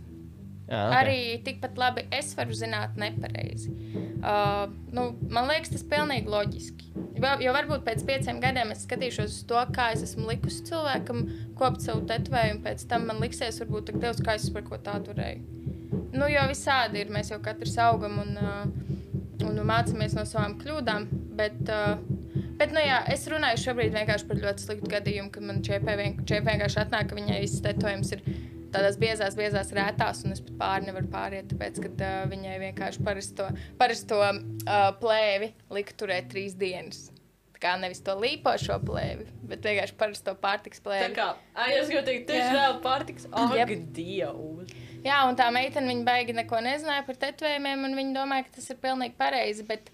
Jā, 0.71 0.81
Okay. 0.81 0.95
Arī 0.95 1.43
tikpat 1.43 1.79
labi 1.83 2.05
es 2.15 2.29
varu 2.39 2.55
zināt 2.55 2.95
nepareizi. 3.01 3.73
Uh, 4.23 4.71
nu, 4.95 5.09
man 5.33 5.49
liekas, 5.51 5.73
tas 5.73 5.83
ir 5.83 5.89
pilnīgi 5.91 6.31
loģiski. 6.31 6.91
Jo, 7.19 7.33
jo 7.43 7.55
varbūt 7.57 7.83
pēc 7.87 8.05
pieciem 8.07 8.39
gadiem 8.43 8.71
es 8.71 8.85
skatīšos 8.87 9.33
uz 9.33 9.41
to, 9.51 9.59
kā 9.75 9.89
es 9.97 10.05
esmu 10.07 10.29
likusi 10.29 10.63
cilvēkam 10.69 11.25
kopt 11.59 11.83
savu 11.83 12.05
tetovējumu, 12.07 12.63
pēc 12.63 12.85
tam 12.93 13.09
man 13.11 13.19
liksies, 13.25 13.59
varbūt, 13.65 13.91
ka 13.91 14.05
Dievs, 14.05 14.23
kā 14.23 14.37
es 14.39 14.47
par 14.55 14.63
ko 14.69 14.79
tā 14.79 14.95
turēju. 15.09 15.43
Nu, 16.15 16.29
jo 16.31 16.47
visādi 16.51 17.03
ir, 17.03 17.11
mēs 17.11 17.33
jau 17.33 17.41
katrs 17.43 17.75
augam 17.83 18.21
un, 18.23 18.39
uh, 18.39 18.63
un 19.49 19.61
mācāmies 19.67 20.15
no 20.15 20.23
savām 20.29 20.55
kļūdām. 20.61 21.09
Bet, 21.41 21.59
uh, 21.67 21.99
bet 22.61 22.71
nu, 22.77 22.85
jā, 22.85 23.03
es 23.11 23.27
runāju 23.33 23.65
šobrīd 23.65 23.99
vienkārši 23.99 24.31
par 24.31 24.45
ļoti 24.47 24.69
sliktu 24.69 24.95
gadījumu, 24.95 25.35
kad 25.35 25.51
man 25.51 25.61
čēpē 25.67 25.99
vien, 25.99 26.23
čēpē 26.23 26.55
vienkārši 26.55 26.83
atnāk, 26.85 27.11
ka 27.11 27.19
viņai 27.19 27.43
viss 27.43 27.67
tetovējums 27.67 28.15
ir 28.19 28.25
tādās 28.75 28.99
biezās, 29.01 29.37
biezās 29.39 29.73
rētās, 29.77 30.25
un 30.27 30.35
es 30.35 30.43
pat 30.45 30.59
pāri 30.61 30.89
nevaru 30.91 31.09
pāriet, 31.13 31.49
tāpēc, 31.53 31.81
ka 31.85 31.93
uh, 31.95 32.19
viņai 32.31 32.59
vienkārši 32.67 33.07
parasto, 33.07 33.49
parasto 33.81 34.21
uh, 34.21 34.91
plēvi 35.01 35.53
lika 35.77 35.97
turēt 36.03 36.31
trīs 36.33 36.55
dienas. 36.59 37.09
Tā 37.55 37.63
kā 37.67 37.73
nevis 37.81 38.01
to 38.07 38.15
līpošo 38.17 38.79
plēvi, 38.89 39.27
bet 39.51 39.67
vienkārši 39.69 39.97
parasto 40.01 40.33
pārtiks 40.41 40.81
Tā 40.81 40.87
plēvi. 40.87 41.11
kā, 41.19 41.27
ai, 41.55 41.73
es 41.77 41.91
gribēju 41.91 42.07
teikt, 42.07 42.31
tieši 42.31 42.55
vēl 42.57 42.79
pārtiks. 42.85 43.27
Ak, 43.33 43.57
Jep. 43.59 43.75
Dievs! 43.99 44.77
Jā, 45.05 45.23
un 45.29 45.37
tā 45.37 45.47
meitene 45.53 45.89
viņa 45.89 46.05
baigi 46.05 46.37
neko 46.37 46.59
nezināja 46.65 47.05
par 47.07 47.17
tetovējumiem, 47.21 47.85
un 47.89 47.97
viņa 47.97 48.17
domāja, 48.19 48.45
ka 48.49 48.59
tas 48.59 48.69
ir 48.73 48.81
pilnīgi 48.83 49.17
pareizi. 49.17 49.65
Bet, 49.69 49.89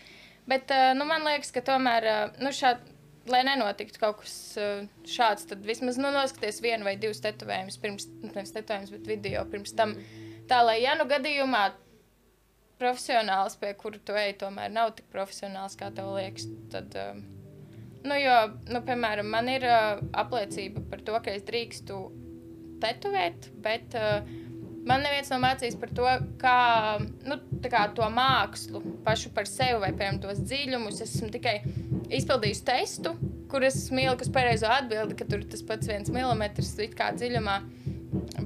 bet 0.51 0.70
uh, 0.74 0.93
nu, 0.98 1.07
man 1.07 1.27
liekas, 1.27 1.53
ka 1.55 1.62
tomēr, 1.66 2.07
uh, 2.11 2.40
nu, 2.43 2.51
šādi, 2.55 2.95
lai 3.32 3.43
nenotiktu 3.47 4.01
kaut 4.03 4.20
kas 4.23 4.36
uh, 4.61 4.85
šāds, 5.09 5.47
tad 5.51 5.65
vismaz 5.66 5.98
nu, 6.01 6.11
noskaties 6.15 6.62
vienu 6.65 6.86
vai 6.86 6.97
divus 7.01 7.23
tetovējumus 7.24 7.81
pirms, 7.82 8.09
nu, 8.23 8.31
nevis 8.35 8.55
tetovējumus, 8.55 8.94
bet 8.94 9.11
video 9.11 9.44
pirms 9.51 9.74
tam. 9.77 9.97
Tā, 10.47 10.61
lai, 10.62 10.78
ja 10.85 10.94
nu 10.98 11.09
gadījumā 11.11 11.65
profesionāls, 12.81 13.57
pie 13.59 13.73
kura 13.78 13.98
tu 14.05 14.16
ej, 14.19 14.36
tomēr 14.43 14.70
nav 14.73 14.93
tik 14.98 15.09
profesionāls, 15.12 15.78
kā 15.81 15.90
tev 15.97 16.12
liekas, 16.15 16.47
tad, 16.73 16.94
uh, 17.01 17.19
nu, 18.07 18.19
jo, 18.20 18.39
nu, 18.70 18.82
piemēram, 18.86 19.31
man 19.32 19.51
ir 19.53 19.66
uh, 19.66 20.03
apliecība 20.16 20.85
par 20.90 21.05
to, 21.07 21.16
ka 21.24 21.35
es 21.35 21.47
drīkstu 21.48 22.01
tetovēt, 22.82 23.51
bet 23.65 23.97
uh, 23.98 24.20
man 24.86 25.03
neviens 25.03 25.31
nav 25.32 25.43
mācījis 25.43 25.78
par 25.81 25.93
to, 25.97 26.07
kā, 26.40 26.59
nu, 27.27 27.39
kā 27.66 27.86
to 27.97 28.07
mākslu 28.12 28.82
pašu 29.07 29.32
par 29.36 29.48
sevi 29.51 29.81
vai, 29.82 29.93
piemēram, 29.93 30.20
tos 30.23 30.43
dziļumus. 30.44 31.01
Es 31.03 31.16
esmu 31.16 31.32
tikai 31.35 31.59
izpildījis 32.12 32.62
testu, 32.66 33.15
kur 33.51 33.66
es 33.66 33.78
mīlu, 33.95 34.16
kas 34.20 34.31
pareizo 34.33 34.70
atbildi, 34.73 35.16
ka 35.19 35.27
tur 35.28 35.43
ir 35.43 35.51
tas 35.51 35.65
pats 35.66 35.91
viens 35.91 36.12
milimetrs 36.12 36.74
it 36.85 36.97
kā 36.99 37.12
dziļumā. 37.16 37.59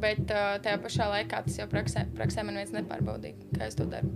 Bet 0.01 0.31
uh, 0.33 0.57
tajā 0.65 0.79
pašā 0.83 1.07
laikā 1.11 1.43
tas 1.47 1.59
jau 1.61 1.67
praksē, 1.71 2.07
praksē 2.17 2.45
man 2.47 2.59
viens 2.59 2.73
nepārbaudīja, 2.75 3.51
kā 3.57 3.69
es 3.69 3.77
to 3.79 3.87
daru. 3.91 4.09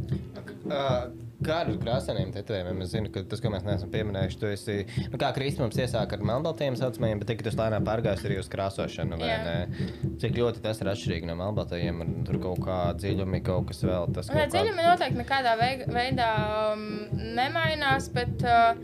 Uh, 0.64 1.10
Kā 1.44 1.58
ar 1.62 1.68
krāsainiem 1.82 2.30
tetovējumiem? 2.34 2.78
Es 2.84 2.92
zinu, 2.94 3.10
ka 3.12 3.22
tas, 3.28 3.40
ko 3.44 3.50
mēs 3.52 3.64
neesam 3.66 3.90
pieminējuši, 3.92 4.38
tu 4.40 4.48
esi. 4.48 4.76
Nu, 5.12 5.18
kā 5.20 5.28
Kristija 5.36 5.64
mums 5.66 5.76
iesāka 5.80 6.16
ar 6.16 6.24
melnbaltajiem 6.30 6.78
saucamajiem, 6.80 7.20
bet 7.20 7.28
tagad 7.32 7.48
tas 7.50 7.58
lēnām 7.60 7.84
pārgājis 7.84 8.24
arī 8.28 8.38
uz 8.40 8.48
krāsošanu. 8.52 9.18
Cik 10.22 10.38
ļoti 10.40 10.62
tas 10.64 10.80
ir 10.80 10.90
atšķirīgi 10.94 11.28
no 11.28 11.36
melnbaltajiem? 11.42 12.00
un 12.04 12.14
Tur 12.24 12.40
kaut 12.42 12.62
kā 12.64 12.78
dziļumi, 13.00 13.42
kaut 13.44 13.68
kas 13.72 13.84
vēl. 13.84 14.08
Tas 14.16 14.30
Nē, 14.32 14.34
kaut 14.34 14.44
kā- 14.44 14.52
dziļumi 14.56 14.86
noteikti 14.88 15.20
nekādā 15.20 15.54
veidā 15.92 16.30
um, 16.72 16.86
nemainās, 17.36 18.08
bet 18.16 18.44
uh, 18.48 18.78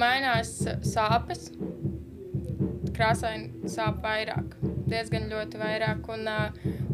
mainās 0.00 0.58
sāpes. 0.92 1.48
Krāsaini 2.92 3.70
sāp 3.72 4.02
vairāk, 4.04 4.52
diezgan 4.92 5.28
ļoti 5.32 5.60
vairāk. 5.60 6.08
Un, 6.12 6.28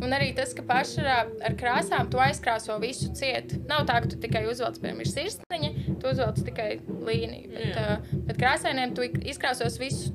un 0.04 0.16
arī 0.16 0.30
tas, 0.36 0.54
ka 0.56 0.64
pašā 0.68 1.18
ar 1.48 1.58
krāsām 1.58 2.10
tu 2.12 2.22
aizkrāso 2.22 2.78
visu 2.82 3.10
cietu. 3.18 3.60
Nav 3.70 3.86
tā, 3.90 4.00
ka 4.04 4.12
tu 4.12 4.20
tikai 4.22 4.44
uzvelc, 4.50 4.80
piemēram, 4.82 5.04
ir 5.04 5.12
sirsniņa, 5.12 5.72
tu 6.00 6.12
uzvelc 6.12 6.42
tikai 6.48 6.70
līniju. 6.88 7.52
Bet, 7.54 7.70
Jā. 7.74 7.98
bet 8.30 8.40
krāsainiem 8.40 8.96
tu 8.96 9.06
izkrāsos 9.06 9.80
visu. 9.82 10.14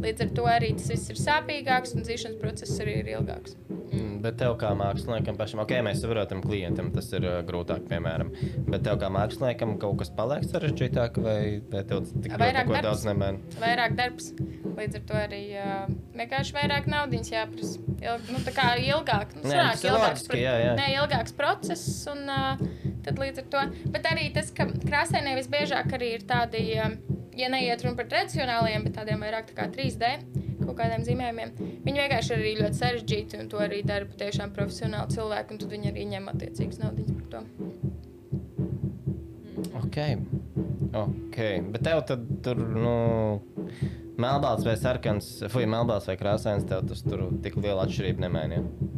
Līdz 0.00 0.24
ar 0.24 0.30
to 0.36 0.46
arī 0.48 0.72
tas 0.78 0.88
viss 0.88 1.12
ir 1.12 1.20
sāpīgāks 1.20 1.92
un 1.96 2.06
dzīšanas 2.06 2.40
process 2.40 2.80
arī 2.80 3.02
ir 3.02 3.12
ilgāks. 3.18 3.58
Mm, 3.90 4.20
Bet 4.22 4.36
tev 4.38 4.54
kā 4.60 4.70
māksliniekam 4.78 5.38
pašam, 5.38 5.62
ok, 5.64 5.72
mēs 5.82 6.02
saprotam, 6.04 6.42
klientam 6.44 6.90
tas 6.94 7.08
ir 7.16 7.24
uh, 7.26 7.38
grūtāk, 7.46 7.86
piemēram. 7.90 8.30
Bet 8.68 8.84
tev 8.86 8.98
kā 9.00 9.08
māksliniekam 9.12 9.76
kaut 9.82 9.98
kas 10.02 10.12
paliek 10.14 10.44
sarežģītāk, 10.46 11.18
vai, 11.24 11.38
vai 11.72 11.82
tev 11.88 12.04
tik 12.12 12.36
Vairāk 12.38 12.70
darbs. 12.70 12.86
daudz 12.86 13.06
nemaina? 13.08 13.40
vairāk 13.62 13.96
darbs. 13.98 14.30
Līdz 14.78 15.00
ar 15.00 15.06
to 15.08 15.18
arī 15.20 15.42
uh, 15.58 15.88
vienkārši 16.16 16.56
vairāk 16.56 16.86
naudas 16.90 17.32
jāprasa. 17.32 17.80
Il, 18.00 18.22
nu, 18.30 18.42
tā 18.46 18.54
kā 18.56 18.68
ilgāk, 18.80 19.34
nu, 19.38 19.44
Nē, 19.44 19.56
sanāk, 19.56 19.82
ilgāks, 19.84 20.26
loģiski, 20.28 20.42
jā, 20.44 20.54
jā. 20.64 20.76
Nē, 20.78 20.86
ilgāks 21.00 21.34
process. 21.36 21.86
Un, 22.12 22.22
uh, 22.30 22.92
tad 23.04 23.18
līdz 23.20 23.42
ar 23.42 23.48
to. 23.56 23.64
Bet 23.96 24.06
arī 24.12 24.30
tas, 24.36 24.52
ka 24.54 24.68
krāsainē 24.84 25.34
visbiežāk 25.40 25.96
arī 25.98 26.14
ir 26.18 26.28
tādi, 26.30 26.62
uh, 26.78 27.18
ja 27.40 27.50
neiet 27.52 27.82
runa 27.84 27.98
par 27.98 28.08
tradicionāliem, 28.10 28.86
bet 28.86 28.96
tādiem 28.98 29.22
vairāk 29.24 29.50
tā 29.50 29.56
kā 29.56 29.68
3D 29.72 30.12
kaut 30.60 30.76
kādiem 30.78 31.04
zīmējumiem. 31.06 31.54
Viņi 31.86 32.02
vienkārši 32.04 32.32
ir 32.34 32.42
arī 32.42 32.52
ļoti 32.60 32.78
sarežģīti, 32.78 33.40
un 33.42 33.48
to 33.50 33.60
arī 33.62 33.80
dara 33.86 34.08
patiešām 34.10 34.52
profesionāli 34.56 35.16
cilvēki, 35.16 35.54
un 35.54 35.62
tad 35.62 35.72
viņi 35.74 35.90
arī 35.90 36.06
ņem 36.12 36.28
attiecīgas 36.34 36.82
naudas 36.82 37.10
par 37.16 37.26
to. 37.32 37.40
Ok, 39.80 39.98
ok. 41.00 41.40
Bet 41.74 41.82
tev 41.88 42.04
tad 42.08 42.28
tur, 42.44 42.60
nu, 42.60 42.94
melnbalts 44.20 44.68
vai 44.68 44.76
sarkans, 44.80 45.32
vai 45.54 45.66
melnbalts 45.70 46.08
vai 46.10 46.16
krāsains, 46.20 46.68
tev 46.68 46.86
tas 46.92 47.04
tur 47.06 47.28
tik 47.44 47.58
liela 47.60 47.88
atšķirība 47.88 48.28
nemaina. 48.28 48.60
Ja? 48.60 48.88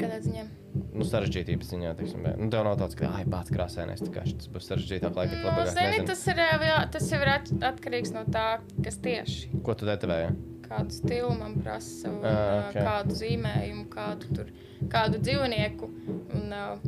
Kādā 0.00 0.20
ziņā? 0.24 0.48
Nu, 0.74 1.04
sarežģītības 1.06 1.68
ziņā, 1.70 1.92
teiksim, 1.98 2.24
nu, 2.38 2.48
tev 2.50 2.64
nav 2.66 2.78
tāds, 2.80 2.96
ka, 2.98 3.10
ah, 3.10 3.22
pats 3.30 3.52
kā 3.54 3.66
tas 3.66 4.48
būs 4.50 4.66
sarežģītāk, 4.70 5.14
lai 5.14 5.28
tik 5.30 5.38
Nu, 5.42 5.52
labi. 5.52 5.68
zini, 5.70 6.00
tas, 6.08 6.24
ir, 6.30 6.42
jā, 6.66 6.80
tas 6.96 7.06
jau 7.12 7.20
ir 7.22 7.30
at, 7.36 7.52
atkarīgs 7.70 8.14
no 8.14 8.24
tā, 8.26 8.48
kas 8.82 8.98
tieši. 9.04 9.62
Ko 9.66 9.78
tu 9.78 9.86
detavēji? 9.86 10.34
kādu 10.74 10.94
stilu 10.94 11.30
man 11.38 11.54
prasa, 11.60 12.10
un, 12.10 12.20
Ah, 12.24 12.32
uh, 12.32 12.68
ok. 12.68 12.78
kādu 12.86 13.16
zīmējumu, 13.20 13.84
kādu, 13.92 14.30
tur, 14.34 14.50
kādu 14.90 15.20
dzīvnieku. 15.22 15.88
Un, 16.34 16.54
uh, 16.56 16.78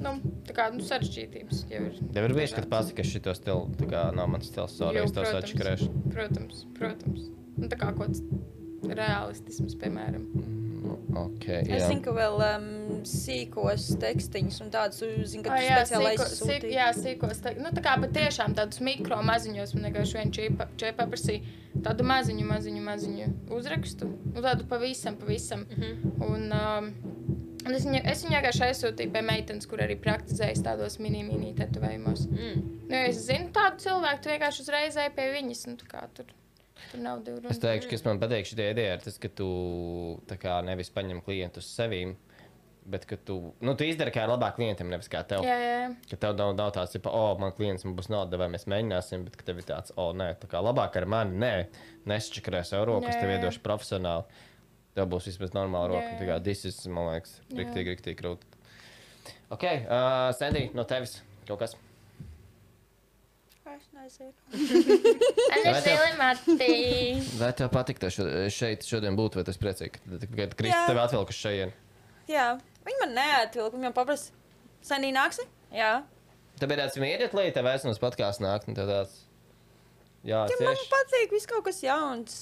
nu, 0.00 0.14
tā 0.48 0.56
kā 0.56 0.68
nu, 0.74 0.84
sarežģītības 0.84 1.64
jau 1.70 1.82
ir. 1.88 1.98
Tev 2.14 2.28
ir 2.28 2.36
bijis, 2.36 2.54
kad 2.56 2.68
pasaki, 2.72 3.00
ka 3.00 3.06
stilu, 3.38 3.68
tā 3.80 3.88
kā 3.90 4.06
nav 4.16 4.30
mans 4.34 4.50
stils, 4.50 4.76
sorry, 4.76 5.02
es 5.04 5.14
tev 5.16 5.28
sačakarēšu. 5.30 5.90
Protams, 6.10 6.64
protams. 6.78 7.28
Nu, 7.56 7.68
tā 7.68 7.78
kā 7.80 7.92
kaut 7.94 8.10
kāds 8.10 8.24
realistisms, 8.96 9.76
piemēram. 9.80 10.26
Nu, 11.10 11.24
Ok, 11.24 11.46
Es 11.48 11.68
jā. 11.68 11.88
zinu, 11.88 12.02
ka 12.04 12.14
vēl 12.16 12.42
um, 12.46 12.66
sīkos 13.08 13.86
tekstiņus 14.02 14.60
un 14.64 14.72
tādus, 14.74 15.00
tu 15.02 15.08
zini, 15.32 15.44
ka 15.46 15.56
tu 15.56 15.64
jā, 15.64 15.78
speciāli 15.80 16.12
sīko, 16.14 16.28
sīk, 16.50 16.66
jā, 16.74 16.88
sīkos. 16.96 17.42
Tā, 17.44 17.54
nu, 17.58 17.72
tā 17.76 17.84
kā 17.84 17.96
patiešām 18.02 18.56
tādus 18.58 18.82
mikro 18.84 19.20
maziņos 19.26 19.74
man 19.76 19.88
vienkārši 19.88 20.18
vien 20.20 20.34
čīpa, 20.36 20.68
čīpa 20.80 21.08
prasīja 21.12 21.82
tādu 21.86 22.06
maziņu, 22.08 22.48
maziņu, 22.50 22.82
maziņu 22.88 23.30
uzrakstu. 23.56 24.10
Nu, 24.34 24.42
tādu 24.44 24.66
pavisam, 24.70 25.18
pavisam. 25.20 25.66
Mhm. 25.70 26.12
Un, 26.26 26.52
um, 26.52 26.92
Un 27.60 27.76
es 27.76 27.84
viņu, 27.84 28.00
es 28.08 28.22
viņu 28.24 28.32
vienkārši 28.32 28.62
aizsūtīju 28.70 29.12
pie 29.12 29.20
meitenes, 29.20 29.66
kur 29.68 29.82
arī 29.84 29.96
praktizējas 30.00 30.62
tādos 30.64 30.96
mini-mini 31.02 31.52
tetovējumos. 31.58 32.22
Mm. 32.30 32.62
Nu, 32.88 32.94
es 32.96 33.20
zinu 33.26 33.50
tādu 33.52 33.84
cilvēku, 33.84 34.22
tu 34.24 34.32
vienkārši 34.32 34.64
uzreiz 34.64 34.96
ej 34.96 35.10
pie 35.16 35.26
viņas. 35.34 35.66
Nu, 35.68 35.76
tā 35.82 35.90
kā 35.90 36.06
tur, 36.16 36.30
tur 36.90 37.00
nav 37.04 37.22
divu 37.26 37.38
Es 37.42 37.56
runu. 37.56 37.60
teikšu, 37.66 37.90
kas 37.92 38.04
man 38.06 38.20
patīk 38.22 38.48
šī 38.48 38.58
ideja, 38.72 38.96
ir 38.96 39.04
tas, 39.04 39.16
ka 39.22 39.28
tu 39.28 39.48
kā 40.40 40.58
nevis 40.66 40.90
paņem 40.94 41.22
klientus 41.26 41.68
sevīm, 41.76 42.16
bet 42.90 43.04
ka 43.06 43.16
tu, 43.16 43.36
nu, 43.60 43.74
tu 43.78 43.84
izdari 43.86 44.10
kā 44.14 44.24
labāk 44.26 44.56
klientiem, 44.56 44.88
nevis 44.90 45.10
kā 45.12 45.20
tev. 45.28 45.44
Jā, 45.46 45.56
jā. 45.62 45.82
Ka 46.10 46.16
tev 46.24 46.36
nav, 46.40 46.54
nav 46.58 46.72
tāds, 46.74 46.96
ka, 46.96 47.12
oh, 47.12 47.34
man 47.38 47.52
klients 47.54 47.84
man 47.86 47.94
būs 47.98 48.08
nauda, 48.10 48.38
vai 48.40 48.48
mēs 48.50 48.64
mēģināsim, 48.70 49.26
bet 49.28 49.36
tev 49.46 49.60
ir 49.60 49.68
tāds, 49.68 49.92
oh, 50.00 50.10
nē, 50.16 50.32
tā 50.40 50.48
kā 50.50 50.62
labāk 50.64 50.96
ar 50.98 51.06
mani, 51.06 51.36
nē, 51.38 51.52
nesčakarēs 52.10 52.72
jau 52.74 52.80
rokas, 52.88 53.18
tev 53.20 53.34
iedošu 53.36 53.62
profesionāli. 53.66 54.46
Tev 54.96 55.06
būs 55.12 55.28
vismaz 55.30 55.52
normāla 55.54 55.92
roka. 55.92 56.16
Tā 56.18 56.26
kā 56.26 56.40
tas 56.42 56.64
ir, 56.66 56.78
man 56.90 57.12
liekas, 57.12 57.36
riktīgi, 57.54 57.92
riktīgi 57.94 58.18
krūti. 58.18 58.48
Ok, 59.54 59.62
uh, 59.86 60.32
Sandy, 60.34 60.64
no 60.74 60.82
tevis 60.88 61.20
kaut 61.46 61.60
kas. 61.62 61.76
Es 63.80 63.88
nezinu. 63.96 64.32
Vai 65.50 65.60
Ana 65.64 65.80
tev- 65.80 65.96
Zili 65.96 66.18
Matī. 66.20 66.74
Vai 67.40 67.50
tev 67.56 67.70
patīk 67.72 68.00
tev 68.02 68.12
šo, 68.14 68.26
šeit 68.52 68.84
šodien 68.86 69.16
būt, 69.18 69.38
vai 69.38 69.44
tu 69.46 69.52
esi 69.54 69.62
priecīgs, 69.62 70.02
ka, 70.04 70.18
ka 70.20 70.48
Kristus 70.58 70.76
Jā. 70.76 70.84
tevi 70.90 71.02
atvilka 71.02 71.36
šejienes? 71.36 71.78
Jā, 72.30 72.46
viņi 72.86 73.00
man 73.02 73.14
neatvilka. 73.16 73.72
Viņi 73.76 73.88
man 73.88 73.96
paprasa, 73.96 74.36
Sanī 74.86 75.10
nāksi? 75.16 75.46
Jā. 75.74 75.94
Tev 76.60 76.72
ir 76.74 76.80
tāds 76.82 77.00
mīļš, 77.00 77.34
lai 77.38 77.48
tev 77.56 77.68
aizsnos 77.72 77.98
podkāstu 78.02 78.44
nākt, 78.44 78.68
un 78.70 78.76
tev 78.78 78.88
tāds. 78.92 79.16
Jā, 80.20 80.42
Ja 80.44 80.56
man 80.60 80.76
tieši. 80.76 80.88
patīk, 80.92 81.30
viss 81.32 81.48
kaut 81.48 81.64
kas 81.64 81.80
jauns. 81.82 82.38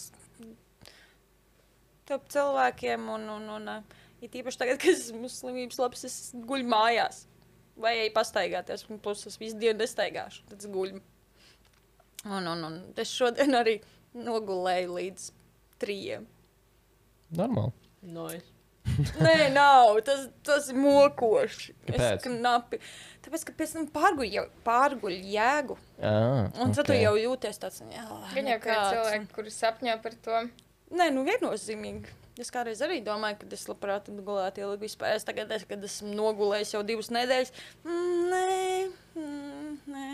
Top 2.09 2.25
cilvēkiem, 2.33 3.05
un, 3.13 3.27
un, 3.37 3.45
un 3.59 3.69
uh, 3.69 3.99
it 4.25 4.33
īpaši 4.41 4.59
tagad, 4.63 4.79
kad 4.83 4.95
esmu 4.97 5.29
slimības 5.31 5.79
labs, 5.83 6.05
es 6.09 6.17
guļu 6.35 6.67
mājās. 6.73 7.25
Vai 7.79 7.93
ej 8.03 8.09
pastaigāties, 8.17 8.83
un 8.91 8.99
plus 8.99 9.23
es 9.31 9.37
visu 9.39 9.55
dienu 9.61 9.79
nestaigāšu, 9.85 10.43
tad 10.51 10.65
es 10.65 10.71
guļu. 10.75 10.99
Un, 12.27 12.47
un, 12.51 12.65
un 12.67 12.79
es 12.99 13.13
šodien 13.15 13.55
arī 13.55 13.77
nogulēju 14.19 14.95
līdz 14.99 15.27
trījiem. 15.79 16.25
Normāli. 17.39 17.73
Nice. 18.03 18.47
Nē, 19.21 19.51
nav, 19.53 19.99
tas, 20.07 20.25
tas 20.47 20.71
ir 20.73 20.79
mokoši. 20.81 21.75
Kāpēc? 21.87 22.05
Es 22.17 22.23
knapi. 22.25 22.79
Tāpēc, 23.23 23.43
ka 23.47 23.55
pēc 23.59 23.75
tam 23.77 23.87
pārguļ, 23.95 24.31
jau- 24.33 24.47
pārguļ 24.65 25.19
jēgu. 25.35 25.77
Ah, 26.01 26.49
Un 26.65 26.73
tad 26.75 26.89
tu 26.89 26.97
jau 26.97 27.13
jūties 27.21 27.61
tāds, 27.61 27.83
jā, 27.85 28.07
Viņa 28.35 28.55
jau 28.57 28.63
kā 28.65 28.73
nekāds. 28.73 28.95
cilvēki, 28.97 29.29
kuri 29.37 29.53
sapņo 29.55 29.99
par 30.03 30.17
to. 30.25 30.41
Nē, 30.91 31.11
nu 31.13 31.23
viennozīmīgi. 31.29 32.15
Es 32.41 32.51
kādreiz 32.55 32.81
arī 32.87 33.01
domāju, 33.05 33.41
ka 33.43 33.47
es 33.53 33.67
labprāt 33.69 34.09
gulētu 34.25 34.63
ilgi 34.65 34.87
vispār. 34.87 35.15
Es 35.19 35.27
tagad, 35.27 35.51
es, 35.53 35.65
kad 35.69 35.83
esmu 35.85 36.15
nogulējis 36.15 36.75
jau 36.79 36.83
divas 36.87 37.11
nedēļas, 37.13 37.53
mm, 37.85 38.31
nē, 38.33 38.93
mm, 39.19 39.79
nē. 39.95 40.07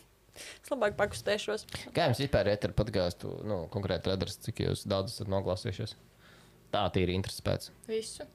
es 0.36 0.72
labāk 0.72 0.96
pakustēšos. 1.00 1.66
Kā 1.96 2.08
jums 2.08 2.22
vispār 2.22 2.52
ir 2.52 2.76
podkāstu, 2.76 3.32
nu, 3.46 3.62
konkrēti 3.72 4.12
redars, 4.12 4.38
cik 4.46 4.64
jūs 4.66 4.86
daudz 4.88 5.16
esat 5.16 5.30
noklausījušies? 5.32 5.96
Tā 6.74 6.82
tīri 6.94 7.14
intereses 7.16 7.44
pēc. 7.46 7.70
Visu. 7.88 8.26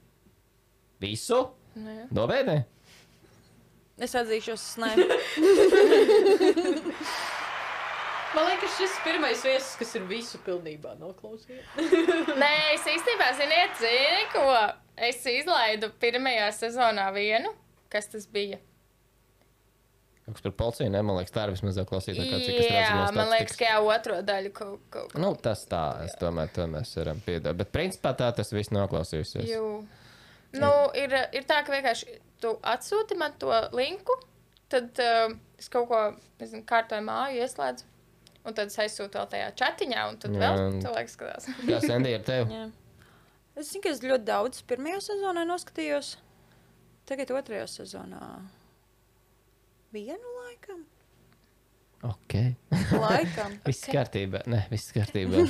Visu? 1.02 1.42
Nu, 1.76 1.90
jā. 1.96 2.06
Nobeidē? 2.16 2.62
Es 4.02 4.16
atzīšos, 4.18 4.64
es 4.72 4.76
nē. 4.82 4.90
Man 8.32 8.48
liekas, 8.48 8.78
šis 8.80 8.94
ir 8.96 9.02
pirmais 9.04 9.42
viesis, 9.44 9.74
kas 9.76 9.90
ir 10.00 10.04
visu 10.08 10.40
pilnībā 10.46 10.94
noklausījies. 11.02 11.68
Nē, 12.42 12.52
es 12.78 12.86
īstenībā, 12.88 13.28
ziniet, 13.36 13.74
zini, 13.82 14.22
ko 14.32 14.46
es 14.96 15.20
izlaidu 15.28 15.92
pirmajā 16.00 16.48
sezonā 16.56 17.10
vienu. 17.16 17.52
Kas 17.92 18.08
tas 18.08 18.30
bija? 18.32 18.62
Kaut 20.26 20.38
kas 20.38 20.44
par 20.46 20.54
policiju, 20.60 20.90
ne? 20.94 21.02
Man 21.02 21.18
liekas, 21.18 21.34
tā 21.34 21.48
ir 21.48 21.54
vismaz 21.56 21.78
klausītāja, 21.90 22.40
cik 22.44 22.58
es 22.60 22.68
redzu 22.68 22.76
Jā, 22.78 22.90
no 22.94 23.06
man 23.18 23.32
liekas, 23.34 23.56
ka 23.58 23.72
jau 23.72 23.88
otro 23.90 24.20
daļu 24.26 24.52
kaut 24.54 24.84
ko. 24.94 25.06
Nu, 25.18 25.32
tas 25.48 25.64
tā, 25.70 25.86
es 26.06 26.14
domāju, 26.22 26.54
to 26.60 26.68
mēs 26.70 26.94
varam 27.00 27.24
piedot. 27.26 27.58
Bet 27.58 27.72
principā 27.74 28.14
tā 28.20 28.30
tas 28.38 28.54
viss 28.54 28.74
noklausījusies. 28.76 29.50
Jū. 29.50 29.72
Nu, 30.62 30.72
ir, 31.00 31.16
ir 31.34 31.48
tā, 31.50 31.62
ka 31.66 31.74
vienkārši 31.74 32.20
tu 32.44 32.54
atsūti 32.74 33.18
man 33.18 33.34
to 33.42 33.50
linku, 33.74 34.18
tad 34.72 35.02
uh, 35.02 35.34
es 35.60 35.72
kaut 35.74 35.90
ko, 35.90 36.04
nezinu, 36.42 36.64
kārtoju 36.70 37.08
māju, 37.08 37.42
ieslēdzu. 37.42 37.88
Un 38.42 38.58
tad 38.58 38.72
es 38.72 38.78
aizsūtu 38.82 39.20
vēl 39.20 39.28
tajā 39.30 39.50
chatiņā, 39.58 40.06
un 40.10 40.16
tad 40.22 40.34
Jā. 40.34 40.40
vēl 40.42 40.80
cilvēks 40.82 41.18
skatās. 41.18 41.50
Kā 41.68 41.82
Sandy 41.84 42.16
ar 42.18 42.24
tevi? 42.26 42.56
Jā. 42.58 42.70
Es 43.58 43.70
zinu, 43.70 43.84
ka 43.84 43.92
es 43.92 44.02
ļoti 44.02 44.26
daudz 44.26 44.64
pirmajā 44.70 45.02
sezonā 45.12 45.44
noskatījos. 45.46 46.16
Tagad 47.10 47.34
otrajā 47.36 47.68
sezonā. 47.70 48.22
Vienu 49.92 50.36
laikam. 50.40 50.84
Ok. 52.08 52.36
Laikam. 52.96 53.58
Viss 53.68 53.90
kārtībā. 53.92 54.42
Nē, 54.50 54.66
viss 54.72 54.94
kārtībā. 54.96 55.44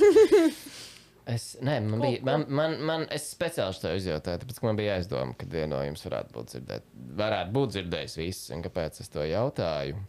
Es, 1.22 1.52
nē, 1.62 1.76
man 1.86 2.00
bija, 2.02 2.18
man, 2.26 2.42
man, 2.50 2.72
man, 2.82 3.02
es 3.14 3.28
speciāli 3.30 3.78
to 3.78 3.92
izjautāju, 3.94 4.40
tāpēc, 4.42 4.56
ka 4.58 4.66
man 4.66 4.78
bija 4.80 4.96
aizdomā, 4.98 5.36
ka 5.38 5.46
viena 5.46 5.76
no 5.76 5.82
jums 5.86 6.02
varētu 6.02 6.34
būt, 6.34 6.48
dzirdēt, 6.50 6.88
varētu 7.20 7.54
būt 7.54 7.74
dzirdējis 7.76 8.16
viss, 8.18 8.48
un 8.56 8.64
kāpēc 8.64 8.98
es 9.04 9.12
to 9.14 9.22
jautāju. 9.22 10.00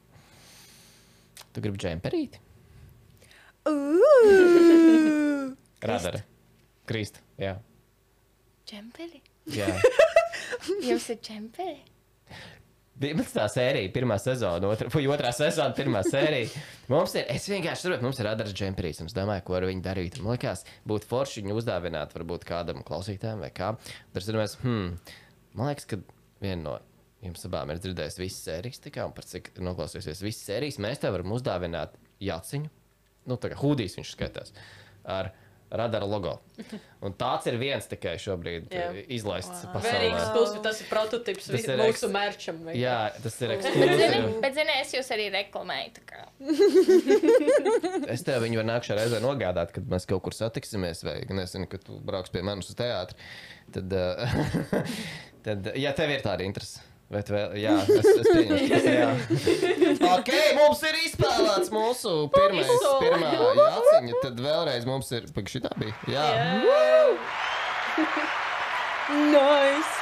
Tu 1.53 1.61
gribi 1.61 1.83
džemperīti? 1.83 2.41
Ooh! 3.69 5.53
Radara. 5.85 6.23
Krist. 6.89 7.21
Jā. 7.37 7.59
Čempeli? 8.73 9.21
Jā. 9.53 9.69
Jums 10.81 11.11
ir 11.13 11.21
čempeli? 11.29 11.77
11. 13.01 13.39
sērija, 13.49 13.89
pirmā 13.93 14.19
sezona, 14.21 14.69
otra, 14.69 14.89
vai 14.93 15.03
otrā 15.09 15.31
sezona, 15.33 15.73
pirmā 15.75 16.03
sērija. 16.05 16.61
Mums 16.93 17.15
ir, 17.17 17.25
es 17.33 17.47
vienkārši 17.49 17.87
saprotu, 17.87 18.05
mums 18.05 18.19
ir 18.21 18.27
radaras 18.29 18.53
džemperīs. 18.53 19.01
Es 19.01 19.15
domāju, 19.17 19.43
ko 19.47 19.57
ar 19.57 19.65
viņu 19.65 19.83
darīt. 19.85 20.19
Man 20.21 20.35
liekas, 20.35 20.61
būtu 20.89 21.09
forši 21.09 21.41
viņu 21.41 21.57
uzdāvināt, 21.57 22.13
varbūt 22.13 22.45
kādam 22.47 22.83
klausītājam 22.85 23.41
vai 23.41 23.49
kā. 23.55 23.73
Tad 24.13 24.21
es 24.21 24.29
domāju, 24.29 24.61
hmm, 24.61 25.15
man 25.57 25.71
liekas, 25.71 25.89
ka 25.89 25.99
viena 26.43 26.61
no 26.67 26.75
jums 27.23 27.47
abām 27.49 27.73
ir 27.73 27.81
dzirdējusi 27.81 28.21
visas 28.21 28.45
sērijas, 28.49 28.81
tā 28.83 28.93
kā, 28.93 29.07
un 29.07 29.15
par 29.15 29.25
cik 29.27 29.53
noklausījusies 29.63 30.23
visas 30.25 30.47
sērijas, 30.51 30.81
mēs 30.83 31.01
tev 31.01 31.15
varam 31.15 31.33
uzdāvināt 31.33 31.97
jaciņu. 32.23 32.71
Nu, 33.31 33.39
tā 33.39 33.53
kā 33.53 33.57
hudijs 33.61 33.97
viņš 33.97 34.13
skatās. 34.13 34.53
Ar 35.07 35.31
radara 35.73 36.05
logo. 36.07 36.35
Un 37.03 37.15
tāds 37.19 37.47
ir 37.49 37.57
viens 37.61 37.87
tikai 37.89 38.13
šobrīd 38.21 38.69
yeah. 38.73 38.99
izlaists 39.11 39.65
wow. 39.65 39.73
Pasaulē. 39.75 40.11
exclusive, 40.11 40.61
tas 40.65 40.81
ir 40.83 40.89
prototyps 40.91 41.49
Tas 41.49 41.67
ir 41.67 41.81
mūsu 41.81 42.09
mērķam. 42.13 42.61
Jā, 42.77 42.97
tas 43.23 43.39
ir 43.41 43.55
ekskluzīvs. 43.57 44.37
bet, 44.45 44.55
zini, 44.59 44.77
es 44.83 44.93
jūs 44.97 45.11
arī 45.15 45.27
reklamēju. 45.33 45.83
Es 48.13 48.23
tev 48.25 48.43
viņu 48.45 48.61
varu 48.61 48.69
nākšā 48.69 48.97
reizē 48.99 49.19
nogādāt, 49.23 49.73
kad 49.75 49.89
mēs 49.89 50.07
kaut 50.09 50.23
kur 50.27 50.37
satiksimies, 50.37 51.03
vai 51.07 51.19
nezinu, 51.29 51.67
kad 51.71 51.83
tu 51.85 51.99
brauks 52.05 52.33
pie 52.33 52.43
manis 52.45 52.71
uz 52.71 52.79
teātri. 52.79 53.17
Tad, 53.73 53.93
uh, 53.97 54.83
tad 55.45 55.73
ja 55.79 55.93
tev 55.97 56.13
ir 56.13 56.25
tāda 56.25 56.45
interese. 56.45 56.92
Tu 57.13 57.33
vēl? 57.35 57.51
Jā, 57.61 57.73
es, 57.83 58.07
es 58.09 58.27
pieņemu. 58.31 58.57
ka 58.57 58.77
tas 58.77 58.85
ir 58.89 58.95
jā. 58.97 59.09
Ok, 60.13 60.31
mums 60.57 60.79
ir 60.89 60.95
izspēlēts 61.03 61.69
mūsu 61.73 62.13
pirmais, 62.33 62.71
pirmā 63.03 63.33
jāciņa. 63.59 64.21
Tad 64.23 64.41
vēlreiz 64.41 64.87
mums 64.89 65.11
ir. 65.13 65.27
Pag 65.35 65.51
šitā 65.51 65.69
bija. 65.77 65.93
Jā. 66.09 66.25
Nice! 69.33 69.93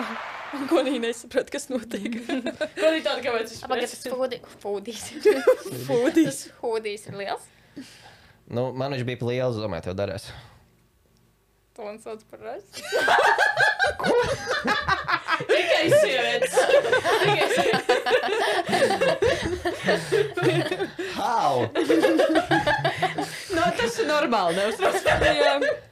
Oh, 0.00 0.80
viņi 0.82 0.98
nesaprot, 1.04 1.50
kas 1.52 1.68
notiek? 1.70 2.16
Ko 2.24 2.86
viņi 2.90 3.02
tādu, 3.04 3.22
kāpēc 3.26 3.52
es 3.52 3.60
Pagaidiet, 3.62 3.92
tas 3.92 4.14
fūdi- 4.14 4.40
fūdīs. 4.62 5.02
Fūdīs. 5.86 6.30
Tas 6.30 6.40
fūdīs 6.62 7.04
ir 7.10 7.18
liels. 7.20 7.44
Nu, 8.50 8.70
man 8.74 8.96
viņš 8.96 9.04
bija 9.06 9.28
liels, 9.28 9.60
domāju, 9.62 9.90
tev 9.90 9.98
darēs. 10.00 10.30
To 11.80 11.86
man 11.86 11.98
sauc 11.98 12.20
par 12.30 12.40
rasu. 12.44 12.82
Tikai 15.48 15.86
sievietes. 16.00 16.54
Tikai 17.20 17.48
sievietes. 17.54 17.96
How? 21.16 21.54
No, 23.50 23.64
tas 23.76 23.96
ir 23.98 24.06
normāli, 24.08 24.54
neuztraucieties. 24.56 25.89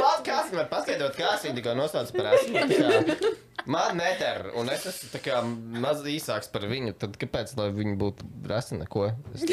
Podkāstā 0.00 0.54
var 0.56 0.68
paskaidrot, 0.70 1.14
kā 1.18 1.32
viņi 1.42 1.56
tikko 1.58 1.74
nosauca 1.78 2.12
par 2.16 2.26
esmu. 2.34 3.30
Man 3.70 3.98
neter, 4.00 4.46
un 4.56 4.70
es 4.72 4.86
esmu 4.88 5.20
kā 5.24 5.40
maz 5.82 6.00
īsāks 6.08 6.48
par 6.52 6.64
viņu. 6.70 6.94
Tad 7.00 7.18
kāpēc, 7.20 7.52
lai 7.58 7.68
viņi 7.76 7.96
būtu 8.00 8.28
rasi 8.50 8.78
neko? 8.80 9.10
Es. 9.36 9.44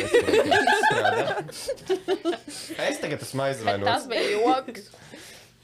Es 2.78 3.02
tagad 3.04 3.24
esmu 3.26 3.48
Bet 3.68 3.84
tas 3.88 4.08
bija 4.12 4.30
joks. 4.38 4.88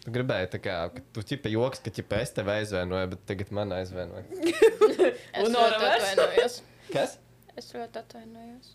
Tu 0.03 0.11
gribēji, 0.11 0.49
tā 0.51 0.59
kā, 0.59 0.77
ka 0.91 0.99
tu 1.15 1.21
ķipa 1.29 1.47
joks, 1.53 1.79
ka 1.85 1.93
ķipa 1.95 2.17
es 2.25 2.33
tevi 2.35 2.51
aizvainoju, 2.57 3.13
bet 3.13 3.21
tagad 3.29 3.53
man 3.55 3.71
aizvainoju. 3.77 4.25
Es 4.43 5.39
Un 5.39 5.47
ļoti 5.47 5.53
no 5.53 5.61
reverse? 5.71 6.09
atvainojos. 6.11 6.57
Kas? 6.91 7.15
Es 7.55 7.69
ļoti 7.71 8.01
atvainojos. 8.01 8.73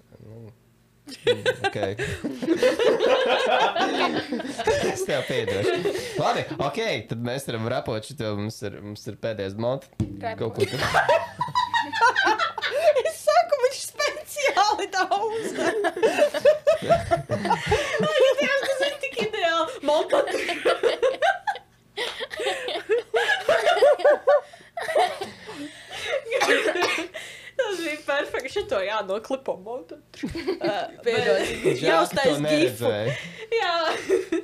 Okay. 1.69 1.93
es 4.93 5.03
tev 5.07 5.23
piedošu. 5.29 5.73
Labi, 6.19 6.43
ok, 6.59 6.79
tad 7.11 7.19
mēs 7.25 7.47
varam 7.49 7.69
rapot 7.73 8.05
šo. 8.05 8.15
Mums 8.39 8.59
ir, 8.67 8.73
mums 8.85 9.03
ir 9.09 9.15
pēdējais 9.23 9.57
monēta. 9.61 9.87
Kaut 10.41 10.53
ko 10.59 10.63
tādu. 10.69 10.87
Es 13.05 13.17
saku, 13.25 13.55
viņš 13.65 13.79
speciāli 13.89 14.87
daudz. 14.95 15.47
Tas 18.69 18.81
ir 18.89 18.95
tik 19.05 19.15
ideāli. 19.29 19.73
Man 19.89 20.03
patīk. 20.13 20.49
Tas 27.59 27.81
bija 27.83 27.99
perfekti. 28.07 28.53
Šito 28.55 28.79
jānoklipo 28.85 29.57
montu. 29.65 29.97
Piedod. 31.05 31.49
Jāuztais 31.83 32.39
gifu. 32.45 32.91
Jā. 33.61 33.73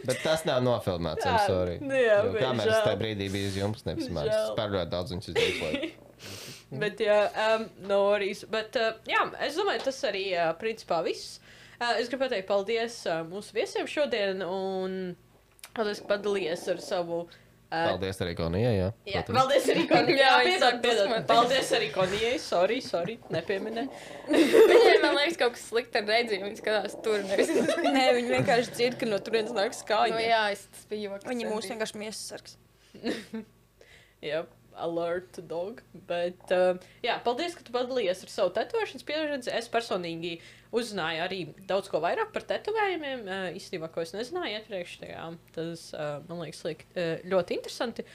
Bet 0.04 0.22
tas 0.24 0.42
nav 0.48 0.62
nofilmēts. 0.66 1.26
I'm 1.26 1.36
Jā, 1.36 1.44
sorry. 1.46 1.76
nu 1.84 1.94
jā, 1.94 2.16
Jo 2.24 2.32
bet 2.34 2.42
Kameras 2.42 2.72
žēl. 2.72 2.86
tajā 2.88 2.98
brīdī 3.02 3.28
bija 3.32 3.50
uz 3.52 3.58
jums, 3.60 3.84
nevis 3.86 4.08
man. 4.10 4.26
Es 4.28 4.34
Žēl. 4.34 4.56
par 4.58 4.72
ļoti 4.74 4.92
daudz 4.96 5.14
viņus 5.14 5.30
izdevu. 5.32 5.92
Bet, 6.82 6.98
jā, 7.04 7.18
um, 7.38 7.66
no 7.86 8.00
worries. 8.08 8.40
Bet, 8.50 8.74
uh, 8.80 8.96
jā, 9.06 9.20
es 9.46 9.54
domāju, 9.60 9.84
tas 9.84 10.00
arī, 10.08 10.24
uh, 10.34 10.48
principā, 10.58 10.98
viss. 11.06 11.36
Uh, 11.76 11.92
es 12.00 12.08
gribu 12.10 12.24
pateikt 12.24 12.48
paldies 12.48 12.96
uh, 13.06 13.20
mūsu 13.28 13.54
viesiem 13.54 13.86
šodien, 13.90 14.42
un 14.42 14.96
paldies, 15.76 16.00
ka 16.02 16.16
padalījies 16.16 16.64
ar 16.72 16.82
savu. 16.82 17.20
Uh, 17.28 17.43
Paldies 17.90 18.20
arī 18.24 18.34
Konijai. 18.38 18.72
Jā, 18.78 18.88
Jā, 19.08 19.22
Protams. 19.24 19.38
paldies 19.38 19.68
arī 19.74 19.84
Konijai. 19.90 20.18
Jā, 20.20 20.32
piedod, 20.48 20.78
piedod. 20.84 21.14
Paldies 21.30 21.70
arī 21.78 21.88
Konijai. 21.94 22.34
Sorry, 22.42 22.80
sorry, 22.84 23.16
nepieminē. 23.34 23.86
Viņai, 24.30 24.96
man 25.02 25.16
liekas, 25.18 25.38
kaut 25.40 25.56
kas 25.56 25.64
slikti 25.70 26.00
ar 26.02 26.06
redzējumu. 26.10 26.50
Viņa 26.50 26.60
skatās 26.62 26.98
tur. 27.04 27.22
Nevis. 27.30 27.50
Nē, 27.84 28.04
viņi 28.18 28.34
vienkārši 28.38 28.76
dzird, 28.78 28.98
ka 29.00 29.08
no 29.10 29.18
turienes 29.24 29.54
nāk 29.56 29.74
skaļi. 29.78 30.14
nu, 30.16 30.22
jā, 30.24 30.42
es 30.54 30.66
tas 30.70 30.86
biju 30.92 31.10
joks. 31.10 31.28
Viņi 31.32 31.50
mūs 31.50 31.70
vienkārši 31.72 32.00
miesas 32.04 32.24
sargs. 32.34 32.56
Jā, 34.24 34.44
alert 34.80 35.38
dog. 35.48 35.80
Bet, 36.08 36.42
uh, 36.54 36.78
jā, 37.04 37.16
paldies, 37.24 37.56
ka 37.56 37.64
tu 37.66 37.74
padalījies 37.74 38.24
ar 38.26 38.32
savu 38.32 38.52
tetovēšanas 38.56 39.06
pieredzi. 39.08 39.52
Es 39.54 39.70
personīgi 39.72 40.36
uzzināju 40.74 41.24
arī 41.24 41.40
daudz 41.68 41.90
ko 41.92 42.00
vairāk 42.04 42.32
par 42.34 42.46
tetovējumiem. 42.50 43.24
Uh, 43.28 43.48
īstenībā, 43.58 43.90
ko 43.94 44.04
es 44.04 44.14
nezināju 44.16 44.58
iepriekš, 44.60 44.98
tā 45.02 45.12
kā, 45.12 45.28
tas 45.56 45.88
uh, 45.96 46.18
man 46.28 46.44
liekas 46.44 46.64
liek, 46.66 46.86
uh, 46.94 47.16
ļoti 47.30 47.58
interesanti. 47.60 48.06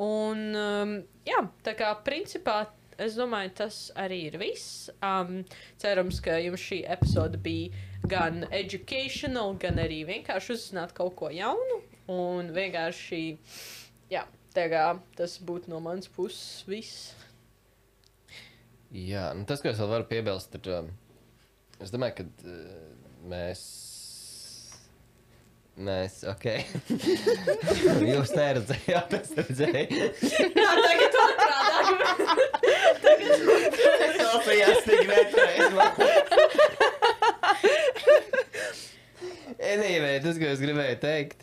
Un, 0.00 0.44
um, 0.56 0.98
jā, 1.28 1.40
tā 1.66 1.76
kā 1.78 1.94
principā. 2.06 2.62
Es 3.00 3.14
domāju, 3.16 3.54
tas 3.62 3.76
arī 3.96 4.26
ir 4.28 4.34
viss. 4.36 4.90
Um, 5.00 5.38
cerams, 5.80 6.18
ka 6.20 6.34
jums 6.36 6.60
šī 6.60 6.82
epizode 6.92 7.40
bija 7.40 7.72
gan 8.10 8.44
educational, 8.52 9.54
gan 9.60 9.80
arī 9.80 10.02
vienkārši 10.08 10.52
uzzināt 10.52 10.92
kaut 10.96 11.14
ko 11.16 11.30
jaunu. 11.32 11.80
Un 12.12 12.50
vienkārši, 12.52 13.22
jā, 14.12 14.26
tā 14.54 14.66
kā 14.72 14.84
tas 15.18 15.36
būtu 15.46 15.70
no 15.72 15.80
manas 15.84 16.08
puses 16.10 16.64
viss. 16.68 17.12
Jā, 18.90 19.30
nu 19.38 19.46
tas, 19.46 19.60
ko 19.62 19.70
es 19.70 19.78
vēl 19.78 19.90
varu 19.92 20.08
piebilst, 20.10 20.54
ir. 20.58 20.66
Um, 20.74 20.88
es 21.78 21.92
domāju, 21.94 22.14
ka 22.18 22.24
uh, 22.26 22.56
mēs. 23.30 23.62
Mēs, 25.80 26.18
ok. 26.28 26.46
Jūs 28.10 28.34
neredzējāt, 28.36 29.14
es 29.16 29.30
redzēju. 29.38 30.08
Jā, 30.60 30.70
tagad 30.84 31.12
otrādi. 31.22 31.94
Es 33.30 34.14
klausījos 34.18 34.80
tik 34.90 35.02
nepareizi. 35.08 35.74
Anyway, 39.60 40.16
tas, 40.24 40.38
ko 40.40 40.46
es 40.48 40.60
gribēju 40.62 40.96
teikt, 41.02 41.42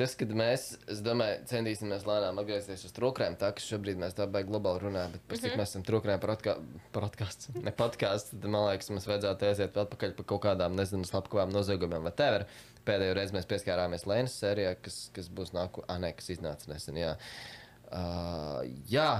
tas, 0.00 0.14
kad 0.18 0.30
mēs, 0.36 0.64
es 0.90 1.02
domāju, 1.04 1.42
centīsimies 1.50 2.06
lēnām 2.08 2.40
atgriezties 2.40 2.86
uz 2.88 2.94
trūkumiem, 2.96 3.36
tā 3.40 3.50
ka 3.56 3.62
šobrīd 3.64 4.00
mēs 4.00 4.16
tā 4.16 4.26
baigi 4.30 4.48
globāli 4.48 4.82
runājam, 4.86 5.14
bet 5.16 5.26
par 5.28 5.40
cik 5.42 5.56
mēs 5.60 5.74
esam 5.74 5.84
trūkumiem 5.86 6.22
podkāsts, 6.94 7.50
ne 7.66 7.74
podkāsts, 7.76 8.32
tad 8.32 8.46
man 8.48 8.66
liekas, 8.70 8.90
mums 8.92 9.08
vajadzētu 9.10 9.48
aiziet 9.50 9.80
atpakaļ 9.84 10.14
par 10.18 10.28
kaut 10.32 10.44
kādām, 10.46 10.78
nezinu, 10.78 11.08
slepkavām 11.08 11.52
noziegumiem 11.54 12.08
vai 12.08 12.14
tever. 12.16 12.46
Pēdējo 12.88 13.16
reizi 13.18 13.36
mēs 13.36 13.48
pieskārāmies 13.50 14.06
Lēnas 14.08 14.38
sērijā, 14.40 14.72
kas, 14.80 15.02
kas 15.16 15.28
būs 15.36 15.52
nāku, 15.52 15.84
ah, 15.84 16.00
nē, 16.00 16.14
kas 16.16 16.32
iznāca 16.32 16.72
nesen, 16.72 16.96
jā. 16.96 17.12
Uh, 17.90 18.62
jā, 18.88 19.10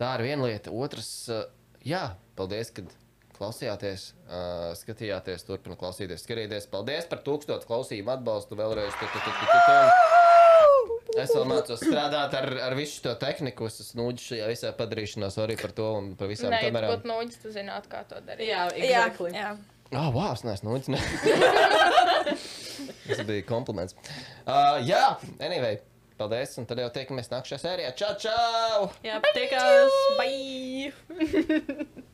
tā 0.00 0.10
ir 0.18 0.26
viena 0.26 0.50
lieta. 0.50 0.74
Otrs, 0.74 1.12
uh, 1.30 1.46
jā, 1.86 2.08
paldies, 2.34 2.74
kad 2.74 2.90
klausījāties, 3.38 4.08
uh, 4.28 4.70
skatījāties, 4.78 5.44
turpināt 5.48 5.78
klausīties, 5.80 6.22
skatīties. 6.26 6.68
Paldies 6.72 7.08
par 7.10 7.20
tūkstošu 7.26 7.68
klausījumu, 7.68 8.12
atbalstu 8.14 8.58
vēlreiz. 8.58 8.94
Tu, 9.00 9.08
tu, 9.10 9.18
tu, 9.24 9.30
tu, 9.38 9.46
tu, 9.50 9.58
tu. 9.68 11.20
Es 11.22 11.30
vēl 11.30 11.44
mācos 11.46 11.78
strādāt 11.78 12.32
ar, 12.34 12.48
ar 12.70 12.74
visu 12.74 12.98
to 13.04 13.12
tehniku, 13.20 13.68
es 13.70 13.76
esmu 13.84 14.00
nūģis 14.08 14.24
šajā 14.32 14.46
visā 14.50 14.72
padarīšanās, 14.74 15.36
arī 15.44 15.54
par 15.60 15.70
to 15.76 15.86
un 16.00 16.08
par 16.18 16.26
visām 16.30 16.50
tu 16.50 16.58
kamerām. 16.64 16.90
būtu 16.96 17.06
noģis, 17.10 17.38
tu 17.44 17.52
zinātu, 17.54 17.90
kā 17.92 18.00
to 18.10 18.18
darīt. 18.26 18.48
Jā, 18.48 18.64
Jā, 18.74 18.88
exactly. 18.88 19.30
jā. 19.36 19.52
Ah, 19.94 20.08
oh, 20.08 20.10
wow, 20.16 20.32
es 20.34 20.42
neesmu 20.42 20.72
nūģis. 20.72 20.90
Ne. 20.90 20.98
Tas 23.06 23.20
bija 23.28 23.44
kompliments. 23.46 23.94
Uh, 24.42 24.80
jā, 24.88 25.04
anyway, 25.44 25.78
paldies, 26.18 26.56
un 26.58 26.66
tad 26.66 26.80
jau 26.82 26.88
tiekamies 26.96 27.30
nākamajā 27.30 27.60
sērijā. 27.62 27.92
Čau, 28.00 28.14
čau! 28.24 28.88
Jā, 29.06 29.20
tikās. 29.36 30.00
Bye! 30.18 30.90